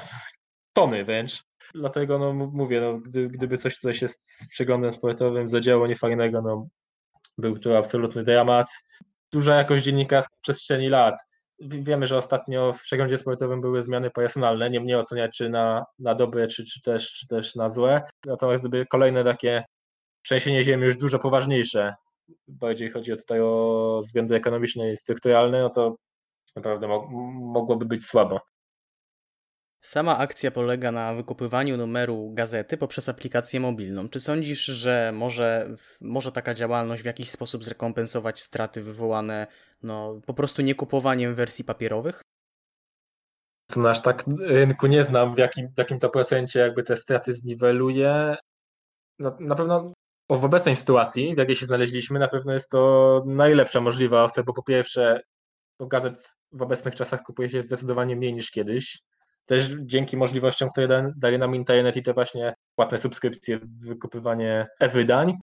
tony 0.72 1.04
wręcz. 1.04 1.44
Dlatego 1.74 2.18
no 2.18 2.32
mówię, 2.32 2.80
no, 2.80 2.98
gdy, 2.98 3.28
gdyby 3.28 3.58
coś 3.58 3.76
tutaj 3.76 3.94
się 3.94 4.08
z, 4.08 4.48
przeglądem 4.50 4.92
sportowym 4.92 5.48
zadziało 5.48 5.86
niefajnego, 5.86 6.42
no 6.42 6.68
był 7.38 7.58
to 7.58 7.78
absolutny 7.78 8.22
dramat. 8.22 8.70
Duża 9.32 9.56
jakość 9.56 9.84
dziennikarska 9.84 10.36
w 10.36 10.40
przestrzeni 10.40 10.88
lat. 10.88 11.14
Wiemy, 11.68 12.06
że 12.06 12.16
ostatnio 12.16 12.72
w 12.72 12.82
przeglądzie 12.82 13.18
sportowym 13.18 13.60
były 13.60 13.82
zmiany 13.82 14.10
personalne, 14.10 14.70
nie 14.70 14.80
mnie 14.80 14.98
oceniać 14.98 15.36
czy 15.36 15.48
na, 15.48 15.84
na 15.98 16.14
dobre, 16.14 16.48
czy, 16.48 16.64
czy, 16.64 16.82
też, 16.82 17.12
czy 17.12 17.26
też 17.26 17.55
na 17.55 17.68
złe. 17.68 18.02
Natomiast 18.26 18.62
gdyby 18.62 18.86
kolejne 18.86 19.24
takie 19.24 19.64
trzęsienie 20.24 20.64
ziemi 20.64 20.84
już 20.84 20.97
dużo 20.97 21.18
poważniejsze, 21.18 21.94
bardziej 22.48 22.90
chodzi 22.90 23.12
o 23.12 23.16
tutaj 23.16 23.40
o 23.40 24.01
względy 24.02 24.34
ekonomiczne 24.34 24.93
i 24.93 24.97
strukturalne, 24.97 25.62
no 25.62 25.70
to 25.70 25.97
naprawdę 26.56 26.89
mo- 26.89 27.09
mogłoby 27.52 27.84
być 27.84 28.06
słabo. 28.06 28.40
Sama 29.82 30.18
akcja 30.18 30.50
polega 30.50 30.92
na 30.92 31.14
wykupywaniu 31.14 31.76
numeru 31.76 32.30
gazety 32.34 32.76
poprzez 32.76 33.09
aplikację 33.09 33.60
mobilną. 33.60 34.09
Czy 34.09 34.20
sądzisz, 34.20 34.64
że 34.64 35.12
może, 35.14 35.68
może 36.00 36.32
taka 36.32 36.54
działalność 36.54 37.02
w 37.02 37.06
jakiś 37.06 37.30
sposób 37.30 37.64
zrekompensować 37.64 38.40
straty 38.40 38.82
wywołane 38.82 39.46
no, 39.82 40.20
po 40.26 40.34
prostu 40.34 40.62
niekupowaniem 40.62 41.34
wersji 41.34 41.64
papierowych? 41.64 42.22
Aż 43.88 44.02
tak 44.02 44.24
rynku 44.38 44.86
nie 44.86 45.04
znam, 45.04 45.34
w 45.34 45.38
jakim, 45.38 45.68
w 45.68 45.78
jakim 45.78 45.98
to 45.98 46.10
procencie 46.10 46.60
jakby 46.60 46.82
te 46.82 46.96
straty 46.96 47.32
zniweluje. 47.32 48.36
No, 49.18 49.36
na 49.40 49.54
pewno 49.54 49.92
w 50.30 50.44
obecnej 50.44 50.76
sytuacji, 50.76 51.34
w 51.34 51.38
jakiej 51.38 51.56
się 51.56 51.66
znaleźliśmy, 51.66 52.18
na 52.18 52.28
pewno 52.28 52.52
jest 52.52 52.70
to 52.70 53.22
najlepsza 53.26 53.80
możliwa 53.80 54.24
opcja, 54.24 54.42
bo 54.42 54.52
po 54.52 54.62
pierwsze, 54.62 55.20
to 55.78 55.86
gazet 55.86 56.34
w 56.52 56.62
obecnych 56.62 56.94
czasach 56.94 57.22
kupuje 57.22 57.48
się 57.48 57.62
zdecydowanie 57.62 58.16
mniej 58.16 58.34
niż 58.34 58.50
kiedyś. 58.50 59.02
Też 59.47 59.70
dzięki 59.81 60.16
możliwościom, 60.16 60.70
które 60.70 60.89
da, 60.89 61.12
daje 61.16 61.39
nam 61.39 61.55
internet 61.55 61.97
i 61.97 62.02
te 62.02 62.12
właśnie 62.14 62.55
płatne 62.77 62.98
subskrypcje, 62.98 63.60
wykupywanie 63.62 64.66
e-wydań. 64.81 65.35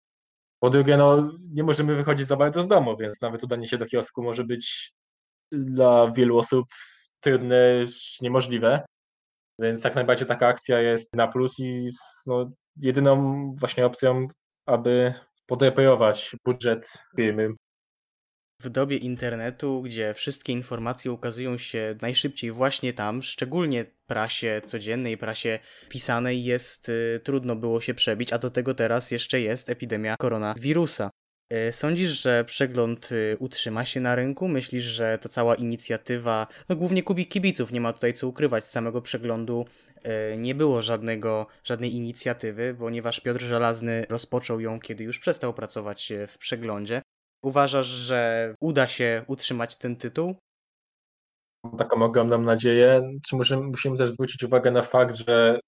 Po 0.60 0.70
drugie, 0.70 0.98
no, 0.98 1.32
nie 1.54 1.64
możemy 1.64 1.96
wychodzić 1.96 2.28
za 2.28 2.36
bardzo 2.36 2.62
z 2.62 2.68
domu, 2.68 2.98
więc 2.98 3.22
nawet 3.22 3.44
udanie 3.44 3.68
się 3.68 3.78
do 3.78 3.86
kiosku 3.86 4.24
może 4.24 4.44
być 4.44 4.94
dla 5.52 6.12
wielu 6.12 6.38
osób 6.38 6.66
trudne, 7.20 7.82
niemożliwe. 8.22 8.86
Więc 9.60 9.84
jak 9.84 9.96
najbardziej 9.96 10.28
taka 10.28 10.48
akcja 10.48 10.80
jest 10.80 11.16
na 11.16 11.28
plus 11.28 11.60
i 11.60 11.90
no, 12.28 12.52
jedyną 12.76 13.46
właśnie 13.56 13.86
opcją, 13.86 14.28
aby 14.66 15.14
podreperować 15.46 16.36
budżet 16.46 16.94
firmy. 17.16 17.50
W 18.62 18.70
dobie 18.70 18.98
internetu, 18.98 19.82
gdzie 19.82 20.14
wszystkie 20.14 20.54
informacje 20.54 21.12
ukazują 21.12 21.58
się 21.58 21.96
najszybciej 22.02 22.52
właśnie 22.52 22.94
tam, 22.94 23.24
szczególnie 23.24 23.86
prasie 24.08 24.62
codziennej, 24.66 25.18
prasie 25.18 25.60
pisanej, 25.90 26.44
jest 26.44 26.90
y, 26.90 27.20
trudno 27.24 27.56
było 27.56 27.82
się 27.82 27.94
przebić, 27.94 28.34
a 28.34 28.38
do 28.38 28.50
tego 28.50 28.74
teraz 28.74 29.12
jeszcze 29.12 29.42
jest 29.42 29.70
epidemia 29.70 30.16
koronawirusa. 30.20 31.10
Y, 31.54 31.74
Sądzisz, 31.74 32.22
że 32.22 32.46
przegląd 32.46 33.12
y, 33.12 33.38
utrzyma 33.40 33.86
się 33.86 34.00
na 34.00 34.16
rynku? 34.16 34.48
Myślisz, 34.48 34.84
że 34.84 35.18
ta 35.22 35.30
cała 35.30 35.56
inicjatywa, 35.56 36.48
no 36.70 36.76
głównie 36.76 37.04
kubik 37.04 37.30
kibiców, 37.30 37.72
nie 37.72 37.82
ma 37.82 37.94
tutaj 37.94 38.14
co 38.14 38.28
ukrywać, 38.28 38.66
z 38.66 38.72
samego 38.72 39.02
przeglądu 39.02 39.66
y, 40.34 40.38
nie 40.38 40.56
było 40.56 40.82
żadnego, 40.82 41.48
żadnej 41.64 41.96
inicjatywy, 41.96 42.76
ponieważ 42.80 43.20
Piotr 43.20 43.42
Żelazny 43.42 44.06
rozpoczął 44.10 44.60
ją, 44.60 44.80
kiedy 44.80 45.04
już 45.04 45.20
przestał 45.20 45.54
pracować 45.54 46.14
w 46.28 46.38
przeglądzie. 46.38 47.02
Uważasz, 47.42 47.88
że 47.88 48.54
uda 48.60 48.88
się 48.88 49.24
utrzymać 49.28 49.78
ten 49.78 49.96
tytuł? 49.96 50.36
Taką 51.78 52.02
ogromną 52.02 52.42
nadzieję. 52.42 53.02
Czy 53.28 53.36
musimy, 53.36 53.62
musimy 53.62 53.98
też 53.98 54.12
zwrócić 54.12 54.44
uwagę 54.44 54.72
na 54.72 54.82
fakt, 54.82 55.16
że 55.16 55.60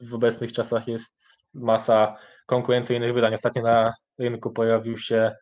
w 0.00 0.14
obecnych 0.14 0.52
czasach 0.52 0.88
jest 0.88 1.16
masa 1.54 2.16
konkurencyjnych 2.46 3.14
wydań. 3.14 3.34
Ostatnio 3.34 3.62
na 3.62 3.94
rynku 4.18 4.50
pojawił 4.50 4.98
się 4.98 5.32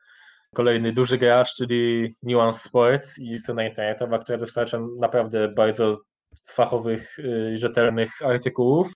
kolejny 0.54 0.92
duży 0.92 1.18
gracz, 1.18 1.54
czyli 1.54 2.14
Nuance 2.22 2.68
Sports 2.68 3.18
i 3.18 3.38
strona 3.38 3.64
internetowa, 3.64 4.18
która 4.18 4.38
dostarcza 4.38 4.78
naprawdę 4.98 5.48
bardzo 5.48 5.98
fachowych, 6.46 7.18
y, 7.18 7.58
rzetelnych 7.58 8.10
artykułów. 8.24 8.92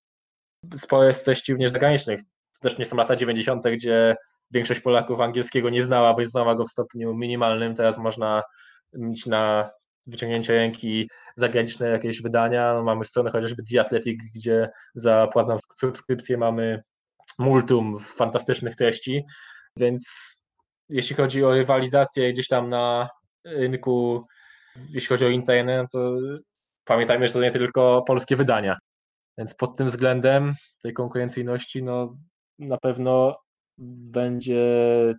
Sporo 0.77 1.05
jest 1.05 1.25
treści 1.25 1.53
również 1.53 1.71
zagranicznych. 1.71 2.21
To 2.23 2.69
też 2.69 2.79
nie 2.79 2.85
są 2.85 2.97
lata 2.97 3.17
90., 3.17 3.65
gdzie 3.71 4.17
większość 4.55 4.81
Polaków 4.81 5.21
angielskiego 5.21 5.71
nie 5.71 5.85
znała, 5.85 6.15
bądź 6.15 6.29
znała 6.29 6.55
go 6.55 6.65
w 6.65 6.71
stopniu 6.71 7.15
minimalnym. 7.15 7.75
Teraz 7.75 7.99
można 7.99 8.43
mieć 8.93 9.27
na 9.27 9.71
wyciągnięcia 10.07 10.53
ręki 10.53 11.09
zagraniczne 11.37 11.89
jakieś 11.89 12.23
wydania. 12.23 12.75
No, 12.75 12.83
mamy 12.83 13.05
stronę 13.05 13.31
chociażby 13.31 13.63
The 13.65 13.81
Athletic, 13.81 14.21
gdzie 14.35 14.69
za 14.95 15.27
płatną 15.33 15.57
subskrypcję 15.77 16.39
mamy 16.39 16.83
multum 17.39 17.99
fantastycznych 17.99 18.77
treści, 18.77 19.25
więc 19.77 20.05
jeśli 20.89 21.17
chodzi 21.17 21.45
o 21.45 21.53
rywalizację 21.53 22.33
gdzieś 22.33 22.49
tam 22.49 22.69
na 22.69 23.09
rynku, 23.45 24.27
jeśli 24.77 25.09
chodzi 25.09 25.25
o 25.25 25.29
internet, 25.29 25.87
no 25.95 26.01
to 26.01 26.17
pamiętajmy, 26.85 27.29
że 27.29 27.35
to 27.35 27.41
nie 27.41 27.51
tylko 27.51 28.03
polskie 28.07 28.37
wydania. 28.37 28.77
Więc 29.39 29.55
pod 29.55 29.77
tym 29.77 29.87
względem 29.87 30.55
tej 30.83 30.93
konkurencyjności, 30.93 31.83
no 31.83 32.17
na 32.59 32.79
pewno 32.79 33.37
będzie 33.79 34.65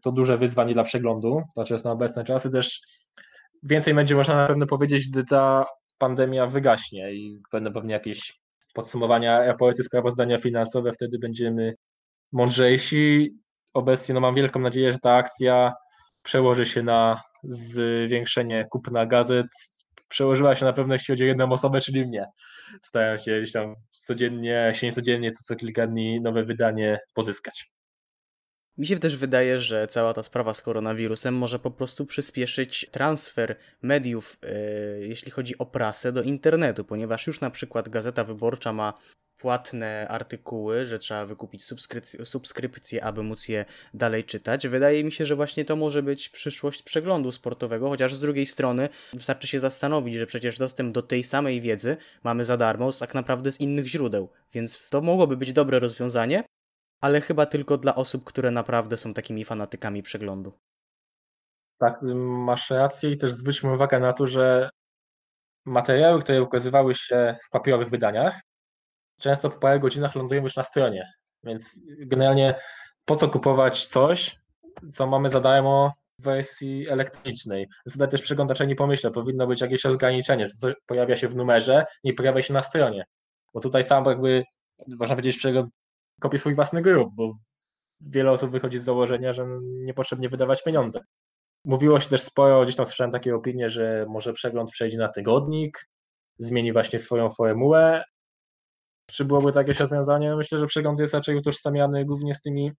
to 0.04 0.12
duże 0.12 0.38
wyzwanie 0.38 0.74
dla 0.74 0.84
przeglądu, 0.84 1.42
natomiast 1.58 1.86
na 1.86 1.92
obecne 1.92 2.24
czasy 2.24 2.50
też 2.50 2.82
więcej 3.64 3.94
będzie 3.94 4.16
można 4.16 4.36
na 4.36 4.48
pewno 4.48 4.66
powiedzieć, 4.66 5.10
gdy 5.10 5.24
ta 5.24 5.66
pandemia 5.98 6.48
wygaśnie 6.48 7.14
i 7.14 7.40
będą 7.52 7.74
pewnie 7.74 7.94
jakieś 7.94 8.40
podsumowania, 8.74 9.46
raporty, 9.46 9.84
sprawozdania 9.84 10.38
finansowe, 10.38 10.94
wtedy 10.94 11.20
będziemy 11.20 11.74
mądrzejsi. 12.32 13.32
Obecnie 13.74 14.16
no, 14.16 14.22
mam 14.22 14.36
wielką 14.36 14.60
nadzieję, 14.60 14.92
że 14.92 15.00
ta 15.00 15.14
akcja 15.14 15.74
przełoży 16.24 16.66
się 16.66 16.84
na 16.84 17.22
zwiększenie 17.44 18.66
kupna 18.72 19.06
gazet. 19.06 19.48
Przełożyła 20.08 20.56
się 20.56 20.66
na 20.66 20.74
pewno, 20.74 20.94
jeśli 20.94 21.12
chodzi 21.12 21.24
o 21.24 21.28
jedną 21.28 21.52
osobę, 21.52 21.82
czyli 21.82 22.06
mnie. 22.06 22.26
Staram 22.82 23.18
się 23.18 23.38
gdzieś 23.38 23.52
tam 23.52 23.76
codziennie, 23.90 24.66
jeśli 24.68 24.88
nie 24.88 24.94
codziennie, 24.94 25.32
to 25.32 25.38
co 25.44 25.56
kilka 25.56 25.88
dni 25.88 26.22
nowe 26.22 26.44
wydanie 26.44 27.00
pozyskać. 27.14 27.75
Mi 28.78 28.88
się 28.88 29.00
też 29.00 29.18
wydaje, 29.18 29.60
że 29.60 29.88
cała 29.88 30.14
ta 30.14 30.24
sprawa 30.24 30.54
z 30.54 30.62
koronawirusem 30.62 31.36
może 31.36 31.60
po 31.60 31.72
prostu 31.72 32.06
przyspieszyć 32.06 32.88
transfer 32.92 33.56
mediów, 33.82 34.38
yy, 35.00 35.08
jeśli 35.08 35.32
chodzi 35.32 35.58
o 35.58 35.66
prasę, 35.66 36.12
do 36.12 36.22
internetu, 36.22 36.86
ponieważ 36.86 37.28
już 37.28 37.42
na 37.42 37.50
przykład 37.50 37.90
Gazeta 37.90 38.24
Wyborcza 38.24 38.74
ma 38.74 38.94
płatne 39.38 40.08
artykuły, 40.08 40.86
że 40.86 41.00
trzeba 41.00 41.26
wykupić 41.26 41.66
subskrypcję, 41.66 42.26
subskrypcję, 42.26 43.04
aby 43.04 43.24
móc 43.24 43.48
je 43.48 43.66
dalej 43.94 44.24
czytać. 44.24 44.68
Wydaje 44.68 45.04
mi 45.04 45.12
się, 45.12 45.26
że 45.26 45.36
właśnie 45.36 45.66
to 45.66 45.76
może 45.76 46.04
być 46.04 46.30
przyszłość 46.30 46.84
przeglądu 46.84 47.32
sportowego, 47.32 47.90
chociaż 47.90 48.16
z 48.16 48.20
drugiej 48.20 48.46
strony 48.46 48.90
wystarczy 49.14 49.48
się 49.48 49.60
zastanowić, 49.60 50.16
że 50.16 50.28
przecież 50.28 50.58
dostęp 50.58 50.94
do 50.94 51.02
tej 51.02 51.24
samej 51.24 51.62
wiedzy 51.62 51.98
mamy 52.24 52.46
za 52.46 52.58
darmo 52.58 52.92
tak 52.92 53.14
naprawdę 53.14 53.52
z 53.52 53.60
innych 53.60 53.88
źródeł, 53.88 54.30
więc 54.54 54.90
to 54.90 55.02
mogłoby 55.02 55.38
być 55.38 55.54
dobre 55.54 55.80
rozwiązanie, 55.80 56.44
ale 57.02 57.22
chyba 57.22 57.46
tylko 57.46 57.78
dla 57.78 57.96
osób, 57.96 58.24
które 58.24 58.52
naprawdę 58.52 58.98
są 58.98 59.14
takimi 59.14 59.46
fanatykami 59.46 60.04
przeglądu. 60.04 60.54
Tak, 61.78 62.00
masz 62.24 62.70
rację 62.70 63.12
i 63.12 63.18
też 63.18 63.34
zwróćmy 63.34 63.74
uwagę 63.74 64.00
na 64.00 64.14
to, 64.14 64.28
że 64.28 64.70
materiały, 65.66 66.22
które 66.22 66.44
ukazywały 66.44 66.96
się 66.96 67.36
w 67.48 67.50
papierowych 67.50 67.90
wydaniach, 67.90 68.42
często 69.20 69.50
po 69.50 69.60
parę 69.60 69.80
godzinach 69.80 70.16
lądują 70.16 70.44
już 70.44 70.56
na 70.56 70.64
stronie. 70.64 71.12
Więc 71.44 71.80
generalnie 71.86 72.56
po 73.06 73.16
co 73.16 73.30
kupować 73.30 73.88
coś, 73.88 74.36
co 74.94 75.08
mamy 75.08 75.30
za 75.30 75.40
darmo 75.40 75.94
w 76.20 76.24
wersji 76.24 76.90
elektronicznej? 76.90 77.68
Tutaj 77.92 78.10
też 78.10 78.22
przeglądacze 78.22 78.68
nie 78.68 78.76
pomyślę, 78.76 79.12
powinno 79.12 79.48
być 79.48 79.62
jakieś 79.62 79.86
ograniczenie, 79.86 80.50
że 80.64 80.74
pojawia 80.86 81.16
się 81.16 81.28
w 81.28 81.36
numerze, 81.36 81.86
nie 82.04 82.14
pojawia 82.14 82.42
się 82.42 82.54
na 82.54 82.62
stronie. 82.62 83.06
Bo 83.54 83.60
tutaj 83.60 83.84
sam 83.84 84.06
jakby, 84.06 84.44
można 84.88 85.16
powiedzieć, 85.16 85.42
kopie 86.20 86.38
swój 86.38 86.56
własny 86.56 86.82
grób, 86.82 87.10
bo 87.16 87.38
wiele 88.02 88.32
osób 88.32 88.52
wychodzi 88.52 88.80
z 88.80 88.84
założenia, 88.84 89.34
że 89.34 89.48
niepotrzebnie 89.62 90.30
wydawać 90.30 90.64
pieniądze. 90.64 91.00
Mówiło 91.66 92.00
się 92.00 92.10
też 92.10 92.22
sporo, 92.22 92.64
gdzieś 92.64 92.76
tam 92.76 92.86
słyszałem 92.86 93.12
takie 93.12 93.36
opinie, 93.36 93.70
że 93.70 94.06
może 94.10 94.34
przegląd 94.34 94.72
przejdzie 94.72 94.98
na 94.98 95.08
tygodnik, 95.08 95.90
zmieni 96.38 96.74
właśnie 96.74 97.00
swoją 97.00 97.30
formułę. 97.30 98.04
Czy 99.06 99.26
byłoby 99.26 99.52
takie 99.52 99.74
rozwiązanie? 99.74 100.36
Myślę, 100.36 100.60
że 100.60 100.68
przegląd 100.68 101.00
jest 101.00 101.14
raczej 101.14 101.36
utożsamiany 101.36 102.06
głównie 102.06 102.34
z 102.34 102.42
tymi 102.42 102.72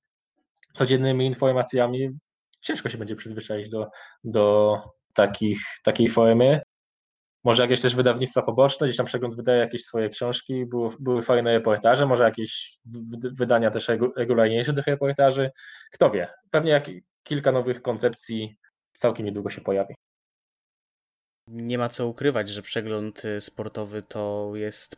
codziennymi 0.74 1.26
informacjami. 1.26 2.10
Ciężko 2.60 2.88
się 2.88 2.98
będzie 2.98 3.16
przyzwyczaić 3.16 3.68
do, 3.70 3.86
do 4.24 4.76
takich, 5.14 5.60
takiej 5.84 6.08
formy. 6.08 6.60
Może 7.46 7.62
jakieś 7.62 7.80
też 7.80 7.94
wydawnictwa 7.94 8.42
poboczne, 8.42 8.86
gdzieś 8.86 8.96
tam 8.96 9.06
przegląd 9.06 9.36
wydaje 9.36 9.60
jakieś 9.60 9.82
swoje 9.82 10.10
książki, 10.10 10.66
były, 10.66 10.90
były 11.00 11.22
fajne 11.22 11.52
reportaże, 11.52 12.06
może 12.06 12.24
jakieś 12.24 12.78
wydania 13.32 13.70
też 13.70 13.88
regu- 13.88 14.10
regularniejsze 14.16 14.72
tych 14.72 14.86
reportaży. 14.86 15.50
Kto 15.92 16.10
wie, 16.10 16.28
pewnie 16.50 16.70
jak, 16.70 16.90
kilka 17.22 17.52
nowych 17.52 17.82
koncepcji 17.82 18.56
całkiem 18.96 19.26
niedługo 19.26 19.50
się 19.50 19.60
pojawi. 19.60 19.94
Nie 21.48 21.78
ma 21.78 21.88
co 21.88 22.06
ukrywać, 22.06 22.48
że 22.48 22.62
przegląd 22.62 23.24
y, 23.24 23.40
sportowy 23.40 24.02
to 24.02 24.50
jest 24.54 24.96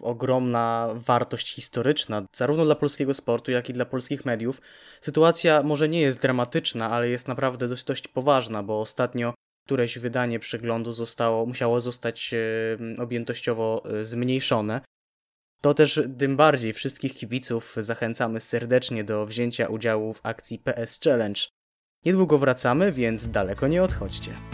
ogromna 0.00 0.88
wartość 0.94 1.54
historyczna, 1.54 2.22
zarówno 2.36 2.64
dla 2.64 2.74
polskiego 2.74 3.14
sportu, 3.14 3.50
jak 3.50 3.70
i 3.70 3.72
dla 3.72 3.84
polskich 3.84 4.24
mediów. 4.24 4.60
Sytuacja 5.00 5.62
może 5.62 5.88
nie 5.88 6.00
jest 6.00 6.20
dramatyczna, 6.20 6.90
ale 6.90 7.08
jest 7.08 7.28
naprawdę 7.28 7.68
dość, 7.68 7.84
dość 7.84 8.08
poważna, 8.08 8.62
bo 8.62 8.80
ostatnio 8.80 9.34
któreś 9.64 9.98
wydanie 9.98 10.38
przeglądu 10.38 10.92
zostało, 10.92 11.46
musiało 11.46 11.80
zostać 11.80 12.34
e, 12.34 13.02
objętościowo 13.02 13.82
e, 13.84 14.04
zmniejszone. 14.04 14.80
To 15.60 15.74
też 15.74 16.00
tym 16.18 16.36
bardziej 16.36 16.72
wszystkich 16.72 17.14
kibiców 17.14 17.76
zachęcamy 17.78 18.40
serdecznie 18.40 19.04
do 19.04 19.26
wzięcia 19.26 19.66
udziału 19.68 20.12
w 20.12 20.20
akcji 20.22 20.58
PS 20.58 21.00
Challenge. 21.04 21.40
Niedługo 22.04 22.38
wracamy, 22.38 22.92
więc 22.92 23.28
daleko 23.28 23.68
nie 23.68 23.82
odchodźcie. 23.82 24.53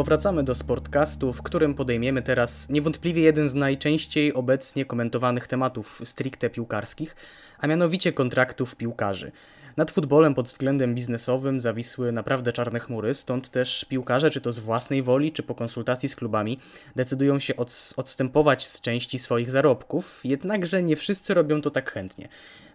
Powracamy 0.00 0.42
do 0.42 0.54
Sportcastu, 0.54 1.32
w 1.32 1.42
którym 1.42 1.74
podejmiemy 1.74 2.22
teraz 2.22 2.68
niewątpliwie 2.68 3.22
jeden 3.22 3.48
z 3.48 3.54
najczęściej 3.54 4.34
obecnie 4.34 4.84
komentowanych 4.84 5.48
tematów 5.48 6.02
stricte 6.04 6.50
piłkarskich, 6.50 7.16
a 7.58 7.66
mianowicie 7.66 8.12
kontraktów 8.12 8.76
piłkarzy. 8.76 9.32
Nad 9.76 9.90
futbolem 9.90 10.34
pod 10.34 10.46
względem 10.46 10.94
biznesowym 10.94 11.60
zawisły 11.60 12.12
naprawdę 12.12 12.52
czarne 12.52 12.80
chmury, 12.80 13.14
stąd 13.14 13.50
też 13.50 13.84
piłkarze, 13.84 14.30
czy 14.30 14.40
to 14.40 14.52
z 14.52 14.58
własnej 14.58 15.02
woli, 15.02 15.32
czy 15.32 15.42
po 15.42 15.54
konsultacji 15.54 16.08
z 16.08 16.16
klubami, 16.16 16.58
decydują 16.96 17.38
się 17.38 17.56
od, 17.56 17.94
odstępować 17.96 18.66
z 18.66 18.80
części 18.80 19.18
swoich 19.18 19.50
zarobków, 19.50 20.20
jednakże 20.24 20.82
nie 20.82 20.96
wszyscy 20.96 21.34
robią 21.34 21.60
to 21.60 21.70
tak 21.70 21.92
chętnie. 21.92 22.28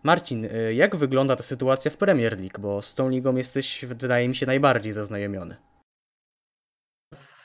Marcin, 0.03 0.45
y, 0.45 0.73
jak 0.73 0.95
wygląda 0.95 1.35
ta 1.35 1.43
sytuacja 1.43 1.91
w 1.91 1.97
Premier 1.97 2.39
League, 2.39 2.61
bo 2.61 2.81
z 2.81 2.93
tą 2.93 3.09
ligą 3.09 3.35
jesteś, 3.35 3.85
wydaje 3.85 4.27
mi 4.27 4.35
się, 4.35 4.45
najbardziej 4.45 4.93
zaznajomiony. 4.93 5.55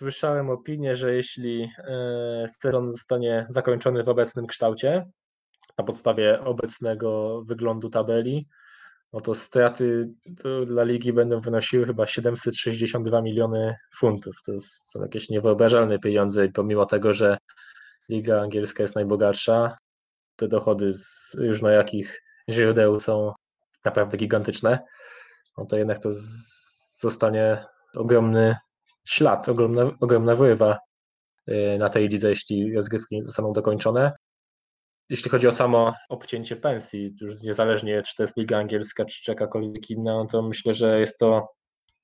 Słyszałem 0.00 0.50
opinię, 0.50 0.96
że 0.96 1.14
jeśli 1.14 1.70
e, 1.78 2.46
sezon 2.62 2.90
zostanie 2.90 3.46
zakończony 3.48 4.04
w 4.04 4.08
obecnym 4.08 4.46
kształcie, 4.46 5.06
na 5.78 5.84
podstawie 5.84 6.40
obecnego 6.40 7.42
wyglądu 7.46 7.90
tabeli, 7.90 8.48
no 9.12 9.20
to 9.20 9.34
straty 9.34 10.10
dla 10.66 10.84
ligi 10.84 11.12
będą 11.12 11.40
wynosiły 11.40 11.86
chyba 11.86 12.06
762 12.06 13.22
miliony 13.22 13.76
funtów. 13.96 14.36
To 14.46 14.52
są 14.60 15.02
jakieś 15.02 15.28
niewyobrażalne 15.28 15.98
pieniądze 15.98 16.46
i 16.46 16.52
pomimo 16.52 16.86
tego, 16.86 17.12
że 17.12 17.38
liga 18.08 18.40
angielska 18.40 18.82
jest 18.82 18.94
najbogatsza, 18.94 19.76
te 20.36 20.48
dochody 20.48 20.92
z 20.92 21.34
różnojakich 21.34 22.22
źródeł 22.50 23.00
są 23.00 23.32
naprawdę 23.84 24.16
gigantyczne, 24.16 24.78
no 25.58 25.66
to 25.66 25.76
jednak 25.78 25.98
to 25.98 26.10
zostanie 27.00 27.64
ogromny 27.94 28.56
ślad, 29.04 29.48
ogromna, 29.48 29.90
ogromna 30.00 30.36
wyrwa 30.36 30.78
y, 31.48 31.76
na 31.78 31.88
tej 31.88 32.08
lidze, 32.08 32.28
jeśli 32.28 32.74
rozgrywki 32.74 33.22
zostaną 33.22 33.52
dokończone. 33.52 34.12
Jeśli 35.08 35.30
chodzi 35.30 35.48
o 35.48 35.52
samo 35.52 35.94
obcięcie 36.08 36.56
pensji, 36.56 37.16
już 37.20 37.42
niezależnie 37.42 38.02
czy 38.02 38.14
to 38.16 38.22
jest 38.22 38.36
liga 38.36 38.58
angielska, 38.58 39.04
czy 39.04 39.30
jakakolwiek 39.30 39.90
inna, 39.90 40.12
no 40.14 40.26
to 40.26 40.42
myślę, 40.42 40.74
że 40.74 41.00
jest 41.00 41.18
to 41.18 41.48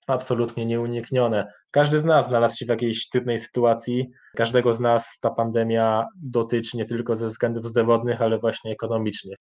absolutnie 0.06 0.66
nieuniknione. 0.66 1.52
Każdy 1.70 1.98
z 1.98 2.04
nas 2.04 2.28
znalazł 2.28 2.56
się 2.56 2.66
w 2.66 2.68
jakiejś 2.68 3.08
trudnej 3.08 3.38
sytuacji. 3.38 4.10
Każdego 4.36 4.74
z 4.74 4.80
nas 4.80 5.18
ta 5.20 5.30
pandemia 5.30 6.04
dotyczy 6.22 6.76
nie 6.76 6.84
tylko 6.84 7.16
ze 7.16 7.26
względów 7.26 7.66
zdrowotnych, 7.66 8.22
ale 8.22 8.38
właśnie 8.38 8.72
ekonomicznych. 8.72 9.36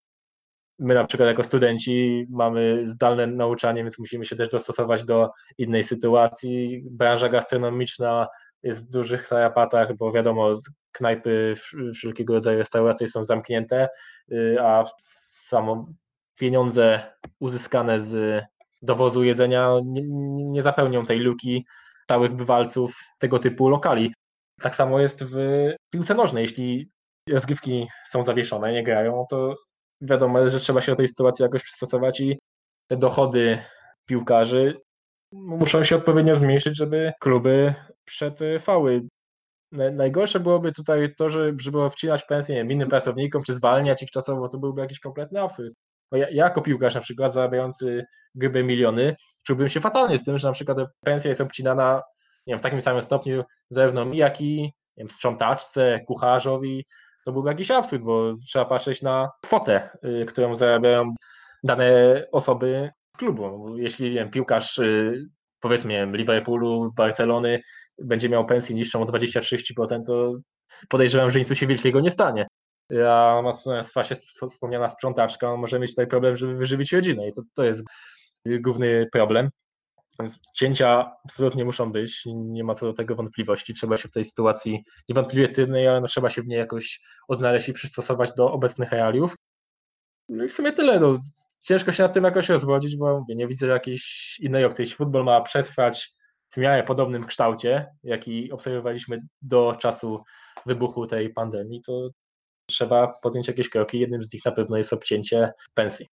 My 0.80 0.94
na 0.94 1.06
przykład 1.06 1.28
jako 1.28 1.44
studenci 1.44 2.26
mamy 2.30 2.86
zdalne 2.86 3.28
nauczanie, 3.28 3.84
więc 3.84 4.00
musimy 4.00 4.26
się 4.26 4.36
też 4.36 4.50
dostosować 4.50 5.06
do 5.06 5.30
innej 5.58 5.84
sytuacji. 5.84 6.84
Branża 6.92 7.30
gastronomiczna 7.30 8.28
jest 8.64 8.88
w 8.88 8.90
dużych 8.90 9.28
tarapatach, 9.28 9.98
bo 9.98 10.12
wiadomo, 10.12 10.54
knajpy, 10.92 11.56
wszelkiego 11.96 12.34
rodzaju 12.34 12.58
restauracje 12.58 13.08
są 13.08 13.24
zamknięte, 13.24 13.88
y, 14.32 14.58
a 14.62 14.84
samo 15.00 15.88
pieniądze 16.36 17.14
uzyskane 17.40 18.00
z 18.00 18.44
dowozu 18.82 19.24
jedzenia 19.24 19.72
nie 19.86 20.02
nie 20.52 20.62
zapełnią 20.62 21.06
tej 21.06 21.20
luki 21.20 21.66
stałych 22.04 22.34
bywalców 22.34 23.00
tego 23.20 23.40
typu 23.40 23.70
lokali. 23.70 24.14
Tak 24.62 24.76
samo 24.76 25.00
jest 25.00 25.24
w 25.24 25.38
piłce 25.90 26.14
nożnej. 26.14 26.42
Jeśli 26.42 26.90
rozgrywki 27.30 27.88
są 28.08 28.24
zawieszone, 28.24 28.74
nie 28.74 28.84
grają, 28.84 29.26
to 29.30 29.56
wiadomo, 30.06 30.50
że 30.50 30.60
trzeba 30.60 30.82
się 30.82 30.92
do 30.92 30.96
tej 30.96 31.08
sytuacji 31.08 31.44
jakoś 31.44 31.64
przystosować 31.64 32.20
i 32.20 32.40
te 32.88 32.98
dochody 32.98 33.58
piłkarzy 34.06 34.82
muszą 35.32 35.84
się 35.84 35.96
odpowiednio 35.96 36.36
zmniejszyć, 36.36 36.78
żeby 36.78 37.14
kluby 37.20 37.74
przetrwały. 38.06 39.02
Na- 39.72 39.92
Najgorsze 39.92 40.40
byłoby 40.40 40.72
tutaj 40.72 41.16
to, 41.18 41.30
że 41.30 41.54
żeby 41.58 41.82
obcinać 41.82 42.24
pensje 42.24 42.56
nie 42.56 42.62
wiem, 42.62 42.72
innym 42.72 42.90
pracownikom, 42.90 43.44
czy 43.44 43.54
zwalniać 43.54 44.04
ich 44.04 44.12
czasowo, 44.12 44.50
to 44.50 44.58
byłby 44.58 44.82
jakiś 44.82 45.00
kompletny 45.00 45.42
absurd. 45.42 45.74
Bo 46.12 46.18
ja, 46.18 46.30
ja 46.30 46.44
jako 46.46 46.62
piłkarz 46.62 46.96
na 46.96 47.02
przykład 47.02 47.34
zarabiający 47.34 48.06
grube 48.36 48.64
miliony, 48.64 49.16
czułbym 49.44 49.70
się 49.70 49.82
fatalnie 49.82 50.18
z 50.18 50.24
tym, 50.24 50.38
że 50.38 50.48
na 50.48 50.54
przykład 50.54 50.78
pensja 51.06 51.30
jest 51.30 51.42
obcinana 51.42 52.02
nie 52.48 52.52
wiem, 52.52 52.60
w 52.60 52.64
takim 52.64 52.82
samym 52.82 53.02
stopniu 53.02 53.44
zarówno 53.70 54.06
mi, 54.06 54.18
jak 54.18 54.42
i 54.42 54.74
wiem, 54.98 55.10
sprzątaczce, 55.10 56.00
kucharzowi. 56.08 56.86
To 57.26 57.32
byłby 57.32 57.50
jakiś 57.50 57.72
absurd, 57.72 58.04
bo 58.04 58.36
trzeba 58.48 58.66
patrzeć 58.66 59.02
na 59.02 59.32
kwotę, 59.42 59.90
y, 60.22 60.26
którą 60.26 60.56
zarabiają 60.56 61.16
dane 61.64 61.88
osoby 62.32 62.90
w 63.14 63.18
klubu. 63.18 63.60
Bo 63.60 63.78
Jeśli 63.78 64.12
wiem, 64.12 64.30
piłkarz 64.30 64.78
y, 64.78 65.26
powiedzmy 65.60 65.94
wiem, 65.94 66.16
Liverpoolu, 66.16 66.92
Barcelony 66.96 67.62
będzie 67.98 68.30
miał 68.30 68.46
pensję 68.46 68.76
niższą 68.76 69.02
o 69.02 69.06
20-30%, 69.06 70.06
to 70.08 70.34
podejrzewam, 70.90 71.32
że 71.32 71.40
nic 71.40 71.54
się 71.54 71.68
wielkiego 71.68 72.00
nie 72.00 72.12
stanie. 72.12 72.48
A 73.08 73.42
właśnie 73.94 74.16
wspomniana 74.50 74.90
sprzątaczka 74.90 75.58
może 75.58 75.80
mieć 75.80 75.92
tutaj 75.92 76.08
problem, 76.08 76.36
żeby 76.36 76.56
wyżywić 76.56 76.94
rodzinę 76.94 77.28
i 77.28 77.34
to, 77.34 77.42
to 77.54 77.64
jest 77.64 77.84
główny 78.46 79.08
problem. 79.12 79.50
Więc 80.20 80.40
cięcia 80.54 81.12
absolutnie 81.26 81.66
muszą 81.66 81.92
być, 81.92 82.24
nie 82.26 82.64
ma 82.64 82.76
co 82.76 82.86
do 82.86 82.94
tego 82.94 83.16
wątpliwości. 83.16 83.74
Trzeba 83.74 83.98
się 83.98 84.08
w 84.10 84.12
tej 84.12 84.26
sytuacji 84.26 84.84
niewątpliwie 85.10 85.50
trudnej, 85.50 85.88
ale 85.88 86.02
no 86.02 86.08
trzeba 86.08 86.30
się 86.30 86.42
w 86.42 86.48
niej 86.48 86.60
jakoś 86.60 87.02
odnaleźć 87.28 87.70
i 87.70 87.74
przystosować 87.74 88.34
do 88.34 88.52
obecnych 88.52 88.92
realiów. 88.92 89.36
No 90.30 90.44
i 90.44 90.48
w 90.48 90.54
sumie 90.54 90.72
tyle. 90.72 91.00
No, 91.00 91.18
ciężko 91.60 91.92
się 91.92 92.04
nad 92.04 92.14
tym 92.14 92.24
jakoś 92.24 92.50
rozwodzić, 92.50 92.98
bo 92.98 93.20
mówię, 93.20 93.36
nie 93.36 93.48
widzę 93.48 93.68
jakiejś 93.68 94.36
innej 94.40 94.66
opcji. 94.66 94.82
Jeśli 94.82 94.96
futbol 94.96 95.24
ma 95.24 95.42
przetrwać 95.42 96.16
w 96.50 96.58
miarę 96.58 96.84
podobnym 96.84 97.24
kształcie, 97.24 97.86
jaki 98.04 98.52
obserwowaliśmy 98.52 99.22
do 99.42 99.76
czasu 99.80 100.24
wybuchu 100.66 101.08
tej 101.08 101.34
pandemii, 101.34 101.82
to 101.82 102.10
trzeba 102.70 103.08
podjąć 103.08 103.48
jakieś 103.48 103.70
kroki. 103.70 104.00
Jednym 104.00 104.24
z 104.24 104.34
nich 104.34 104.46
na 104.46 104.52
pewno 104.52 104.78
jest 104.78 104.94
obcięcie 104.94 105.52
pensji. 105.74 106.08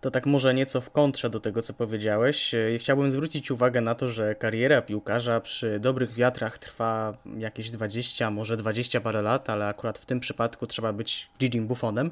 To 0.00 0.10
tak 0.10 0.26
może 0.26 0.54
nieco 0.54 0.80
w 0.80 0.90
kontrze 0.90 1.30
do 1.30 1.40
tego, 1.40 1.62
co 1.62 1.74
powiedziałeś. 1.74 2.54
E, 2.54 2.78
Chciałbym 2.78 3.10
zwrócić 3.10 3.50
uwagę 3.50 3.80
na 3.80 3.94
to, 3.94 4.08
że 4.08 4.34
kariera 4.34 4.82
piłkarza 4.82 5.40
przy 5.40 5.80
dobrych 5.80 6.14
wiatrach 6.14 6.58
trwa 6.58 7.18
jakieś 7.38 7.70
20, 7.70 8.30
może 8.30 8.56
20 8.56 9.00
parę 9.00 9.22
lat, 9.22 9.50
ale 9.50 9.68
akurat 9.68 9.98
w 9.98 10.06
tym 10.06 10.20
przypadku 10.20 10.66
trzeba 10.66 10.92
być 10.92 11.28
Gigi 11.40 11.60
Buffonem. 11.60 12.10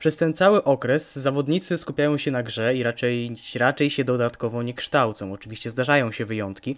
Przez 0.00 0.16
ten 0.16 0.34
cały 0.34 0.64
okres 0.64 1.16
zawodnicy 1.16 1.78
skupiają 1.78 2.18
się 2.18 2.30
na 2.30 2.42
grze 2.42 2.74
i 2.74 2.82
raczej, 2.82 3.36
raczej 3.54 3.90
się 3.90 4.04
dodatkowo 4.04 4.62
nie 4.62 4.74
kształcą. 4.74 5.32
Oczywiście 5.32 5.70
zdarzają 5.70 6.12
się 6.12 6.24
wyjątki. 6.24 6.76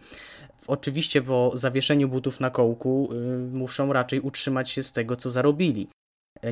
Oczywiście 0.66 1.22
po 1.22 1.52
zawieszeniu 1.54 2.08
butów 2.08 2.40
na 2.40 2.50
kołku 2.50 3.08
y, 3.12 3.38
muszą 3.38 3.92
raczej 3.92 4.20
utrzymać 4.20 4.70
się 4.70 4.82
z 4.82 4.92
tego, 4.92 5.16
co 5.16 5.30
zarobili. 5.30 5.88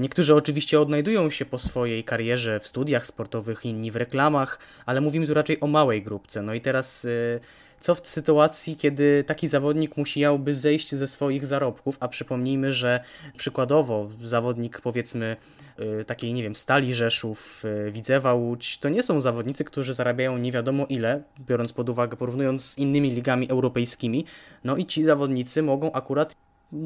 Niektórzy 0.00 0.34
oczywiście 0.34 0.80
odnajdują 0.80 1.30
się 1.30 1.44
po 1.44 1.58
swojej 1.58 2.04
karierze 2.04 2.60
w 2.60 2.66
studiach 2.66 3.06
sportowych, 3.06 3.64
inni 3.64 3.90
w 3.90 3.96
reklamach, 3.96 4.58
ale 4.86 5.00
mówimy 5.00 5.26
tu 5.26 5.34
raczej 5.34 5.60
o 5.60 5.66
małej 5.66 6.02
grupce. 6.02 6.42
No 6.42 6.54
i 6.54 6.60
teraz 6.60 7.04
y, 7.04 7.40
co 7.80 7.94
w 7.94 8.08
sytuacji, 8.08 8.76
kiedy 8.76 9.24
taki 9.26 9.48
zawodnik 9.48 9.96
musiałby 9.96 10.54
zejść 10.54 10.94
ze 10.94 11.08
swoich 11.08 11.46
zarobków, 11.46 11.96
a 12.00 12.08
przypomnijmy, 12.08 12.72
że 12.72 13.00
przykładowo 13.36 14.10
zawodnik 14.22 14.80
powiedzmy 14.80 15.36
y, 16.00 16.04
takiej, 16.04 16.34
nie 16.34 16.42
wiem, 16.42 16.56
Stali 16.56 16.94
Rzeszów, 16.94 17.64
y, 17.88 17.90
Widzewa 17.90 18.34
Łódź, 18.34 18.78
to 18.78 18.88
nie 18.88 19.02
są 19.02 19.20
zawodnicy, 19.20 19.64
którzy 19.64 19.94
zarabiają 19.94 20.38
nie 20.38 20.52
wiadomo 20.52 20.86
ile, 20.86 21.22
biorąc 21.40 21.72
pod 21.72 21.88
uwagę, 21.88 22.16
porównując 22.16 22.64
z 22.64 22.78
innymi 22.78 23.10
ligami 23.10 23.50
europejskimi, 23.50 24.24
no 24.64 24.76
i 24.76 24.86
ci 24.86 25.02
zawodnicy 25.04 25.62
mogą 25.62 25.92
akurat 25.92 26.34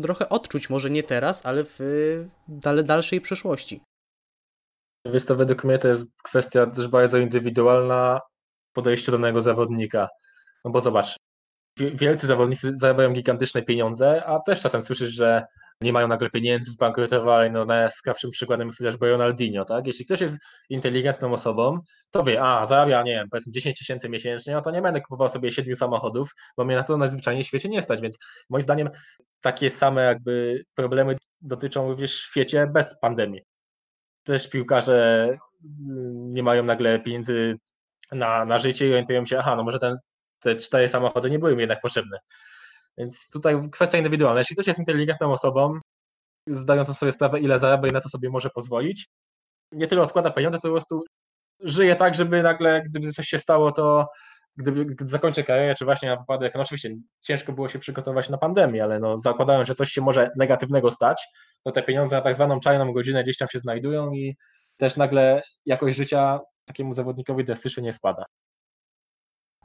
trochę 0.03 0.29
odczuć, 0.29 0.71
może 0.71 0.91
nie 0.91 1.03
teraz, 1.03 1.47
ale 1.47 1.65
w 1.65 2.27
dalszej 2.85 3.21
przyszłości. 3.21 3.81
Więc 5.07 5.27
to 5.27 5.37
według 5.37 5.65
mnie 5.65 5.79
to 5.79 5.89
jest 5.89 6.07
kwestia 6.23 6.67
też 6.67 6.89
bardzo 6.89 7.19
indywidualna 7.19 8.21
podejścia 8.73 9.13
danego 9.13 9.43
zawodnika. 9.43 10.09
No 10.65 10.71
bo 10.71 10.81
zobacz, 10.81 11.17
wie- 11.79 11.91
wielcy 11.91 12.27
zawodnicy 12.27 12.77
zarabiają 12.77 13.13
gigantyczne 13.13 13.63
pieniądze, 13.63 14.25
a 14.27 14.41
też 14.41 14.61
czasem 14.61 14.83
słyszysz, 14.83 15.13
że 15.13 15.47
nie 15.81 15.93
mają 15.93 16.09
nagle 16.09 16.31
pieniędzy, 16.31 16.71
zbankrutowali. 16.71 17.51
No 17.51 17.65
najskrawszym 17.65 18.31
przykładem 18.31 18.69
jest 18.69 18.79
chociażby 18.79 19.11
Ronaldinho, 19.11 19.65
tak? 19.65 19.87
Jeśli 19.87 20.05
ktoś 20.05 20.21
jest 20.21 20.39
inteligentną 20.69 21.33
osobą, 21.33 21.81
to 22.11 22.23
wie, 22.23 22.43
a 22.43 22.67
zarabia, 22.67 23.03
nie 23.03 23.13
wiem, 23.13 23.29
powiedzmy 23.31 23.53
10 23.53 23.79
tysięcy 23.79 24.09
miesięcznie, 24.09 24.55
no 24.55 24.61
to 24.61 24.71
nie 24.71 24.83
będę 24.83 25.01
kupował 25.01 25.29
sobie 25.29 25.53
siedmiu 25.53 25.77
samochodów, 25.77 26.31
bo 26.57 26.65
mnie 26.65 26.77
na 26.77 26.83
to 26.83 26.97
najzwyczajniej 26.97 27.45
w 27.45 27.47
świecie 27.47 27.69
nie 27.69 27.83
stać, 27.83 28.01
więc 28.01 28.19
moim 28.51 28.63
zdaniem 28.63 28.91
takie 29.41 29.71
same 29.71 30.05
jakby 30.05 30.65
problemy 30.75 31.17
dotyczą 31.41 31.89
również 31.89 32.13
w 32.13 32.31
świecie 32.31 32.67
bez 32.67 32.99
pandemii. 33.01 33.41
Też 34.23 34.49
piłkarze 34.49 35.29
mm, 35.65 36.35
nie 36.35 36.43
mają 36.43 36.63
nagle 36.63 36.99
pieniędzy 36.99 37.57
na, 38.13 38.45
na 38.45 38.59
życie 38.59 38.87
i 38.87 38.91
orientują 38.91 39.27
się, 39.27 39.39
aha, 39.39 39.57
no 39.57 39.65
może 39.65 39.79
ten, 39.79 39.97
te 40.41 40.57
cztery 40.57 40.89
samochody 40.89 41.31
nie 41.31 41.39
były 41.39 41.55
mi 41.55 41.61
jednak 41.61 41.81
potrzebne. 41.81 42.19
Więc 42.99 43.31
tutaj 43.31 43.71
kwestia 43.71 43.99
indywidualna. 43.99 44.41
Jeśli 44.41 44.57
ktoś 44.57 44.67
jest 44.67 44.79
inteligentną 44.79 45.33
osobą, 45.33 45.81
zdającą 46.49 46.95
sobie 46.95 47.13
sprawę, 47.13 47.41
ile 47.41 47.59
zarabia 47.59 47.89
i 47.89 47.93
na 47.93 48.01
to 48.01 48.09
sobie 48.09 48.31
może 48.31 48.51
pozwolić, 48.51 49.07
nie 49.73 49.87
tyle 49.87 50.03
odkłada 50.03 50.31
pieniądze, 50.31 50.59
to 50.59 50.69
po 50.69 50.75
prostu 50.75 51.05
żyje 51.61 51.97
tak, 51.97 52.15
żeby 52.15 52.43
nagle, 52.43 52.83
gdyby 52.83 53.13
coś 53.13 53.27
się 53.27 53.39
stało, 53.39 53.73
to 53.73 54.09
gdyby 54.57 54.85
gdy 54.85 55.07
zakończę 55.07 55.45
karierę, 55.45 55.75
czy 55.75 55.85
właśnie 55.85 56.09
na 56.09 56.17
wypadek, 56.17 56.55
no 56.55 56.61
oczywiście 56.61 56.91
ciężko 57.21 57.53
było 57.53 57.69
się 57.69 57.79
przygotować 57.79 58.29
na 58.29 58.39
pandemię, 58.39 58.85
ale 58.85 59.01
no 59.01 59.19
zakładałem, 59.19 59.67
że 59.67 59.75
coś 59.75 59.91
się 59.91 60.01
może 60.01 60.31
negatywnego 60.37 60.91
stać, 60.91 61.27
to 61.65 61.73
te 61.73 61.83
pieniądze 61.83 62.17
na 62.17 62.23
tak 62.23 62.35
zwaną 62.35 62.61
czarną 62.61 62.93
godzinę 62.93 63.23
gdzieś 63.23 63.37
tam 63.37 63.49
się 63.49 63.59
znajdują 63.59 64.13
i 64.13 64.37
też 64.77 64.97
nagle 64.97 65.43
jakość 65.67 65.97
życia 65.97 66.41
takiemu 66.65 66.95
zawodnikowi 66.95 67.45
drastycznie 67.45 67.83
nie 67.83 67.93
spada. 67.93 68.25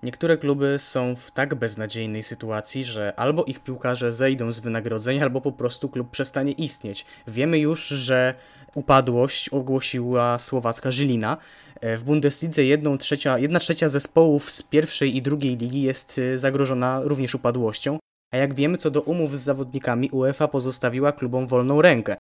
Niektóre 0.03 0.37
kluby 0.37 0.75
są 0.79 1.15
w 1.15 1.31
tak 1.31 1.55
beznadziejnej 1.55 2.23
sytuacji, 2.23 2.85
że 2.85 3.13
albo 3.19 3.43
ich 3.43 3.59
piłkarze 3.59 4.13
zejdą 4.13 4.51
z 4.51 4.59
wynagrodzeń, 4.59 5.21
albo 5.21 5.41
po 5.41 5.51
prostu 5.51 5.89
klub 5.89 6.11
przestanie 6.11 6.51
istnieć. 6.51 7.05
Wiemy 7.27 7.59
już, 7.59 7.87
że 7.87 8.33
upadłość 8.75 9.49
ogłosiła 9.49 10.39
słowacka 10.39 10.91
Żylina. 10.91 11.37
E, 11.81 11.97
W 11.97 12.03
Bundeslidze 12.03 12.63
jedną 12.63 12.97
trzecia, 12.97 13.39
jedna 13.39 13.59
trzecia 13.59 13.89
zespołów 13.89 14.51
z 14.51 14.63
pierwszej 14.63 15.15
i 15.15 15.21
drugiej 15.21 15.57
ligi 15.57 15.81
jest 15.81 16.19
e, 16.19 16.37
zagrożona 16.37 17.01
również 17.03 17.35
upadłością, 17.35 17.99
a 18.33 18.37
jak 18.37 18.53
wiemy 18.53 18.77
co 18.77 18.91
do 18.91 19.01
umów 19.01 19.39
z 19.39 19.43
zawodnikami, 19.43 20.09
UEFA 20.09 20.47
pozostawiła 20.47 21.11
klubom 21.11 21.47
wolną 21.47 21.81
rękę. 21.81 22.17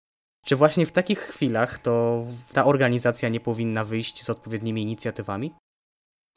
Czy 0.47 0.57
właśnie 0.57 0.87
w 0.87 0.93
takich 0.93 1.19
chwilach 1.19 1.79
to 1.79 2.25
ta 2.53 2.67
organizacja 2.67 3.29
nie 3.29 3.41
powinna 3.41 3.85
wyjść 3.85 4.25
z 4.25 4.31
odpowiednimi 4.31 4.83
inicjatywami? 4.83 5.55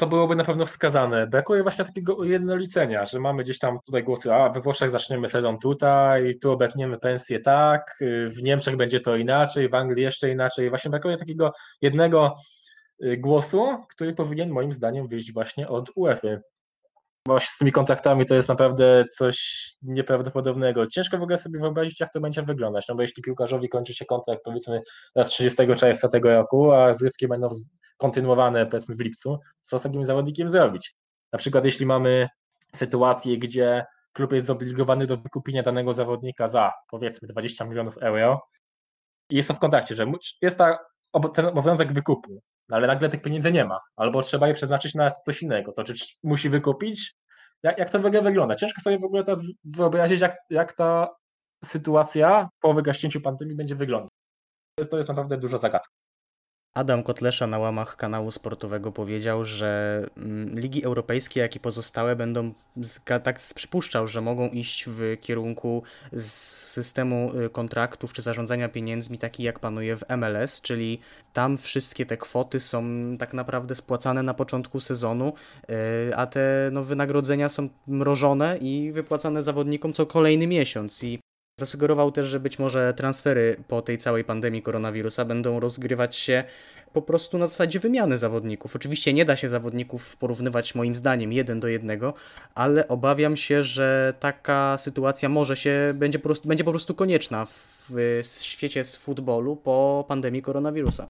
To 0.01 0.07
byłoby 0.07 0.35
na 0.35 0.43
pewno 0.43 0.65
wskazane. 0.65 1.27
Brakuje 1.27 1.63
właśnie 1.63 1.85
takiego 1.85 2.15
ujednolicenia, 2.15 3.05
że 3.05 3.19
mamy 3.19 3.43
gdzieś 3.43 3.59
tam 3.59 3.79
tutaj 3.85 4.03
głosy, 4.03 4.33
a 4.33 4.49
we 4.49 4.61
Włoszech 4.61 4.89
zaczniemy 4.89 5.27
sezon 5.27 5.59
tutaj, 5.59 6.35
tu 6.39 6.51
obetniemy 6.51 6.99
pensję 6.99 7.39
tak, 7.39 7.97
w 8.27 8.43
Niemczech 8.43 8.75
będzie 8.75 8.99
to 8.99 9.15
inaczej, 9.15 9.69
w 9.69 9.73
Anglii 9.73 10.03
jeszcze 10.03 10.29
inaczej. 10.29 10.69
Właśnie 10.69 10.91
brakuje 10.91 11.17
takiego 11.17 11.53
jednego 11.81 12.37
y, 13.03 13.17
głosu, 13.17 13.77
który 13.89 14.13
powinien 14.13 14.49
moim 14.49 14.71
zdaniem 14.71 15.07
wyjść 15.07 15.33
właśnie 15.33 15.67
od 15.67 15.91
UEFA. 15.95 16.27
Właśnie 17.27 17.49
z 17.51 17.57
tymi 17.57 17.71
kontraktami 17.71 18.25
to 18.25 18.35
jest 18.35 18.49
naprawdę 18.49 19.05
coś 19.17 19.67
nieprawdopodobnego. 19.81 20.87
Ciężko 20.87 21.17
w 21.17 21.21
ogóle 21.21 21.37
sobie 21.37 21.59
wyobrazić, 21.59 21.99
jak 21.99 22.13
to 22.13 22.19
będzie 22.19 22.43
wyglądać, 22.43 22.87
no 22.87 22.95
bo 22.95 23.01
jeśli 23.01 23.23
piłkarzowi 23.23 23.69
kończy 23.69 23.93
się 23.93 24.05
kontrakt 24.05 24.41
powiedzmy 24.43 24.81
raz 25.15 25.27
30 25.27 25.75
czerwca 25.75 26.07
tego 26.07 26.29
roku, 26.29 26.71
a 26.71 26.93
zrywki 26.93 27.27
będą 27.27 27.47
kontynuowane 27.97 28.65
powiedzmy 28.65 28.95
w 28.95 28.99
lipcu, 28.99 29.39
co 29.61 29.79
z 29.79 29.83
takim 29.83 30.05
zawodnikiem 30.05 30.49
zrobić? 30.49 30.95
Na 31.33 31.39
przykład 31.39 31.65
jeśli 31.65 31.85
mamy 31.85 32.27
sytuację, 32.75 33.37
gdzie 33.37 33.85
klub 34.13 34.33
jest 34.33 34.47
zobligowany 34.47 35.07
do 35.07 35.17
wykupienia 35.17 35.63
danego 35.63 35.93
zawodnika 35.93 36.49
za 36.49 36.71
powiedzmy 36.89 37.27
20 37.27 37.65
milionów 37.65 37.97
euro 37.97 38.41
i 39.29 39.35
jest 39.35 39.47
to 39.47 39.53
w 39.53 39.59
kontrakcie, 39.59 39.95
że 39.95 40.05
jest 40.41 40.57
ta, 40.57 40.77
ten 41.33 41.45
obowiązek 41.45 41.93
wykupu, 41.93 42.41
no 42.71 42.77
ale 42.77 42.87
nagle 42.87 43.09
tych 43.09 43.21
pieniędzy 43.21 43.51
nie 43.51 43.65
ma, 43.65 43.77
albo 43.95 44.21
trzeba 44.21 44.47
je 44.47 44.53
przeznaczyć 44.53 44.95
na 44.95 45.11
coś 45.11 45.41
innego, 45.41 45.71
to 45.71 45.83
czy 45.83 45.93
musi 46.23 46.49
wykupić? 46.49 47.15
Jak, 47.63 47.77
jak 47.77 47.89
to 47.89 47.99
w 47.99 48.05
ogóle 48.05 48.21
wygląda? 48.21 48.55
Ciężko 48.55 48.81
sobie 48.81 48.99
w 48.99 49.03
ogóle 49.03 49.23
teraz 49.23 49.41
wyobrazić, 49.63 50.21
jak, 50.21 50.37
jak 50.49 50.73
ta 50.73 51.09
sytuacja 51.65 52.49
po 52.61 52.73
wygaśnięciu 52.73 53.21
pandemii 53.21 53.55
będzie 53.55 53.75
wyglądać. 53.75 54.09
To 54.75 54.81
jest, 54.81 54.91
to 54.91 54.97
jest 54.97 55.09
naprawdę 55.09 55.37
duża 55.37 55.57
zagadka. 55.57 56.00
Adam 56.73 57.03
Kotlesza 57.03 57.47
na 57.47 57.59
łamach 57.59 57.95
kanału 57.95 58.31
sportowego 58.31 58.91
powiedział, 58.91 59.45
że 59.45 60.01
mm, 60.17 60.59
ligi 60.59 60.83
europejskie, 60.83 61.39
jak 61.39 61.55
i 61.55 61.59
pozostałe 61.59 62.15
będą, 62.15 62.53
tak 63.23 63.39
przypuszczał, 63.55 64.07
że 64.07 64.21
mogą 64.21 64.49
iść 64.49 64.85
w 64.87 65.17
kierunku 65.21 65.83
systemu 66.17 67.31
y, 67.39 67.49
kontraktów 67.49 68.13
czy 68.13 68.21
zarządzania 68.21 68.69
pieniędzmi 68.69 69.17
taki 69.17 69.43
jak 69.43 69.59
panuje 69.59 69.97
w 69.97 70.03
MLS, 70.17 70.61
czyli 70.61 70.99
tam 71.33 71.57
wszystkie 71.57 72.05
te 72.05 72.17
kwoty 72.17 72.59
są 72.59 72.83
tak 73.19 73.33
naprawdę 73.33 73.75
spłacane 73.75 74.23
na 74.23 74.33
początku 74.33 74.79
sezonu, 74.79 75.33
y, 76.09 76.15
a 76.15 76.27
te 76.27 76.69
no, 76.71 76.83
wynagrodzenia 76.83 77.49
są 77.49 77.69
mrożone 77.87 78.57
i 78.57 78.91
wypłacane 78.91 79.43
zawodnikom 79.43 79.93
co 79.93 80.05
kolejny 80.05 80.47
miesiąc 80.47 81.03
i 81.03 81.19
Zasugerował 81.61 82.11
też, 82.11 82.27
że 82.27 82.39
być 82.39 82.59
może 82.59 82.93
transfery 82.93 83.55
po 83.67 83.81
tej 83.81 83.97
całej 83.97 84.23
pandemii 84.23 84.61
koronawirusa 84.61 85.25
będą 85.25 85.59
rozgrywać 85.59 86.15
się 86.15 86.43
po 86.93 87.01
prostu 87.01 87.37
na 87.37 87.47
zasadzie 87.47 87.79
wymiany 87.79 88.17
zawodników. 88.17 88.75
Oczywiście 88.75 89.13
nie 89.13 89.25
da 89.25 89.35
się 89.35 89.49
zawodników 89.49 90.17
porównywać 90.17 90.75
moim 90.75 90.95
zdaniem 90.95 91.33
jeden 91.33 91.59
do 91.59 91.67
jednego, 91.67 92.13
ale 92.55 92.87
obawiam 92.87 93.37
się, 93.37 93.63
że 93.63 94.13
taka 94.19 94.77
sytuacja 94.77 95.29
może 95.29 95.57
się, 95.57 95.91
będzie 95.93 96.19
po 96.19 96.23
prostu, 96.23 96.47
będzie 96.47 96.63
po 96.63 96.71
prostu 96.71 96.95
konieczna 96.95 97.45
w, 97.45 97.89
w 97.89 98.25
świecie 98.25 98.85
z 98.85 98.95
futbolu 98.95 99.55
po 99.55 100.05
pandemii 100.07 100.41
koronawirusa. 100.41 101.07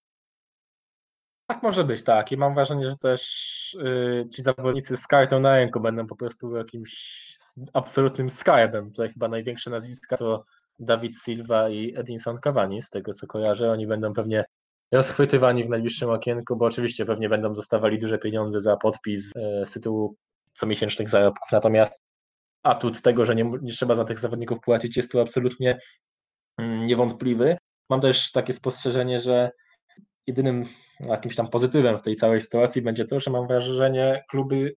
Tak 1.47 1.63
może 1.63 1.83
być, 1.83 2.03
tak. 2.03 2.31
I 2.31 2.37
mam 2.37 2.53
wrażenie, 2.53 2.85
że 2.85 2.97
też 2.97 3.73
y, 3.73 4.29
ci 4.29 4.41
zawodnicy 4.41 4.97
z 4.97 5.07
kartą 5.07 5.39
na 5.39 5.55
ręku 5.55 5.79
będą 5.79 6.07
po 6.07 6.15
prostu 6.15 6.55
jakimś 6.55 7.30
absolutnym 7.73 8.29
skarbem. 8.29 8.89
Tutaj 8.89 9.09
chyba 9.09 9.27
największe 9.27 9.69
nazwiska 9.69 10.17
to 10.17 10.45
Dawid 10.79 11.17
Silva 11.23 11.69
i 11.69 11.93
Edinson 11.97 12.37
Cavani, 12.37 12.81
z 12.81 12.89
tego 12.89 13.13
co 13.13 13.27
kojarzę. 13.27 13.71
Oni 13.71 13.87
będą 13.87 14.13
pewnie 14.13 14.45
rozchwytywani 14.91 15.63
w 15.63 15.69
najbliższym 15.69 16.09
okienku, 16.09 16.55
bo 16.55 16.65
oczywiście 16.65 17.05
pewnie 17.05 17.29
będą 17.29 17.53
dostawali 17.53 17.99
duże 17.99 18.17
pieniądze 18.17 18.61
za 18.61 18.77
podpis 18.77 19.31
e, 19.35 19.65
z 19.65 19.71
tytułu 19.71 20.15
comiesięcznych 20.53 21.09
zarobków. 21.09 21.51
Natomiast 21.51 22.01
atut 22.63 23.01
tego, 23.01 23.25
że 23.25 23.35
nie, 23.35 23.51
nie 23.61 23.73
trzeba 23.73 23.95
za 23.95 24.05
tych 24.05 24.19
zawodników 24.19 24.59
płacić, 24.59 24.97
jest 24.97 25.11
tu 25.11 25.19
absolutnie 25.19 25.79
mm, 26.57 26.87
niewątpliwy. 26.87 27.57
Mam 27.89 28.01
też 28.01 28.31
takie 28.31 28.53
spostrzeżenie, 28.53 29.21
że 29.21 29.51
jedynym 30.27 30.65
jakimś 30.99 31.35
tam 31.35 31.47
pozytywem 31.47 31.97
w 31.97 32.01
tej 32.01 32.15
całej 32.15 32.41
sytuacji 32.41 32.81
będzie 32.81 33.05
to, 33.05 33.19
że 33.19 33.31
mam 33.31 33.47
wrażenie, 33.47 34.23
kluby 34.29 34.73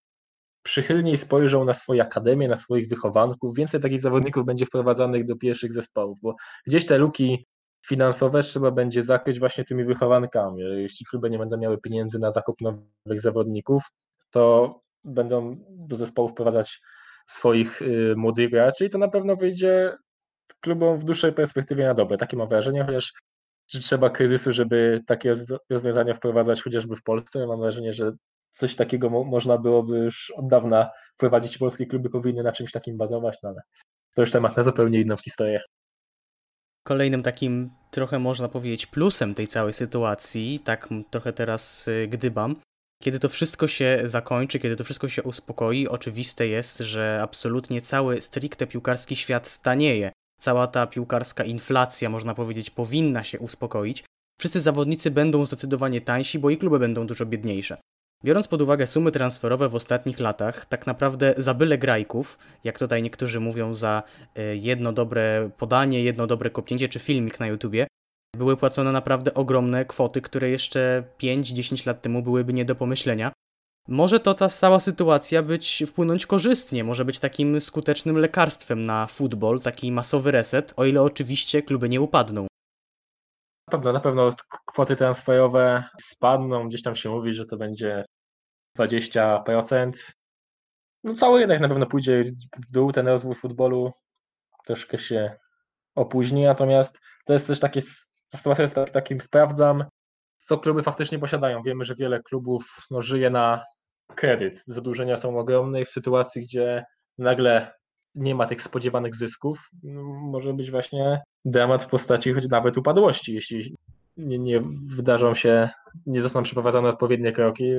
przychylniej 0.64 1.18
spojrzą 1.18 1.66
na 1.66 1.74
swoje 1.74 2.02
akademie, 2.02 2.48
na 2.48 2.56
swoich 2.56 2.88
wychowanków, 2.88 3.56
więcej 3.56 3.82
takich 3.82 4.00
zawodników 4.00 4.46
będzie 4.46 4.66
wprowadzanych 4.66 5.26
do 5.26 5.36
pierwszych 5.36 5.74
zespołów, 5.74 6.18
bo 6.22 6.36
gdzieś 6.68 6.86
te 6.86 6.98
luki 6.98 7.46
finansowe 7.86 8.44
trzeba 8.44 8.72
będzie 8.72 9.04
zakryć 9.04 9.40
właśnie 9.40 9.64
tymi 9.64 9.86
wychowankami. 9.86 10.62
Jeśli 10.62 11.06
kluby 11.06 11.30
nie 11.30 11.40
będą 11.40 11.58
miały 11.58 11.78
pieniędzy 11.78 12.20
na 12.20 12.32
zakup 12.32 12.62
nowych 12.62 13.22
zawodników, 13.22 13.84
to 14.30 14.80
będą 15.04 15.56
do 15.70 15.96
zespołów 15.96 16.32
wprowadzać 16.32 16.82
swoich 17.28 17.82
y, 17.82 18.14
młodych 18.18 18.50
graczy 18.50 18.86
i 18.86 18.90
to 18.90 18.98
na 18.98 19.08
pewno 19.08 19.36
wyjdzie 19.36 19.98
klubom 20.60 21.00
w 21.00 21.04
dłuższej 21.04 21.34
perspektywie 21.34 21.86
na 21.86 21.94
dobre. 21.94 22.18
Takie 22.18 22.38
mam 22.38 22.48
wrażenie, 22.50 22.84
chociaż 22.84 23.14
że 23.72 23.80
trzeba 23.80 24.10
kryzysu, 24.10 24.54
żeby 24.54 25.02
takie 25.08 25.30
roz- 25.30 25.60
rozwiązania 25.70 26.14
wprowadzać 26.14 26.62
chociażby 26.62 26.96
w 26.96 27.04
Polsce. 27.04 27.48
Mam 27.48 27.60
wrażenie, 27.60 27.94
że 27.94 28.12
coś 28.54 28.76
takiego 28.76 29.10
mo- 29.10 29.24
można 29.24 29.58
byłoby 29.58 29.98
już 29.98 30.34
od 30.36 30.48
dawna 30.48 30.90
wprowadzić. 31.16 31.58
Polskie 31.58 31.86
kluby 31.86 32.10
powinny 32.10 32.44
na 32.44 32.52
czymś 32.52 32.72
takim 32.72 32.98
bazować, 32.98 33.38
no 33.44 33.50
ale 33.50 33.62
to 34.16 34.22
już 34.22 34.32
temat 34.32 34.58
na 34.58 34.64
zupełnie 34.64 35.02
inną 35.02 35.18
historię. 35.18 35.62
Kolejnym 36.84 37.24
takim 37.24 37.70
trochę 37.92 38.20
można 38.20 38.50
powiedzieć 38.50 38.86
plusem 38.86 39.36
tej 39.36 39.48
całej 39.48 39.74
sytuacji, 39.74 40.60
tak 40.60 40.90
trochę 41.12 41.34
teraz 41.34 41.88
y, 41.88 42.08
gdybam, 42.12 42.56
kiedy 43.02 43.20
to 43.20 43.30
wszystko 43.30 43.68
się 43.68 44.00
zakończy, 44.04 44.60
kiedy 44.60 44.76
to 44.76 44.84
wszystko 44.84 45.10
się 45.10 45.24
uspokoi, 45.24 45.88
oczywiste 45.88 46.48
jest, 46.48 46.78
że 46.78 47.20
absolutnie 47.24 47.82
cały 47.82 48.22
stricte 48.22 48.68
piłkarski 48.68 49.16
świat 49.16 49.48
stanieje. 49.48 50.12
Cała 50.40 50.68
ta 50.68 50.88
piłkarska 50.88 51.44
inflacja, 51.44 52.10
można 52.10 52.36
powiedzieć, 52.36 52.70
powinna 52.70 53.24
się 53.24 53.40
uspokoić. 53.40 54.04
Wszyscy 54.40 54.62
zawodnicy 54.62 55.12
będą 55.12 55.46
zdecydowanie 55.46 56.02
tańsi, 56.02 56.40
bo 56.40 56.50
i 56.50 56.58
kluby 56.58 56.80
będą 56.80 57.08
dużo 57.08 57.26
biedniejsze. 57.26 57.78
Biorąc 58.24 58.48
pod 58.48 58.62
uwagę 58.62 58.88
sumy 58.88 59.12
transferowe 59.12 59.70
w 59.70 59.76
ostatnich 59.76 60.20
latach, 60.20 60.66
tak 60.66 60.88
naprawdę 60.88 61.34
za 61.38 61.54
byle 61.54 61.78
grajków, 61.78 62.38
jak 62.64 62.80
tutaj 62.80 63.04
niektórzy 63.04 63.40
mówią, 63.40 63.76
za 63.76 64.04
y, 64.38 64.58
jedno 64.58 64.94
dobre 64.94 65.50
podanie, 65.58 66.04
jedno 66.04 66.28
dobre 66.28 66.50
kopnięcie 66.50 66.90
czy 66.90 67.00
filmik 67.00 67.40
na 67.40 67.48
YouTubie, 67.48 67.88
były 68.38 68.58
płacone 68.58 68.92
naprawdę 68.92 69.34
ogromne 69.34 69.86
kwoty, 69.86 70.22
które 70.22 70.50
jeszcze 70.50 71.04
5-10 71.20 71.88
lat 71.88 72.02
temu 72.02 72.22
byłyby 72.22 72.54
nie 72.54 72.66
do 72.66 72.76
pomyślenia. 72.76 73.32
Może 73.88 74.20
to 74.20 74.34
ta 74.34 74.50
cała 74.50 74.80
sytuacja 74.80 75.44
być 75.44 75.84
wpłynąć 75.88 76.26
korzystnie, 76.26 76.84
może 76.84 77.06
być 77.06 77.20
takim 77.20 77.62
skutecznym 77.62 78.18
lekarstwem 78.18 78.84
na 78.84 79.08
futbol, 79.08 79.60
taki 79.60 79.92
masowy 79.92 80.32
reset, 80.32 80.74
o 80.78 80.86
ile 80.86 81.02
oczywiście 81.02 81.62
kluby 81.62 81.90
nie 81.90 82.02
upadną. 82.02 82.48
Na 83.68 83.72
pewno, 83.72 83.94
na 83.94 84.00
pewno 84.00 84.34
kwoty 84.66 84.96
transferowe 84.96 85.84
spadną, 86.02 86.68
gdzieś 86.68 86.82
tam 86.82 86.96
się 86.96 87.10
mówi, 87.10 87.34
że 87.34 87.46
to 87.46 87.58
będzie 87.58 88.04
20%. 88.78 90.14
No 91.04 91.14
cały 91.14 91.40
rynek 91.40 91.60
na 91.60 91.68
pewno 91.68 91.86
pójdzie 91.86 92.24
w 92.68 92.72
dół, 92.72 92.92
ten 92.92 93.08
rozwój 93.08 93.36
futbolu 93.36 93.92
troszkę 94.66 94.98
się 94.98 95.36
opóźni, 95.96 96.44
natomiast 96.44 97.00
to 97.26 97.34
jest 97.34 97.48
też 97.48 97.60
takie, 97.60 97.82
ta 98.32 98.38
sytuacja 98.38 98.62
jest 98.62 98.76
tak- 98.76 98.90
takim 98.90 99.22
sprawdzam, 99.22 99.86
co 100.38 100.58
kluby 100.58 100.84
faktycznie 100.84 101.20
posiadają. 101.20 101.62
Wiemy, 101.62 101.86
że 101.86 101.96
wiele 101.96 102.22
klubów 102.22 102.78
no, 102.92 103.02
żyje 103.02 103.30
na 103.30 103.64
kredyt, 104.16 104.66
zadłużenia 104.66 105.18
są 105.18 105.40
ogromne 105.40 105.82
i 105.82 105.86
w 105.86 105.90
sytuacji, 105.90 106.42
gdzie 106.42 106.84
nagle 107.18 107.74
nie 108.16 108.36
ma 108.36 108.46
tych 108.46 108.62
spodziewanych 108.62 109.16
zysków, 109.16 109.70
no, 109.84 110.04
może 110.04 110.54
być 110.54 110.72
właśnie 110.72 111.22
dramat 111.46 111.84
w 111.84 111.88
postaci 111.88 112.34
choć 112.34 112.48
nawet 112.50 112.78
upadłości, 112.78 113.34
jeśli 113.34 113.76
nie, 114.18 114.40
nie 114.40 114.62
wydarzą 114.96 115.36
się, 115.36 115.70
nie 116.06 116.22
zostaną 116.22 116.44
przeprowadzone 116.44 116.90
odpowiednie 116.90 117.32
kroki, 117.32 117.74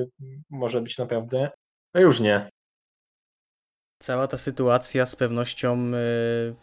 może 0.49 0.81
być 0.81 0.97
naprawdę 0.97 1.49
No 1.95 2.01
już 2.01 2.19
nie. 2.19 2.49
Cała 4.03 4.27
ta 4.27 4.37
sytuacja 4.37 5.05
z 5.05 5.15
pewnością 5.15 5.73
e, 5.73 5.91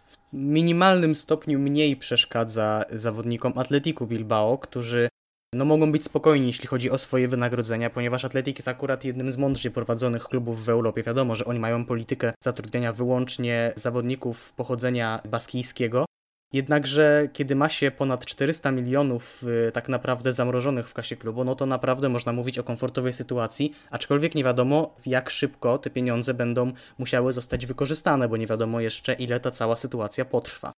w 0.04 0.16
minimalnym 0.32 1.14
stopniu 1.14 1.58
mniej 1.58 1.96
przeszkadza 1.96 2.84
zawodnikom 2.90 3.58
Atletiku 3.58 4.06
Bilbao, 4.06 4.58
którzy 4.58 5.08
no, 5.54 5.64
mogą 5.64 5.92
być 5.92 6.04
spokojni, 6.04 6.46
jeśli 6.46 6.66
chodzi 6.66 6.90
o 6.90 6.98
swoje 6.98 7.28
wynagrodzenia, 7.28 7.90
ponieważ 7.90 8.24
Atletik 8.24 8.58
jest 8.58 8.68
akurat 8.68 9.04
jednym 9.04 9.32
z 9.32 9.36
mądrzej 9.36 9.72
prowadzonych 9.72 10.24
klubów 10.24 10.64
w 10.64 10.68
Europie. 10.68 11.02
Wiadomo, 11.02 11.36
że 11.36 11.44
oni 11.44 11.58
mają 11.58 11.84
politykę 11.84 12.32
zatrudniania 12.44 12.92
wyłącznie 12.92 13.72
zawodników 13.76 14.52
pochodzenia 14.52 15.20
baskijskiego. 15.24 16.04
Jednakże, 16.52 17.28
kiedy 17.32 17.54
ma 17.56 17.68
się 17.68 17.90
ponad 17.90 18.26
400 18.26 18.70
milionów 18.70 19.42
y, 19.68 19.72
tak 19.72 19.88
naprawdę 19.88 20.32
zamrożonych 20.32 20.88
w 20.88 20.94
kasie 20.94 21.16
klubu, 21.16 21.44
no 21.44 21.54
to 21.54 21.66
naprawdę 21.66 22.08
można 22.08 22.32
mówić 22.32 22.58
o 22.58 22.64
komfortowej 22.64 23.12
sytuacji, 23.12 23.74
aczkolwiek 23.90 24.34
nie 24.34 24.44
wiadomo, 24.44 24.96
jak 25.06 25.30
szybko 25.30 25.78
te 25.78 25.90
pieniądze 25.90 26.34
będą 26.34 26.72
musiały 26.98 27.32
zostać 27.32 27.66
wykorzystane, 27.66 28.28
bo 28.28 28.36
nie 28.36 28.46
wiadomo 28.46 28.80
jeszcze, 28.80 29.12
ile 29.12 29.40
ta 29.40 29.50
cała 29.50 29.76
sytuacja 29.76 30.24
potrwa. 30.24 30.72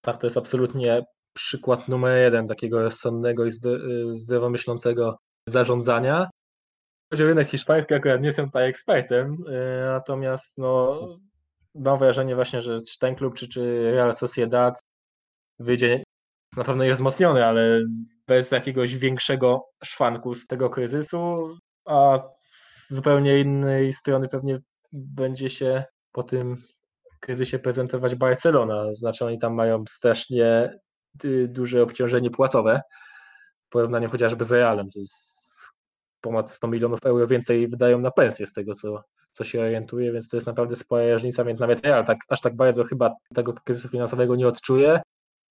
Tak, 0.00 0.20
to 0.20 0.26
jest 0.26 0.36
absolutnie 0.36 1.02
przykład 1.34 1.88
numer 1.88 2.22
jeden 2.22 2.48
takiego 2.48 2.82
rozsądnego 2.82 3.44
i 3.44 3.48
y, 3.48 4.12
zdrowomyślącego 4.12 5.14
zarządzania. 5.48 6.30
Chodzi 7.12 7.24
o 7.24 7.26
rynek 7.26 7.48
hiszpański, 7.48 7.94
akurat 7.94 8.20
nie 8.20 8.26
jestem 8.26 8.46
tutaj 8.46 8.68
ekspertem, 8.68 9.32
y, 9.32 9.84
natomiast 9.84 10.58
no, 10.58 11.00
mam 11.74 11.98
wrażenie 11.98 12.34
właśnie, 12.34 12.62
że 12.62 12.80
ten 13.00 13.14
klub, 13.14 13.34
czy, 13.34 13.48
czy 13.48 13.92
Real 13.92 14.14
Sociedad 14.14 14.80
wyjdzie 15.58 16.02
na 16.56 16.64
pewno 16.64 16.84
jest 16.84 17.00
wzmocniony, 17.00 17.46
ale 17.46 17.80
bez 18.26 18.50
jakiegoś 18.50 18.96
większego 18.96 19.64
szwanku 19.84 20.34
z 20.34 20.46
tego 20.46 20.70
kryzysu, 20.70 21.54
a 21.84 22.18
z 22.38 22.94
zupełnie 22.94 23.40
innej 23.40 23.92
strony 23.92 24.28
pewnie 24.28 24.58
będzie 24.92 25.50
się 25.50 25.84
po 26.12 26.22
tym 26.22 26.62
kryzysie 27.20 27.58
prezentować 27.58 28.14
Barcelona. 28.14 28.92
Znaczy 28.92 29.24
oni 29.24 29.38
tam 29.38 29.54
mają 29.54 29.84
strasznie 29.88 30.78
y, 31.24 31.48
duże 31.48 31.82
obciążenie 31.82 32.30
płacowe 32.30 32.80
w 33.66 33.72
porównaniu 33.72 34.10
chociażby 34.10 34.44
z 34.44 34.52
Realem. 34.52 34.90
To 34.90 34.98
jest 34.98 35.50
ponad 36.20 36.50
100 36.50 36.68
milionów 36.68 36.98
euro 37.04 37.26
więcej 37.26 37.68
wydają 37.68 37.98
na 37.98 38.10
pensję 38.10 38.46
z 38.46 38.52
tego, 38.52 38.74
co, 38.74 39.04
co 39.30 39.44
się 39.44 39.60
orientuje, 39.60 40.12
więc 40.12 40.28
to 40.28 40.36
jest 40.36 40.46
naprawdę 40.46 40.76
spora 40.76 41.12
różnica, 41.12 41.44
więc 41.44 41.60
nawet 41.60 41.86
Real 41.86 42.04
tak, 42.04 42.18
aż 42.28 42.40
tak 42.40 42.56
bardzo 42.56 42.84
chyba 42.84 43.14
tego 43.34 43.52
kryzysu 43.52 43.88
finansowego 43.88 44.36
nie 44.36 44.48
odczuje, 44.48 45.00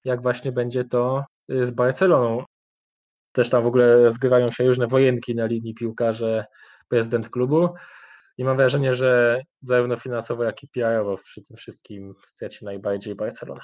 jak 0.04 0.22
właśnie 0.22 0.52
będzie 0.52 0.84
to 0.84 1.26
y, 1.52 1.66
z 1.66 1.72
Barceloną. 1.72 2.44
Też 3.32 3.50
tam 3.50 3.64
w 3.64 3.68
ogóle 3.68 4.04
rozgrywają 4.04 4.52
się 4.52 4.68
różne 4.68 4.88
wojenki 4.88 5.36
na 5.36 5.46
linii 5.46 5.74
piłkarze, 5.74 6.46
prezydent 6.88 7.30
klubu. 7.30 7.70
I 8.38 8.44
mam 8.44 8.58
wrażenie, 8.58 8.94
że 8.94 9.42
zarówno 9.60 9.96
finansowo, 9.96 10.44
jak 10.44 10.64
i 10.64 10.68
PR-owo 10.68 11.18
przy 11.18 11.42
tym 11.42 11.58
wszystkim 11.58 12.16
straci 12.24 12.66
najbardziej 12.66 13.16
Barcelona. 13.16 13.62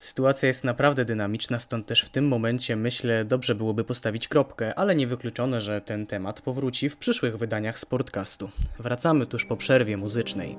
Sytuacja 0.00 0.48
jest 0.48 0.64
naprawdę 0.64 1.04
dynamiczna, 1.04 1.58
stąd 1.58 1.86
też 1.86 2.02
w 2.02 2.08
tym 2.08 2.28
momencie 2.28 2.76
myślę 2.76 3.24
dobrze 3.24 3.54
byłoby 3.54 3.84
postawić 3.84 4.28
kropkę, 4.28 4.74
ale 4.78 4.94
niewykluczone, 4.94 5.62
że 5.62 5.80
ten 5.80 6.06
temat 6.06 6.40
powróci 6.40 6.90
w 6.90 6.96
przyszłych 6.96 7.38
wydaniach 7.38 7.78
Sportcastu. 7.78 8.50
Wracamy 8.78 9.26
tuż 9.26 9.44
po 9.44 9.56
przerwie 9.56 9.96
muzycznej. 9.96 10.56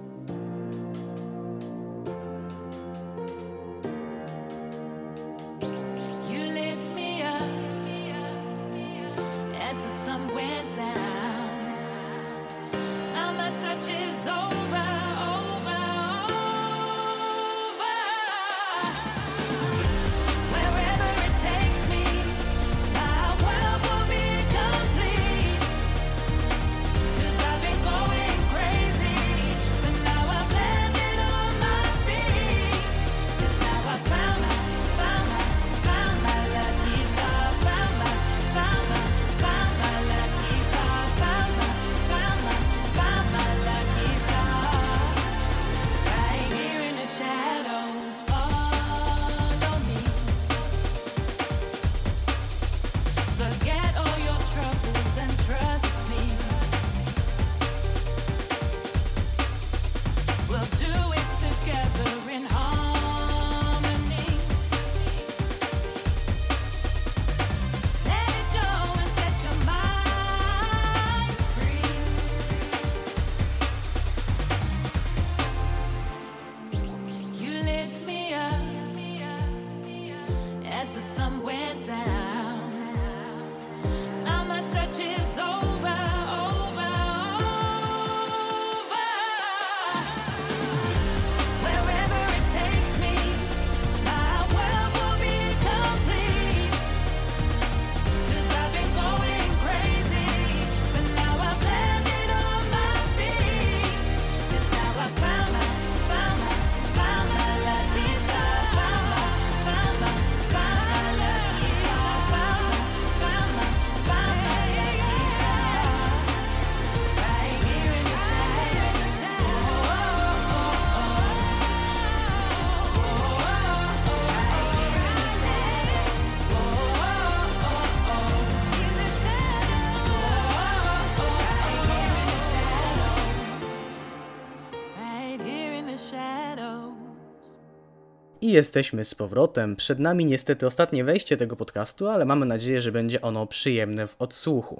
I 138.42 138.52
jesteśmy 138.52 139.06
z 139.06 139.16
powrotem. 139.16 139.76
Przed 139.76 140.00
nami 140.00 140.26
niestety 140.26 140.68
ostatnie 140.68 141.04
wejście 141.04 141.38
tego 141.38 141.56
podcastu, 141.56 142.08
ale 142.08 142.26
mamy 142.26 142.46
nadzieję, 142.46 142.82
że 142.82 142.92
będzie 142.92 143.22
ono 143.22 143.48
przyjemne 143.48 144.08
w 144.08 144.16
odsłuchu. 144.22 144.80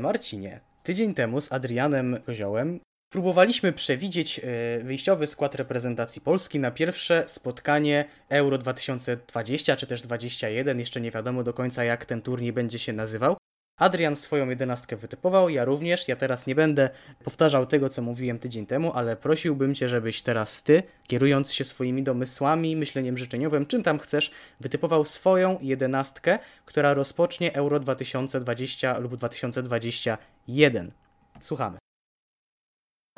Marcinie, 0.00 0.60
tydzień 0.82 1.14
temu 1.14 1.40
z 1.40 1.52
Adrianem 1.52 2.18
Koziołem 2.26 2.80
próbowaliśmy 3.12 3.72
przewidzieć 3.72 4.38
e, 4.38 4.42
wyjściowy 4.84 5.26
skład 5.26 5.54
reprezentacji 5.54 6.22
Polski 6.22 6.60
na 6.60 6.70
pierwsze 6.70 7.24
spotkanie 7.26 8.04
Euro 8.28 8.58
2020 8.58 9.76
czy 9.76 9.86
też 9.86 10.02
21. 10.02 10.80
Jeszcze 10.80 11.00
nie 11.00 11.10
wiadomo 11.10 11.42
do 11.42 11.52
końca, 11.52 11.84
jak 11.84 12.06
ten 12.06 12.22
turniej 12.22 12.52
będzie 12.52 12.78
się 12.78 12.92
nazywał. 12.92 13.36
Adrian 13.76 14.16
swoją 14.16 14.48
jedenastkę 14.48 14.96
wytypował, 14.96 15.48
ja 15.48 15.64
również. 15.64 16.08
Ja 16.08 16.16
teraz 16.16 16.46
nie 16.46 16.54
będę 16.54 16.90
powtarzał 17.24 17.66
tego, 17.66 17.88
co 17.88 18.02
mówiłem 18.02 18.38
tydzień 18.38 18.66
temu, 18.66 18.92
ale 18.92 19.16
prosiłbym 19.16 19.74
Cię, 19.74 19.88
żebyś 19.88 20.22
teraz 20.22 20.62
Ty, 20.62 20.82
kierując 21.08 21.52
się 21.52 21.64
swoimi 21.64 22.02
domysłami, 22.02 22.76
myśleniem 22.76 23.18
życzeniowym, 23.18 23.66
czym 23.66 23.82
tam 23.82 23.98
chcesz, 23.98 24.30
wytypował 24.60 25.04
swoją 25.04 25.58
jedenastkę, 25.60 26.38
która 26.64 26.94
rozpocznie 26.94 27.54
Euro 27.54 27.80
2020 27.80 28.98
lub 28.98 29.16
2021. 29.16 30.92
Słuchamy. 31.40 31.78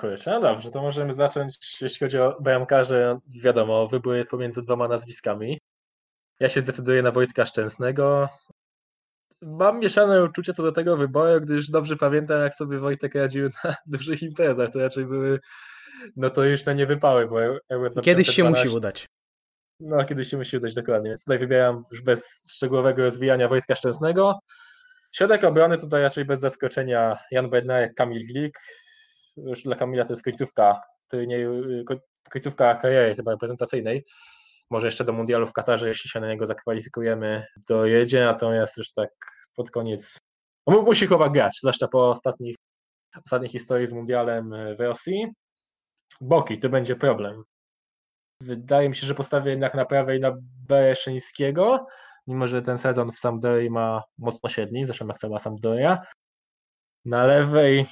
Kurczę, 0.00 0.30
no 0.30 0.40
dobrze, 0.40 0.70
to 0.70 0.82
możemy 0.82 1.12
zacząć, 1.12 1.80
jeśli 1.80 1.98
chodzi 1.98 2.18
o 2.18 2.36
bramkarze, 2.40 3.18
wiadomo, 3.26 3.88
wybór 3.88 4.14
jest 4.14 4.30
pomiędzy 4.30 4.62
dwoma 4.62 4.88
nazwiskami. 4.88 5.58
Ja 6.40 6.48
się 6.48 6.60
zdecyduję 6.60 7.02
na 7.02 7.10
Wojtka 7.10 7.46
Szczęsnego. 7.46 8.28
Mam 9.42 9.78
mieszane 9.78 10.24
uczucie 10.24 10.54
co 10.54 10.62
do 10.62 10.72
tego 10.72 10.96
wyboru, 10.96 11.40
gdyż 11.40 11.70
dobrze 11.70 11.96
pamiętam, 11.96 12.40
jak 12.40 12.54
sobie 12.54 12.78
Wojtek 12.78 13.14
radził 13.14 13.50
na 13.64 13.74
dużych 13.86 14.22
imprezach. 14.22 14.70
To 14.72 14.78
raczej 14.78 15.04
były 15.04 15.38
notoryczne 16.16 16.74
niewypały, 16.74 17.26
bo 17.28 17.42
Euro 17.68 17.90
Kiedyś 18.02 18.26
się 18.26 18.42
2012 18.42 18.64
musi 18.64 18.76
udać. 18.76 19.06
No, 19.80 20.04
kiedyś 20.04 20.28
się 20.28 20.36
musi 20.36 20.56
udać 20.56 20.74
dokładnie. 20.74 21.10
Więc 21.10 21.24
tutaj 21.24 21.38
wybieram 21.38 21.84
już 21.90 22.02
bez 22.02 22.50
szczegółowego 22.52 23.02
rozwijania 23.02 23.48
Wojtka 23.48 23.74
Szczęsnego. 23.76 24.38
Środek 25.12 25.44
obrony 25.44 25.78
tutaj 25.78 26.02
raczej 26.02 26.24
bez 26.24 26.40
zaskoczenia 26.40 27.18
Jan 27.30 27.50
Bednarek, 27.50 27.94
Kamil 27.94 28.26
Glik. 28.26 28.58
Już 29.36 29.62
dla 29.62 29.76
Kamila 29.76 30.04
to 30.04 30.12
jest 30.12 30.24
końcówka 30.24 30.80
turnieju, 31.10 31.84
ko- 31.84 32.00
końcówka 32.30 32.74
kariery 32.74 33.14
chyba 33.14 33.30
reprezentacyjnej. 33.32 34.04
Może 34.70 34.86
jeszcze 34.86 35.04
do 35.04 35.12
mundialu 35.12 35.46
w 35.46 35.52
Katarze, 35.52 35.88
jeśli 35.88 36.10
się 36.10 36.20
na 36.20 36.28
niego 36.28 36.46
zakwalifikujemy, 36.46 37.46
dojedzie, 37.68 38.24
natomiast 38.24 38.76
już 38.76 38.92
tak 38.92 39.10
pod 39.54 39.70
koniec 39.70 40.18
no, 40.66 40.76
mu- 40.76 40.82
musi 40.82 41.06
chyba 41.06 41.28
grać, 41.28 41.58
zwłaszcza 41.60 41.88
po 41.88 42.10
ostatnich, 42.10 42.56
ostatniej 43.26 43.50
historii 43.50 43.86
z 43.86 43.92
mundialem 43.92 44.50
w 44.76 44.80
Rosji. 44.80 45.26
Boki, 46.20 46.58
to 46.58 46.68
będzie 46.68 46.96
problem. 46.96 47.44
Wydaje 48.42 48.88
mi 48.88 48.96
się, 48.96 49.06
że 49.06 49.14
postawię 49.14 49.50
jednak 49.50 49.74
na 49.74 49.84
prawej 49.84 50.20
na 50.20 50.32
Bereszyńskiego, 50.68 51.86
mimo 52.26 52.48
że 52.48 52.62
ten 52.62 52.78
sezon 52.78 53.12
w 53.12 53.18
Sampdori 53.18 53.70
ma 53.70 54.02
mocno 54.18 54.48
średni, 54.48 54.84
zresztą 54.84 55.06
jak 55.06 55.18
cała 55.18 55.38
Sampdoria. 55.38 56.02
Na 57.04 57.26
lewej 57.26 57.86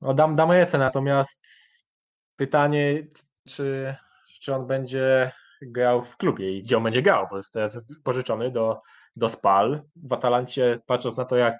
no 0.00 0.14
dam, 0.14 0.36
dam 0.36 0.52
ręce, 0.52 0.78
natomiast 0.78 1.40
pytanie, 2.36 3.06
czy, 3.48 3.96
czy 4.40 4.54
on 4.54 4.66
będzie 4.66 5.32
grał 5.66 6.02
w 6.02 6.16
klubie 6.16 6.58
i 6.58 6.62
gdzie 6.62 6.76
on 6.76 6.82
będzie 6.82 7.02
grał, 7.02 7.26
bo 7.30 7.36
jest 7.36 7.52
teraz 7.52 7.80
pożyczony 8.04 8.50
do, 8.50 8.80
do 9.16 9.28
Spal. 9.28 9.82
W 9.96 10.12
Atalancie, 10.12 10.78
patrząc 10.86 11.16
na 11.16 11.24
to, 11.24 11.36
jak 11.36 11.56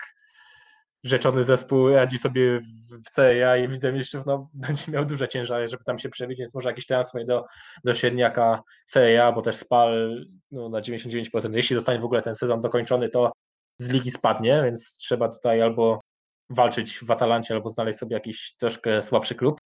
rzeczony 1.04 1.44
zespół 1.44 1.90
radzi 1.90 2.18
sobie 2.18 2.60
w- 2.60 3.10
Serie 3.10 3.50
A 3.50 3.56
i 3.56 3.68
w 3.68 3.72
Lidze 3.72 3.92
Mistrzów, 3.92 4.26
no 4.26 4.48
będzie 4.54 4.92
miał 4.92 5.04
duże 5.04 5.28
ciężary, 5.28 5.68
żeby 5.68 5.84
tam 5.84 5.98
się 5.98 6.08
przebić, 6.08 6.38
więc 6.38 6.54
może 6.54 6.68
jakiś 6.68 6.86
transfer 6.86 7.26
do, 7.26 7.44
do 7.84 7.94
średniaka 7.94 8.62
Serie 8.86 9.24
A, 9.24 9.32
bo 9.32 9.42
też 9.42 9.56
Spal 9.56 10.24
no, 10.50 10.68
na 10.68 10.80
99%, 10.80 11.54
jeśli 11.54 11.76
zostanie 11.76 11.98
w 11.98 12.04
ogóle 12.04 12.22
ten 12.22 12.36
sezon 12.36 12.60
dokończony, 12.60 13.08
to 13.08 13.32
z 13.78 13.88
ligi 13.88 14.10
spadnie, 14.10 14.62
więc 14.64 14.96
trzeba 14.98 15.28
tutaj 15.28 15.62
albo 15.62 16.00
walczyć 16.50 16.98
w 16.98 17.10
Atalancie, 17.10 17.54
albo 17.54 17.70
znaleźć 17.70 17.98
sobie 17.98 18.14
jakiś 18.14 18.54
troszkę 18.58 19.02
słabszy 19.02 19.34
klub. 19.34 19.58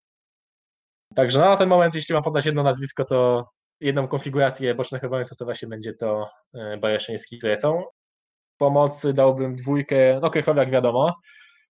Także 1.14 1.40
na 1.40 1.56
ten 1.56 1.68
moment, 1.68 1.94
jeśli 1.94 2.12
mam 2.12 2.22
podać 2.22 2.46
jedno 2.46 2.62
nazwisko, 2.62 3.04
to 3.04 3.48
jedną 3.80 4.08
konfigurację 4.08 4.74
bocznych 4.74 5.04
obrońców, 5.04 5.38
to 5.38 5.44
właśnie 5.44 5.68
będzie 5.68 5.94
to 5.94 6.30
e, 6.54 6.76
Bajeszyński 6.76 7.40
z 7.40 7.44
Recą. 7.44 7.84
Pomocy 8.58 9.12
dałbym 9.12 9.56
dwójkę, 9.56 10.18
no 10.22 10.30
Krychowiak 10.30 10.70
wiadomo, 10.70 11.14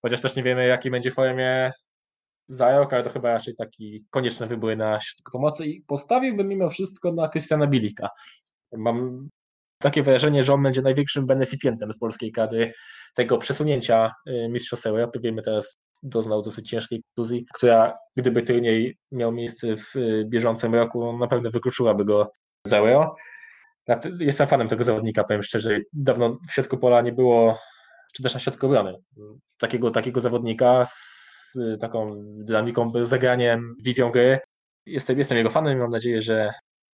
chociaż 0.02 0.20
też 0.20 0.36
nie 0.36 0.42
wiemy, 0.42 0.66
jaki 0.66 0.90
będzie 0.90 1.10
formie 1.10 1.72
za 2.48 2.78
rok, 2.78 2.92
ale 2.92 3.04
to 3.04 3.10
chyba 3.10 3.32
raczej 3.32 3.56
taki 3.56 4.06
konieczny 4.10 4.46
wybór 4.46 4.76
na 4.76 5.00
środku 5.00 5.32
pomocy 5.32 5.66
i 5.66 5.82
postawiłbym 5.82 6.48
mimo 6.48 6.70
wszystko 6.70 7.12
na 7.12 7.28
Krystiana 7.28 7.66
Bilika. 7.66 8.08
Mam 8.72 9.28
takie 9.78 10.02
wrażenie, 10.02 10.44
że 10.44 10.54
on 10.54 10.62
będzie 10.62 10.82
największym 10.82 11.26
beneficjentem 11.26 11.92
z 11.92 11.98
polskiej 11.98 12.32
kadry 12.32 12.72
tego 13.14 13.38
przesunięcia 13.38 14.12
y, 14.28 14.48
Mistrzostw 14.48 14.86
Europy. 14.86 15.20
Wiemy 15.20 15.42
teraz, 15.42 15.80
doznał 16.02 16.42
dosyć 16.42 16.68
ciężkiej 16.70 17.02
kontuzji, 17.02 17.46
która 17.54 17.98
gdyby 18.16 18.42
turniej 18.42 18.96
miał 19.12 19.32
miejsce 19.32 19.76
w 19.76 19.96
y, 19.96 20.24
bieżącym 20.28 20.74
roku, 20.74 21.18
na 21.18 21.26
pewno 21.26 21.50
wykluczyłaby 21.50 22.04
go 22.04 22.30
z. 22.66 22.70
Nat- 23.88 24.20
Jestem 24.20 24.46
fanem 24.48 24.68
tego 24.68 24.84
zawodnika, 24.84 25.24
powiem 25.24 25.42
szczerze. 25.42 25.78
Dawno 25.92 26.38
w 26.48 26.52
środku 26.52 26.78
pola 26.78 27.00
nie 27.00 27.12
było, 27.12 27.58
czy 28.14 28.22
też 28.22 28.34
na 28.34 28.40
środku 28.40 28.66
obrony, 28.66 28.94
takiego, 29.58 29.90
takiego 29.90 30.20
zawodnika 30.20 30.84
z 30.84 31.18
taką 31.80 32.14
dynamiką, 32.24 32.92
zagraniem, 33.02 33.74
wizją 33.82 34.10
gry. 34.10 34.38
Jestem, 34.86 35.18
jestem 35.18 35.38
jego 35.38 35.50
fanem 35.50 35.78
i 35.78 35.80
mam 35.80 35.90
nadzieję, 35.90 36.22
że 36.22 36.50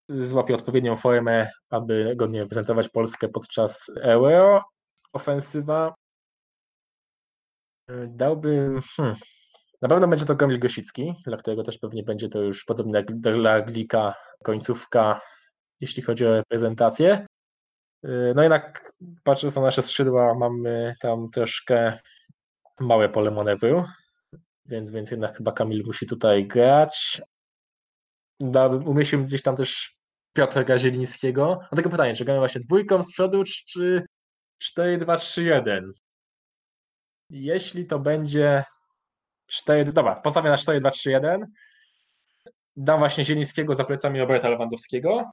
złapie 0.09 0.53
odpowiednią 0.55 0.95
formę, 0.95 1.49
aby 1.69 2.13
godnie 2.15 2.39
reprezentować 2.39 2.89
Polskę 2.89 3.29
podczas 3.29 3.91
Euro. 4.01 4.63
Ofensywa 5.13 5.93
dałbym. 8.07 8.81
Hmm, 8.81 9.15
na 9.81 9.89
pewno 9.89 10.07
będzie 10.07 10.25
to 10.25 10.35
Kamil 10.35 10.59
Gosicki, 10.59 11.13
dla 11.25 11.37
którego 11.37 11.63
też 11.63 11.77
pewnie 11.77 12.03
będzie 12.03 12.29
to 12.29 12.41
już 12.41 12.65
podobnie 12.65 12.93
jak 12.93 13.19
dla 13.19 13.61
Glika 13.61 14.13
końcówka, 14.43 15.21
jeśli 15.79 16.03
chodzi 16.03 16.25
o 16.25 16.33
reprezentację. 16.33 17.25
Y, 18.05 18.33
No 18.35 18.41
jednak 18.43 18.91
patrząc 19.23 19.55
na 19.55 19.61
nasze 19.61 19.81
skrzydła, 19.81 20.33
mamy 20.35 20.95
tam 21.01 21.29
troszkę 21.29 21.99
małe 22.79 23.09
pole 23.09 23.31
manewru, 23.31 23.83
więc, 24.65 24.91
więc 24.91 25.11
jednak 25.11 25.37
chyba 25.37 25.51
Kamil 25.51 25.83
musi 25.85 26.05
tutaj 26.05 26.47
grać. 26.47 27.21
Dałbym, 28.39 28.87
umieściłbym 28.87 29.27
gdzieś 29.27 29.41
tam 29.41 29.55
też 29.55 29.95
Piotra 30.33 30.77
Zielińskiego. 30.77 31.59
A 31.71 31.75
tego 31.75 31.89
pytanie, 31.89 32.15
czy 32.15 32.25
gramy 32.25 32.39
właśnie 32.39 32.61
dwójką 32.61 33.03
z 33.03 33.11
przodu, 33.11 33.43
czy 33.67 34.05
4-2-3-1? 34.63 35.91
Jeśli 37.29 37.85
to 37.85 37.99
będzie 37.99 38.63
4, 39.47 39.91
dobra, 39.91 40.15
postawię 40.15 40.49
na 40.49 40.55
4-2-3-1. 40.55 41.45
Dam 42.75 42.99
właśnie 42.99 43.23
Zielińskiego 43.23 43.75
za 43.75 43.83
plecami 43.83 44.19
Roberta 44.19 44.49
Lewandowskiego. 44.49 45.31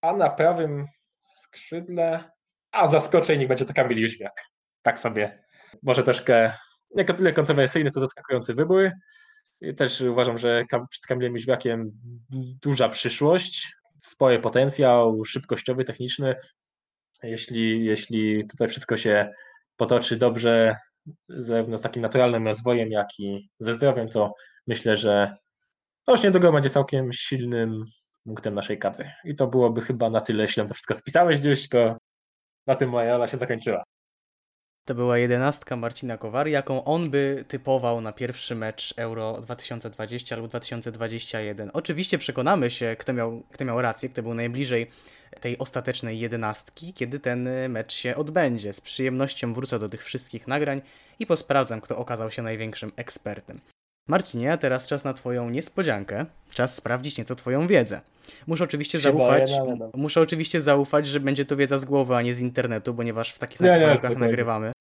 A 0.00 0.12
na 0.12 0.30
prawym 0.30 0.86
skrzydle, 1.20 2.30
a 2.72 2.86
zaskoczę 2.86 3.34
i 3.34 3.38
niech 3.38 3.48
będzie 3.48 3.64
to 3.64 3.74
Kamil 3.74 3.98
Jóźwiak. 3.98 4.42
Tak 4.82 5.00
sobie. 5.00 5.44
Może 5.82 6.02
troszkę 6.02 6.54
nie 6.94 7.04
tyle 7.04 7.32
kontrowersyjny, 7.32 7.90
to 7.90 8.00
zaskakujący 8.00 8.54
wybór. 8.54 8.90
Też 9.76 10.00
uważam, 10.00 10.38
że 10.38 10.64
przed 10.90 11.06
Kamilem 11.06 11.32
Jóźwiakiem 11.32 11.90
duża 12.62 12.88
przyszłość, 12.88 13.76
spory 13.98 14.38
potencjał 14.38 15.24
szybkościowy, 15.24 15.84
techniczny. 15.84 16.34
Jeśli, 17.22 17.84
jeśli 17.84 18.46
tutaj 18.46 18.68
wszystko 18.68 18.96
się 18.96 19.30
potoczy 19.76 20.16
dobrze, 20.16 20.76
zarówno 21.28 21.78
z 21.78 21.82
takim 21.82 22.02
naturalnym 22.02 22.46
rozwojem, 22.46 22.90
jak 22.90 23.06
i 23.18 23.48
ze 23.58 23.74
zdrowiem, 23.74 24.08
to 24.08 24.34
myślę, 24.66 24.96
że 24.96 25.36
już 26.08 26.22
niedługo 26.22 26.52
będzie 26.52 26.70
całkiem 26.70 27.12
silnym 27.12 27.84
punktem 28.24 28.54
naszej 28.54 28.78
kadry. 28.78 29.10
I 29.24 29.36
to 29.36 29.46
byłoby 29.46 29.80
chyba 29.80 30.10
na 30.10 30.20
tyle, 30.20 30.42
jeśli 30.42 30.56
tam 30.56 30.68
to 30.68 30.74
wszystko 30.74 30.94
spisałeś 30.94 31.40
gdzieś, 31.40 31.68
to 31.68 31.96
na 32.66 32.74
tym 32.74 32.90
moja 32.90 33.12
rola 33.12 33.28
się 33.28 33.36
zakończyła. 33.36 33.84
To 34.84 34.94
była 34.94 35.18
jedenastka 35.18 35.76
Marcina 35.76 36.18
Kowary, 36.18 36.50
jaką 36.50 36.84
on 36.84 37.10
by 37.10 37.44
typował 37.48 38.00
na 38.00 38.12
pierwszy 38.12 38.54
mecz 38.54 38.94
Euro 38.96 39.40
2020 39.40 40.34
albo 40.34 40.48
2021. 40.48 41.70
Oczywiście 41.72 42.18
przekonamy 42.18 42.70
się, 42.70 42.96
kto 42.98 43.12
miał, 43.12 43.42
kto 43.52 43.64
miał 43.64 43.82
rację, 43.82 44.08
kto 44.08 44.22
był 44.22 44.34
najbliżej 44.34 44.90
tej 45.40 45.58
ostatecznej 45.58 46.18
jedenastki, 46.18 46.92
kiedy 46.92 47.20
ten 47.20 47.48
mecz 47.68 47.92
się 47.92 48.16
odbędzie. 48.16 48.72
Z 48.72 48.80
przyjemnością 48.80 49.54
wrócę 49.54 49.78
do 49.78 49.88
tych 49.88 50.04
wszystkich 50.04 50.48
nagrań 50.48 50.82
i 51.18 51.26
posprawdzam, 51.26 51.80
kto 51.80 51.98
okazał 51.98 52.30
się 52.30 52.42
największym 52.42 52.92
ekspertem. 52.96 53.60
Marcinie, 54.08 54.52
a 54.52 54.56
teraz 54.56 54.86
czas 54.86 55.04
na 55.04 55.14
Twoją 55.14 55.50
niespodziankę. 55.50 56.26
Czas 56.54 56.74
sprawdzić 56.74 57.18
nieco 57.18 57.36
Twoją 57.36 57.66
wiedzę. 57.66 58.00
Muszę 58.46 58.64
oczywiście 58.64 59.00
Się 59.00 59.12
boję, 59.12 59.24
zaufać. 59.28 59.50
no 59.50 59.56
ale 59.62 59.76
dobra. 59.76 60.00
muszę 60.00 60.20
oczywiście 60.20 60.60
zaufać, 60.60 61.06
że 61.06 61.20
będzie 61.20 61.44
to 61.44 61.56
wiedza 61.56 61.78
z 61.78 61.84
głowy, 61.84 62.16
a 62.16 62.22
nie 62.22 62.34
z 62.34 62.40
internetu, 62.40 62.94
ponieważ 62.94 63.32
w 63.32 63.38
takich 63.38 63.60
Nie, 63.60 63.98
nagrywamy. 64.18 64.72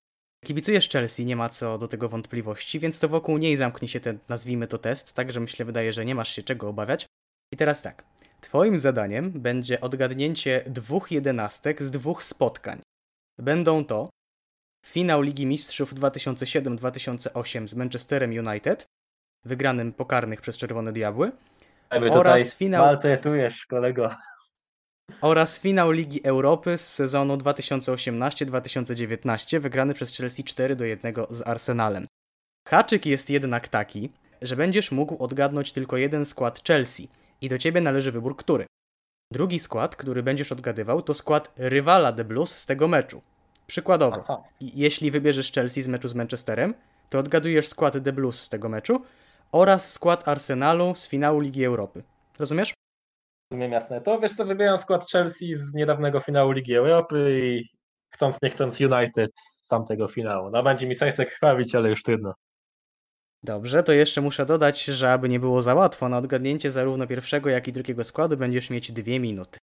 Kibicujesz 0.45 0.89
Chelsea, 0.89 1.25
nie 1.25 1.35
ma 1.35 1.49
co 1.49 1.77
do 1.77 1.87
tego 1.87 2.09
wątpliwości, 2.09 2.79
więc 2.79 2.99
to 2.99 3.09
wokół 3.09 3.37
niej 3.37 3.57
zamknie 3.57 3.87
się 3.87 3.99
ten, 3.99 4.19
nazwijmy 4.29 4.67
to 4.67 4.77
test, 4.77 5.13
także 5.13 5.39
myślę, 5.39 5.65
wydaje, 5.65 5.93
że 5.93 6.05
nie 6.05 6.15
masz 6.15 6.35
się 6.35 6.43
czego 6.43 6.69
obawiać. 6.69 7.05
I 7.53 7.57
teraz 7.57 7.81
tak. 7.81 8.03
Twoim 8.41 8.79
zadaniem 8.79 9.31
będzie 9.31 9.81
odgadnięcie 9.81 10.63
dwóch 10.67 11.11
jedenastek 11.11 11.83
z 11.83 11.91
dwóch 11.91 12.23
spotkań. 12.23 12.81
Będą 13.39 13.85
to 13.85 14.09
finał 14.85 15.21
Ligi 15.21 15.45
Mistrzów 15.45 15.93
2007-2008 15.95 17.67
z 17.67 17.75
Manchesterem 17.75 18.31
United, 18.47 18.85
wygranym 19.45 19.93
pokarnych 19.93 20.41
przez 20.41 20.57
Czerwone 20.57 20.93
Diabły, 20.93 21.31
Jakby 21.91 22.11
Oraz 22.11 22.23
tutaj 22.23 22.43
finał- 22.57 22.85
maltretujesz, 22.85 23.65
kolego. 23.65 24.15
oraz 25.21 25.59
finał 25.59 25.91
Ligi 25.91 26.25
Europy 26.25 26.77
z 26.77 26.93
sezonu 26.93 27.37
2018-2019, 27.37 29.59
wygrany 29.59 29.93
przez 29.93 30.17
Chelsea 30.17 30.43
4 30.43 30.75
do 30.75 30.85
1 30.85 31.13
z 31.29 31.41
Arsenalem. 31.47 32.07
Haczyk 32.67 33.05
jest 33.05 33.29
jednak 33.29 33.67
taki, 33.67 34.09
że 34.41 34.55
będziesz 34.55 34.91
mógł 34.91 35.23
odgadnąć 35.23 35.73
tylko 35.73 35.97
jeden 35.97 36.25
skład 36.25 36.61
Chelsea 36.67 37.09
i 37.41 37.49
do 37.49 37.57
ciebie 37.57 37.81
należy 37.81 38.11
wybór 38.11 38.37
który. 38.37 38.65
Drugi 39.33 39.59
skład, 39.59 39.95
który 39.95 40.23
będziesz 40.23 40.51
odgadywał, 40.51 41.01
to 41.01 41.13
skład 41.13 41.51
rywala 41.57 42.11
The 42.13 42.23
Blues 42.23 42.57
z 42.57 42.65
tego 42.65 42.87
meczu. 42.87 43.21
Przykładowo, 43.67 44.17
Aha. 44.23 44.43
jeśli 44.61 45.11
wybierzesz 45.11 45.51
Chelsea 45.51 45.81
z 45.81 45.87
meczu 45.87 46.07
z 46.07 46.15
Manchesterem, 46.15 46.73
to 47.09 47.19
odgadujesz 47.19 47.67
skład 47.67 48.03
The 48.03 48.13
Blues 48.13 48.41
z 48.41 48.49
tego 48.49 48.69
meczu 48.69 49.01
oraz 49.51 49.91
skład 49.91 50.27
Arsenalu 50.27 50.95
z 50.95 51.09
finału 51.09 51.39
Ligi 51.39 51.65
Europy. 51.65 52.03
Rozumiesz? 52.39 52.73
Rozumiem 53.51 53.71
jasne. 53.71 54.01
To 54.01 54.19
wiesz 54.19 54.35
co, 54.35 54.45
wybieram 54.45 54.77
skład 54.77 55.11
Chelsea 55.11 55.55
z 55.55 55.73
niedawnego 55.73 56.19
finału 56.19 56.51
Ligi 56.51 56.75
Europy 56.75 57.39
i 57.43 57.69
chcąc 58.13 58.37
nie 58.41 58.49
chcąc 58.49 58.81
United 58.81 59.31
tamtego 59.69 60.07
finału. 60.07 60.49
No 60.49 60.63
będzie 60.63 60.87
mi 60.87 60.95
serce 60.95 61.25
krwawić, 61.25 61.75
ale 61.75 61.89
już 61.89 62.03
trudno. 62.03 62.33
Dobrze, 63.43 63.83
to 63.83 63.91
jeszcze 63.91 64.21
muszę 64.21 64.45
dodać, 64.45 64.83
że 64.83 65.11
aby 65.11 65.29
nie 65.29 65.39
było 65.39 65.61
za 65.61 65.75
łatwo, 65.75 66.09
na 66.09 66.17
odgadnięcie 66.17 66.71
zarówno 66.71 67.07
pierwszego, 67.07 67.49
jak 67.49 67.67
i 67.67 67.71
drugiego 67.71 68.03
składu 68.03 68.37
będziesz 68.37 68.69
mieć 68.69 68.91
dwie 68.91 69.19
minuty. 69.19 69.59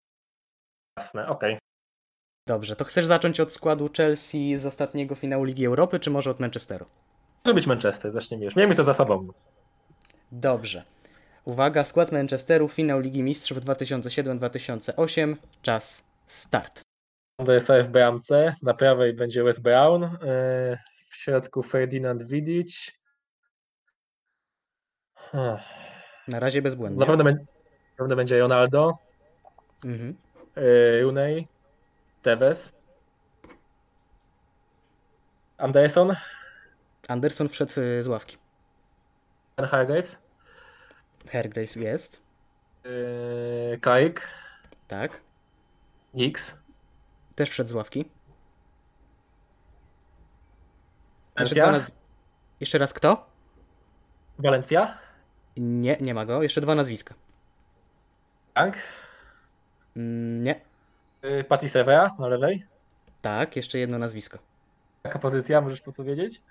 Jasne, 1.00 1.28
okej. 1.28 1.58
Dobrze, 2.48 2.76
to 2.76 2.86
chcesz 2.86 3.06
zacząć 3.06 3.40
od 3.40 3.54
składu 3.54 3.90
Chelsea 3.98 4.58
z 4.58 4.66
ostatniego 4.66 5.16
finału 5.16 5.44
Ligi 5.44 5.66
Europy, 5.66 6.00
czy 6.00 6.10
może 6.10 6.30
od 6.30 6.40
Manchesteru? 6.40 6.86
Może 7.46 7.54
być 7.54 7.68
Manchester, 7.68 8.12
zaczniemy 8.12 8.46
już. 8.46 8.56
Miejmy 8.56 8.76
to 8.76 8.84
za 8.84 8.94
sobą. 8.94 9.28
Dobrze. 10.32 10.84
Uwaga, 11.46 11.84
skład 11.84 12.12
Manchesteru, 12.12 12.70
finał 12.70 13.00
Ligi 13.00 13.24
Mistrzów 13.24 13.58
2007-2008, 13.58 15.36
czas 15.62 16.06
start. 16.28 16.82
To 17.46 17.54
jest 17.54 17.68
w 17.84 17.88
bramce, 17.88 18.56
na 18.62 18.74
prawej 18.74 19.14
będzie 19.14 19.44
Wes 19.44 19.60
Brown, 19.60 20.02
yy, 20.02 20.10
w 21.10 21.16
środku 21.16 21.64
Ferdinand 21.64 22.24
Vidic. 22.24 22.92
Na 26.28 26.40
razie 26.40 26.62
bezbłędnie. 26.62 27.00
Na 27.00 27.06
pewno, 27.06 27.24
na 27.24 27.38
pewno 27.98 28.16
będzie 28.16 28.40
Ronaldo, 28.40 28.98
Mhm. 29.86 30.16
yy, 30.56 31.02
Rooney, 31.02 31.48
Tevez, 32.22 32.74
Anderson, 35.58 36.16
Anderson 37.08 37.50
wszedł 37.50 37.72
y, 37.80 38.04
z 38.04 38.08
ławki. 38.08 38.38
Ben 39.58 39.66
Hargraves, 39.66 40.18
Hergraves 41.28 41.76
jest. 41.76 42.22
yy, 42.84 43.80
Kaik, 43.82 44.28
Tak. 44.88 45.22
Nix, 46.14 46.54
Też 47.36 47.50
wszedł 47.50 47.70
z 47.70 47.74
ławki. 47.74 48.06
Jeszcze, 51.40 51.72
nazw... 51.72 51.92
Jeszcze 52.60 52.78
raz 52.78 52.94
kto? 52.94 53.30
Valencia, 54.40 54.98
Nie, 55.58 55.98
nie 56.02 56.14
ma 56.14 56.26
go. 56.26 56.44
Jeszcze 56.44 56.62
dwa 56.62 56.76
nazwiska. 56.76 57.14
Frank, 58.54 58.76
Mm, 59.96 60.44
Nie. 60.44 60.62
yy, 61.24 61.44
Evra 61.76 62.16
na 62.20 62.28
lewej. 62.28 62.66
Tak, 63.22 63.56
jeszcze 63.56 63.78
jedno 63.78 63.98
nazwisko. 63.98 64.38
Jaka 65.04 65.20
pozycja, 65.20 65.62
możesz 65.62 65.82
podpowiedzieć? 65.82 66.42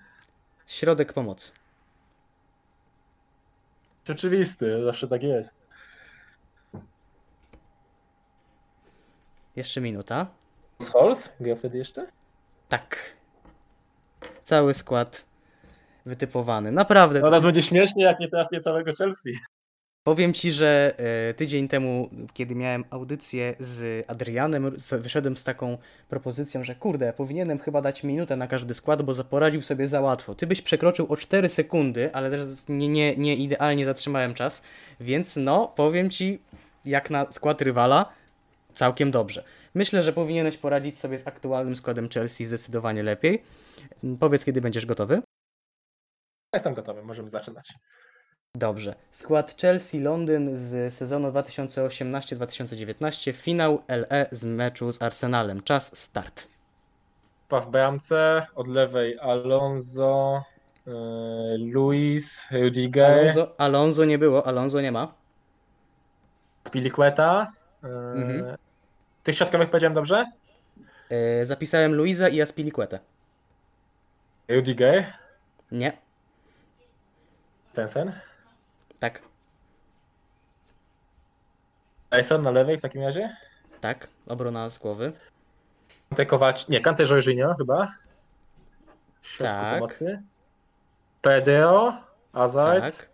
Środek 0.66 1.12
pomocy. 1.12 1.50
Rzeczywisty, 4.06 4.84
zawsze 4.84 5.08
tak 5.08 5.22
jest. 5.22 5.66
Jeszcze 9.56 9.80
minuta. 9.80 10.26
Scholes? 10.82 11.32
Grał 11.40 11.56
wtedy 11.56 11.78
jeszcze? 11.78 12.06
Tak. 12.68 13.16
Cały 14.44 14.74
skład 14.74 15.24
wytypowany. 16.06 16.72
Naprawdę. 16.72 17.20
No 17.20 17.26
teraz 17.26 17.42
będzie 17.42 17.62
śmiesznie, 17.62 18.04
jak 18.04 18.20
nie 18.20 18.28
trafię 18.28 18.60
całego 18.60 18.92
Chelsea. 18.98 19.32
Powiem 20.06 20.34
ci, 20.34 20.52
że 20.52 20.94
e, 20.98 21.34
tydzień 21.34 21.68
temu, 21.68 22.10
kiedy 22.32 22.54
miałem 22.54 22.84
audycję 22.90 23.54
z 23.60 24.04
Adrianem, 24.10 24.76
wyszedłem 25.00 25.36
z 25.36 25.44
taką 25.44 25.78
propozycją, 26.08 26.64
że 26.64 26.74
kurde, 26.74 27.12
powinienem 27.12 27.58
chyba 27.58 27.82
dać 27.82 28.04
minutę 28.04 28.36
na 28.36 28.46
każdy 28.46 28.74
skład, 28.74 29.02
bo 29.02 29.24
poradził 29.24 29.62
sobie 29.62 29.88
za 29.88 30.00
łatwo. 30.00 30.34
Ty 30.34 30.46
byś 30.46 30.62
przekroczył 30.62 31.06
o 31.12 31.16
4 31.16 31.48
sekundy, 31.48 32.14
ale 32.14 32.30
też 32.30 32.46
nie, 32.68 32.88
nie, 32.88 33.16
nie 33.16 33.36
idealnie 33.36 33.84
zatrzymałem 33.84 34.34
czas, 34.34 34.62
więc 35.00 35.36
no, 35.36 35.72
powiem 35.76 36.10
ci, 36.10 36.42
jak 36.84 37.10
na 37.10 37.26
skład 37.32 37.62
rywala, 37.62 38.12
całkiem 38.74 39.10
dobrze. 39.10 39.44
Myślę, 39.74 40.02
że 40.02 40.12
powinieneś 40.12 40.56
poradzić 40.56 40.98
sobie 40.98 41.18
z 41.18 41.26
aktualnym 41.26 41.76
składem 41.76 42.08
Chelsea 42.08 42.44
zdecydowanie 42.44 43.02
lepiej. 43.02 43.42
Powiedz, 44.20 44.44
kiedy 44.44 44.60
będziesz 44.60 44.86
gotowy. 44.86 45.22
Jestem 46.54 46.74
gotowy, 46.74 47.02
możemy 47.02 47.28
zaczynać. 47.28 47.72
Dobrze. 48.56 48.94
Skład 49.10 49.56
Chelsea 49.60 49.98
Londyn 49.98 50.56
z 50.56 50.94
sezonu 50.94 51.30
2018-2019. 51.32 53.32
Finał 53.32 53.82
LE 53.88 54.26
z 54.32 54.44
meczu 54.44 54.92
z 54.92 55.02
Arsenalem. 55.02 55.62
Czas 55.62 55.96
start. 55.98 56.46
Pa 57.48 57.60
w 57.60 57.70
bramce, 57.70 58.46
od 58.54 58.68
lewej 58.68 59.18
Alonso, 59.18 60.42
yy, 60.86 60.92
Luis, 61.58 62.40
Rudiger, 62.50 63.18
Alonso, 63.18 63.54
Alonso 63.58 64.04
nie 64.04 64.18
było, 64.18 64.46
Alonso 64.46 64.80
nie 64.80 64.92
ma. 64.92 65.14
Piliqueta. 66.70 67.52
Yy, 67.82 67.88
Mhm. 68.22 68.56
Tych 69.22 69.36
środkowych 69.36 69.70
powiedziałem 69.70 69.94
dobrze? 69.94 70.24
E, 71.10 71.46
zapisałem 71.46 71.94
Luiza 71.94 72.28
i 72.28 72.42
Aspilicuetę. 72.42 72.98
Rudiger, 74.48 75.04
Nie. 75.72 75.92
Tensen, 77.72 78.12
Tak. 78.98 79.22
Tyson 82.10 82.42
na 82.42 82.50
lewej 82.50 82.78
w 82.78 82.82
takim 82.82 83.02
razie. 83.02 83.36
Tak. 83.80 84.08
Obrona 84.28 84.70
z 84.70 84.78
głowy. 84.78 85.12
Kante 86.08 86.26
Kowac, 86.26 86.68
nie, 86.68 86.80
Kante 86.80 87.04
Jorginho 87.04 87.54
chyba. 87.54 87.94
W 89.22 89.26
środku 89.26 89.54
Tak. 89.54 89.78
pomocy. 89.78 90.22
Pedro, 91.22 91.92
Hazard, 92.32 92.96
Tak. 92.96 93.08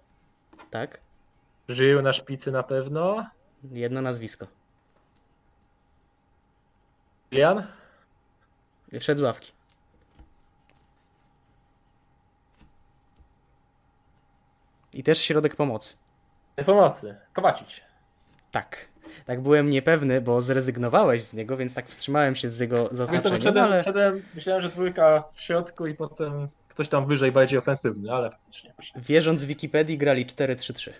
Tak. 0.70 1.00
Żył 1.68 2.02
na 2.02 2.12
szpicy 2.12 2.52
na 2.52 2.62
pewno. 2.62 3.26
Jedno 3.72 4.02
nazwisko. 4.02 4.46
Lian, 7.32 7.66
Wszedł 9.00 9.18
z 9.18 9.20
ławki. 9.22 9.52
I 14.92 15.02
też 15.02 15.18
środek 15.18 15.56
pomocy. 15.56 15.96
pomocy, 16.66 17.16
Kowacic. 17.32 17.80
Tak. 18.50 18.92
Tak 19.26 19.40
byłem 19.40 19.70
niepewny, 19.70 20.20
bo 20.20 20.42
zrezygnowałeś 20.42 21.22
z 21.22 21.34
niego, 21.34 21.56
więc 21.56 21.74
tak 21.74 21.88
wstrzymałem 21.88 22.34
się 22.34 22.48
z 22.48 22.58
jego 22.58 22.76
Jestem 22.76 22.96
zaznaczeniem, 22.96 23.40
wszedłem, 23.40 23.64
ale... 23.64 23.82
wszedłem, 23.82 24.22
myślałem, 24.34 24.62
że 24.62 24.68
dwójka 24.68 25.24
w 25.32 25.40
środku 25.40 25.86
i 25.86 25.94
potem 25.94 26.48
ktoś 26.68 26.88
tam 26.88 27.06
wyżej, 27.06 27.32
bardziej 27.32 27.58
ofensywny, 27.58 28.12
ale 28.12 28.30
faktycznie. 28.30 28.74
Wierząc 28.96 29.44
w 29.44 29.46
Wikipedii 29.46 29.98
grali 29.98 30.26
4-3-3. 30.26 30.90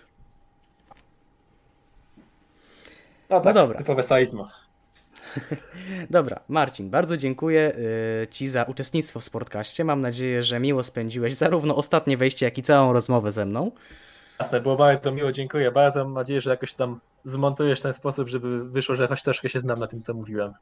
No 3.29 3.41
tak, 3.41 3.55
dobra. 3.55 3.77
typowe 3.77 4.03
saizmo. 4.03 4.49
Dobra, 6.09 6.39
Marcin, 6.47 6.89
bardzo 6.89 7.17
dziękuję 7.17 7.73
y, 8.23 8.27
Ci 8.27 8.47
za 8.47 8.63
uczestnictwo 8.63 9.19
w 9.19 9.23
Sportkaście. 9.23 9.83
Mam 9.83 10.01
nadzieję, 10.01 10.43
że 10.43 10.59
miło 10.59 10.83
spędziłeś 10.83 11.35
zarówno 11.35 11.75
ostatnie 11.75 12.17
wejście, 12.17 12.45
jak 12.45 12.57
i 12.57 12.61
całą 12.61 12.93
rozmowę 12.93 13.31
ze 13.31 13.45
mną. 13.45 13.71
Jasne, 14.39 14.61
było 14.61 14.75
bardzo 14.75 15.11
miło, 15.11 15.31
dziękuję. 15.31 15.71
Bardzo 15.71 16.03
mam 16.03 16.13
nadzieję, 16.13 16.41
że 16.41 16.49
jakoś 16.49 16.73
tam 16.73 16.99
zmontujesz 17.23 17.79
w 17.79 17.83
ten 17.83 17.93
sposób, 17.93 18.29
żeby 18.29 18.69
wyszło, 18.69 18.95
że 18.95 19.07
choć 19.07 19.23
troszkę 19.23 19.49
się 19.49 19.59
znam 19.59 19.79
na 19.79 19.87
tym, 19.87 20.01
co 20.01 20.13
mówiłem. 20.13 20.53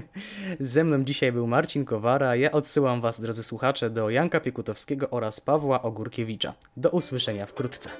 Ze 0.60 0.84
mną 0.84 1.04
dzisiaj 1.04 1.32
był 1.32 1.46
Marcin 1.46 1.84
Kowara. 1.84 2.36
Ja 2.36 2.52
odsyłam 2.52 3.00
Was, 3.00 3.20
drodzy 3.20 3.42
słuchacze, 3.42 3.90
do 3.90 4.10
Janka 4.10 4.40
Piekutowskiego 4.40 5.10
oraz 5.10 5.40
Pawła 5.40 5.82
Ogórkiewicza. 5.82 6.54
Do 6.76 6.90
usłyszenia 6.90 7.46
wkrótce. 7.46 7.90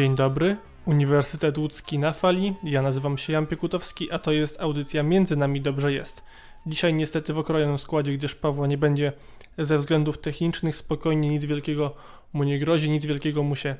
Dzień 0.00 0.14
dobry, 0.14 0.56
Uniwersytet 0.84 1.58
Łódzki 1.58 1.98
na 1.98 2.12
fali. 2.12 2.54
Ja 2.62 2.82
nazywam 2.82 3.18
się 3.18 3.32
Jan 3.32 3.46
Piekutowski, 3.46 4.10
a 4.10 4.18
to 4.18 4.32
jest 4.32 4.60
audycja 4.60 5.02
Między 5.02 5.36
nami 5.36 5.60
dobrze 5.60 5.92
jest. 5.92 6.22
Dzisiaj 6.66 6.94
niestety 6.94 7.32
w 7.32 7.38
okrojonym 7.38 7.78
składzie, 7.78 8.12
gdyż 8.12 8.34
Pawła 8.34 8.66
nie 8.66 8.78
będzie 8.78 9.12
ze 9.58 9.78
względów 9.78 10.18
technicznych. 10.18 10.76
Spokojnie, 10.76 11.28
nic 11.28 11.44
wielkiego 11.44 11.94
mu 12.32 12.44
nie 12.44 12.58
grozi, 12.58 12.90
nic 12.90 13.06
wielkiego 13.06 13.42
mu 13.42 13.56
się 13.56 13.76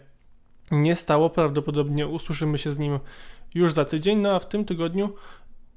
nie 0.71 0.97
stało. 0.97 1.31
Prawdopodobnie 1.31 2.07
usłyszymy 2.07 2.59
się 2.59 2.73
z 2.73 2.79
nim 2.79 2.99
już 3.55 3.73
za 3.73 3.85
tydzień, 3.85 4.19
no 4.19 4.31
a 4.31 4.39
w 4.39 4.49
tym 4.49 4.65
tygodniu 4.65 5.15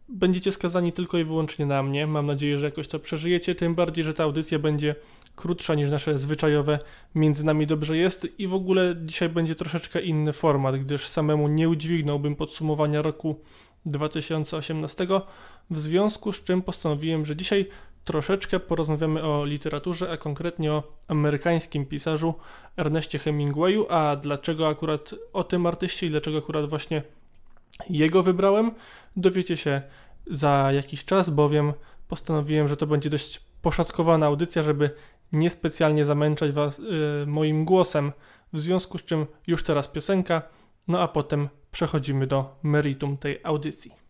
będziecie 0.09 0.51
skazani 0.51 0.91
tylko 0.91 1.17
i 1.17 1.23
wyłącznie 1.23 1.65
na 1.65 1.83
mnie. 1.83 2.07
Mam 2.07 2.25
nadzieję, 2.25 2.57
że 2.57 2.65
jakoś 2.65 2.87
to 2.87 2.99
przeżyjecie, 2.99 3.55
tym 3.55 3.75
bardziej, 3.75 4.03
że 4.03 4.13
ta 4.13 4.23
audycja 4.23 4.59
będzie 4.59 4.95
krótsza 5.35 5.75
niż 5.75 5.89
nasze 5.89 6.17
zwyczajowe 6.17 6.79
Między 7.15 7.45
nami 7.45 7.67
dobrze 7.67 7.97
jest 7.97 8.27
i 8.39 8.47
w 8.47 8.53
ogóle 8.53 8.95
dzisiaj 9.03 9.29
będzie 9.29 9.55
troszeczkę 9.55 10.01
inny 10.01 10.33
format, 10.33 10.75
gdyż 10.75 11.07
samemu 11.07 11.47
nie 11.47 11.69
udźwignąłbym 11.69 12.35
podsumowania 12.35 13.01
roku 13.01 13.39
2018, 13.85 15.07
w 15.69 15.79
związku 15.79 16.33
z 16.33 16.43
czym 16.43 16.61
postanowiłem, 16.61 17.25
że 17.25 17.35
dzisiaj 17.35 17.69
troszeczkę 18.03 18.59
porozmawiamy 18.59 19.23
o 19.23 19.45
literaturze, 19.45 20.11
a 20.11 20.17
konkretnie 20.17 20.71
o 20.73 20.83
amerykańskim 21.07 21.85
pisarzu 21.85 22.33
Erneście 22.77 23.19
Hemingwayu, 23.19 23.85
a 23.89 24.15
dlaczego 24.15 24.67
akurat 24.67 25.15
o 25.33 25.43
tym 25.43 25.65
artyście 25.65 26.07
i 26.07 26.09
dlaczego 26.09 26.37
akurat 26.37 26.69
właśnie 26.69 27.03
jego 27.89 28.23
wybrałem, 28.23 28.71
dowiecie 29.15 29.57
się 29.57 29.81
za 30.27 30.69
jakiś 30.71 31.05
czas, 31.05 31.29
bowiem 31.29 31.73
postanowiłem, 32.07 32.67
że 32.67 32.77
to 32.77 32.87
będzie 32.87 33.09
dość 33.09 33.41
poszatkowana 33.61 34.25
audycja, 34.25 34.63
żeby 34.63 34.89
niespecjalnie 35.33 36.05
zamęczać 36.05 36.51
Was 36.51 36.79
y, 36.79 36.83
moim 37.27 37.65
głosem, 37.65 38.11
w 38.53 38.59
związku 38.59 38.97
z 38.97 39.05
czym 39.05 39.25
już 39.47 39.63
teraz 39.63 39.87
piosenka, 39.87 40.41
no 40.87 41.01
a 41.01 41.07
potem 41.07 41.49
przechodzimy 41.71 42.27
do 42.27 42.59
meritum 42.63 43.17
tej 43.17 43.39
audycji. 43.43 44.02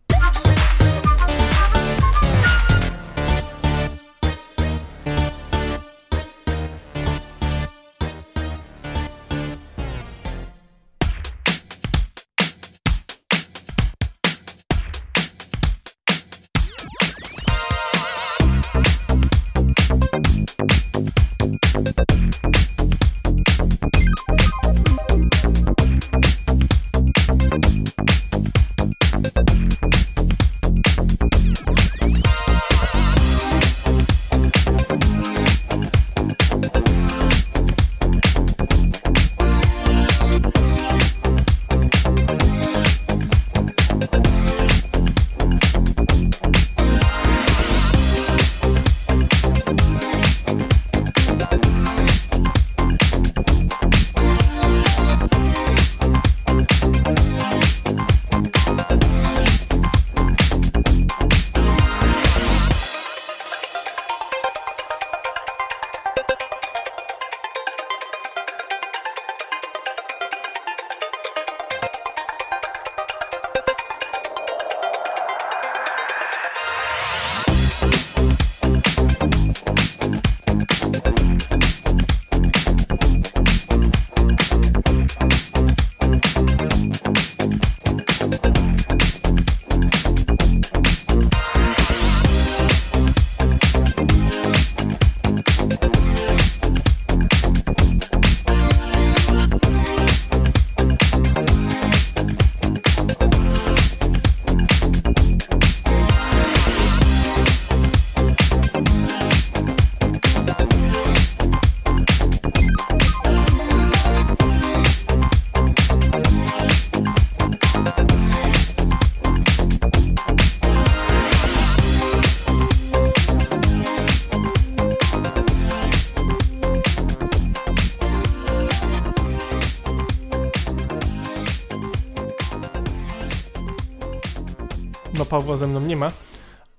No 135.24 135.28
Pawła 135.30 135.56
ze 135.56 135.66
mną 135.66 135.80
nie 135.80 135.96
ma, 135.96 136.12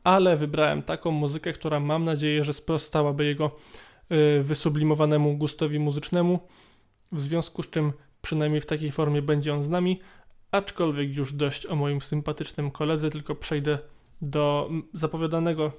ale 0.03 0.37
wybrałem 0.37 0.83
taką 0.83 1.11
muzykę, 1.11 1.53
która 1.53 1.79
mam 1.79 2.05
nadzieję, 2.05 2.43
że 2.43 2.53
sprostałaby 2.53 3.25
jego 3.25 3.51
y, 4.11 4.43
wysublimowanemu 4.43 5.37
gustowi 5.37 5.79
muzycznemu, 5.79 6.39
w 7.11 7.21
związku 7.21 7.63
z 7.63 7.69
czym 7.69 7.93
przynajmniej 8.21 8.61
w 8.61 8.65
takiej 8.65 8.91
formie 8.91 9.21
będzie 9.21 9.53
on 9.53 9.63
z 9.63 9.69
nami, 9.69 9.99
aczkolwiek 10.51 11.15
już 11.15 11.33
dość 11.33 11.65
o 11.65 11.75
moim 11.75 12.01
sympatycznym 12.01 12.71
koledze, 12.71 13.11
tylko 13.11 13.35
przejdę 13.35 13.79
do 14.21 14.69
zapowiadanego 14.93 15.71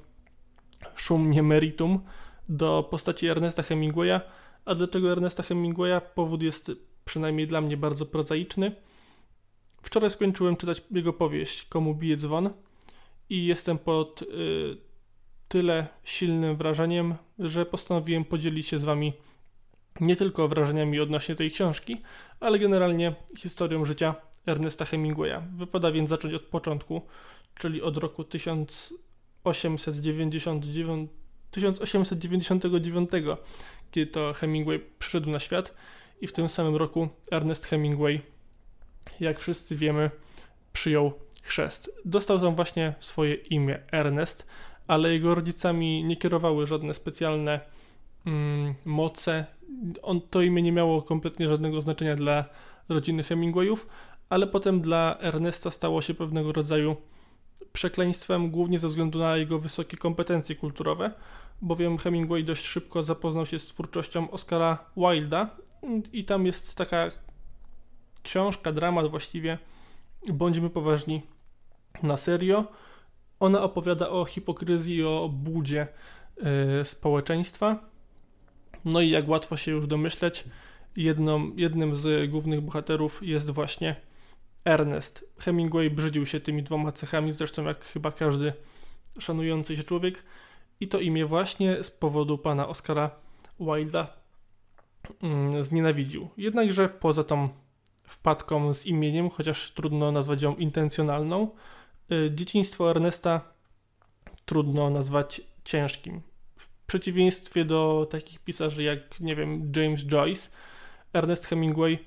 szumnie 0.94 1.42
meritum, 1.42 2.00
do 2.48 2.88
postaci 2.90 3.26
Ernesta 3.26 3.62
Hemingwaya, 3.62 4.20
a 4.64 4.74
dlaczego 4.74 5.12
Ernesta 5.12 5.42
Hemingwaya? 5.42 6.00
Powód 6.14 6.42
jest 6.42 6.72
przynajmniej 7.04 7.46
dla 7.46 7.60
mnie 7.60 7.76
bardzo 7.76 8.06
prozaiczny. 8.06 8.72
Wczoraj 9.86 10.10
skończyłem 10.10 10.56
czytać 10.56 10.82
jego 10.90 11.12
powieść 11.12 11.65
Komu 11.65 11.94
bije 11.94 12.16
dzwon 12.16 12.50
i 13.31 13.47
jestem 13.47 13.78
pod 13.78 14.23
y, 14.23 14.26
tyle 15.48 15.86
silnym 16.05 16.56
wrażeniem, 16.56 17.15
że 17.39 17.66
postanowiłem 17.66 18.24
podzielić 18.24 18.68
się 18.68 18.78
z 18.78 18.84
wami 18.84 19.12
nie 20.00 20.16
tylko 20.16 20.48
wrażeniami 20.48 21.00
odnośnie 21.00 21.34
tej 21.34 21.50
książki, 21.50 22.02
ale 22.40 22.58
generalnie 22.58 23.15
historią 23.39 23.84
życia 23.84 24.15
Ernesta 24.47 24.84
Hemingwaya. 24.84 25.42
Wypada 25.56 25.92
więc 25.92 26.08
zacząć 26.08 26.34
od 26.34 26.42
początku, 26.42 27.02
czyli 27.55 27.82
od 27.82 27.97
roku 27.97 28.24
1899, 28.24 31.10
1899 31.50 33.10
kiedy 33.90 34.10
to 34.10 34.32
Hemingway 34.32 34.81
przyszedł 34.98 35.31
na 35.31 35.40
świat 35.40 35.74
i 36.20 36.26
w 36.26 36.32
tym 36.32 36.48
samym 36.48 36.76
roku 36.76 37.08
Ernest 37.31 37.66
Hemingway 37.66 38.35
jak 39.20 39.40
wszyscy 39.40 39.76
wiemy, 39.76 40.10
przyjął 40.72 41.12
chrzest. 41.42 41.90
Dostał 42.04 42.40
tam 42.40 42.54
właśnie 42.56 42.94
swoje 43.00 43.34
imię 43.34 43.78
Ernest, 43.92 44.46
ale 44.86 45.12
jego 45.12 45.34
rodzicami 45.34 46.04
nie 46.04 46.16
kierowały 46.16 46.66
żadne 46.66 46.94
specjalne 46.94 47.60
mm, 48.26 48.74
moce. 48.84 49.46
On, 50.02 50.20
to 50.20 50.42
imię 50.42 50.62
nie 50.62 50.72
miało 50.72 51.02
kompletnie 51.02 51.48
żadnego 51.48 51.80
znaczenia 51.80 52.16
dla 52.16 52.44
rodziny 52.88 53.22
Hemingwayów, 53.22 53.86
ale 54.28 54.46
potem 54.46 54.80
dla 54.80 55.16
Ernesta 55.20 55.70
stało 55.70 56.02
się 56.02 56.14
pewnego 56.14 56.52
rodzaju 56.52 56.96
przekleństwem, 57.72 58.50
głównie 58.50 58.78
ze 58.78 58.88
względu 58.88 59.18
na 59.18 59.36
jego 59.36 59.58
wysokie 59.58 59.96
kompetencje 59.96 60.56
kulturowe, 60.56 61.12
bowiem 61.62 61.98
Hemingway 61.98 62.44
dość 62.44 62.64
szybko 62.64 63.04
zapoznał 63.04 63.46
się 63.46 63.58
z 63.58 63.66
twórczością 63.66 64.30
Oscara 64.30 64.78
Wilda 64.96 65.56
i 66.12 66.24
tam 66.24 66.46
jest 66.46 66.74
taka 66.74 67.10
książka, 68.26 68.72
dramat 68.72 69.10
właściwie, 69.10 69.58
bądźmy 70.28 70.70
poważni 70.70 71.22
na 72.02 72.16
serio. 72.16 72.64
Ona 73.40 73.62
opowiada 73.62 74.08
o 74.08 74.24
hipokryzji 74.24 75.05
o 75.05 75.30
budzie 75.32 75.88
y, 76.80 76.84
społeczeństwa. 76.84 77.78
No 78.84 79.00
i 79.00 79.10
jak 79.10 79.28
łatwo 79.28 79.56
się 79.56 79.70
już 79.70 79.86
domyśleć, 79.86 80.44
jedną, 80.96 81.50
jednym 81.56 81.96
z 81.96 82.30
głównych 82.30 82.60
bohaterów 82.60 83.22
jest 83.22 83.50
właśnie 83.50 83.96
Ernest. 84.64 85.24
Hemingway 85.38 85.90
brzydził 85.90 86.26
się 86.26 86.40
tymi 86.40 86.62
dwoma 86.62 86.92
cechami, 86.92 87.32
zresztą 87.32 87.64
jak 87.64 87.84
chyba 87.84 88.12
każdy 88.12 88.52
szanujący 89.18 89.76
się 89.76 89.82
człowiek. 89.82 90.22
I 90.80 90.88
to 90.88 91.00
imię 91.00 91.26
właśnie 91.26 91.84
z 91.84 91.90
powodu 91.90 92.38
pana 92.38 92.68
Oscara 92.68 93.10
Wilda 93.60 94.06
mm, 95.22 95.64
znienawidził. 95.64 96.28
Jednakże 96.36 96.88
poza 96.88 97.24
tą 97.24 97.48
wpadką 98.07 98.75
z 98.75 98.86
imieniem, 98.86 99.31
chociaż 99.31 99.73
trudno 99.73 100.12
nazwać 100.12 100.43
ją 100.43 100.57
intencjonalną, 100.57 101.51
y, 102.12 102.31
dzieciństwo 102.35 102.91
Ernesta 102.91 103.41
trudno 104.44 104.91
nazwać 104.91 105.41
ciężkim. 105.65 106.23
W 106.57 106.68
przeciwieństwie 106.86 107.65
do 107.65 108.07
takich 108.10 108.41
pisarzy 108.41 108.83
jak, 108.83 109.20
nie 109.20 109.36
wiem, 109.36 109.73
James 109.76 110.05
Joyce, 110.07 110.49
Ernest 111.12 111.47
Hemingway 111.47 111.99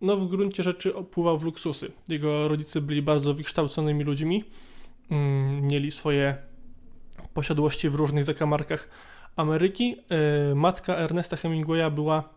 no 0.00 0.16
w 0.16 0.28
gruncie 0.28 0.62
rzeczy 0.62 0.94
opływał 0.94 1.38
w 1.38 1.42
luksusy. 1.42 1.92
Jego 2.08 2.48
rodzice 2.48 2.80
byli 2.80 3.02
bardzo 3.02 3.34
wykształconymi 3.34 4.04
ludźmi, 4.04 4.44
mm, 5.10 5.66
mieli 5.66 5.90
swoje 5.90 6.36
posiadłości 7.34 7.88
w 7.88 7.94
różnych 7.94 8.24
zakamarkach 8.24 8.88
Ameryki. 9.36 9.96
Y, 10.50 10.54
Matka 10.54 10.96
Ernesta 10.96 11.36
Hemingwaya 11.36 11.90
była 11.90 12.35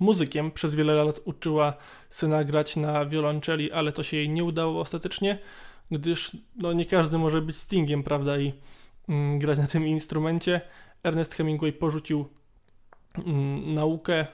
muzykiem, 0.00 0.50
przez 0.50 0.74
wiele 0.74 1.04
lat 1.04 1.20
uczyła 1.24 1.74
syna 2.10 2.44
grać 2.44 2.76
na 2.76 3.06
wiolonczeli, 3.06 3.72
ale 3.72 3.92
to 3.92 4.02
się 4.02 4.16
jej 4.16 4.28
nie 4.28 4.44
udało 4.44 4.80
ostatecznie, 4.80 5.38
gdyż 5.90 6.36
no, 6.56 6.72
nie 6.72 6.86
każdy 6.86 7.18
może 7.18 7.42
być 7.42 7.56
Stingiem, 7.56 8.02
prawda, 8.02 8.38
i 8.38 8.52
mm, 9.08 9.38
grać 9.38 9.58
na 9.58 9.66
tym 9.66 9.86
instrumencie. 9.86 10.60
Ernest 11.02 11.34
Hemingway 11.34 11.72
porzucił 11.72 12.28
mm, 13.26 13.74
naukę 13.74 14.26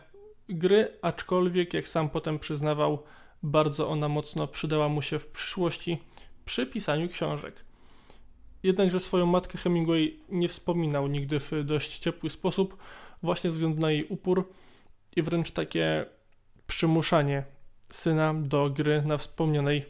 gry, 0.48 0.98
aczkolwiek, 1.02 1.74
jak 1.74 1.88
sam 1.88 2.08
potem 2.08 2.38
przyznawał, 2.38 3.02
bardzo 3.42 3.88
ona 3.88 4.08
mocno 4.08 4.48
przydała 4.48 4.88
mu 4.88 5.02
się 5.02 5.18
w 5.18 5.26
przyszłości 5.26 5.98
przy 6.44 6.66
pisaniu 6.66 7.08
książek. 7.08 7.64
Jednakże 8.62 9.00
swoją 9.00 9.26
matkę 9.26 9.58
Hemingway 9.58 10.20
nie 10.28 10.48
wspominał 10.48 11.08
nigdy 11.08 11.40
w 11.40 11.50
dość 11.64 11.98
ciepły 11.98 12.30
sposób, 12.30 12.76
właśnie 13.22 13.50
ze 13.50 13.54
względu 13.54 13.80
na 13.80 13.90
jej 13.90 14.04
upór 14.04 14.48
i 15.16 15.22
wręcz 15.22 15.50
takie 15.50 16.04
przymuszanie 16.66 17.44
syna 17.90 18.34
do 18.34 18.70
gry 18.70 19.02
na 19.02 19.18
wspomnianej 19.18 19.86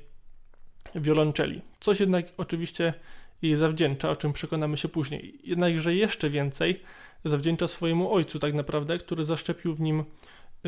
wiolonczeli. 0.94 1.62
Coś 1.80 2.00
jednak 2.00 2.26
oczywiście 2.36 2.94
jej 3.42 3.56
zawdzięcza, 3.56 4.10
o 4.10 4.16
czym 4.16 4.32
przekonamy 4.32 4.76
się 4.76 4.88
później. 4.88 5.40
Jednakże 5.44 5.94
jeszcze 5.94 6.30
więcej 6.30 6.82
zawdzięcza 7.24 7.68
swojemu 7.68 8.14
ojcu 8.14 8.38
tak 8.38 8.54
naprawdę, 8.54 8.98
który 8.98 9.24
zaszczepił 9.24 9.74
w 9.74 9.80
nim 9.80 10.04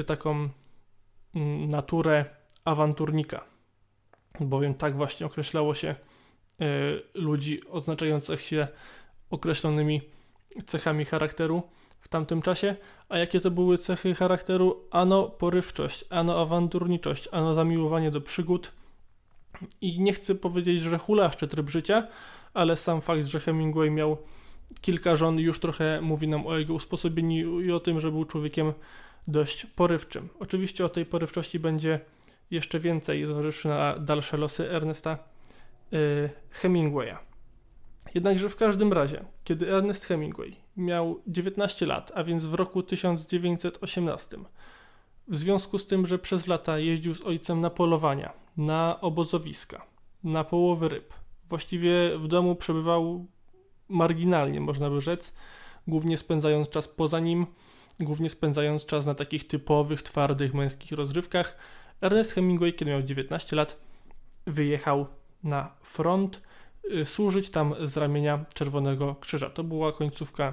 taką 0.07 0.49
mm, 1.35 1.69
naturę 1.69 2.25
awanturnika, 2.65 3.45
bowiem 4.41 4.75
tak 4.75 4.97
właśnie 4.97 5.27
określało 5.27 5.75
się 5.75 5.95
y, 6.61 7.03
ludzi 7.15 7.61
oznaczających 7.69 8.41
się 8.41 8.69
określonymi 9.31 10.01
cechami 10.67 11.05
charakteru 11.05 11.63
w 12.05 12.09
tamtym 12.09 12.43
czasie. 12.43 12.77
A 13.09 13.19
jakie 13.19 13.41
to 13.41 13.51
były 13.51 13.79
cechy 13.79 14.15
charakteru? 14.15 14.85
Ano 14.91 15.29
porywczość, 15.29 16.05
ano 16.11 16.41
awanturniczość, 16.41 17.29
ano 17.33 17.55
zamiłowanie 17.55 18.11
do 18.11 18.21
przygód. 18.21 18.73
I 19.81 20.01
nie 20.01 20.13
chcę 20.13 20.35
powiedzieć, 20.35 20.83
że 20.83 20.99
hulaszczy 20.99 21.49
tryb 21.49 21.71
życia, 21.71 22.07
ale 22.55 22.77
sam 22.77 23.01
fakt, 23.01 23.27
że 23.27 23.41
Hemingway 23.41 23.91
miał 23.91 24.17
kilka 24.81 25.17
żon 25.17 25.39
już 25.39 25.61
trochę 25.61 26.01
mówi 26.01 26.29
nam 26.29 26.47
o 26.47 26.59
jego 26.59 26.75
usposobieniu 26.75 27.61
i 27.61 27.73
o 27.73 27.81
tym, 27.81 28.01
że 28.01 28.11
był 28.11 28.25
człowiekiem 28.25 28.73
dość 29.29 29.67
porywczym. 29.67 30.29
Oczywiście 30.41 30.85
o 30.85 30.89
tej 30.89 31.07
porywczości 31.07 31.59
będzie 31.59 32.01
jeszcze 32.51 32.81
więcej, 32.81 33.25
zważywszy 33.25 33.69
na 33.69 33.99
dalsze 33.99 34.37
losy 34.37 34.71
Ernesta 34.71 35.19
y, 35.93 36.31
Hemingwaya. 36.51 37.34
Jednakże 38.15 38.51
w 38.51 38.57
każdym 38.57 38.93
razie, 38.93 39.25
kiedy 39.45 39.73
Ernest 39.73 40.05
Hemingway 40.05 40.57
miał 40.77 41.21
19 41.27 41.87
lat, 41.87 42.13
a 42.15 42.25
więc 42.25 42.47
w 42.47 42.55
roku 42.55 42.83
1918, 42.83 44.37
w 45.29 45.37
związku 45.37 45.79
z 45.79 45.87
tym, 45.87 46.07
że 46.07 46.19
przez 46.19 46.47
lata 46.47 46.79
jeździł 46.79 47.15
z 47.15 47.23
ojcem 47.23 47.61
na 47.61 47.71
polowania, 47.71 48.33
na 48.57 49.01
obozowiska, 49.01 49.87
na 50.25 50.45
połowy 50.45 50.89
ryb, 50.89 51.15
właściwie 51.49 52.19
w 52.19 52.29
domu 52.29 52.55
przebywał 52.55 53.27
marginalnie, 53.89 54.61
można 54.61 54.91
by 54.91 55.01
rzec, 55.01 55.33
głównie 55.87 56.19
spędzając 56.19 56.69
czas 56.69 56.89
poza 56.89 57.21
nim, 57.21 57.47
głównie 58.01 58.31
spędzając 58.31 58.87
czas 58.87 59.07
na 59.07 59.15
takich 59.15 59.47
typowych, 59.47 60.03
twardych, 60.03 60.55
męskich 60.55 60.93
rozrywkach. 60.93 61.57
Ernest 62.01 62.33
Hemingway, 62.33 62.75
kiedy 62.75 62.91
miał 62.91 63.03
19 63.03 63.57
lat, 63.57 63.77
wyjechał 64.47 65.07
na 65.45 65.71
front, 65.83 66.41
służyć 67.05 67.51
tam 67.51 67.75
z 67.81 67.97
ramienia 67.97 68.45
Czerwonego 68.55 69.17
Krzyża. 69.21 69.51
To 69.51 69.65
była 69.65 69.93
końcówka 69.93 70.53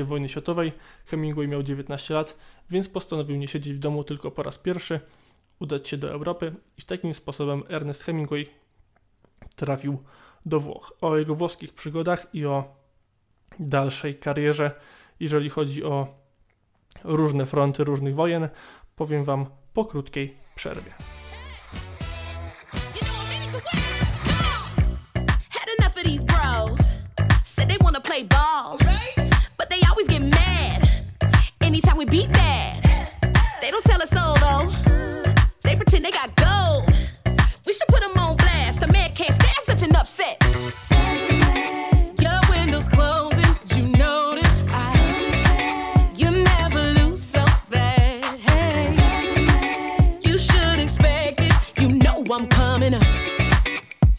I 0.00 0.04
wojny 0.04 0.28
światowej. 0.28 0.72
Hemingway 1.06 1.48
miał 1.48 1.62
19 1.62 2.14
lat, 2.14 2.38
więc 2.70 2.88
postanowił 2.88 3.36
nie 3.36 3.48
siedzieć 3.48 3.74
w 3.74 3.78
domu 3.78 4.04
tylko 4.04 4.30
po 4.30 4.42
raz 4.42 4.58
pierwszy, 4.58 5.00
udać 5.58 5.88
się 5.88 5.96
do 5.96 6.10
Europy 6.10 6.54
i 6.78 6.82
takim 6.82 7.14
sposobem 7.14 7.62
Ernest 7.68 8.02
Hemingway 8.02 8.50
trafił 9.56 9.98
do 10.46 10.60
Włoch. 10.60 10.92
O 11.00 11.16
jego 11.16 11.34
włoskich 11.34 11.74
przygodach 11.74 12.26
i 12.34 12.46
o 12.46 12.76
dalszej 13.58 14.14
karierze, 14.14 14.70
jeżeli 15.20 15.50
chodzi 15.50 15.84
o 15.84 16.14
różne 17.04 17.46
fronty 17.46 17.84
różnych 17.84 18.14
wojen, 18.14 18.48
powiem 18.96 19.24
Wam 19.24 19.46
po 19.74 19.84
krótkiej 19.84 20.36
przerwie. 20.54 21.21
We 37.72 37.76
should 37.76 37.88
put 37.88 38.00
them 38.02 38.22
on 38.22 38.36
blast. 38.36 38.82
The 38.82 38.88
man 38.88 39.12
can't 39.12 39.32
stand 39.32 39.62
such 39.62 39.82
an 39.82 39.96
upset. 39.96 40.36
Your 42.20 42.38
window's 42.50 42.86
closing. 42.86 43.56
You 43.74 43.96
notice 43.96 44.68
I. 44.68 46.12
You 46.14 46.32
never 46.32 46.82
lose 47.00 47.22
so 47.22 47.42
bad. 47.70 48.22
Hey. 48.40 50.18
You 50.20 50.36
should 50.36 50.80
expect 50.80 51.40
it. 51.40 51.54
You 51.80 51.94
know 51.94 52.22
I'm 52.30 52.46
coming 52.48 52.92
up. 52.92 53.06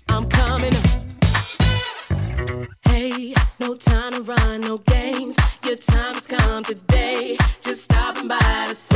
I'm 0.10 0.28
coming 0.30 0.74
up. 0.74 0.90
Hey, 2.88 3.36
no 3.60 3.76
time 3.76 4.14
to 4.14 4.24
run, 4.24 4.62
no 4.62 4.80
games. 4.80 5.38
Your 5.64 5.76
time 5.76 6.16
has 6.16 6.26
come 6.26 6.64
today. 6.64 7.38
Just 7.62 7.84
stopping 7.84 8.28
by 8.28 8.66
to 8.70 8.93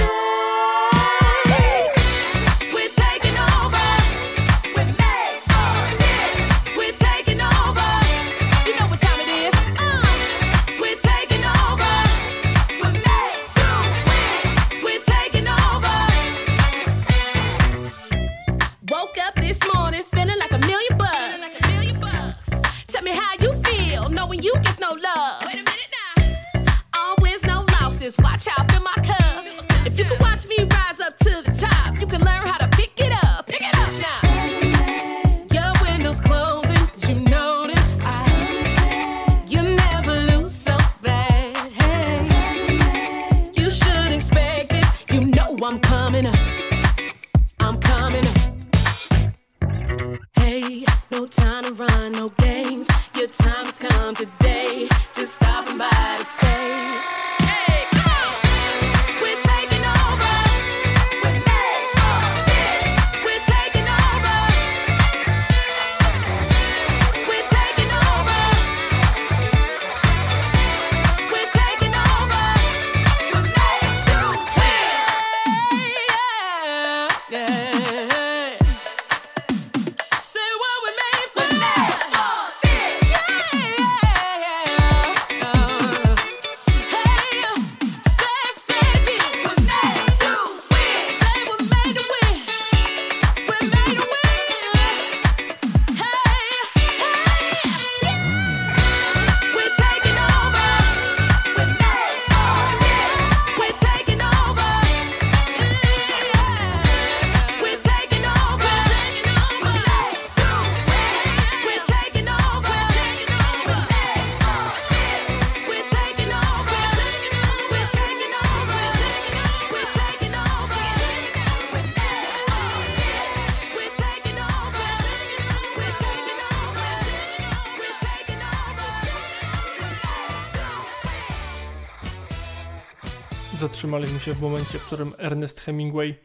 Zatrzymaliśmy 134.18 134.34
się 134.34 134.48
w 134.48 134.52
momencie, 134.52 134.80
w 134.80 134.86
którym 134.86 135.14
Ernest 135.18 135.60
Hemingway 135.60 136.16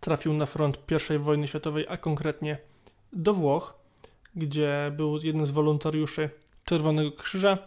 trafił 0.00 0.32
na 0.32 0.46
front 0.46 0.78
I 1.14 1.18
wojny 1.18 1.48
światowej, 1.48 1.86
a 1.88 1.96
konkretnie 1.96 2.58
do 3.12 3.34
Włoch, 3.34 3.74
gdzie 4.34 4.92
był 4.96 5.18
jednym 5.22 5.46
z 5.46 5.50
wolontariuszy 5.50 6.30
Czerwonego 6.64 7.12
Krzyża. 7.12 7.58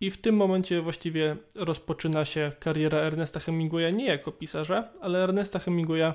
I 0.00 0.10
w 0.10 0.20
tym 0.20 0.36
momencie 0.36 0.82
właściwie 0.82 1.36
rozpoczyna 1.54 2.24
się 2.24 2.52
kariera 2.60 2.98
Ernesta 2.98 3.40
Hemingwaya 3.40 3.92
nie 3.92 4.06
jako 4.06 4.32
pisarza, 4.32 4.88
ale 5.00 5.24
Ernesta 5.24 5.58
Hemingwaya 5.58 6.14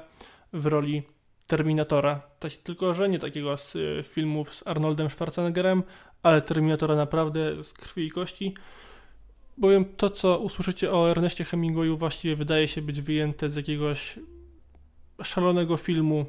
w 0.53 0.65
roli 0.65 1.03
Terminatora. 1.48 2.22
Tak, 2.40 2.51
tylko, 2.51 2.93
że 2.93 3.09
nie 3.09 3.19
takiego 3.19 3.57
z 3.57 3.75
y, 3.75 4.03
filmów 4.03 4.53
z 4.53 4.67
Arnoldem 4.67 5.09
Schwarzeneggerem, 5.09 5.83
ale 6.23 6.41
Terminatora 6.41 6.95
naprawdę 6.95 7.64
z 7.64 7.73
krwi 7.73 8.06
i 8.06 8.11
kości. 8.11 8.53
Bowiem 9.57 9.85
to, 9.98 10.09
co 10.09 10.40
usłyszycie 10.40 10.91
o 10.91 11.11
Ernestie 11.11 11.43
Hemingwayu, 11.43 11.98
właściwie 11.98 12.35
wydaje 12.35 12.67
się 12.67 12.82
być 12.82 13.01
wyjęte 13.01 13.49
z 13.49 13.56
jakiegoś 13.56 14.19
szalonego 15.23 15.77
filmu 15.77 16.25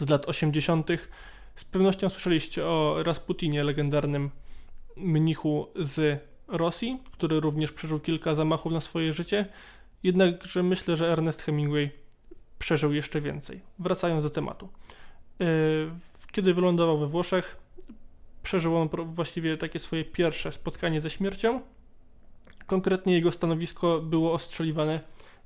z 0.00 0.08
lat 0.08 0.28
80. 0.28 0.88
Z 1.54 1.64
pewnością 1.64 2.10
słyszeliście 2.10 2.66
o 2.66 3.02
Rasputinie, 3.02 3.64
legendarnym 3.64 4.30
mnichu 4.96 5.66
z 5.76 6.20
Rosji, 6.48 6.98
który 7.12 7.40
również 7.40 7.72
przeżył 7.72 8.00
kilka 8.00 8.34
zamachów 8.34 8.72
na 8.72 8.80
swoje 8.80 9.12
życie. 9.12 9.46
Jednakże 10.02 10.62
myślę, 10.62 10.96
że 10.96 11.12
Ernest 11.12 11.42
Hemingway 11.42 11.90
przeżył 12.58 12.92
jeszcze 12.92 13.20
więcej. 13.20 13.60
Wracając 13.78 14.24
do 14.24 14.30
tematu. 14.30 14.68
Yy, 15.38 15.46
Kiedy 16.32 16.54
wylądował 16.54 16.98
we 16.98 17.06
Włoszech, 17.06 17.56
przeżył 18.42 18.76
on 18.76 18.88
właściwie 18.88 19.56
takie 19.56 19.78
swoje 19.78 20.04
pierwsze 20.04 20.52
spotkanie 20.52 21.00
ze 21.00 21.10
śmiercią. 21.10 21.60
Konkretnie 22.66 23.14
jego 23.14 23.32
stanowisko 23.32 24.00
było 24.00 24.32
ostrzeliwane 24.32 25.00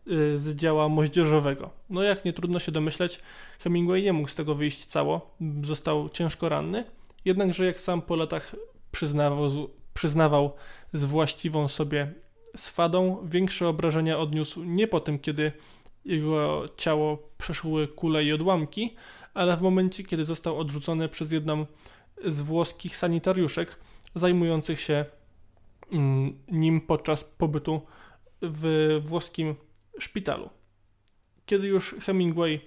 y, 0.06 0.38
z 0.38 0.56
działa 0.56 0.88
moździerzowego. 0.88 1.70
No 1.90 2.02
jak 2.02 2.24
nie 2.24 2.32
trudno 2.32 2.58
się 2.58 2.72
domyśleć, 2.72 3.20
Hemingway 3.58 4.02
nie 4.02 4.12
mógł 4.12 4.28
z 4.28 4.34
tego 4.34 4.54
wyjść 4.54 4.86
cało, 4.86 5.36
został 5.62 6.08
ciężko 6.08 6.48
ranny, 6.48 6.84
jednakże 7.24 7.66
jak 7.66 7.80
sam 7.80 8.02
po 8.02 8.16
latach 8.16 8.56
przyznawał, 8.92 9.68
przyznawał 9.94 10.52
z 10.92 11.04
właściwą 11.04 11.68
sobie 11.68 12.12
swadą, 12.56 13.28
większe 13.28 13.68
obrażenia 13.68 14.18
odniósł 14.18 14.62
nie 14.64 14.86
po 14.86 15.00
tym, 15.00 15.18
kiedy 15.18 15.52
jego 16.04 16.64
ciało 16.76 17.18
przeszły 17.38 17.88
kule 17.88 18.24
i 18.24 18.32
odłamki, 18.32 18.94
ale 19.34 19.56
w 19.56 19.62
momencie, 19.62 20.04
kiedy 20.04 20.24
został 20.24 20.58
odrzucony 20.58 21.08
przez 21.08 21.32
jedną 21.32 21.66
z 22.24 22.40
włoskich 22.40 22.96
sanitariuszek 22.96 23.78
zajmujących 24.14 24.80
się 24.80 25.04
nim 26.48 26.80
podczas 26.80 27.24
pobytu 27.24 27.80
w 28.42 28.96
włoskim 29.04 29.54
szpitalu. 29.98 30.50
Kiedy 31.46 31.66
już 31.66 31.94
Hemingway 31.94 32.60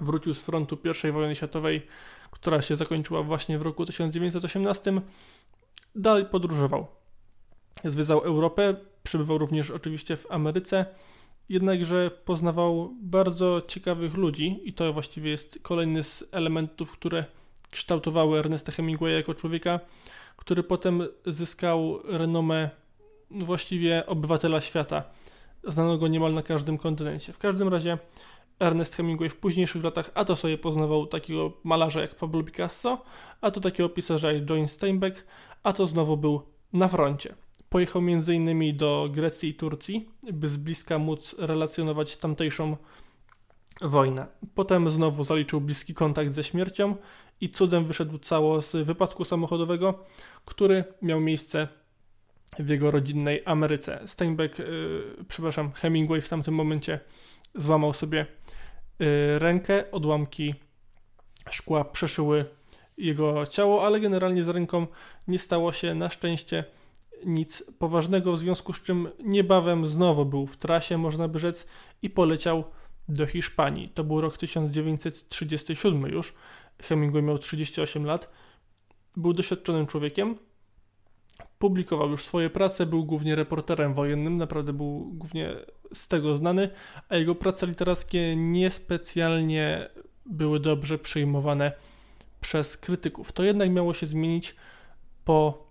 wrócił 0.00 0.34
z 0.34 0.40
frontu 0.40 0.78
I 1.04 1.12
wojny 1.12 1.34
światowej, 1.36 1.86
która 2.30 2.62
się 2.62 2.76
zakończyła 2.76 3.22
właśnie 3.22 3.58
w 3.58 3.62
roku 3.62 3.86
1918, 3.86 5.00
dalej 5.94 6.24
podróżował. 6.24 6.86
Zwiedzał 7.84 8.20
Europę, 8.20 8.76
przebywał 9.02 9.38
również 9.38 9.70
oczywiście 9.70 10.16
w 10.16 10.30
Ameryce, 10.30 10.86
jednakże 11.48 12.10
poznawał 12.24 12.94
bardzo 13.02 13.62
ciekawych 13.68 14.14
ludzi 14.14 14.60
i 14.64 14.72
to 14.72 14.92
właściwie 14.92 15.30
jest 15.30 15.58
kolejny 15.62 16.04
z 16.04 16.24
elementów, 16.32 16.92
które 16.92 17.24
kształtowały 17.70 18.38
Ernesta 18.38 18.72
Hemingwaya 18.72 19.12
jako 19.14 19.34
człowieka, 19.34 19.80
który 20.36 20.62
potem 20.62 21.02
zyskał 21.26 21.98
renomę 22.04 22.70
właściwie 23.30 24.06
obywatela 24.06 24.60
świata. 24.60 25.04
Znano 25.64 25.98
go 25.98 26.08
niemal 26.08 26.34
na 26.34 26.42
każdym 26.42 26.78
kontynencie. 26.78 27.32
W 27.32 27.38
każdym 27.38 27.68
razie 27.68 27.98
Ernest 28.60 28.94
Hemingway 28.94 29.30
w 29.30 29.36
późniejszych 29.36 29.84
latach 29.84 30.10
a 30.14 30.24
to 30.24 30.36
sobie 30.36 30.58
poznawał 30.58 31.06
takiego 31.06 31.52
malarza 31.64 32.00
jak 32.00 32.14
Pablo 32.14 32.42
Picasso, 32.42 33.02
a 33.40 33.50
to 33.50 33.60
takiego 33.60 33.88
pisarza 33.88 34.32
jak 34.32 34.50
John 34.50 34.68
Steinbeck, 34.68 35.24
a 35.62 35.72
to 35.72 35.86
znowu 35.86 36.16
był 36.16 36.42
na 36.72 36.88
froncie. 36.88 37.34
Pojechał 37.68 38.02
m.in. 38.02 38.76
do 38.76 39.08
Grecji 39.10 39.48
i 39.48 39.54
Turcji, 39.54 40.10
by 40.32 40.48
z 40.48 40.56
bliska 40.56 40.98
móc 40.98 41.34
relacjonować 41.38 42.16
tamtejszą 42.16 42.76
wojnę. 43.80 44.26
Potem 44.54 44.90
znowu 44.90 45.24
zaliczył 45.24 45.60
bliski 45.60 45.94
kontakt 45.94 46.32
ze 46.32 46.44
śmiercią 46.44 46.96
i 47.40 47.50
cudem 47.50 47.84
wyszedł 47.86 48.18
cało 48.18 48.62
z 48.62 48.86
wypadku 48.86 49.24
samochodowego, 49.24 50.04
który 50.44 50.84
miał 51.02 51.20
miejsce 51.20 51.68
w 52.58 52.68
jego 52.68 52.90
rodzinnej 52.90 53.42
Ameryce. 53.44 54.00
Steinbeck, 54.06 54.58
yy, 54.58 55.16
przepraszam, 55.28 55.72
Hemingway 55.72 56.20
w 56.20 56.28
tamtym 56.28 56.54
momencie 56.54 57.00
złamał 57.54 57.92
sobie 57.92 58.26
yy, 58.98 59.38
rękę, 59.38 59.90
odłamki 59.90 60.54
szkła 61.50 61.84
przeszyły 61.84 62.44
jego 62.96 63.46
ciało, 63.46 63.86
ale 63.86 64.00
generalnie 64.00 64.44
z 64.44 64.48
ręką 64.48 64.86
nie 65.28 65.38
stało 65.38 65.72
się 65.72 65.94
na 65.94 66.10
szczęście 66.10 66.64
nic 67.24 67.64
poważnego, 67.78 68.32
w 68.32 68.38
związku 68.38 68.72
z 68.72 68.82
czym 68.82 69.08
niebawem 69.24 69.86
znowu 69.86 70.24
był 70.24 70.46
w 70.46 70.56
trasie, 70.56 70.98
można 70.98 71.28
by 71.28 71.38
rzec, 71.38 71.66
i 72.02 72.10
poleciał 72.10 72.64
do 73.08 73.26
Hiszpanii. 73.26 73.88
To 73.88 74.04
był 74.04 74.20
rok 74.20 74.38
1937 74.38 76.06
już. 76.06 76.34
Hemingway 76.82 77.22
miał 77.22 77.38
38 77.38 78.04
lat. 78.04 78.30
Był 79.16 79.32
doświadczonym 79.32 79.86
człowiekiem. 79.86 80.36
Publikował 81.58 82.10
już 82.10 82.24
swoje 82.24 82.50
prace, 82.50 82.86
był 82.86 83.04
głównie 83.04 83.36
reporterem 83.36 83.94
wojennym, 83.94 84.36
naprawdę 84.36 84.72
był 84.72 85.10
głównie 85.12 85.56
z 85.94 86.08
tego 86.08 86.36
znany, 86.36 86.70
a 87.08 87.16
jego 87.16 87.34
prace 87.34 87.66
literackie 87.66 88.36
niespecjalnie 88.36 89.88
były 90.26 90.60
dobrze 90.60 90.98
przyjmowane 90.98 91.72
przez 92.40 92.76
krytyków. 92.76 93.32
To 93.32 93.42
jednak 93.42 93.70
miało 93.70 93.94
się 93.94 94.06
zmienić 94.06 94.56
po 95.24 95.66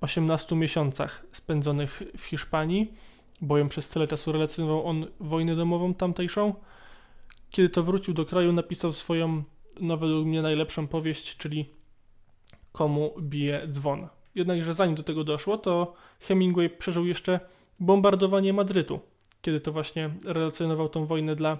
18 0.00 0.56
miesiącach 0.56 1.26
spędzonych 1.32 2.02
w 2.18 2.24
Hiszpanii, 2.24 2.94
bowiem 3.40 3.68
przez 3.68 3.88
tyle 3.88 4.08
czasu 4.08 4.32
relacjonował 4.32 4.86
on 4.86 5.06
wojnę 5.20 5.56
domową 5.56 5.94
tamtejszą. 5.94 6.54
Kiedy 7.50 7.68
to 7.68 7.82
wrócił 7.82 8.14
do 8.14 8.24
kraju, 8.24 8.52
napisał 8.52 8.92
swoją, 8.92 9.42
no 9.80 9.96
według 9.96 10.26
mnie, 10.26 10.42
najlepszą 10.42 10.86
powieść, 10.86 11.36
czyli 11.36 11.70
Komu 12.72 13.14
bije 13.20 13.68
dzwon. 13.68 14.08
Jednakże 14.34 14.74
zanim 14.74 14.94
do 14.94 15.02
tego 15.02 15.24
doszło, 15.24 15.58
to 15.58 15.94
Hemingway 16.20 16.70
przeżył 16.70 17.06
jeszcze 17.06 17.40
bombardowanie 17.80 18.52
Madrytu, 18.52 19.00
kiedy 19.42 19.60
to 19.60 19.72
właśnie 19.72 20.10
relacjonował 20.24 20.88
tą 20.88 21.06
wojnę 21.06 21.36
dla 21.36 21.58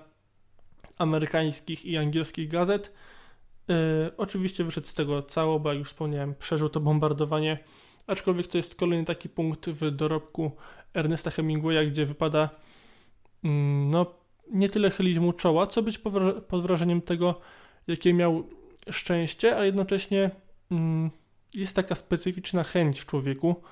amerykańskich 0.98 1.84
i 1.84 1.96
angielskich 1.96 2.48
gazet. 2.48 2.92
Yy, 3.68 3.74
oczywiście 4.16 4.64
wyszedł 4.64 4.86
z 4.86 4.94
tego 4.94 5.22
cało, 5.22 5.60
bo 5.60 5.68
jak 5.68 5.78
już 5.78 5.88
wspomniałem, 5.88 6.34
przeżył 6.34 6.68
to 6.68 6.80
bombardowanie, 6.80 7.58
aczkolwiek 8.06 8.46
to 8.46 8.58
jest 8.58 8.74
kolejny 8.74 9.04
taki 9.04 9.28
punkt 9.28 9.70
w 9.70 9.90
dorobku 9.90 10.52
Ernesta 10.94 11.30
Hemingwaya, 11.30 11.86
gdzie 11.86 12.06
wypada 12.06 12.50
mm, 13.44 13.90
no, 13.90 14.06
nie 14.50 14.68
tyle 14.68 14.90
chylić 14.90 15.18
mu 15.18 15.32
czoła, 15.32 15.66
co 15.66 15.82
być 15.82 15.98
pod 16.48 16.62
wrażeniem 16.62 17.02
tego, 17.02 17.40
jakie 17.86 18.14
miał 18.14 18.44
szczęście, 18.90 19.56
a 19.56 19.64
jednocześnie 19.64 20.30
mm, 20.70 21.10
jest 21.54 21.76
taka 21.76 21.94
specyficzna 21.94 22.64
chęć 22.64 23.00
w 23.00 23.06
człowieku, 23.06 23.62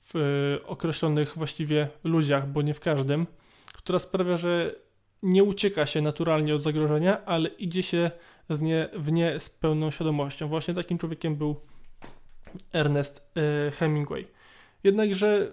w 0.00 0.16
e, 0.16 0.66
określonych 0.66 1.34
właściwie 1.36 1.88
ludziach, 2.04 2.48
bo 2.48 2.62
nie 2.62 2.74
w 2.74 2.80
każdym, 2.80 3.26
która 3.72 3.98
sprawia, 3.98 4.36
że 4.36 4.74
nie 5.22 5.44
ucieka 5.44 5.86
się 5.86 6.02
naturalnie 6.02 6.54
od 6.54 6.62
zagrożenia, 6.62 7.24
ale 7.24 7.48
idzie 7.48 7.82
się 7.82 8.10
z 8.50 8.60
nie, 8.60 8.88
w 8.94 9.12
nie 9.12 9.40
z 9.40 9.50
pełną 9.50 9.90
świadomością. 9.90 10.48
Właśnie 10.48 10.74
takim 10.74 10.98
człowiekiem 10.98 11.36
był 11.36 11.56
Ernest 12.72 13.30
e, 13.36 13.70
Hemingway. 13.70 14.26
Jednakże 14.84 15.52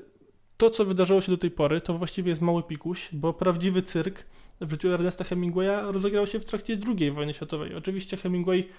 to, 0.57 0.69
co 0.69 0.85
wydarzyło 0.85 1.21
się 1.21 1.31
do 1.31 1.37
tej 1.37 1.51
pory, 1.51 1.81
to 1.81 1.97
właściwie 1.97 2.29
jest 2.29 2.41
mały 2.41 2.63
pikuś, 2.63 3.09
bo 3.11 3.33
prawdziwy 3.33 3.81
cyrk 3.81 4.23
w 4.61 4.71
życiu 4.71 4.93
Ernesta 4.93 5.23
Hemingwaya 5.23 5.91
rozegrał 5.91 6.27
się 6.27 6.39
w 6.39 6.45
trakcie 6.45 6.77
II 6.87 7.11
wojny 7.11 7.33
światowej. 7.33 7.75
Oczywiście 7.75 8.17
Hemingway 8.17 8.69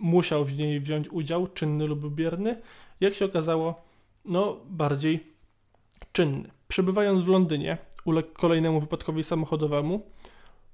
musiał 0.00 0.44
w 0.44 0.56
niej 0.56 0.80
wziąć 0.80 1.08
udział, 1.08 1.46
czynny 1.46 1.86
lub 1.86 2.14
bierny. 2.14 2.62
Jak 3.00 3.14
się 3.14 3.24
okazało, 3.24 3.82
no 4.24 4.60
bardziej 4.66 5.32
czynny. 6.12 6.50
Przebywając 6.68 7.22
w 7.22 7.28
Londynie, 7.28 7.78
uległ 8.04 8.32
kolejnemu 8.32 8.80
wypadkowi 8.80 9.24
samochodowemu. 9.24 10.06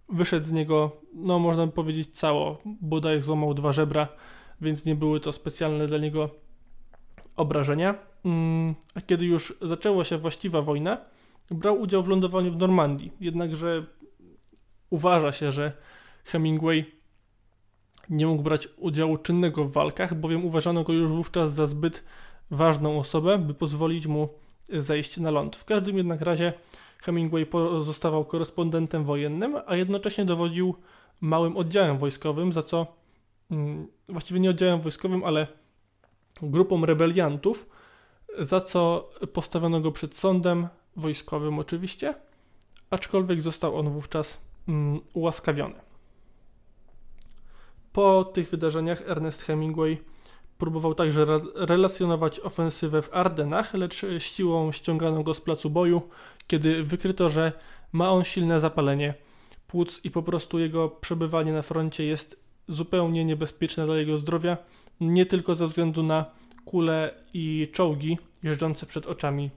Wyszedł 0.08 0.46
z 0.46 0.52
niego, 0.52 0.96
no 1.14 1.38
można 1.38 1.66
by 1.66 1.72
powiedzieć 1.72 2.08
cało, 2.18 2.58
bodaj 2.64 3.20
złamał 3.20 3.54
dwa 3.54 3.72
żebra, 3.72 4.08
więc 4.60 4.84
nie 4.84 4.94
były 4.94 5.20
to 5.20 5.32
specjalne 5.32 5.86
dla 5.86 5.98
niego 5.98 6.30
obrażenia. 7.36 7.94
Mm, 8.24 8.74
A 8.94 9.00
kiedy 9.00 9.24
już 9.24 9.54
zaczęła 9.60 10.04
się 10.04 10.18
właściwa 10.18 10.62
wojna, 10.62 10.98
brał 11.50 11.80
udział 11.80 12.02
w 12.02 12.08
lądowaniu 12.08 12.52
w 12.52 12.56
Normandii. 12.56 13.12
Jednakże 13.20 13.86
uważa 14.90 15.32
się, 15.32 15.52
że 15.52 15.72
Hemingway 16.24 16.84
nie 18.10 18.26
mógł 18.26 18.42
brać 18.42 18.68
udziału 18.76 19.18
czynnego 19.18 19.64
w 19.64 19.72
walkach, 19.72 20.14
bowiem 20.14 20.44
uważano 20.44 20.84
go 20.84 20.92
już 20.92 21.12
wówczas 21.12 21.54
za 21.54 21.66
zbyt 21.66 22.04
ważną 22.50 22.98
osobę, 22.98 23.38
by 23.38 23.54
pozwolić 23.54 24.06
mu 24.06 24.28
zejść 24.68 25.16
na 25.16 25.30
ląd. 25.30 25.56
W 25.56 25.64
każdym 25.64 25.96
jednak 25.96 26.20
razie 26.20 26.52
Hemingway 26.98 27.46
pozostawał 27.46 28.24
korespondentem 28.24 29.04
wojennym, 29.04 29.56
a 29.66 29.76
jednocześnie 29.76 30.24
dowodził 30.24 30.74
małym 31.20 31.56
oddziałem 31.56 31.98
wojskowym, 31.98 32.52
za 32.52 32.62
co 32.62 32.86
mm, 33.50 33.86
właściwie 34.08 34.40
nie 34.40 34.50
oddziałem 34.50 34.80
wojskowym, 34.80 35.24
ale 35.24 35.46
grupą 36.42 36.86
rebeliantów, 36.86 37.68
za 38.38 38.60
co 38.60 39.10
postawiono 39.32 39.80
go 39.80 39.92
przed 39.92 40.16
sądem 40.16 40.68
wojskowym 40.96 41.58
oczywiście, 41.58 42.14
aczkolwiek 42.90 43.40
został 43.40 43.78
on 43.78 43.90
wówczas 43.90 44.38
mm, 44.68 45.00
ułaskawiony. 45.12 45.74
Po 47.92 48.24
tych 48.24 48.50
wydarzeniach 48.50 49.02
Ernest 49.06 49.42
Hemingway 49.42 49.98
próbował 50.58 50.94
także 50.94 51.22
re- 51.22 51.40
relacjonować 51.54 52.40
ofensywę 52.40 53.02
w 53.02 53.14
Ardenach, 53.14 53.74
lecz 53.74 54.04
siłą 54.18 54.72
ściągano 54.72 55.22
go 55.22 55.34
z 55.34 55.40
placu 55.40 55.70
boju, 55.70 56.02
kiedy 56.46 56.84
wykryto, 56.84 57.30
że 57.30 57.52
ma 57.92 58.10
on 58.10 58.24
silne 58.24 58.60
zapalenie 58.60 59.14
płuc 59.66 60.00
i 60.04 60.10
po 60.10 60.22
prostu 60.22 60.58
jego 60.58 60.88
przebywanie 60.88 61.52
na 61.52 61.62
froncie 61.62 62.04
jest 62.04 62.44
zupełnie 62.68 63.24
niebezpieczne 63.24 63.86
dla 63.86 63.96
jego 63.96 64.18
zdrowia, 64.18 64.56
nie 65.00 65.26
tylko 65.26 65.54
ze 65.54 65.66
względu 65.66 66.02
na 66.02 66.24
kule 66.64 67.14
i 67.34 67.68
czołgi 67.72 68.18
jeżdżące 68.42 68.86
przed 68.86 69.06
oczami 69.06 69.50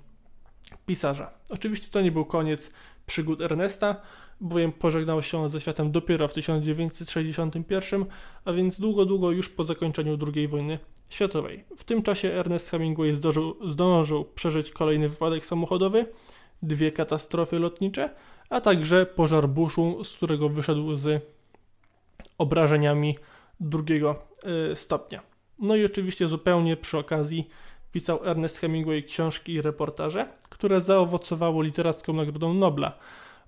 pisarza. 0.85 1.31
Oczywiście 1.49 1.87
to 1.91 2.01
nie 2.01 2.11
był 2.11 2.25
koniec 2.25 2.71
przygód 3.05 3.41
Ernesta, 3.41 4.01
bowiem 4.41 4.71
pożegnał 4.71 5.21
się 5.21 5.49
ze 5.49 5.61
światem 5.61 5.91
dopiero 5.91 6.27
w 6.27 6.33
1961, 6.33 8.05
a 8.45 8.53
więc 8.53 8.79
długo, 8.79 9.05
długo 9.05 9.31
już 9.31 9.49
po 9.49 9.63
zakończeniu 9.63 10.17
II 10.35 10.47
wojny 10.47 10.79
światowej. 11.09 11.63
W 11.77 11.83
tym 11.83 12.03
czasie 12.03 12.31
Ernest 12.33 12.69
Hemingway 12.69 13.13
zdążył, 13.13 13.69
zdążył 13.69 14.25
przeżyć 14.25 14.71
kolejny 14.71 15.09
wypadek 15.09 15.45
samochodowy, 15.45 16.05
dwie 16.61 16.91
katastrofy 16.91 17.59
lotnicze, 17.59 18.09
a 18.49 18.61
także 18.61 19.05
pożar 19.05 19.49
buszu, 19.49 20.03
z 20.03 20.13
którego 20.13 20.49
wyszedł 20.49 20.95
z 20.95 21.23
obrażeniami 22.37 23.17
drugiego 23.59 24.27
y, 24.71 24.75
stopnia. 24.75 25.21
No 25.59 25.75
i 25.75 25.85
oczywiście 25.85 26.27
zupełnie 26.27 26.77
przy 26.77 26.97
okazji 26.97 27.49
pisał 27.95 28.19
Ernest 28.25 28.57
Hemingway 28.57 29.03
książki 29.03 29.53
i 29.53 29.61
reportaże, 29.61 30.27
które 30.49 30.81
zaowocowało 30.81 31.61
literacką 31.61 32.13
Nagrodą 32.13 32.53
Nobla 32.53 32.97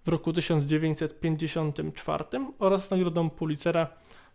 w 0.06 0.08
roku 0.08 0.34
1954 0.34 2.24
oraz 2.59 2.92
Nagrodą 2.92 3.30
Pulitzera 3.30 3.88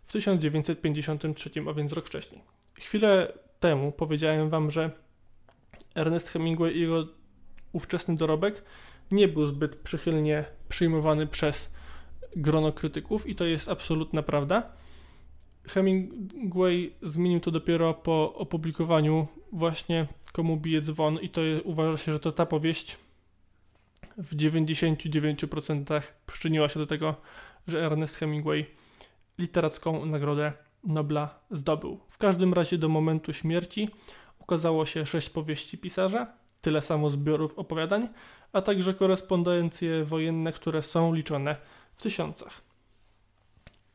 w 0.07 0.11
1953, 0.11 1.49
a 1.69 1.73
więc 1.73 1.93
rok 1.93 2.07
wcześniej. 2.07 2.41
Chwilę 2.73 3.33
temu 3.59 3.91
powiedziałem 3.91 4.49
wam, 4.49 4.71
że 4.71 4.91
Ernest 5.95 6.29
Hemingway 6.29 6.77
i 6.77 6.81
jego 6.81 7.07
ówczesny 7.71 8.15
dorobek 8.15 8.63
nie 9.11 9.27
był 9.27 9.47
zbyt 9.47 9.75
przychylnie 9.75 10.45
przyjmowany 10.69 11.27
przez 11.27 11.71
grono 12.35 12.71
krytyków 12.71 13.27
i 13.27 13.35
to 13.35 13.45
jest 13.45 13.69
absolutna 13.69 14.23
prawda. 14.23 14.69
Hemingway 15.67 16.95
zmienił 17.01 17.39
to 17.39 17.51
dopiero 17.51 17.93
po 17.93 18.33
opublikowaniu 18.33 19.27
właśnie 19.51 20.07
Komu 20.31 20.57
bije 20.57 20.81
dzwon 20.81 21.19
i 21.19 21.29
to 21.29 21.41
uważa 21.63 21.97
się, 21.97 22.13
że 22.13 22.19
to 22.19 22.31
ta 22.31 22.45
powieść 22.45 22.97
w 24.17 24.35
99% 24.35 26.01
przyczyniła 26.25 26.69
się 26.69 26.79
do 26.79 26.85
tego, 26.85 27.15
że 27.67 27.85
Ernest 27.85 28.15
Hemingway 28.15 28.65
literacką 29.37 30.05
nagrodę 30.05 30.53
Nobla 30.83 31.39
zdobył. 31.51 31.99
W 32.07 32.17
każdym 32.17 32.53
razie 32.53 32.77
do 32.77 32.89
momentu 32.89 33.33
śmierci 33.33 33.89
ukazało 34.39 34.85
się 34.85 35.05
sześć 35.05 35.29
powieści 35.29 35.77
pisarza, 35.77 36.33
tyle 36.61 36.81
samo 36.81 37.09
zbiorów 37.09 37.59
opowiadań, 37.59 38.07
a 38.53 38.61
także 38.61 38.93
korespondencje 38.93 40.03
wojenne, 40.03 40.51
które 40.51 40.81
są 40.81 41.13
liczone 41.13 41.55
w 41.95 42.01
tysiącach. 42.03 42.61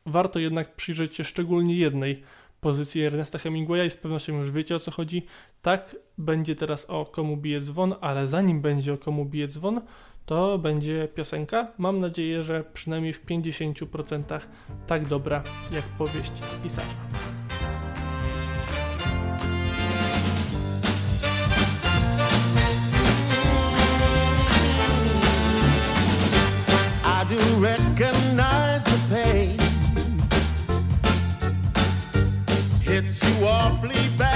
Warto 0.05 0.39
jednak 0.39 0.75
przyjrzeć 0.75 1.15
się 1.15 1.23
szczególnie 1.23 1.75
jednej 1.75 2.23
pozycji 2.61 3.03
Ernesta 3.03 3.39
Hemingwaya 3.39 3.85
i 3.85 3.91
z 3.91 3.97
pewnością 3.97 4.37
już 4.37 4.51
wiecie 4.51 4.75
o 4.75 4.79
co 4.79 4.91
chodzi. 4.91 5.25
Tak, 5.61 5.95
będzie 6.17 6.55
teraz 6.55 6.85
o 6.85 7.05
komu 7.05 7.37
bije 7.37 7.61
dzwon, 7.61 7.95
ale 8.01 8.27
zanim 8.27 8.61
będzie 8.61 8.93
o 8.93 8.97
komu 8.97 9.25
bije 9.25 9.47
dzwon, 9.47 9.81
to 10.25 10.57
będzie 10.57 11.07
piosenka. 11.15 11.67
Mam 11.77 11.99
nadzieję, 11.99 12.43
że 12.43 12.63
przynajmniej 12.73 13.13
w 13.13 13.25
50% 13.25 14.39
tak 14.87 15.07
dobra 15.07 15.43
jak 15.71 15.83
powieść 15.83 16.31
pisarza. 16.63 16.87
I 27.21 27.25
do 27.25 27.61
recognize 27.61 28.83
the 28.83 29.15
pain. 29.15 29.58
It's 33.01 33.17
too 33.17 33.45
awfully 33.45 33.95
bad. 34.17 34.28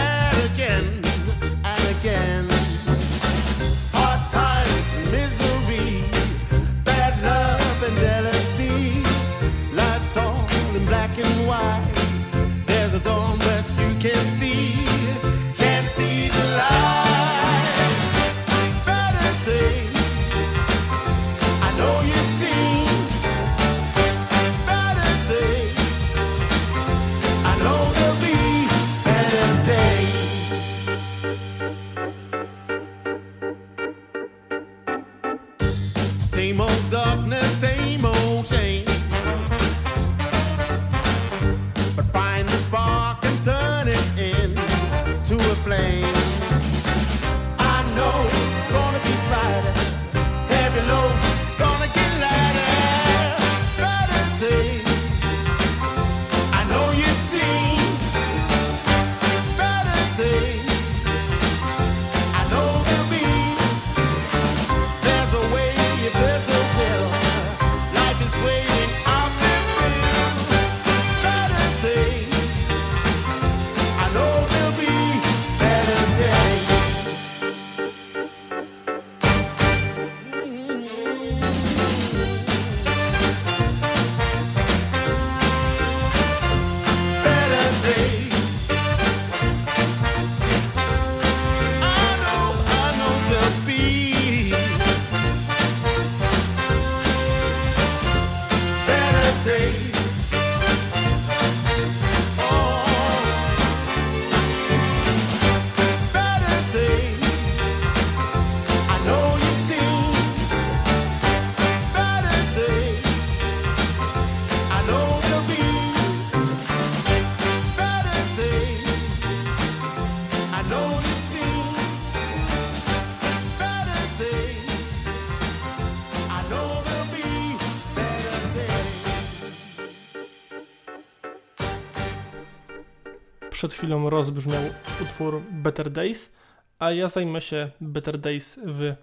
Chwilą 133.83 134.09
rozbrzmiał 134.09 134.63
utwór 135.01 135.41
Better 135.51 135.91
Days, 135.91 136.31
a 136.79 136.91
ja 136.91 137.09
zajmę 137.09 137.41
się 137.41 137.71
Better 137.81 138.19
Days 138.19 138.59
w 138.65 138.95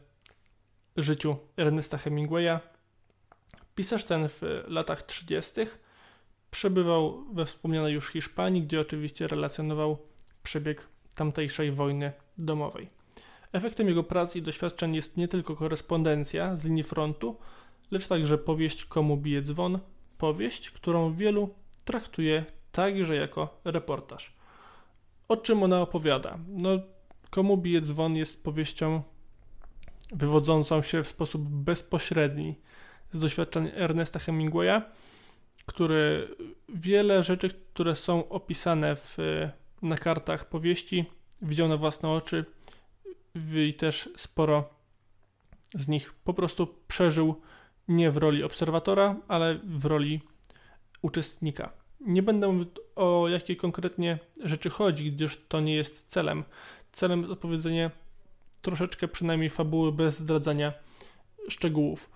życiu 0.96 1.36
Ernesta 1.56 1.98
Hemingwaya. 1.98 2.58
Pisarz 3.74 4.04
ten 4.04 4.28
w 4.28 4.42
latach 4.68 5.02
30. 5.02 5.60
przebywał 6.50 7.24
we 7.32 7.46
wspomnianej 7.46 7.94
już 7.94 8.08
Hiszpanii, 8.08 8.62
gdzie 8.62 8.80
oczywiście 8.80 9.28
relacjonował 9.28 9.98
przebieg 10.42 10.86
tamtejszej 11.14 11.72
wojny 11.72 12.12
domowej. 12.38 12.90
Efektem 13.52 13.88
jego 13.88 14.02
prac 14.02 14.36
i 14.36 14.42
doświadczeń 14.42 14.96
jest 14.96 15.16
nie 15.16 15.28
tylko 15.28 15.56
korespondencja 15.56 16.56
z 16.56 16.64
linii 16.64 16.84
frontu, 16.84 17.36
lecz 17.90 18.06
także 18.06 18.38
powieść 18.38 18.84
Komu 18.84 19.16
bije 19.16 19.42
dzwon, 19.42 19.78
powieść, 20.18 20.70
którą 20.70 21.14
wielu 21.14 21.54
traktuje 21.84 22.44
także 22.72 23.16
jako 23.16 23.60
reportaż. 23.64 24.39
O 25.30 25.36
czym 25.36 25.62
ona 25.62 25.80
opowiada? 25.80 26.38
No, 26.48 26.70
Komu 27.30 27.56
bije 27.56 27.80
dzwon 27.80 28.16
jest 28.16 28.44
powieścią 28.44 29.02
wywodzącą 30.12 30.82
się 30.82 31.02
w 31.02 31.08
sposób 31.08 31.42
bezpośredni 31.42 32.54
z 33.12 33.18
doświadczeń 33.18 33.70
Ernesta 33.74 34.18
Hemingwaya, 34.18 34.82
który 35.66 36.28
wiele 36.68 37.22
rzeczy, 37.22 37.48
które 37.48 37.96
są 37.96 38.28
opisane 38.28 38.96
w, 38.96 39.16
na 39.82 39.96
kartach 39.96 40.48
powieści, 40.48 41.04
widział 41.42 41.68
na 41.68 41.76
własne 41.76 42.08
oczy 42.08 42.44
i 43.54 43.74
też 43.74 44.08
sporo 44.16 44.68
z 45.74 45.88
nich 45.88 46.14
po 46.24 46.34
prostu 46.34 46.74
przeżył 46.88 47.40
nie 47.88 48.10
w 48.10 48.16
roli 48.16 48.44
obserwatora, 48.44 49.16
ale 49.28 49.58
w 49.64 49.84
roli 49.84 50.20
uczestnika. 51.02 51.79
Nie 52.00 52.22
będę 52.22 52.48
mówił 52.48 52.66
o 52.96 53.28
jakie 53.28 53.56
konkretnie 53.56 54.18
rzeczy 54.44 54.70
chodzi, 54.70 55.12
gdyż 55.12 55.40
to 55.48 55.60
nie 55.60 55.74
jest 55.74 56.06
celem. 56.06 56.44
Celem 56.92 57.20
jest 57.20 57.32
opowiedzenie 57.32 57.90
troszeczkę 58.62 59.08
przynajmniej 59.08 59.50
fabuły 59.50 59.92
bez 59.92 60.18
zdradzania 60.18 60.72
szczegółów. 61.48 62.10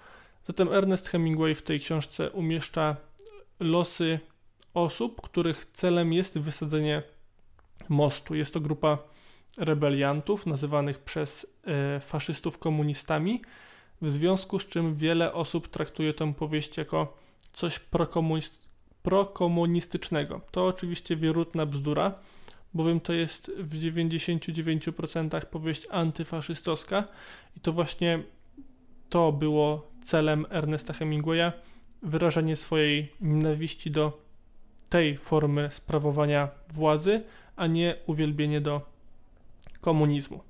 Zatem 0.46 0.72
Ernest 0.72 1.08
Hemingway 1.08 1.54
w 1.54 1.62
tej 1.62 1.80
książce 1.80 2.30
umieszcza 2.30 2.96
losy 3.60 4.20
osób, 4.74 5.20
których 5.20 5.66
celem 5.72 6.12
jest 6.12 6.38
wysadzenie 6.38 7.02
mostu. 7.88 8.34
Jest 8.34 8.54
to 8.54 8.60
grupa 8.60 8.98
rebeliantów 9.58 10.46
nazywanych 10.46 10.98
przez 10.98 11.46
e, 11.64 12.00
faszystów 12.00 12.58
komunistami, 12.58 13.42
w 14.02 14.10
związku 14.10 14.58
z 14.58 14.68
czym 14.68 14.94
wiele 14.94 15.32
osób 15.32 15.68
traktuje 15.68 16.14
tę 16.14 16.34
powieść 16.34 16.76
jako 16.76 17.16
coś 17.52 17.80
prokomunist- 17.92 18.66
prokomunistycznego. 19.04 20.40
To 20.50 20.66
oczywiście 20.66 21.16
wierutna 21.16 21.66
bzdura, 21.66 22.14
bowiem 22.74 23.00
to 23.00 23.12
jest 23.12 23.50
w 23.58 23.78
99% 23.78 25.44
powieść 25.44 25.86
antyfaszystowska 25.90 27.04
i 27.56 27.60
to 27.60 27.72
właśnie 27.72 28.22
to 29.08 29.32
było 29.32 29.90
celem 30.04 30.46
Ernesta 30.50 30.92
Hemingwaya 30.92 31.52
wyrażenie 32.02 32.56
swojej 32.56 33.12
nienawiści 33.20 33.90
do 33.90 34.20
tej 34.88 35.16
formy 35.16 35.70
sprawowania 35.72 36.48
władzy, 36.72 37.22
a 37.56 37.66
nie 37.66 37.96
uwielbienie 38.06 38.60
do 38.60 38.80
komunizmu. 39.80 40.40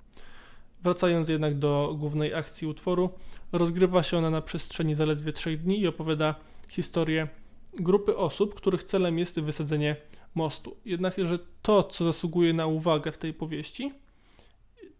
Wracając 0.83 1.29
jednak 1.29 1.59
do 1.59 1.95
głównej 1.99 2.35
akcji 2.35 2.67
utworu, 2.67 3.11
rozgrywa 3.53 4.03
się 4.03 4.19
ona 4.19 4.31
na 4.31 4.43
przestrzeni 4.43 4.95
zaledwie 4.95 5.33
trzech 5.33 5.63
dni 5.63 5.81
i 5.81 5.89
opowiada 5.89 6.35
historię 6.69 7.29
grupy 7.77 8.17
osób, 8.17 8.55
których 8.55 8.85
celem 8.85 9.19
jest 9.19 9.41
wysadzenie 9.41 9.97
mostu. 10.35 10.77
Jednakże 10.85 11.39
to, 11.63 11.83
co 11.83 12.05
zasługuje 12.05 12.53
na 12.53 12.67
uwagę 12.67 13.13
w 13.13 13.19
tej 13.19 13.35
powieści, 13.35 13.93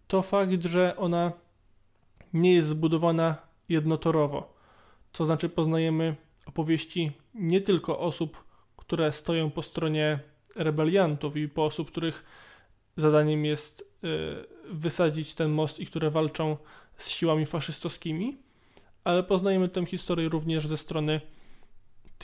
to 0.07 0.23
fakt, 0.23 0.63
że 0.65 0.97
ona 0.97 1.33
nie 2.33 2.55
jest 2.55 2.69
zbudowana 2.69 3.37
jednotorowo. 3.69 4.55
To 5.13 5.27
znaczy, 5.27 5.49
poznajemy 5.49 6.17
opowieści 6.47 7.13
nie 7.35 7.61
tylko 7.61 7.99
osób, 7.99 8.45
które 8.77 9.13
stoją 9.13 9.51
po 9.51 9.63
stronie 9.63 10.19
rebeliantów 10.57 11.37
i 11.37 11.49
po 11.49 11.65
osób, 11.65 11.91
których 11.91 12.25
zadaniem 12.97 13.45
jest 13.45 13.81
y, 14.05 14.75
wysadzić 14.75 15.35
ten 15.35 15.51
most 15.51 15.81
i 15.81 15.87
które 15.87 16.11
walczą 16.11 16.57
z 16.97 17.09
siłami 17.09 17.47
faszystowskimi, 17.47 18.37
ale 19.05 19.23
poznajemy 19.23 19.69
tę 19.69 19.87
historię 19.87 20.29
również 20.29 20.67
ze 20.67 20.77
strony 20.77 21.21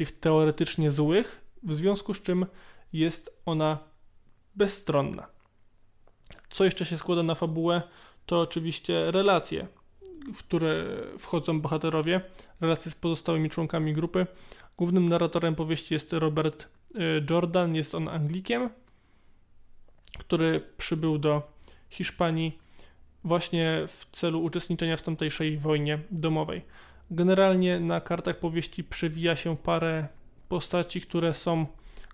tych 0.00 0.20
teoretycznie 0.20 0.90
złych, 0.90 1.40
w 1.62 1.74
związku 1.74 2.14
z 2.14 2.22
czym 2.22 2.46
jest 2.92 3.40
ona 3.46 3.78
bezstronna. 4.54 5.26
Co 6.50 6.64
jeszcze 6.64 6.86
się 6.86 6.98
składa 6.98 7.22
na 7.22 7.34
fabułę, 7.34 7.82
to 8.26 8.40
oczywiście 8.40 9.10
relacje, 9.10 9.66
w 10.34 10.38
które 10.38 10.84
wchodzą 11.18 11.60
bohaterowie, 11.60 12.20
relacje 12.60 12.92
z 12.92 12.94
pozostałymi 12.94 13.50
członkami 13.50 13.92
grupy. 13.92 14.26
Głównym 14.76 15.08
narratorem 15.08 15.54
powieści 15.54 15.94
jest 15.94 16.12
Robert 16.12 16.68
y, 16.94 16.98
Jordan, 17.30 17.74
jest 17.74 17.94
on 17.94 18.08
Anglikiem, 18.08 18.70
który 20.18 20.60
przybył 20.76 21.18
do 21.18 21.52
Hiszpanii 21.90 22.58
właśnie 23.24 23.84
w 23.88 24.06
celu 24.12 24.42
uczestniczenia 24.42 24.96
w 24.96 25.02
tamtejszej 25.02 25.58
wojnie 25.58 25.98
domowej. 26.10 26.62
Generalnie 27.10 27.80
na 27.80 28.00
kartach 28.00 28.38
powieści 28.38 28.84
przewija 28.84 29.36
się 29.36 29.56
parę 29.56 30.08
postaci, 30.48 31.00
które 31.00 31.34
są 31.34 31.66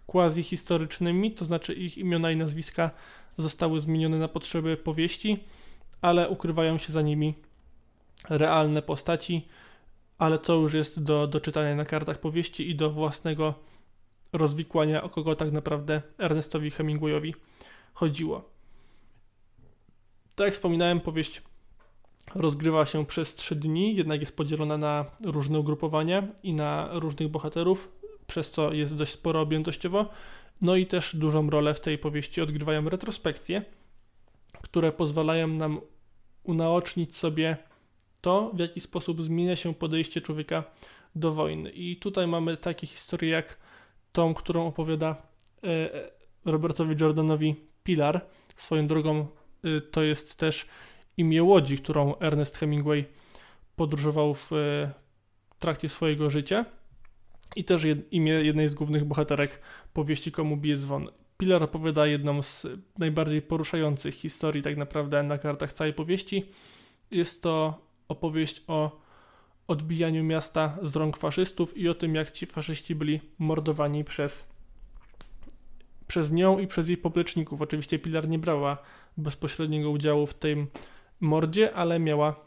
quasi-historycznymi, 0.07 1.33
to 1.33 1.45
znaczy 1.45 1.75
ich 1.75 1.99
imiona 1.99 2.31
i 2.31 2.37
nazwiska 2.37 2.91
zostały 3.39 3.81
zmienione 3.81 4.19
na 4.19 4.29
potrzeby 4.29 4.77
powieści, 4.77 5.45
ale 6.01 6.29
ukrywają 6.29 6.79
się 6.79 6.93
za 6.93 7.03
nimi 7.03 7.35
realne 8.29 8.83
postaci, 8.83 9.49
ale 10.19 10.39
to 10.39 10.55
już 10.55 10.75
jest 10.75 11.03
do, 11.03 11.27
do 11.27 11.41
czytania 11.41 11.75
na 11.75 11.85
kartach 11.85 12.21
powieści 12.21 12.71
i 12.71 12.75
do 12.75 12.91
własnego 12.91 13.55
rozwikłania, 14.33 15.03
o 15.03 15.09
kogo 15.09 15.37
tak 15.37 15.53
naprawdę 15.53 16.03
Ernestowi 16.19 16.71
Hemingwayowi 16.71 17.35
chodziło. 17.95 18.51
Tak 20.35 20.45
jak 20.45 20.55
wspominałem, 20.55 21.01
powieść 21.01 21.43
rozgrywa 22.35 22.87
się 22.87 23.07
przez 23.07 23.35
trzy 23.35 23.57
dni, 23.57 23.97
jednak 23.97 24.21
jest 24.21 24.37
podzielona 24.37 24.79
na 24.79 25.05
różne 25.25 25.59
ugrupowania 25.59 26.29
i 26.43 26.53
na 26.53 26.89
różnych 26.93 27.29
bohaterów, 27.29 27.93
przez 28.27 28.51
co 28.51 28.73
jest 28.73 28.95
dość 28.95 29.13
sporo 29.13 29.41
objętościowo. 29.41 30.09
No 30.61 30.77
i 30.77 30.87
też 30.87 31.17
dużą 31.17 31.51
rolę 31.51 31.75
w 31.75 31.81
tej 31.81 31.99
powieści 31.99 32.41
odgrywają 32.41 32.89
retrospekcje, 32.89 33.63
które 34.63 34.93
pozwalają 34.93 35.49
nam 35.49 35.81
unaocznić 36.43 37.17
sobie 37.17 37.57
to, 38.21 38.51
w 38.55 38.59
jaki 38.59 38.81
sposób 38.81 39.23
zmienia 39.23 39.57
się 39.57 39.75
podejście 39.75 40.21
człowieka 40.21 40.65
do 41.15 41.33
wojny. 41.33 41.71
I 41.71 41.97
tutaj 41.97 42.27
mamy 42.27 42.57
takie 42.57 42.87
historie 42.87 43.31
jak 43.31 43.59
tą, 44.13 44.35
którą 44.35 44.67
opowiada 44.67 45.17
e, 45.65 45.91
Robertowi 46.45 46.97
Jordanowi 47.01 47.55
Pilar. 47.85 48.27
Swoją 48.57 48.87
drogą 48.87 49.27
y, 49.65 49.81
to 49.81 50.03
jest 50.03 50.39
też 50.39 50.67
imię 51.17 51.43
łodzi, 51.43 51.79
którą 51.79 52.17
Ernest 52.19 52.57
Hemingway 52.57 53.05
podróżował 53.77 54.35
w 54.35 54.53
e, 54.53 54.93
trakcie 55.59 55.89
swojego 55.89 56.31
życia 56.31 56.65
i 57.57 57.65
też 57.65 57.83
imię 58.11 58.33
jednej 58.33 58.69
z 58.69 58.75
głównych 58.75 59.05
bohaterek 59.05 59.61
powieści 59.93 60.33
Komu 60.33 60.57
bije 60.57 60.77
dzwon. 60.77 61.09
Pilar 61.39 61.63
opowiada 61.63 62.07
jedną 62.07 62.43
z 62.43 62.67
najbardziej 62.99 63.43
poruszających 63.43 64.15
historii 64.15 64.63
tak 64.63 64.77
naprawdę 64.77 65.23
na 65.23 65.39
kartach 65.39 65.73
całej 65.73 65.93
powieści. 65.93 66.47
Jest 67.11 67.43
to 67.43 67.81
opowieść 68.09 68.63
o 68.67 69.01
odbijaniu 69.69 70.25
miasta 70.25 70.79
z 70.83 70.97
rąk 70.97 71.17
faszystów 71.17 71.77
i 71.77 71.89
o 71.89 71.95
tym, 71.95 72.15
jak 72.15 72.31
ci 72.31 72.47
faszyści 72.47 72.95
byli 72.95 73.21
mordowani 73.39 74.05
przez, 74.05 74.45
przez 76.07 76.33
nią 76.33 76.59
i 76.59 76.67
przez 76.67 76.89
jej 76.89 76.97
popleczników. 76.97 77.63
Oczywiście 77.63 77.99
Pilar 77.99 78.29
nie 78.29 78.39
brała 78.39 78.79
bezpośredniego 79.17 79.91
udziału 79.91 80.27
w 80.27 80.35
tym 80.35 80.67
mordzie, 81.21 81.75
ale 81.75 81.99
miała 81.99 82.47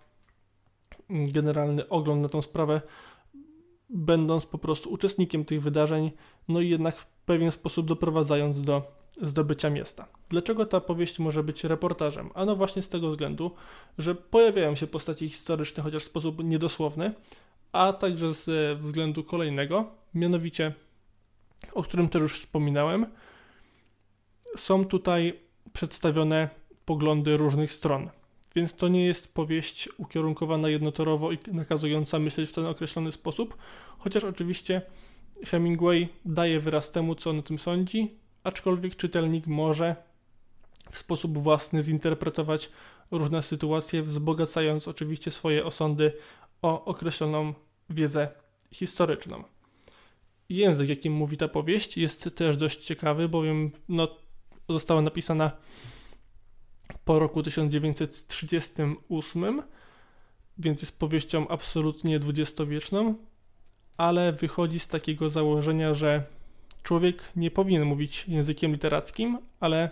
generalny 1.10 1.90
ogląd 1.90 2.22
na 2.22 2.30
tą 2.30 2.42
sprawę, 2.42 2.82
będąc 3.90 4.46
po 4.46 4.58
prostu 4.58 4.92
uczestnikiem 4.92 5.46
tych 5.46 5.62
wydarzeń, 5.62 6.12
no 6.48 6.62
i 6.62 6.70
jednak 6.70 6.96
w 6.96 7.06
pewien 7.06 7.52
sposób 7.52 7.88
doprowadzając 7.88 8.62
do 8.62 9.00
zdobycia 9.22 9.70
miasta. 9.70 10.08
Dlaczego 10.30 10.66
ta 10.66 10.82
powieść 10.82 11.20
może 11.20 11.44
być 11.44 11.64
reportażem? 11.64 12.30
Ano 12.34 12.56
właśnie 12.56 12.82
z 12.82 12.90
tego 12.90 13.10
względu, 13.10 13.52
że 13.98 14.16
pojawiają 14.16 14.76
się 14.76 14.88
postacie 14.88 15.30
historyczne, 15.30 15.84
chociaż 15.84 16.04
w 16.04 16.06
sposób 16.06 16.44
niedosłowny, 16.44 17.14
a 17.72 17.94
także 17.94 18.34
z 18.34 18.80
względu 18.80 19.24
kolejnego, 19.24 19.86
mianowicie, 20.14 20.74
o 21.74 21.84
którym 21.84 22.10
też 22.10 22.22
już 22.22 22.40
wspominałem, 22.40 23.06
są 24.58 24.86
tutaj 24.86 25.40
przedstawione 25.74 26.50
poglądy 26.86 27.38
różnych 27.38 27.72
stron. 27.72 28.10
Więc 28.56 28.76
to 28.76 28.88
nie 28.88 29.06
jest 29.06 29.34
powieść 29.34 29.90
ukierunkowana 29.98 30.70
jednotorowo 30.70 31.32
i 31.32 31.38
nakazująca 31.52 32.20
myśleć 32.20 32.50
w 32.50 32.54
ten 32.54 32.66
określony 32.66 33.12
sposób, 33.12 33.58
chociaż 33.98 34.24
oczywiście 34.24 34.82
Hemingway 35.46 36.10
daje 36.26 36.60
wyraz 36.60 36.92
temu, 36.92 37.16
co 37.16 37.30
on 37.30 37.40
o 37.40 37.42
tym 37.42 37.60
sądzi, 37.60 38.18
aczkolwiek 38.44 38.96
czytelnik 38.96 39.48
może 39.48 39.96
w 40.92 40.98
sposób 40.98 41.38
własny 41.38 41.84
zinterpretować 41.84 42.70
różne 43.12 43.42
sytuacje, 43.42 44.04
wzbogacając 44.04 44.88
oczywiście 44.88 45.32
swoje 45.32 45.66
osądy 45.66 46.14
o 46.62 46.86
określoną 46.86 47.54
wiedzę 47.90 48.30
historyczną. 48.72 49.44
Język, 50.50 50.90
jakim 50.90 51.14
mówi 51.14 51.38
ta 51.38 51.48
powieść, 51.48 51.98
jest 51.98 52.30
też 52.36 52.58
dość 52.58 52.86
ciekawy, 52.86 53.30
bowiem 53.30 53.72
no, 53.90 54.08
została 54.70 55.02
napisana 55.02 55.52
po 57.10 57.20
roku 57.20 57.44
1938, 57.44 59.62
więc 60.58 60.82
jest 60.82 61.00
powieścią 61.00 61.48
absolutnie 61.48 62.20
dwudziestowieczną, 62.20 63.16
ale 63.98 64.34
wychodzi 64.34 64.80
z 64.80 64.88
takiego 64.88 65.30
założenia, 65.30 65.96
że 65.96 66.24
człowiek 66.84 67.24
nie 67.36 67.52
powinien 67.52 67.86
mówić 67.86 68.26
językiem 68.28 68.72
literackim, 68.72 69.38
ale 69.60 69.90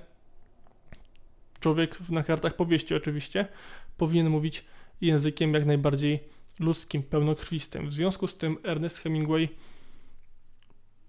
człowiek 1.60 2.10
na 2.10 2.24
kartach 2.24 2.56
powieści 2.56 2.96
oczywiście 2.96 3.48
powinien 3.98 4.30
mówić 4.30 4.66
językiem 5.02 5.54
jak 5.54 5.66
najbardziej 5.66 6.20
ludzkim, 6.60 7.04
pełnokrwistym. 7.04 7.90
W 7.90 7.94
związku 7.94 8.28
z 8.28 8.38
tym 8.38 8.58
Ernest 8.64 8.98
Hemingway 8.98 9.50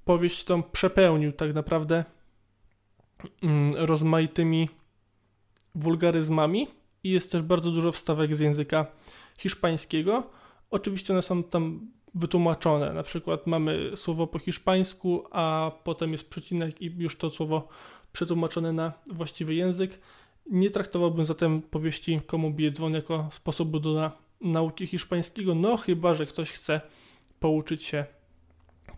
powieść 0.04 0.44
tą 0.44 0.62
przepełnił 0.62 1.32
tak 1.32 1.54
naprawdę 1.54 2.04
mm, 3.42 3.74
rozmaitymi 3.74 4.68
wulgaryzmami 5.78 6.68
i 7.04 7.10
jest 7.10 7.32
też 7.32 7.42
bardzo 7.42 7.70
dużo 7.70 7.92
wstawek 7.92 8.36
z 8.36 8.38
języka 8.38 8.86
hiszpańskiego. 9.38 10.22
Oczywiście 10.70 11.12
one 11.12 11.22
są 11.22 11.42
tam 11.42 11.90
wytłumaczone. 12.14 12.92
Na 12.92 13.02
przykład 13.02 13.46
mamy 13.46 13.90
słowo 13.96 14.26
po 14.26 14.38
hiszpańsku, 14.38 15.24
a 15.30 15.72
potem 15.84 16.12
jest 16.12 16.30
przecinek 16.30 16.82
i 16.82 16.94
już 16.98 17.16
to 17.16 17.30
słowo 17.30 17.68
przetłumaczone 18.12 18.72
na 18.72 18.92
właściwy 19.06 19.54
język. 19.54 20.00
Nie 20.50 20.70
traktowałbym 20.70 21.24
zatem 21.24 21.62
powieści 21.62 22.20
Komu 22.26 22.50
bije 22.50 22.70
dzwon 22.70 22.94
jako 22.94 23.28
sposobu 23.32 23.80
do 23.80 23.94
na, 23.94 24.12
nauki 24.40 24.86
hiszpańskiego, 24.86 25.54
no 25.54 25.76
chyba, 25.76 26.14
że 26.14 26.26
ktoś 26.26 26.50
chce 26.50 26.80
pouczyć 27.40 27.84
się 27.84 28.04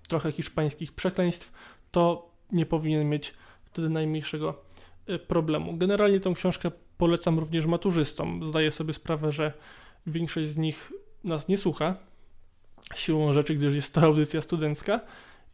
trochę 0.09 0.33
hiszpańskich 0.33 0.93
przekleństw, 0.93 1.53
to 1.91 2.31
nie 2.53 2.67
powinien 2.67 3.09
mieć 3.09 3.35
wtedy 3.65 3.91
najmniejszego 3.91 4.70
problemu. 5.19 5.77
Generalnie 5.77 6.21
tą 6.21 6.35
książkę 6.35 6.71
polecam 6.99 7.39
również 7.39 7.67
maturzystom. 7.67 8.49
Zdaję 8.49 8.71
sobie 8.71 8.95
sprawę, 8.95 9.33
że 9.33 9.53
większość 10.07 10.49
z 10.49 10.57
nich 10.57 10.93
nas 11.25 11.49
nie 11.49 11.59
słucha 11.59 11.97
siłą 12.95 13.33
rzeczy, 13.33 13.55
gdyż 13.55 13.75
jest 13.75 13.95
to 13.95 14.01
audycja 14.07 14.41
studencka. 14.41 15.01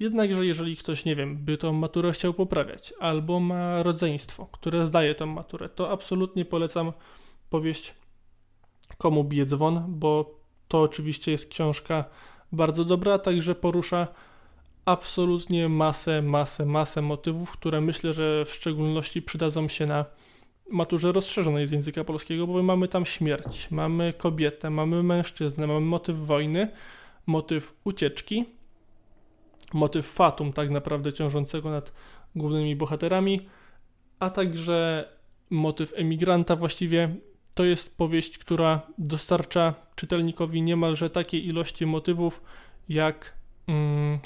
Jednakże 0.00 0.46
jeżeli 0.46 0.76
ktoś, 0.76 1.04
nie 1.04 1.16
wiem, 1.16 1.36
by 1.36 1.58
tą 1.58 1.72
maturę 1.72 2.12
chciał 2.12 2.34
poprawiać, 2.34 2.94
albo 3.00 3.40
ma 3.40 3.82
rodzeństwo, 3.82 4.48
które 4.52 4.86
zdaje 4.86 5.14
tą 5.14 5.26
maturę, 5.26 5.68
to 5.68 5.90
absolutnie 5.90 6.44
polecam 6.44 6.92
powieść 7.50 7.94
Komu 8.98 9.24
bije 9.24 9.46
dzwon, 9.46 9.84
bo 9.88 10.40
to 10.68 10.82
oczywiście 10.82 11.32
jest 11.32 11.48
książka 11.48 12.04
bardzo 12.52 12.84
dobra, 12.84 13.18
także 13.18 13.54
porusza 13.54 14.08
absolutnie 14.86 15.68
masę, 15.68 16.22
masę, 16.22 16.66
masę 16.66 17.02
motywów, 17.02 17.50
które 17.50 17.80
myślę, 17.80 18.12
że 18.12 18.44
w 18.44 18.54
szczególności 18.54 19.22
przydadzą 19.22 19.68
się 19.68 19.86
na 19.86 20.04
maturze 20.70 21.12
rozszerzonej 21.12 21.66
z 21.66 21.70
języka 21.70 22.04
polskiego, 22.04 22.46
bo 22.46 22.62
mamy 22.62 22.88
tam 22.88 23.06
śmierć, 23.06 23.70
mamy 23.70 24.12
kobietę, 24.12 24.70
mamy 24.70 25.02
mężczyznę, 25.02 25.66
mamy 25.66 25.80
motyw 25.86 26.16
wojny, 26.16 26.68
motyw 27.26 27.74
ucieczki, 27.84 28.44
motyw 29.72 30.06
fatum 30.06 30.52
tak 30.52 30.70
naprawdę 30.70 31.12
ciążącego 31.12 31.70
nad 31.70 31.92
głównymi 32.36 32.76
bohaterami, 32.76 33.48
a 34.18 34.30
także 34.30 35.08
motyw 35.50 35.92
emigranta 35.96 36.56
właściwie. 36.56 37.14
To 37.54 37.64
jest 37.64 37.98
powieść, 37.98 38.38
która 38.38 38.80
dostarcza 38.98 39.74
czytelnikowi 39.94 40.62
niemalże 40.62 41.10
takiej 41.10 41.46
ilości 41.46 41.86
motywów 41.86 42.42
jak 42.88 43.35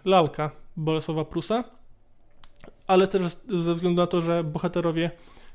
lalka 0.04 0.50
Bolesława 0.76 1.24
Prusa, 1.24 1.64
ale 2.86 3.08
też 3.08 3.22
ze 3.48 3.74
względu 3.74 4.00
na 4.00 4.06
to, 4.06 4.22
że 4.22 4.44
bohaterowie 4.44 5.10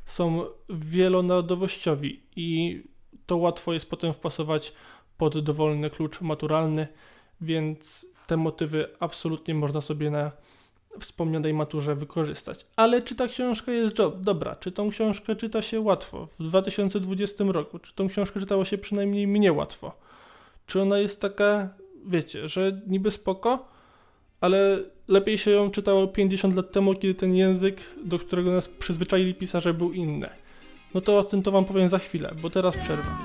są 0.06 0.46
wielonarodowościowi 0.70 2.24
i 2.36 2.84
to 3.26 3.38
łatwo 3.38 3.74
jest 3.74 3.90
potem 3.90 4.14
wpasować 4.14 4.74
pod 5.18 5.40
dowolny 5.40 5.90
klucz 5.90 6.22
maturalny, 6.22 6.88
więc 7.42 8.06
te 8.28 8.38
motywy 8.38 8.90
absolutnie 9.00 9.56
można 9.56 9.82
sobie 9.82 10.12
na 10.12 10.32
wspomnianej 11.00 11.54
maturze 11.54 11.96
wykorzystać. 11.96 12.66
Ale 12.76 13.02
czy 13.02 13.16
ta 13.16 13.28
książka 13.28 13.72
jest 13.72 14.00
jo- 14.00 14.12
dobra? 14.12 14.56
Czy 14.56 14.72
tą 14.72 14.90
książkę 14.90 15.36
czyta 15.36 15.62
się 15.62 15.82
łatwo 15.82 16.26
w 16.26 16.44
2020 16.44 17.44
roku? 17.44 17.80
Czy 17.80 17.94
tą 17.94 18.08
książkę 18.08 18.40
czytało 18.40 18.66
się 18.66 18.78
przynajmniej 18.78 19.28
mnie 19.28 19.54
łatwo? 19.54 19.98
Czy 20.68 20.82
ona 20.82 20.98
jest 20.98 21.22
taka, 21.22 21.70
wiecie, 22.06 22.48
że 22.48 22.82
niby 22.88 23.12
spoko, 23.12 23.68
ale 24.46 24.80
lepiej 25.08 25.38
się 25.38 25.52
ją 25.52 25.72
czytało 25.72 26.08
50 26.08 26.56
lat 26.56 26.72
temu, 26.72 26.94
kiedy 26.94 27.14
ten 27.14 27.36
język, 27.36 27.82
do 28.04 28.20
którego 28.20 28.52
nas 28.52 28.70
przyzwyczaili 28.70 29.34
pisarze, 29.34 29.74
był 29.74 29.94
inny? 29.94 30.30
No 30.94 31.02
to 31.02 31.18
o 31.18 31.24
tym 31.24 31.44
to 31.44 31.52
wam 31.52 31.66
powiem 31.66 31.90
za 31.90 32.00
chwilę, 32.00 32.32
bo 32.42 32.50
teraz 32.50 32.78
przerwa. 32.78 33.18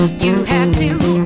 You 0.00 0.44
have 0.44 0.78
to. 0.78 1.19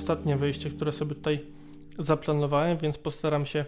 Ostatnie 0.00 0.36
wejście, 0.36 0.70
które 0.70 0.92
sobie 0.92 1.14
tutaj 1.14 1.44
zaplanowałem, 1.98 2.78
więc 2.78 2.98
postaram 2.98 3.46
się 3.46 3.64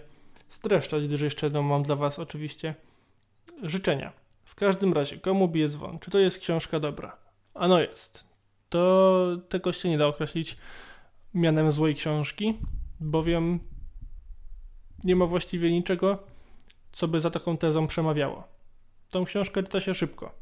streszczać, 0.49 1.05
gdyż 1.05 1.21
jeszcze 1.21 1.47
jedno 1.47 1.63
mam 1.63 1.83
dla 1.83 1.97
Was 1.97 2.19
oczywiście 2.19 2.75
życzenia. 3.63 4.13
W 4.45 4.55
każdym 4.55 4.93
razie, 4.93 5.19
komu 5.19 5.49
bije 5.49 5.69
dzwon? 5.69 5.99
Czy 5.99 6.11
to 6.11 6.19
jest 6.19 6.39
książka 6.39 6.81
dobra? 6.81 7.17
Ano 7.55 7.81
jest. 7.81 8.25
To 8.69 9.27
tego 9.49 9.73
się 9.73 9.89
nie 9.89 9.99
da 9.99 10.07
określić 10.07 10.57
mianem 11.35 11.73
złej 11.73 11.95
książki, 11.95 12.59
bowiem 13.01 13.61
nie 15.05 15.17
ma 15.17 15.27
właściwie 15.27 15.71
niczego, 15.73 16.19
co 16.93 17.09
by 17.09 17.21
za 17.21 17.31
taką 17.31 17.57
tezą 17.57 17.87
przemawiało. 17.87 18.45
Tą 19.11 19.25
książkę 19.25 19.63
czyta 19.63 19.81
się 19.81 19.95
szybko. 19.95 20.35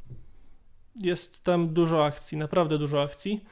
Jest 0.96 1.44
tam 1.44 1.74
dużo 1.74 2.04
akcji, 2.04 2.38
naprawdę 2.38 2.78
dużo 2.78 3.02
akcji. 3.02 3.44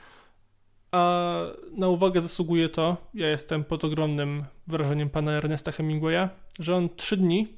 A 0.93 1.43
na 1.73 1.89
uwagę 1.89 2.21
zasługuje 2.21 2.69
to, 2.69 2.97
ja 3.15 3.29
jestem 3.29 3.65
pod 3.65 3.85
ogromnym 3.85 4.45
wrażeniem 4.67 5.11
pana 5.11 5.33
Ernesta 5.33 5.73
Hemingwaya, 5.73 6.29
że 6.59 6.77
on 6.77 6.89
trzy 6.97 7.17
dni 7.17 7.49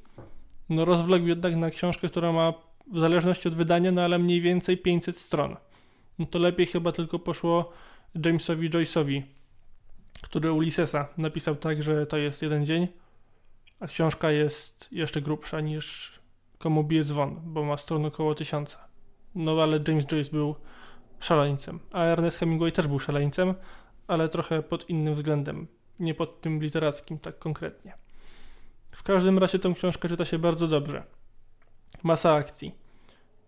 no 0.69 0.85
rozwległ 0.85 1.27
jednak 1.27 1.55
na 1.55 1.69
książkę, 1.69 2.09
która 2.09 2.31
ma 2.31 2.53
w 2.87 2.99
zależności 2.99 3.47
od 3.47 3.55
wydania, 3.55 3.91
no 3.91 4.01
ale 4.01 4.19
mniej 4.19 4.41
więcej 4.41 4.77
500 4.77 5.17
stron. 5.17 5.55
No 6.19 6.25
to 6.25 6.39
lepiej 6.39 6.65
chyba 6.65 6.91
tylko 6.91 7.19
poszło 7.19 7.71
Jamesowi 8.25 8.69
Joyce'owi, 8.69 9.21
który 10.21 10.51
Ulyssesa 10.51 11.07
napisał 11.17 11.55
tak, 11.55 11.83
że 11.83 12.05
to 12.05 12.17
jest 12.17 12.41
jeden 12.41 12.65
dzień, 12.65 12.87
a 13.79 13.87
książka 13.87 14.31
jest 14.31 14.89
jeszcze 14.91 15.21
grubsza 15.21 15.61
niż 15.61 16.11
Komu 16.57 16.83
bije 16.83 17.03
dzwon, 17.03 17.41
bo 17.43 17.63
ma 17.63 17.77
stron 17.77 18.05
około 18.05 18.35
tysiąca. 18.35 18.77
No 19.35 19.61
ale 19.61 19.79
James 19.87 20.05
Joyce 20.05 20.31
był 20.31 20.55
szaleńcem. 21.21 21.79
A 21.91 22.03
Ernest 22.03 22.37
Hemingway 22.37 22.71
też 22.71 22.87
był 22.87 22.99
szaleńcem, 22.99 23.53
ale 24.07 24.29
trochę 24.29 24.63
pod 24.63 24.89
innym 24.89 25.15
względem. 25.15 25.67
Nie 25.99 26.13
pod 26.13 26.41
tym 26.41 26.63
literackim, 26.63 27.19
tak 27.19 27.39
konkretnie. 27.39 27.93
W 28.91 29.03
każdym 29.03 29.39
razie 29.39 29.59
tę 29.59 29.73
książkę 29.75 30.09
czyta 30.09 30.25
się 30.25 30.39
bardzo 30.39 30.67
dobrze. 30.67 31.03
Masa 32.03 32.33
akcji. 32.33 32.71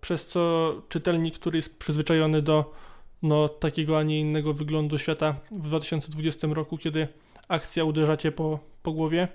Przez 0.01 0.27
co 0.27 0.73
czytelnik, 0.89 1.35
który 1.35 1.57
jest 1.57 1.79
przyzwyczajony 1.79 2.41
do 2.41 2.73
no, 3.21 3.49
takiego, 3.49 3.97
a 3.97 4.03
nie 4.03 4.19
innego 4.19 4.53
wyglądu 4.53 4.97
świata 4.97 5.35
w 5.51 5.67
2020 5.67 6.47
roku, 6.51 6.77
kiedy 6.77 7.07
akcja 7.47 7.83
uderza 7.83 8.17
cię 8.17 8.31
po, 8.31 8.59
po 8.83 8.91
głowie, 8.91 9.27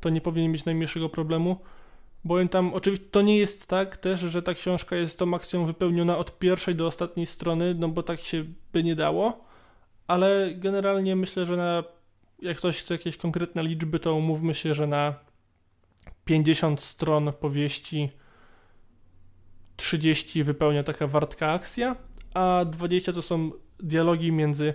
to 0.00 0.08
nie 0.08 0.20
powinien 0.20 0.52
mieć 0.52 0.64
najmniejszego 0.64 1.08
problemu. 1.08 1.56
Bowiem 2.24 2.48
tam 2.48 2.74
oczywiście 2.74 3.06
to 3.10 3.22
nie 3.22 3.38
jest 3.38 3.66
tak 3.66 3.96
też, 3.96 4.20
że 4.20 4.42
ta 4.42 4.54
książka 4.54 4.96
jest 4.96 5.18
tą 5.18 5.34
akcją 5.34 5.64
wypełniona 5.66 6.18
od 6.18 6.38
pierwszej 6.38 6.74
do 6.74 6.86
ostatniej 6.86 7.26
strony, 7.26 7.74
no 7.74 7.88
bo 7.88 8.02
tak 8.02 8.20
się 8.20 8.44
by 8.72 8.84
nie 8.84 8.94
dało, 8.96 9.44
ale 10.06 10.54
generalnie 10.54 11.16
myślę, 11.16 11.46
że 11.46 11.56
na 11.56 11.84
jak 12.42 12.56
ktoś 12.56 12.80
chce 12.80 12.94
jakieś 12.94 13.16
konkretne 13.16 13.62
liczby, 13.62 14.00
to 14.00 14.14
umówmy 14.14 14.54
się, 14.54 14.74
że 14.74 14.86
na 14.86 15.14
50 16.24 16.82
stron 16.82 17.32
powieści 17.32 18.10
30 19.76 20.44
wypełnia 20.44 20.82
taka 20.82 21.06
wartka 21.06 21.52
akcja, 21.52 21.96
a 22.34 22.64
20 22.64 23.12
to 23.12 23.22
są 23.22 23.50
dialogi 23.80 24.32
między 24.32 24.74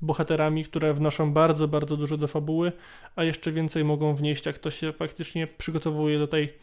bohaterami, 0.00 0.64
które 0.64 0.94
wnoszą 0.94 1.32
bardzo, 1.32 1.68
bardzo 1.68 1.96
dużo 1.96 2.16
do 2.16 2.28
fabuły, 2.28 2.72
a 3.16 3.24
jeszcze 3.24 3.52
więcej 3.52 3.84
mogą 3.84 4.14
wnieść, 4.14 4.46
jak 4.46 4.56
ktoś 4.56 4.78
się 4.78 4.92
faktycznie 4.92 5.46
przygotowuje 5.46 6.18
do 6.18 6.26
tej 6.26 6.58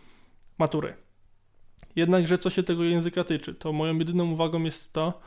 matury. 0.60 0.96
Jednakże 1.96 2.38
co 2.38 2.50
się 2.50 2.64
tego 2.64 2.84
języka 2.84 3.24
tyczy, 3.24 3.54
to 3.54 3.74
moją 3.74 3.98
jedyną 3.98 4.32
uwagą 4.32 4.64
jest 4.64 4.94
to, 4.94 5.20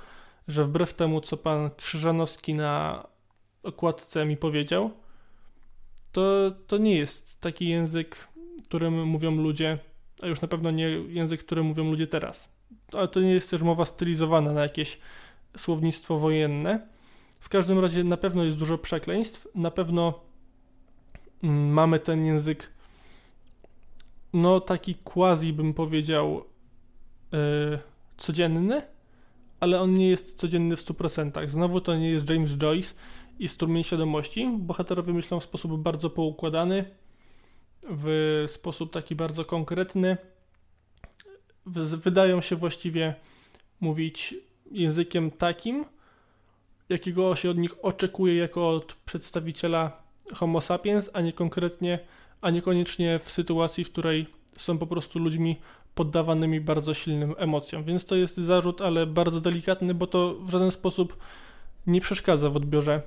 że 0.48 0.64
wbrew 0.64 0.94
temu, 0.94 1.20
co 1.20 1.36
pan 1.36 1.70
Krzyżanowski 1.76 2.54
na 2.54 3.06
okładce 3.62 4.24
mi 4.24 4.36
powiedział, 4.36 4.90
to, 6.12 6.50
to 6.66 6.78
nie 6.78 6.96
jest 6.96 7.40
taki 7.40 7.68
język, 7.68 8.28
którym 8.64 9.06
mówią 9.06 9.36
ludzie, 9.36 9.78
a 10.22 10.26
już 10.26 10.40
na 10.40 10.48
pewno 10.48 10.70
nie 10.70 10.88
język, 10.88 11.44
którym 11.44 11.66
mówią 11.66 11.90
ludzie 11.90 12.06
teraz. 12.06 12.52
Ale 12.92 13.08
to 13.08 13.20
nie 13.20 13.32
jest 13.32 13.50
też 13.50 13.62
mowa 13.62 13.84
stylizowana 13.84 14.52
na 14.52 14.62
jakieś 14.62 14.98
słownictwo 15.56 16.18
wojenne. 16.18 16.88
W 17.40 17.48
każdym 17.48 17.78
razie 17.78 18.04
na 18.04 18.16
pewno 18.16 18.44
jest 18.44 18.58
dużo 18.58 18.78
przekleństw, 18.78 19.48
na 19.54 19.70
pewno 19.70 20.20
mm, 21.42 21.72
mamy 21.72 21.98
ten 21.98 22.24
język 22.24 22.72
no 24.32 24.60
taki 24.60 24.94
quasi 24.94 25.52
bym 25.52 25.74
powiedział 25.74 26.44
yy, 27.32 27.78
codzienny, 28.16 28.82
ale 29.60 29.80
on 29.80 29.94
nie 29.94 30.08
jest 30.08 30.38
codzienny 30.38 30.76
w 30.76 30.84
100%. 30.84 31.48
Znowu 31.48 31.80
to 31.80 31.96
nie 31.96 32.10
jest 32.10 32.30
James 32.30 32.50
Joyce 32.50 32.94
i 33.38 33.48
strumień 33.48 33.84
świadomości. 33.84 34.48
Bohaterowie 34.58 35.12
myślą 35.12 35.40
w 35.40 35.44
sposób 35.44 35.82
bardzo 35.82 36.10
poukładany, 36.10 36.84
w 37.82 38.44
sposób 38.46 38.92
taki 38.92 39.14
bardzo 39.14 39.44
konkretny. 39.44 40.16
Wydają 41.96 42.40
się 42.40 42.56
właściwie 42.56 43.14
mówić 43.80 44.34
językiem 44.70 45.30
takim, 45.30 45.84
jakiego 46.88 47.36
się 47.36 47.50
od 47.50 47.58
nich 47.58 47.84
oczekuje 47.84 48.36
jako 48.36 48.68
od 48.68 48.94
przedstawiciela 48.94 50.02
Homo 50.34 50.60
sapiens, 50.60 51.10
a 51.12 51.20
nie 51.20 51.32
konkretnie, 51.32 51.98
a 52.42 52.50
niekoniecznie 52.50 53.20
w 53.22 53.30
sytuacji, 53.30 53.84
w 53.84 53.92
której 53.92 54.26
są 54.56 54.78
po 54.78 54.86
prostu 54.86 55.18
ludźmi 55.18 55.56
poddawanymi 55.94 56.60
bardzo 56.60 56.94
silnym 56.94 57.34
emocjom. 57.38 57.84
Więc 57.84 58.04
to 58.04 58.16
jest 58.16 58.36
zarzut, 58.36 58.80
ale 58.80 59.06
bardzo 59.06 59.40
delikatny, 59.40 59.94
bo 59.94 60.06
to 60.06 60.34
w 60.34 60.50
żaden 60.50 60.70
sposób 60.70 61.16
nie 61.86 62.00
przeszkadza 62.00 62.50
w 62.50 62.56
odbiorze 62.56 63.02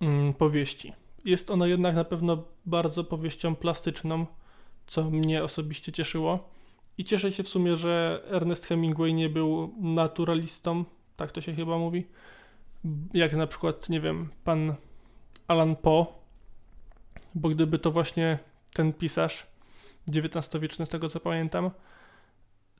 mm, 0.00 0.34
powieści. 0.34 0.92
Jest 1.24 1.50
ona 1.50 1.66
jednak 1.66 1.94
na 1.94 2.04
pewno 2.04 2.44
bardzo 2.66 3.04
powieścią 3.04 3.56
plastyczną, 3.56 4.26
co 4.86 5.10
mnie 5.10 5.44
osobiście 5.44 5.92
cieszyło. 5.92 6.48
I 6.98 7.04
cieszę 7.04 7.32
się 7.32 7.42
w 7.42 7.48
sumie, 7.48 7.76
że 7.76 8.22
Ernest 8.30 8.66
Hemingway 8.66 9.14
nie 9.14 9.28
był 9.28 9.74
naturalistą, 9.80 10.84
tak 11.16 11.32
to 11.32 11.40
się 11.40 11.54
chyba 11.54 11.78
mówi, 11.78 12.06
jak 13.14 13.32
na 13.32 13.46
przykład, 13.46 13.88
nie 13.88 14.00
wiem, 14.00 14.28
pan 14.44 14.74
Alan 15.48 15.76
Poe, 15.76 16.06
bo 17.34 17.48
gdyby 17.48 17.78
to 17.78 17.90
właśnie 17.90 18.38
ten 18.72 18.92
pisarz 18.92 19.46
XIX-wieczny, 20.08 20.86
z 20.86 20.88
tego 20.88 21.08
co 21.08 21.20
pamiętam, 21.20 21.70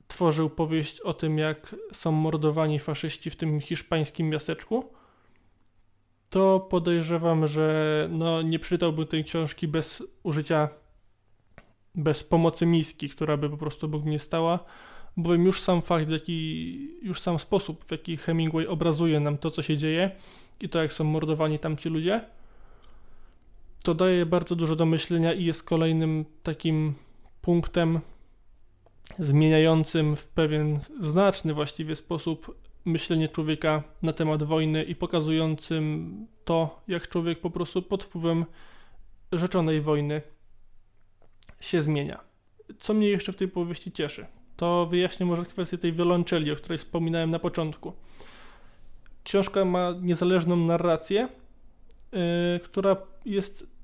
tworzył 0.07 0.49
powieść 0.49 0.99
o 1.01 1.13
tym, 1.13 1.37
jak 1.37 1.75
są 1.91 2.11
mordowani 2.11 2.79
faszyści 2.79 3.29
w 3.29 3.35
tym 3.35 3.61
hiszpańskim 3.61 4.29
miasteczku, 4.29 4.93
to 6.29 6.59
podejrzewam, 6.59 7.47
że 7.47 8.07
no, 8.11 8.41
nie 8.41 8.59
przeczytałbym 8.59 9.07
tej 9.07 9.23
książki 9.23 9.67
bez 9.67 10.03
użycia, 10.23 10.69
bez 11.95 12.23
pomocy 12.23 12.65
miski, 12.65 13.09
która 13.09 13.37
by 13.37 13.49
po 13.49 13.57
prostu 13.57 13.85
obok 13.85 14.03
mnie 14.03 14.19
stała, 14.19 14.59
bowiem 15.17 15.45
już 15.45 15.61
sam 15.61 15.81
fakt, 15.81 16.09
jaki, 16.09 16.89
już 17.01 17.21
sam 17.21 17.39
sposób, 17.39 17.85
w 17.85 17.91
jaki 17.91 18.17
Hemingway 18.17 18.67
obrazuje 18.67 19.19
nam 19.19 19.37
to, 19.37 19.51
co 19.51 19.61
się 19.61 19.77
dzieje 19.77 20.11
i 20.61 20.69
to, 20.69 20.81
jak 20.81 20.93
są 20.93 21.03
mordowani 21.03 21.59
tamci 21.59 21.89
ludzie, 21.89 22.25
to 23.89 23.95
daje 23.95 24.25
bardzo 24.25 24.55
dużo 24.55 24.75
do 24.75 24.85
myślenia 24.85 25.33
i 25.33 25.45
jest 25.45 25.63
kolejnym 25.63 26.25
takim 26.43 26.93
punktem 27.41 27.99
zmieniającym 29.19 30.15
w 30.15 30.27
pewien 30.27 30.79
znaczny 31.01 31.53
właściwie 31.53 31.95
sposób 31.95 32.55
myślenie 32.85 33.29
człowieka 33.29 33.83
na 34.01 34.13
temat 34.13 34.43
wojny 34.43 34.83
i 34.83 34.95
pokazującym 34.95 36.27
to, 36.45 36.81
jak 36.87 37.07
człowiek 37.07 37.39
po 37.39 37.49
prostu 37.49 37.81
pod 37.81 38.03
wpływem 38.03 38.45
rzeczonej 39.31 39.81
wojny 39.81 40.21
się 41.59 41.83
zmienia. 41.83 42.19
Co 42.79 42.93
mnie 42.93 43.07
jeszcze 43.07 43.31
w 43.31 43.35
tej 43.35 43.47
powieści 43.47 43.91
cieszy, 43.91 44.25
to 44.57 44.85
wyjaśnię 44.85 45.25
może 45.25 45.45
kwestię 45.45 45.77
tej 45.77 45.93
wiolonczeli, 45.93 46.51
o 46.51 46.55
której 46.55 46.77
wspominałem 46.77 47.31
na 47.31 47.39
początku. 47.39 47.93
Książka 49.23 49.65
ma 49.65 49.93
niezależną 50.01 50.55
narrację, 50.55 51.29
yy, 52.11 52.19
która 52.63 52.95
jest 53.25 53.78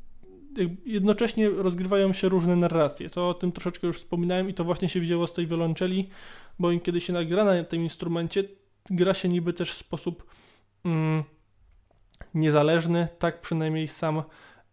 jednocześnie 0.85 1.50
rozgrywają 1.50 2.14
się 2.14 2.30
różne 2.30 2.56
narracje. 2.56 3.09
To 3.09 3.30
o 3.30 3.34
tym 3.34 3.51
troszeczkę 3.51 3.88
już 3.88 3.98
wspominałem 3.98 4.50
i 4.50 4.53
to 4.53 4.64
właśnie 4.64 4.90
się 4.90 5.00
wzięło 5.00 5.27
z 5.27 5.34
tej 5.34 5.48
wiolonczeli, 5.48 6.09
bo 6.59 6.72
im 6.72 6.80
kiedy 6.80 7.01
się 7.01 7.14
nagra 7.14 7.43
na 7.43 7.64
tym 7.64 7.84
instrumencie, 7.84 8.43
gra 8.90 9.14
się 9.14 9.30
niby 9.30 9.53
też 9.53 9.72
w 9.72 9.77
sposób 9.77 10.25
mm, 10.85 11.24
niezależny, 12.34 13.08
tak 13.19 13.42
przynajmniej 13.42 13.88
sam 13.88 14.24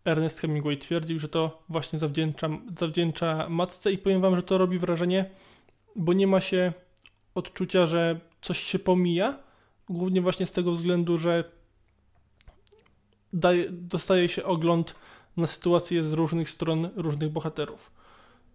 Ernest 0.05 0.41
Hemingway 0.41 0.79
twierdził, 0.79 1.19
że 1.19 1.29
to 1.29 1.63
właśnie 1.69 1.99
zawdzięcza, 1.99 2.49
zawdzięcza 2.79 3.49
matce 3.49 3.93
i 3.93 3.99
powiem 3.99 4.21
wam, 4.21 4.37
że 4.37 4.43
to 4.43 4.59
robi 4.59 4.79
wrażenie, 4.79 5.31
bo 5.97 6.13
nie 6.13 6.27
ma 6.27 6.41
się 6.41 6.73
odczucia, 7.35 7.87
że 7.87 8.21
coś 8.41 8.59
się 8.59 8.79
pomija, 8.79 9.39
głównie 9.89 10.21
właśnie 10.21 10.47
z 10.47 10.53
tego 10.53 10.73
względu, 10.73 11.19
że 11.19 11.45
daje, 13.33 13.71
dostaje 13.71 14.29
się 14.29 14.45
ogląd 14.45 14.95
na 15.37 15.47
sytuację 15.47 16.05
z 16.05 16.13
różnych 16.13 16.51
stron 16.51 16.91
różnych 16.97 17.31
bohaterów. 17.31 17.91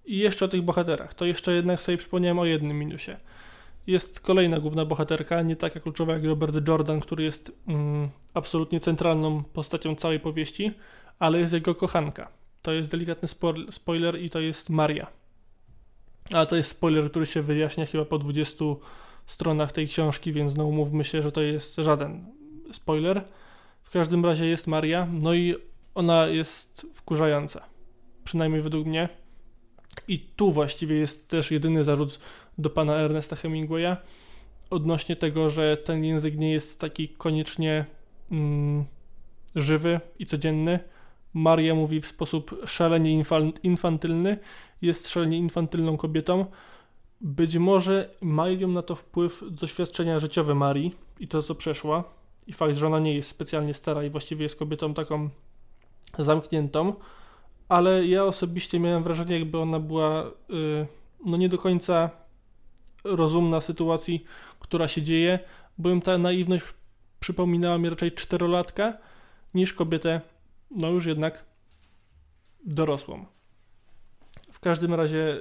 I 0.05 0.17
jeszcze 0.17 0.45
o 0.45 0.47
tych 0.47 0.61
bohaterach. 0.61 1.13
To 1.13 1.25
jeszcze 1.25 1.53
jednak 1.53 1.79
sobie 1.79 1.97
przypomniałem 1.97 2.39
o 2.39 2.45
jednym 2.45 2.79
minusie. 2.79 3.17
Jest 3.87 4.19
kolejna 4.19 4.59
główna 4.59 4.85
bohaterka, 4.85 5.41
nie 5.41 5.55
taka 5.55 5.79
kluczowa 5.79 6.13
jak 6.13 6.25
Robert 6.25 6.67
Jordan, 6.67 6.99
który 6.99 7.23
jest 7.23 7.51
mm, 7.67 8.09
absolutnie 8.33 8.79
centralną 8.79 9.43
postacią 9.43 9.95
całej 9.95 10.19
powieści, 10.19 10.71
ale 11.19 11.39
jest 11.39 11.53
jego 11.53 11.75
kochanka. 11.75 12.29
To 12.61 12.71
jest 12.71 12.91
delikatny 12.91 13.27
spo- 13.27 13.71
spoiler 13.71 14.21
i 14.21 14.29
to 14.29 14.39
jest 14.39 14.69
Maria. 14.69 15.07
Ale 16.31 16.47
to 16.47 16.55
jest 16.55 16.71
spoiler, 16.71 17.09
który 17.09 17.25
się 17.25 17.41
wyjaśnia 17.41 17.85
chyba 17.85 18.05
po 18.05 18.17
20 18.17 18.65
stronach 19.25 19.71
tej 19.71 19.87
książki, 19.87 20.33
więc 20.33 20.55
no 20.55 20.65
umówmy 20.65 21.03
się, 21.03 21.23
że 21.23 21.31
to 21.31 21.41
jest 21.41 21.75
żaden 21.75 22.25
spoiler. 22.71 23.23
W 23.83 23.89
każdym 23.89 24.25
razie 24.25 24.45
jest 24.45 24.67
Maria, 24.67 25.07
no 25.11 25.33
i 25.33 25.55
ona 25.97 26.27
jest 26.27 26.87
wkurzająca. 26.93 27.61
Przynajmniej 28.23 28.61
według 28.61 28.87
mnie. 28.87 29.09
I 30.07 30.19
tu 30.19 30.51
właściwie 30.51 30.95
jest 30.95 31.29
też 31.29 31.51
jedyny 31.51 31.83
zarzut 31.83 32.19
do 32.57 32.69
pana 32.69 32.95
Ernesta 32.95 33.35
Hemingwaya 33.35 33.97
odnośnie 34.69 35.15
tego, 35.15 35.49
że 35.49 35.77
ten 35.77 36.05
język 36.05 36.37
nie 36.37 36.51
jest 36.51 36.81
taki 36.81 37.09
koniecznie 37.09 37.85
mm, 38.31 38.85
żywy 39.55 39.99
i 40.19 40.25
codzienny. 40.25 40.79
Maria 41.33 41.75
mówi 41.75 42.01
w 42.01 42.07
sposób 42.07 42.61
szalenie 42.65 43.23
infan- 43.23 43.59
infantylny, 43.63 44.37
jest 44.81 45.09
szalenie 45.09 45.37
infantylną 45.37 45.97
kobietą. 45.97 46.45
Być 47.21 47.57
może 47.57 48.09
mają 48.21 48.67
na 48.67 48.81
to 48.81 48.95
wpływ 48.95 49.43
doświadczenia 49.51 50.19
życiowe 50.19 50.55
Marii 50.55 50.95
i 51.19 51.27
to, 51.27 51.43
co 51.43 51.55
przeszła, 51.55 52.03
i 52.47 52.53
fakt, 52.53 52.77
że 52.77 52.87
ona 52.87 52.99
nie 52.99 53.15
jest 53.15 53.29
specjalnie 53.29 53.73
stara 53.73 54.03
i 54.03 54.09
właściwie 54.09 54.43
jest 54.43 54.55
kobietą 54.55 54.93
taką 54.93 55.29
zamkniętą, 56.23 56.93
ale 57.69 58.07
ja 58.07 58.23
osobiście 58.23 58.79
miałem 58.79 59.03
wrażenie, 59.03 59.39
jakby 59.39 59.57
ona 59.57 59.79
była 59.79 60.23
y, 60.25 60.87
no 61.25 61.37
nie 61.37 61.49
do 61.49 61.57
końca 61.57 62.09
rozumna 63.03 63.61
sytuacji, 63.61 64.23
która 64.59 64.87
się 64.87 65.01
dzieje, 65.01 65.39
bowiem 65.77 66.01
ta 66.01 66.17
naiwność 66.17 66.65
przypominała 67.19 67.77
mi 67.77 67.89
raczej 67.89 68.11
czterolatka 68.11 68.97
niż 69.53 69.73
kobietę, 69.73 70.21
no 70.71 70.89
już 70.89 71.05
jednak 71.05 71.45
dorosłą. 72.65 73.25
W 74.51 74.59
każdym 74.59 74.93
razie 74.93 75.37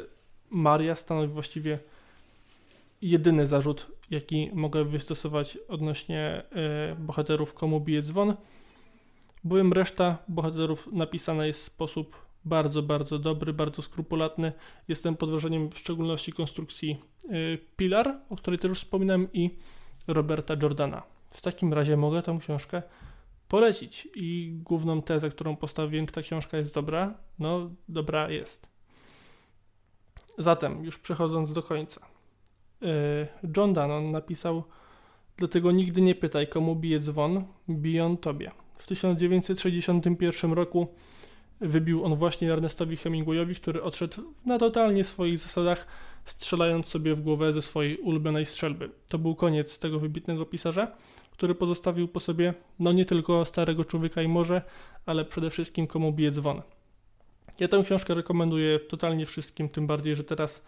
Maria 0.51 0.95
stanowi 0.95 1.29
właściwie 1.29 1.79
jedyny 3.03 3.47
zarzut, 3.47 3.93
jaki 4.11 4.51
mogę 4.55 4.85
wystosować 4.85 5.59
odnośnie 5.69 6.43
y, 6.93 6.97
bohaterów 6.97 7.55
Komu 7.55 7.81
bije 7.81 8.03
dzwon, 8.03 8.37
bowiem 9.47 9.73
reszta 9.73 10.19
bohaterów 10.29 10.89
napisana 10.93 11.47
jest 11.47 11.61
w 11.61 11.65
sposób 11.65 12.17
bardzo, 12.45 12.83
bardzo 12.83 13.19
dobry, 13.19 13.53
bardzo 13.53 13.83
skrupulatny. 13.83 14.53
Jestem 14.89 15.17
pod 15.17 15.31
wrażeniem 15.31 15.71
w 15.71 15.79
szczególności 15.79 16.33
konstrukcji 16.33 17.03
y, 17.25 17.59
Pilar, 17.77 18.21
o 18.31 18.37
której 18.37 18.59
też 18.59 18.69
już 18.69 18.79
wspominałem, 18.79 19.29
i 19.33 19.51
Roberta 20.07 20.55
Jordana. 20.63 21.03
W 21.31 21.43
takim 21.43 21.75
razie 21.75 21.97
mogę 21.97 22.23
tą 22.23 22.39
książkę 22.39 22.83
polecić 23.49 24.09
i 24.15 24.59
główną 24.63 25.03
tezę, 25.03 25.31
którą 25.31 25.57
postawiłem, 25.57 26.07
ta 26.07 26.23
książka 26.23 26.57
jest 26.57 26.75
dobra, 26.75 27.15
no 27.39 27.71
dobra 27.89 28.31
jest. 28.31 28.67
Zatem, 30.39 30.85
już 30.85 30.99
przechodząc 30.99 31.53
do 31.53 31.63
końca. 31.63 32.01
Y, 32.83 33.49
John 33.57 33.73
Dannon 33.73 34.11
napisał 34.11 34.65
Dlatego 35.37 35.73
nigdy 35.73 36.01
nie 36.01 36.15
pytaj, 36.15 36.49
komu 36.49 36.77
bije 36.77 37.01
dzwon, 37.01 37.45
bije 37.69 38.05
on 38.05 38.17
tobie. 38.17 38.51
W 38.79 38.87
1961 38.87 40.53
roku 40.53 40.87
wybił 41.61 42.05
on 42.05 42.15
właśnie 42.15 42.53
Ernestowi 42.53 42.97
Hemingwayowi, 42.97 43.55
który 43.55 43.83
odszedł 43.83 44.23
na 44.47 44.59
totalnie 44.59 45.05
swoich 45.05 45.39
zasadach, 45.39 45.87
strzelając 46.25 46.87
sobie 46.87 47.15
w 47.15 47.21
głowę 47.21 47.53
ze 47.53 47.63
swojej 47.63 47.97
ulubionej 47.99 48.47
strzelby. 48.47 48.91
To 49.09 49.19
był 49.19 49.35
koniec 49.35 49.79
tego 49.79 49.99
wybitnego 49.99 50.47
pisarza, 50.47 50.93
który 51.31 51.55
pozostawił 51.55 52.09
po 52.09 52.21
sobie 52.21 52.55
no 52.79 52.93
nie 52.93 53.05
tylko 53.05 53.45
starego 53.45 53.85
człowieka 53.85 54.23
i 54.23 54.29
morze, 54.29 54.63
ale 55.07 55.25
przede 55.25 55.51
wszystkim 55.51 55.87
komu 55.87 56.13
bije 56.13 56.31
dzwon. 56.31 56.63
Ja 57.61 57.69
tę 57.69 57.83
książkę 57.85 58.15
rekomenduję 58.15 58.79
totalnie 58.79 59.27
wszystkim, 59.27 59.69
tym 59.69 59.87
bardziej, 59.87 60.17
że 60.17 60.25
teraz 60.25 60.63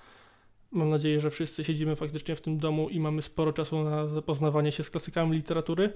mam 0.72 0.90
nadzieję, 0.90 1.20
że 1.20 1.30
wszyscy 1.30 1.64
siedzimy 1.64 1.96
faktycznie 1.96 2.36
w 2.36 2.40
tym 2.40 2.58
domu 2.58 2.88
i 2.88 3.00
mamy 3.00 3.22
sporo 3.22 3.52
czasu 3.52 3.84
na 3.84 4.06
zapoznawanie 4.06 4.72
się 4.72 4.84
z 4.84 4.90
klasykami 4.90 5.36
literatury, 5.36 5.92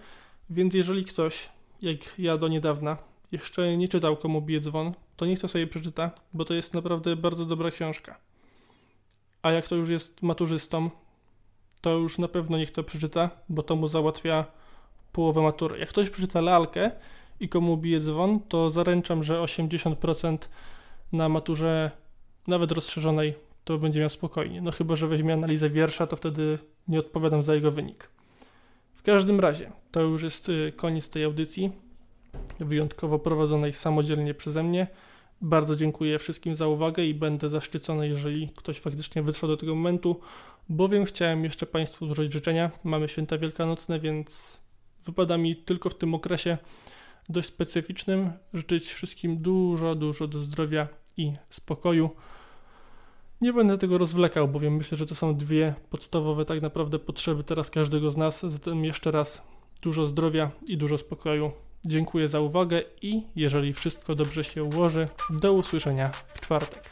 więc 0.51 0.75
jeżeli 0.75 1.05
ktoś, 1.05 1.49
jak 1.83 2.19
ja 2.19 2.39
do 2.39 2.49
niedawna, 2.49 2.97
jeszcze 3.33 3.77
nie 3.77 3.89
czytał 3.89 4.17
Komu 4.17 4.43
bije 4.43 4.61
dzwon, 4.61 4.93
to 5.17 5.27
niech 5.27 5.41
to 5.41 5.49
sobie 5.49 5.67
przeczyta, 5.67 6.11
bo 6.35 6.45
to 6.45 6.55
jest 6.55 6.75
naprawdę 6.75 7.17
bardzo 7.17 7.47
dobra 7.47 7.71
książka. 7.71 8.19
A 9.43 9.51
jak 9.51 9.69
to 9.69 9.77
już 9.77 9.89
jest 9.89 10.23
maturzystą, 10.23 10.91
to 11.81 11.91
już 11.91 12.19
na 12.19 12.29
pewno 12.29 12.59
niech 12.59 12.71
to 12.71 12.83
przeczyta, 12.83 13.31
bo 13.49 13.63
to 13.63 13.77
mu 13.77 13.89
załatwia 13.89 14.45
połowę 15.13 15.43
matury. 15.43 15.79
Jak 15.79 15.89
ktoś 15.89 16.11
przeczyta 16.11 16.41
lalkę 16.41 16.91
i 17.41 17.49
komu 17.49 17.77
bije 17.77 18.01
dzwon, 18.01 18.41
to 18.41 18.71
zaręczam, 18.71 19.23
że 19.23 19.41
80% 19.41 20.39
na 21.13 21.29
maturze 21.29 21.91
nawet 22.47 22.73
rozszerzonej 22.73 23.35
to 23.65 23.79
będzie 23.79 24.01
miał 24.01 24.11
spokojnie. 24.11 24.63
No 24.63 24.71
chyba, 24.71 24.97
że 24.97 25.09
weźmie 25.09 25.33
analizę 25.33 25.71
wiersza, 25.71 26.07
to 26.07 26.17
wtedy 26.17 26.59
nie 26.89 26.99
odpowiadam 26.99 27.43
za 27.43 27.55
jego 27.55 27.71
wynik. 27.71 28.09
W 29.03 29.05
każdym 29.05 29.41
razie, 29.41 29.73
to 29.91 30.01
już 30.01 30.23
jest 30.23 30.49
y, 30.49 30.73
koniec 30.77 31.09
tej 31.11 31.25
audycji, 31.25 31.73
wyjątkowo 32.61 33.19
prowadzonej 33.19 33.73
samodzielnie 33.73 34.35
przeze 34.35 34.63
mnie. 34.63 34.87
Bardzo 35.41 35.77
dziękuję 35.77 36.19
wszystkim 36.19 36.57
za 36.57 36.67
uwagę 36.67 37.05
i 37.05 37.15
będę 37.15 37.51
zaszczycony, 37.51 38.09
jeżeli 38.09 38.49
ktoś 38.57 38.81
faktycznie 38.81 39.23
wytrwał 39.23 39.51
do 39.51 39.57
tego 39.57 39.75
momentu, 39.75 40.21
bowiem 40.69 41.05
chciałem 41.05 41.45
jeszcze 41.45 41.67
Państwu 41.67 42.07
złożyć 42.07 42.33
życzenia. 42.33 42.71
Mamy 42.85 43.09
święta 43.09 43.39
wielkanocne, 43.39 44.01
więc 44.01 44.61
wypada 45.05 45.39
mi 45.39 45.57
tylko 45.57 45.91
w 45.91 45.95
tym 45.95 46.15
okresie 46.15 46.59
dość 47.29 47.49
specyficznym 47.49 48.33
życzyć 48.55 48.85
wszystkim 48.85 49.37
dużo, 49.37 49.95
dużo 49.95 50.29
do 50.29 50.39
zdrowia 50.39 50.89
i 51.17 51.33
spokoju. 51.51 52.11
Nie 53.43 53.53
będę 53.53 53.79
tego 53.79 53.99
rozwlekał, 53.99 54.49
bowiem 54.49 54.77
myślę, 54.77 54.99
że 54.99 55.07
to 55.07 55.15
są 55.15 55.37
dwie 55.37 55.75
podstawowe 55.91 56.45
tak 56.45 56.63
naprawdę 56.63 56.99
potrzeby 56.99 57.45
teraz 57.45 57.71
każdego 57.71 58.11
z 58.11 58.17
nas. 58.17 58.43
Zatem 58.43 58.85
jeszcze 58.85 59.11
raz 59.11 59.43
dużo 59.83 60.07
zdrowia 60.07 60.51
i 60.69 60.77
dużo 60.77 60.99
spokoju. 60.99 61.53
Dziękuję 61.87 62.29
za 62.29 62.41
uwagę 62.41 62.83
i 63.03 63.23
jeżeli 63.37 63.73
wszystko 63.73 64.15
dobrze 64.15 64.45
się 64.45 64.65
ułoży, 64.65 65.09
do 65.31 65.53
usłyszenia 65.53 66.11
w 66.35 66.41
czwartek. 66.41 66.91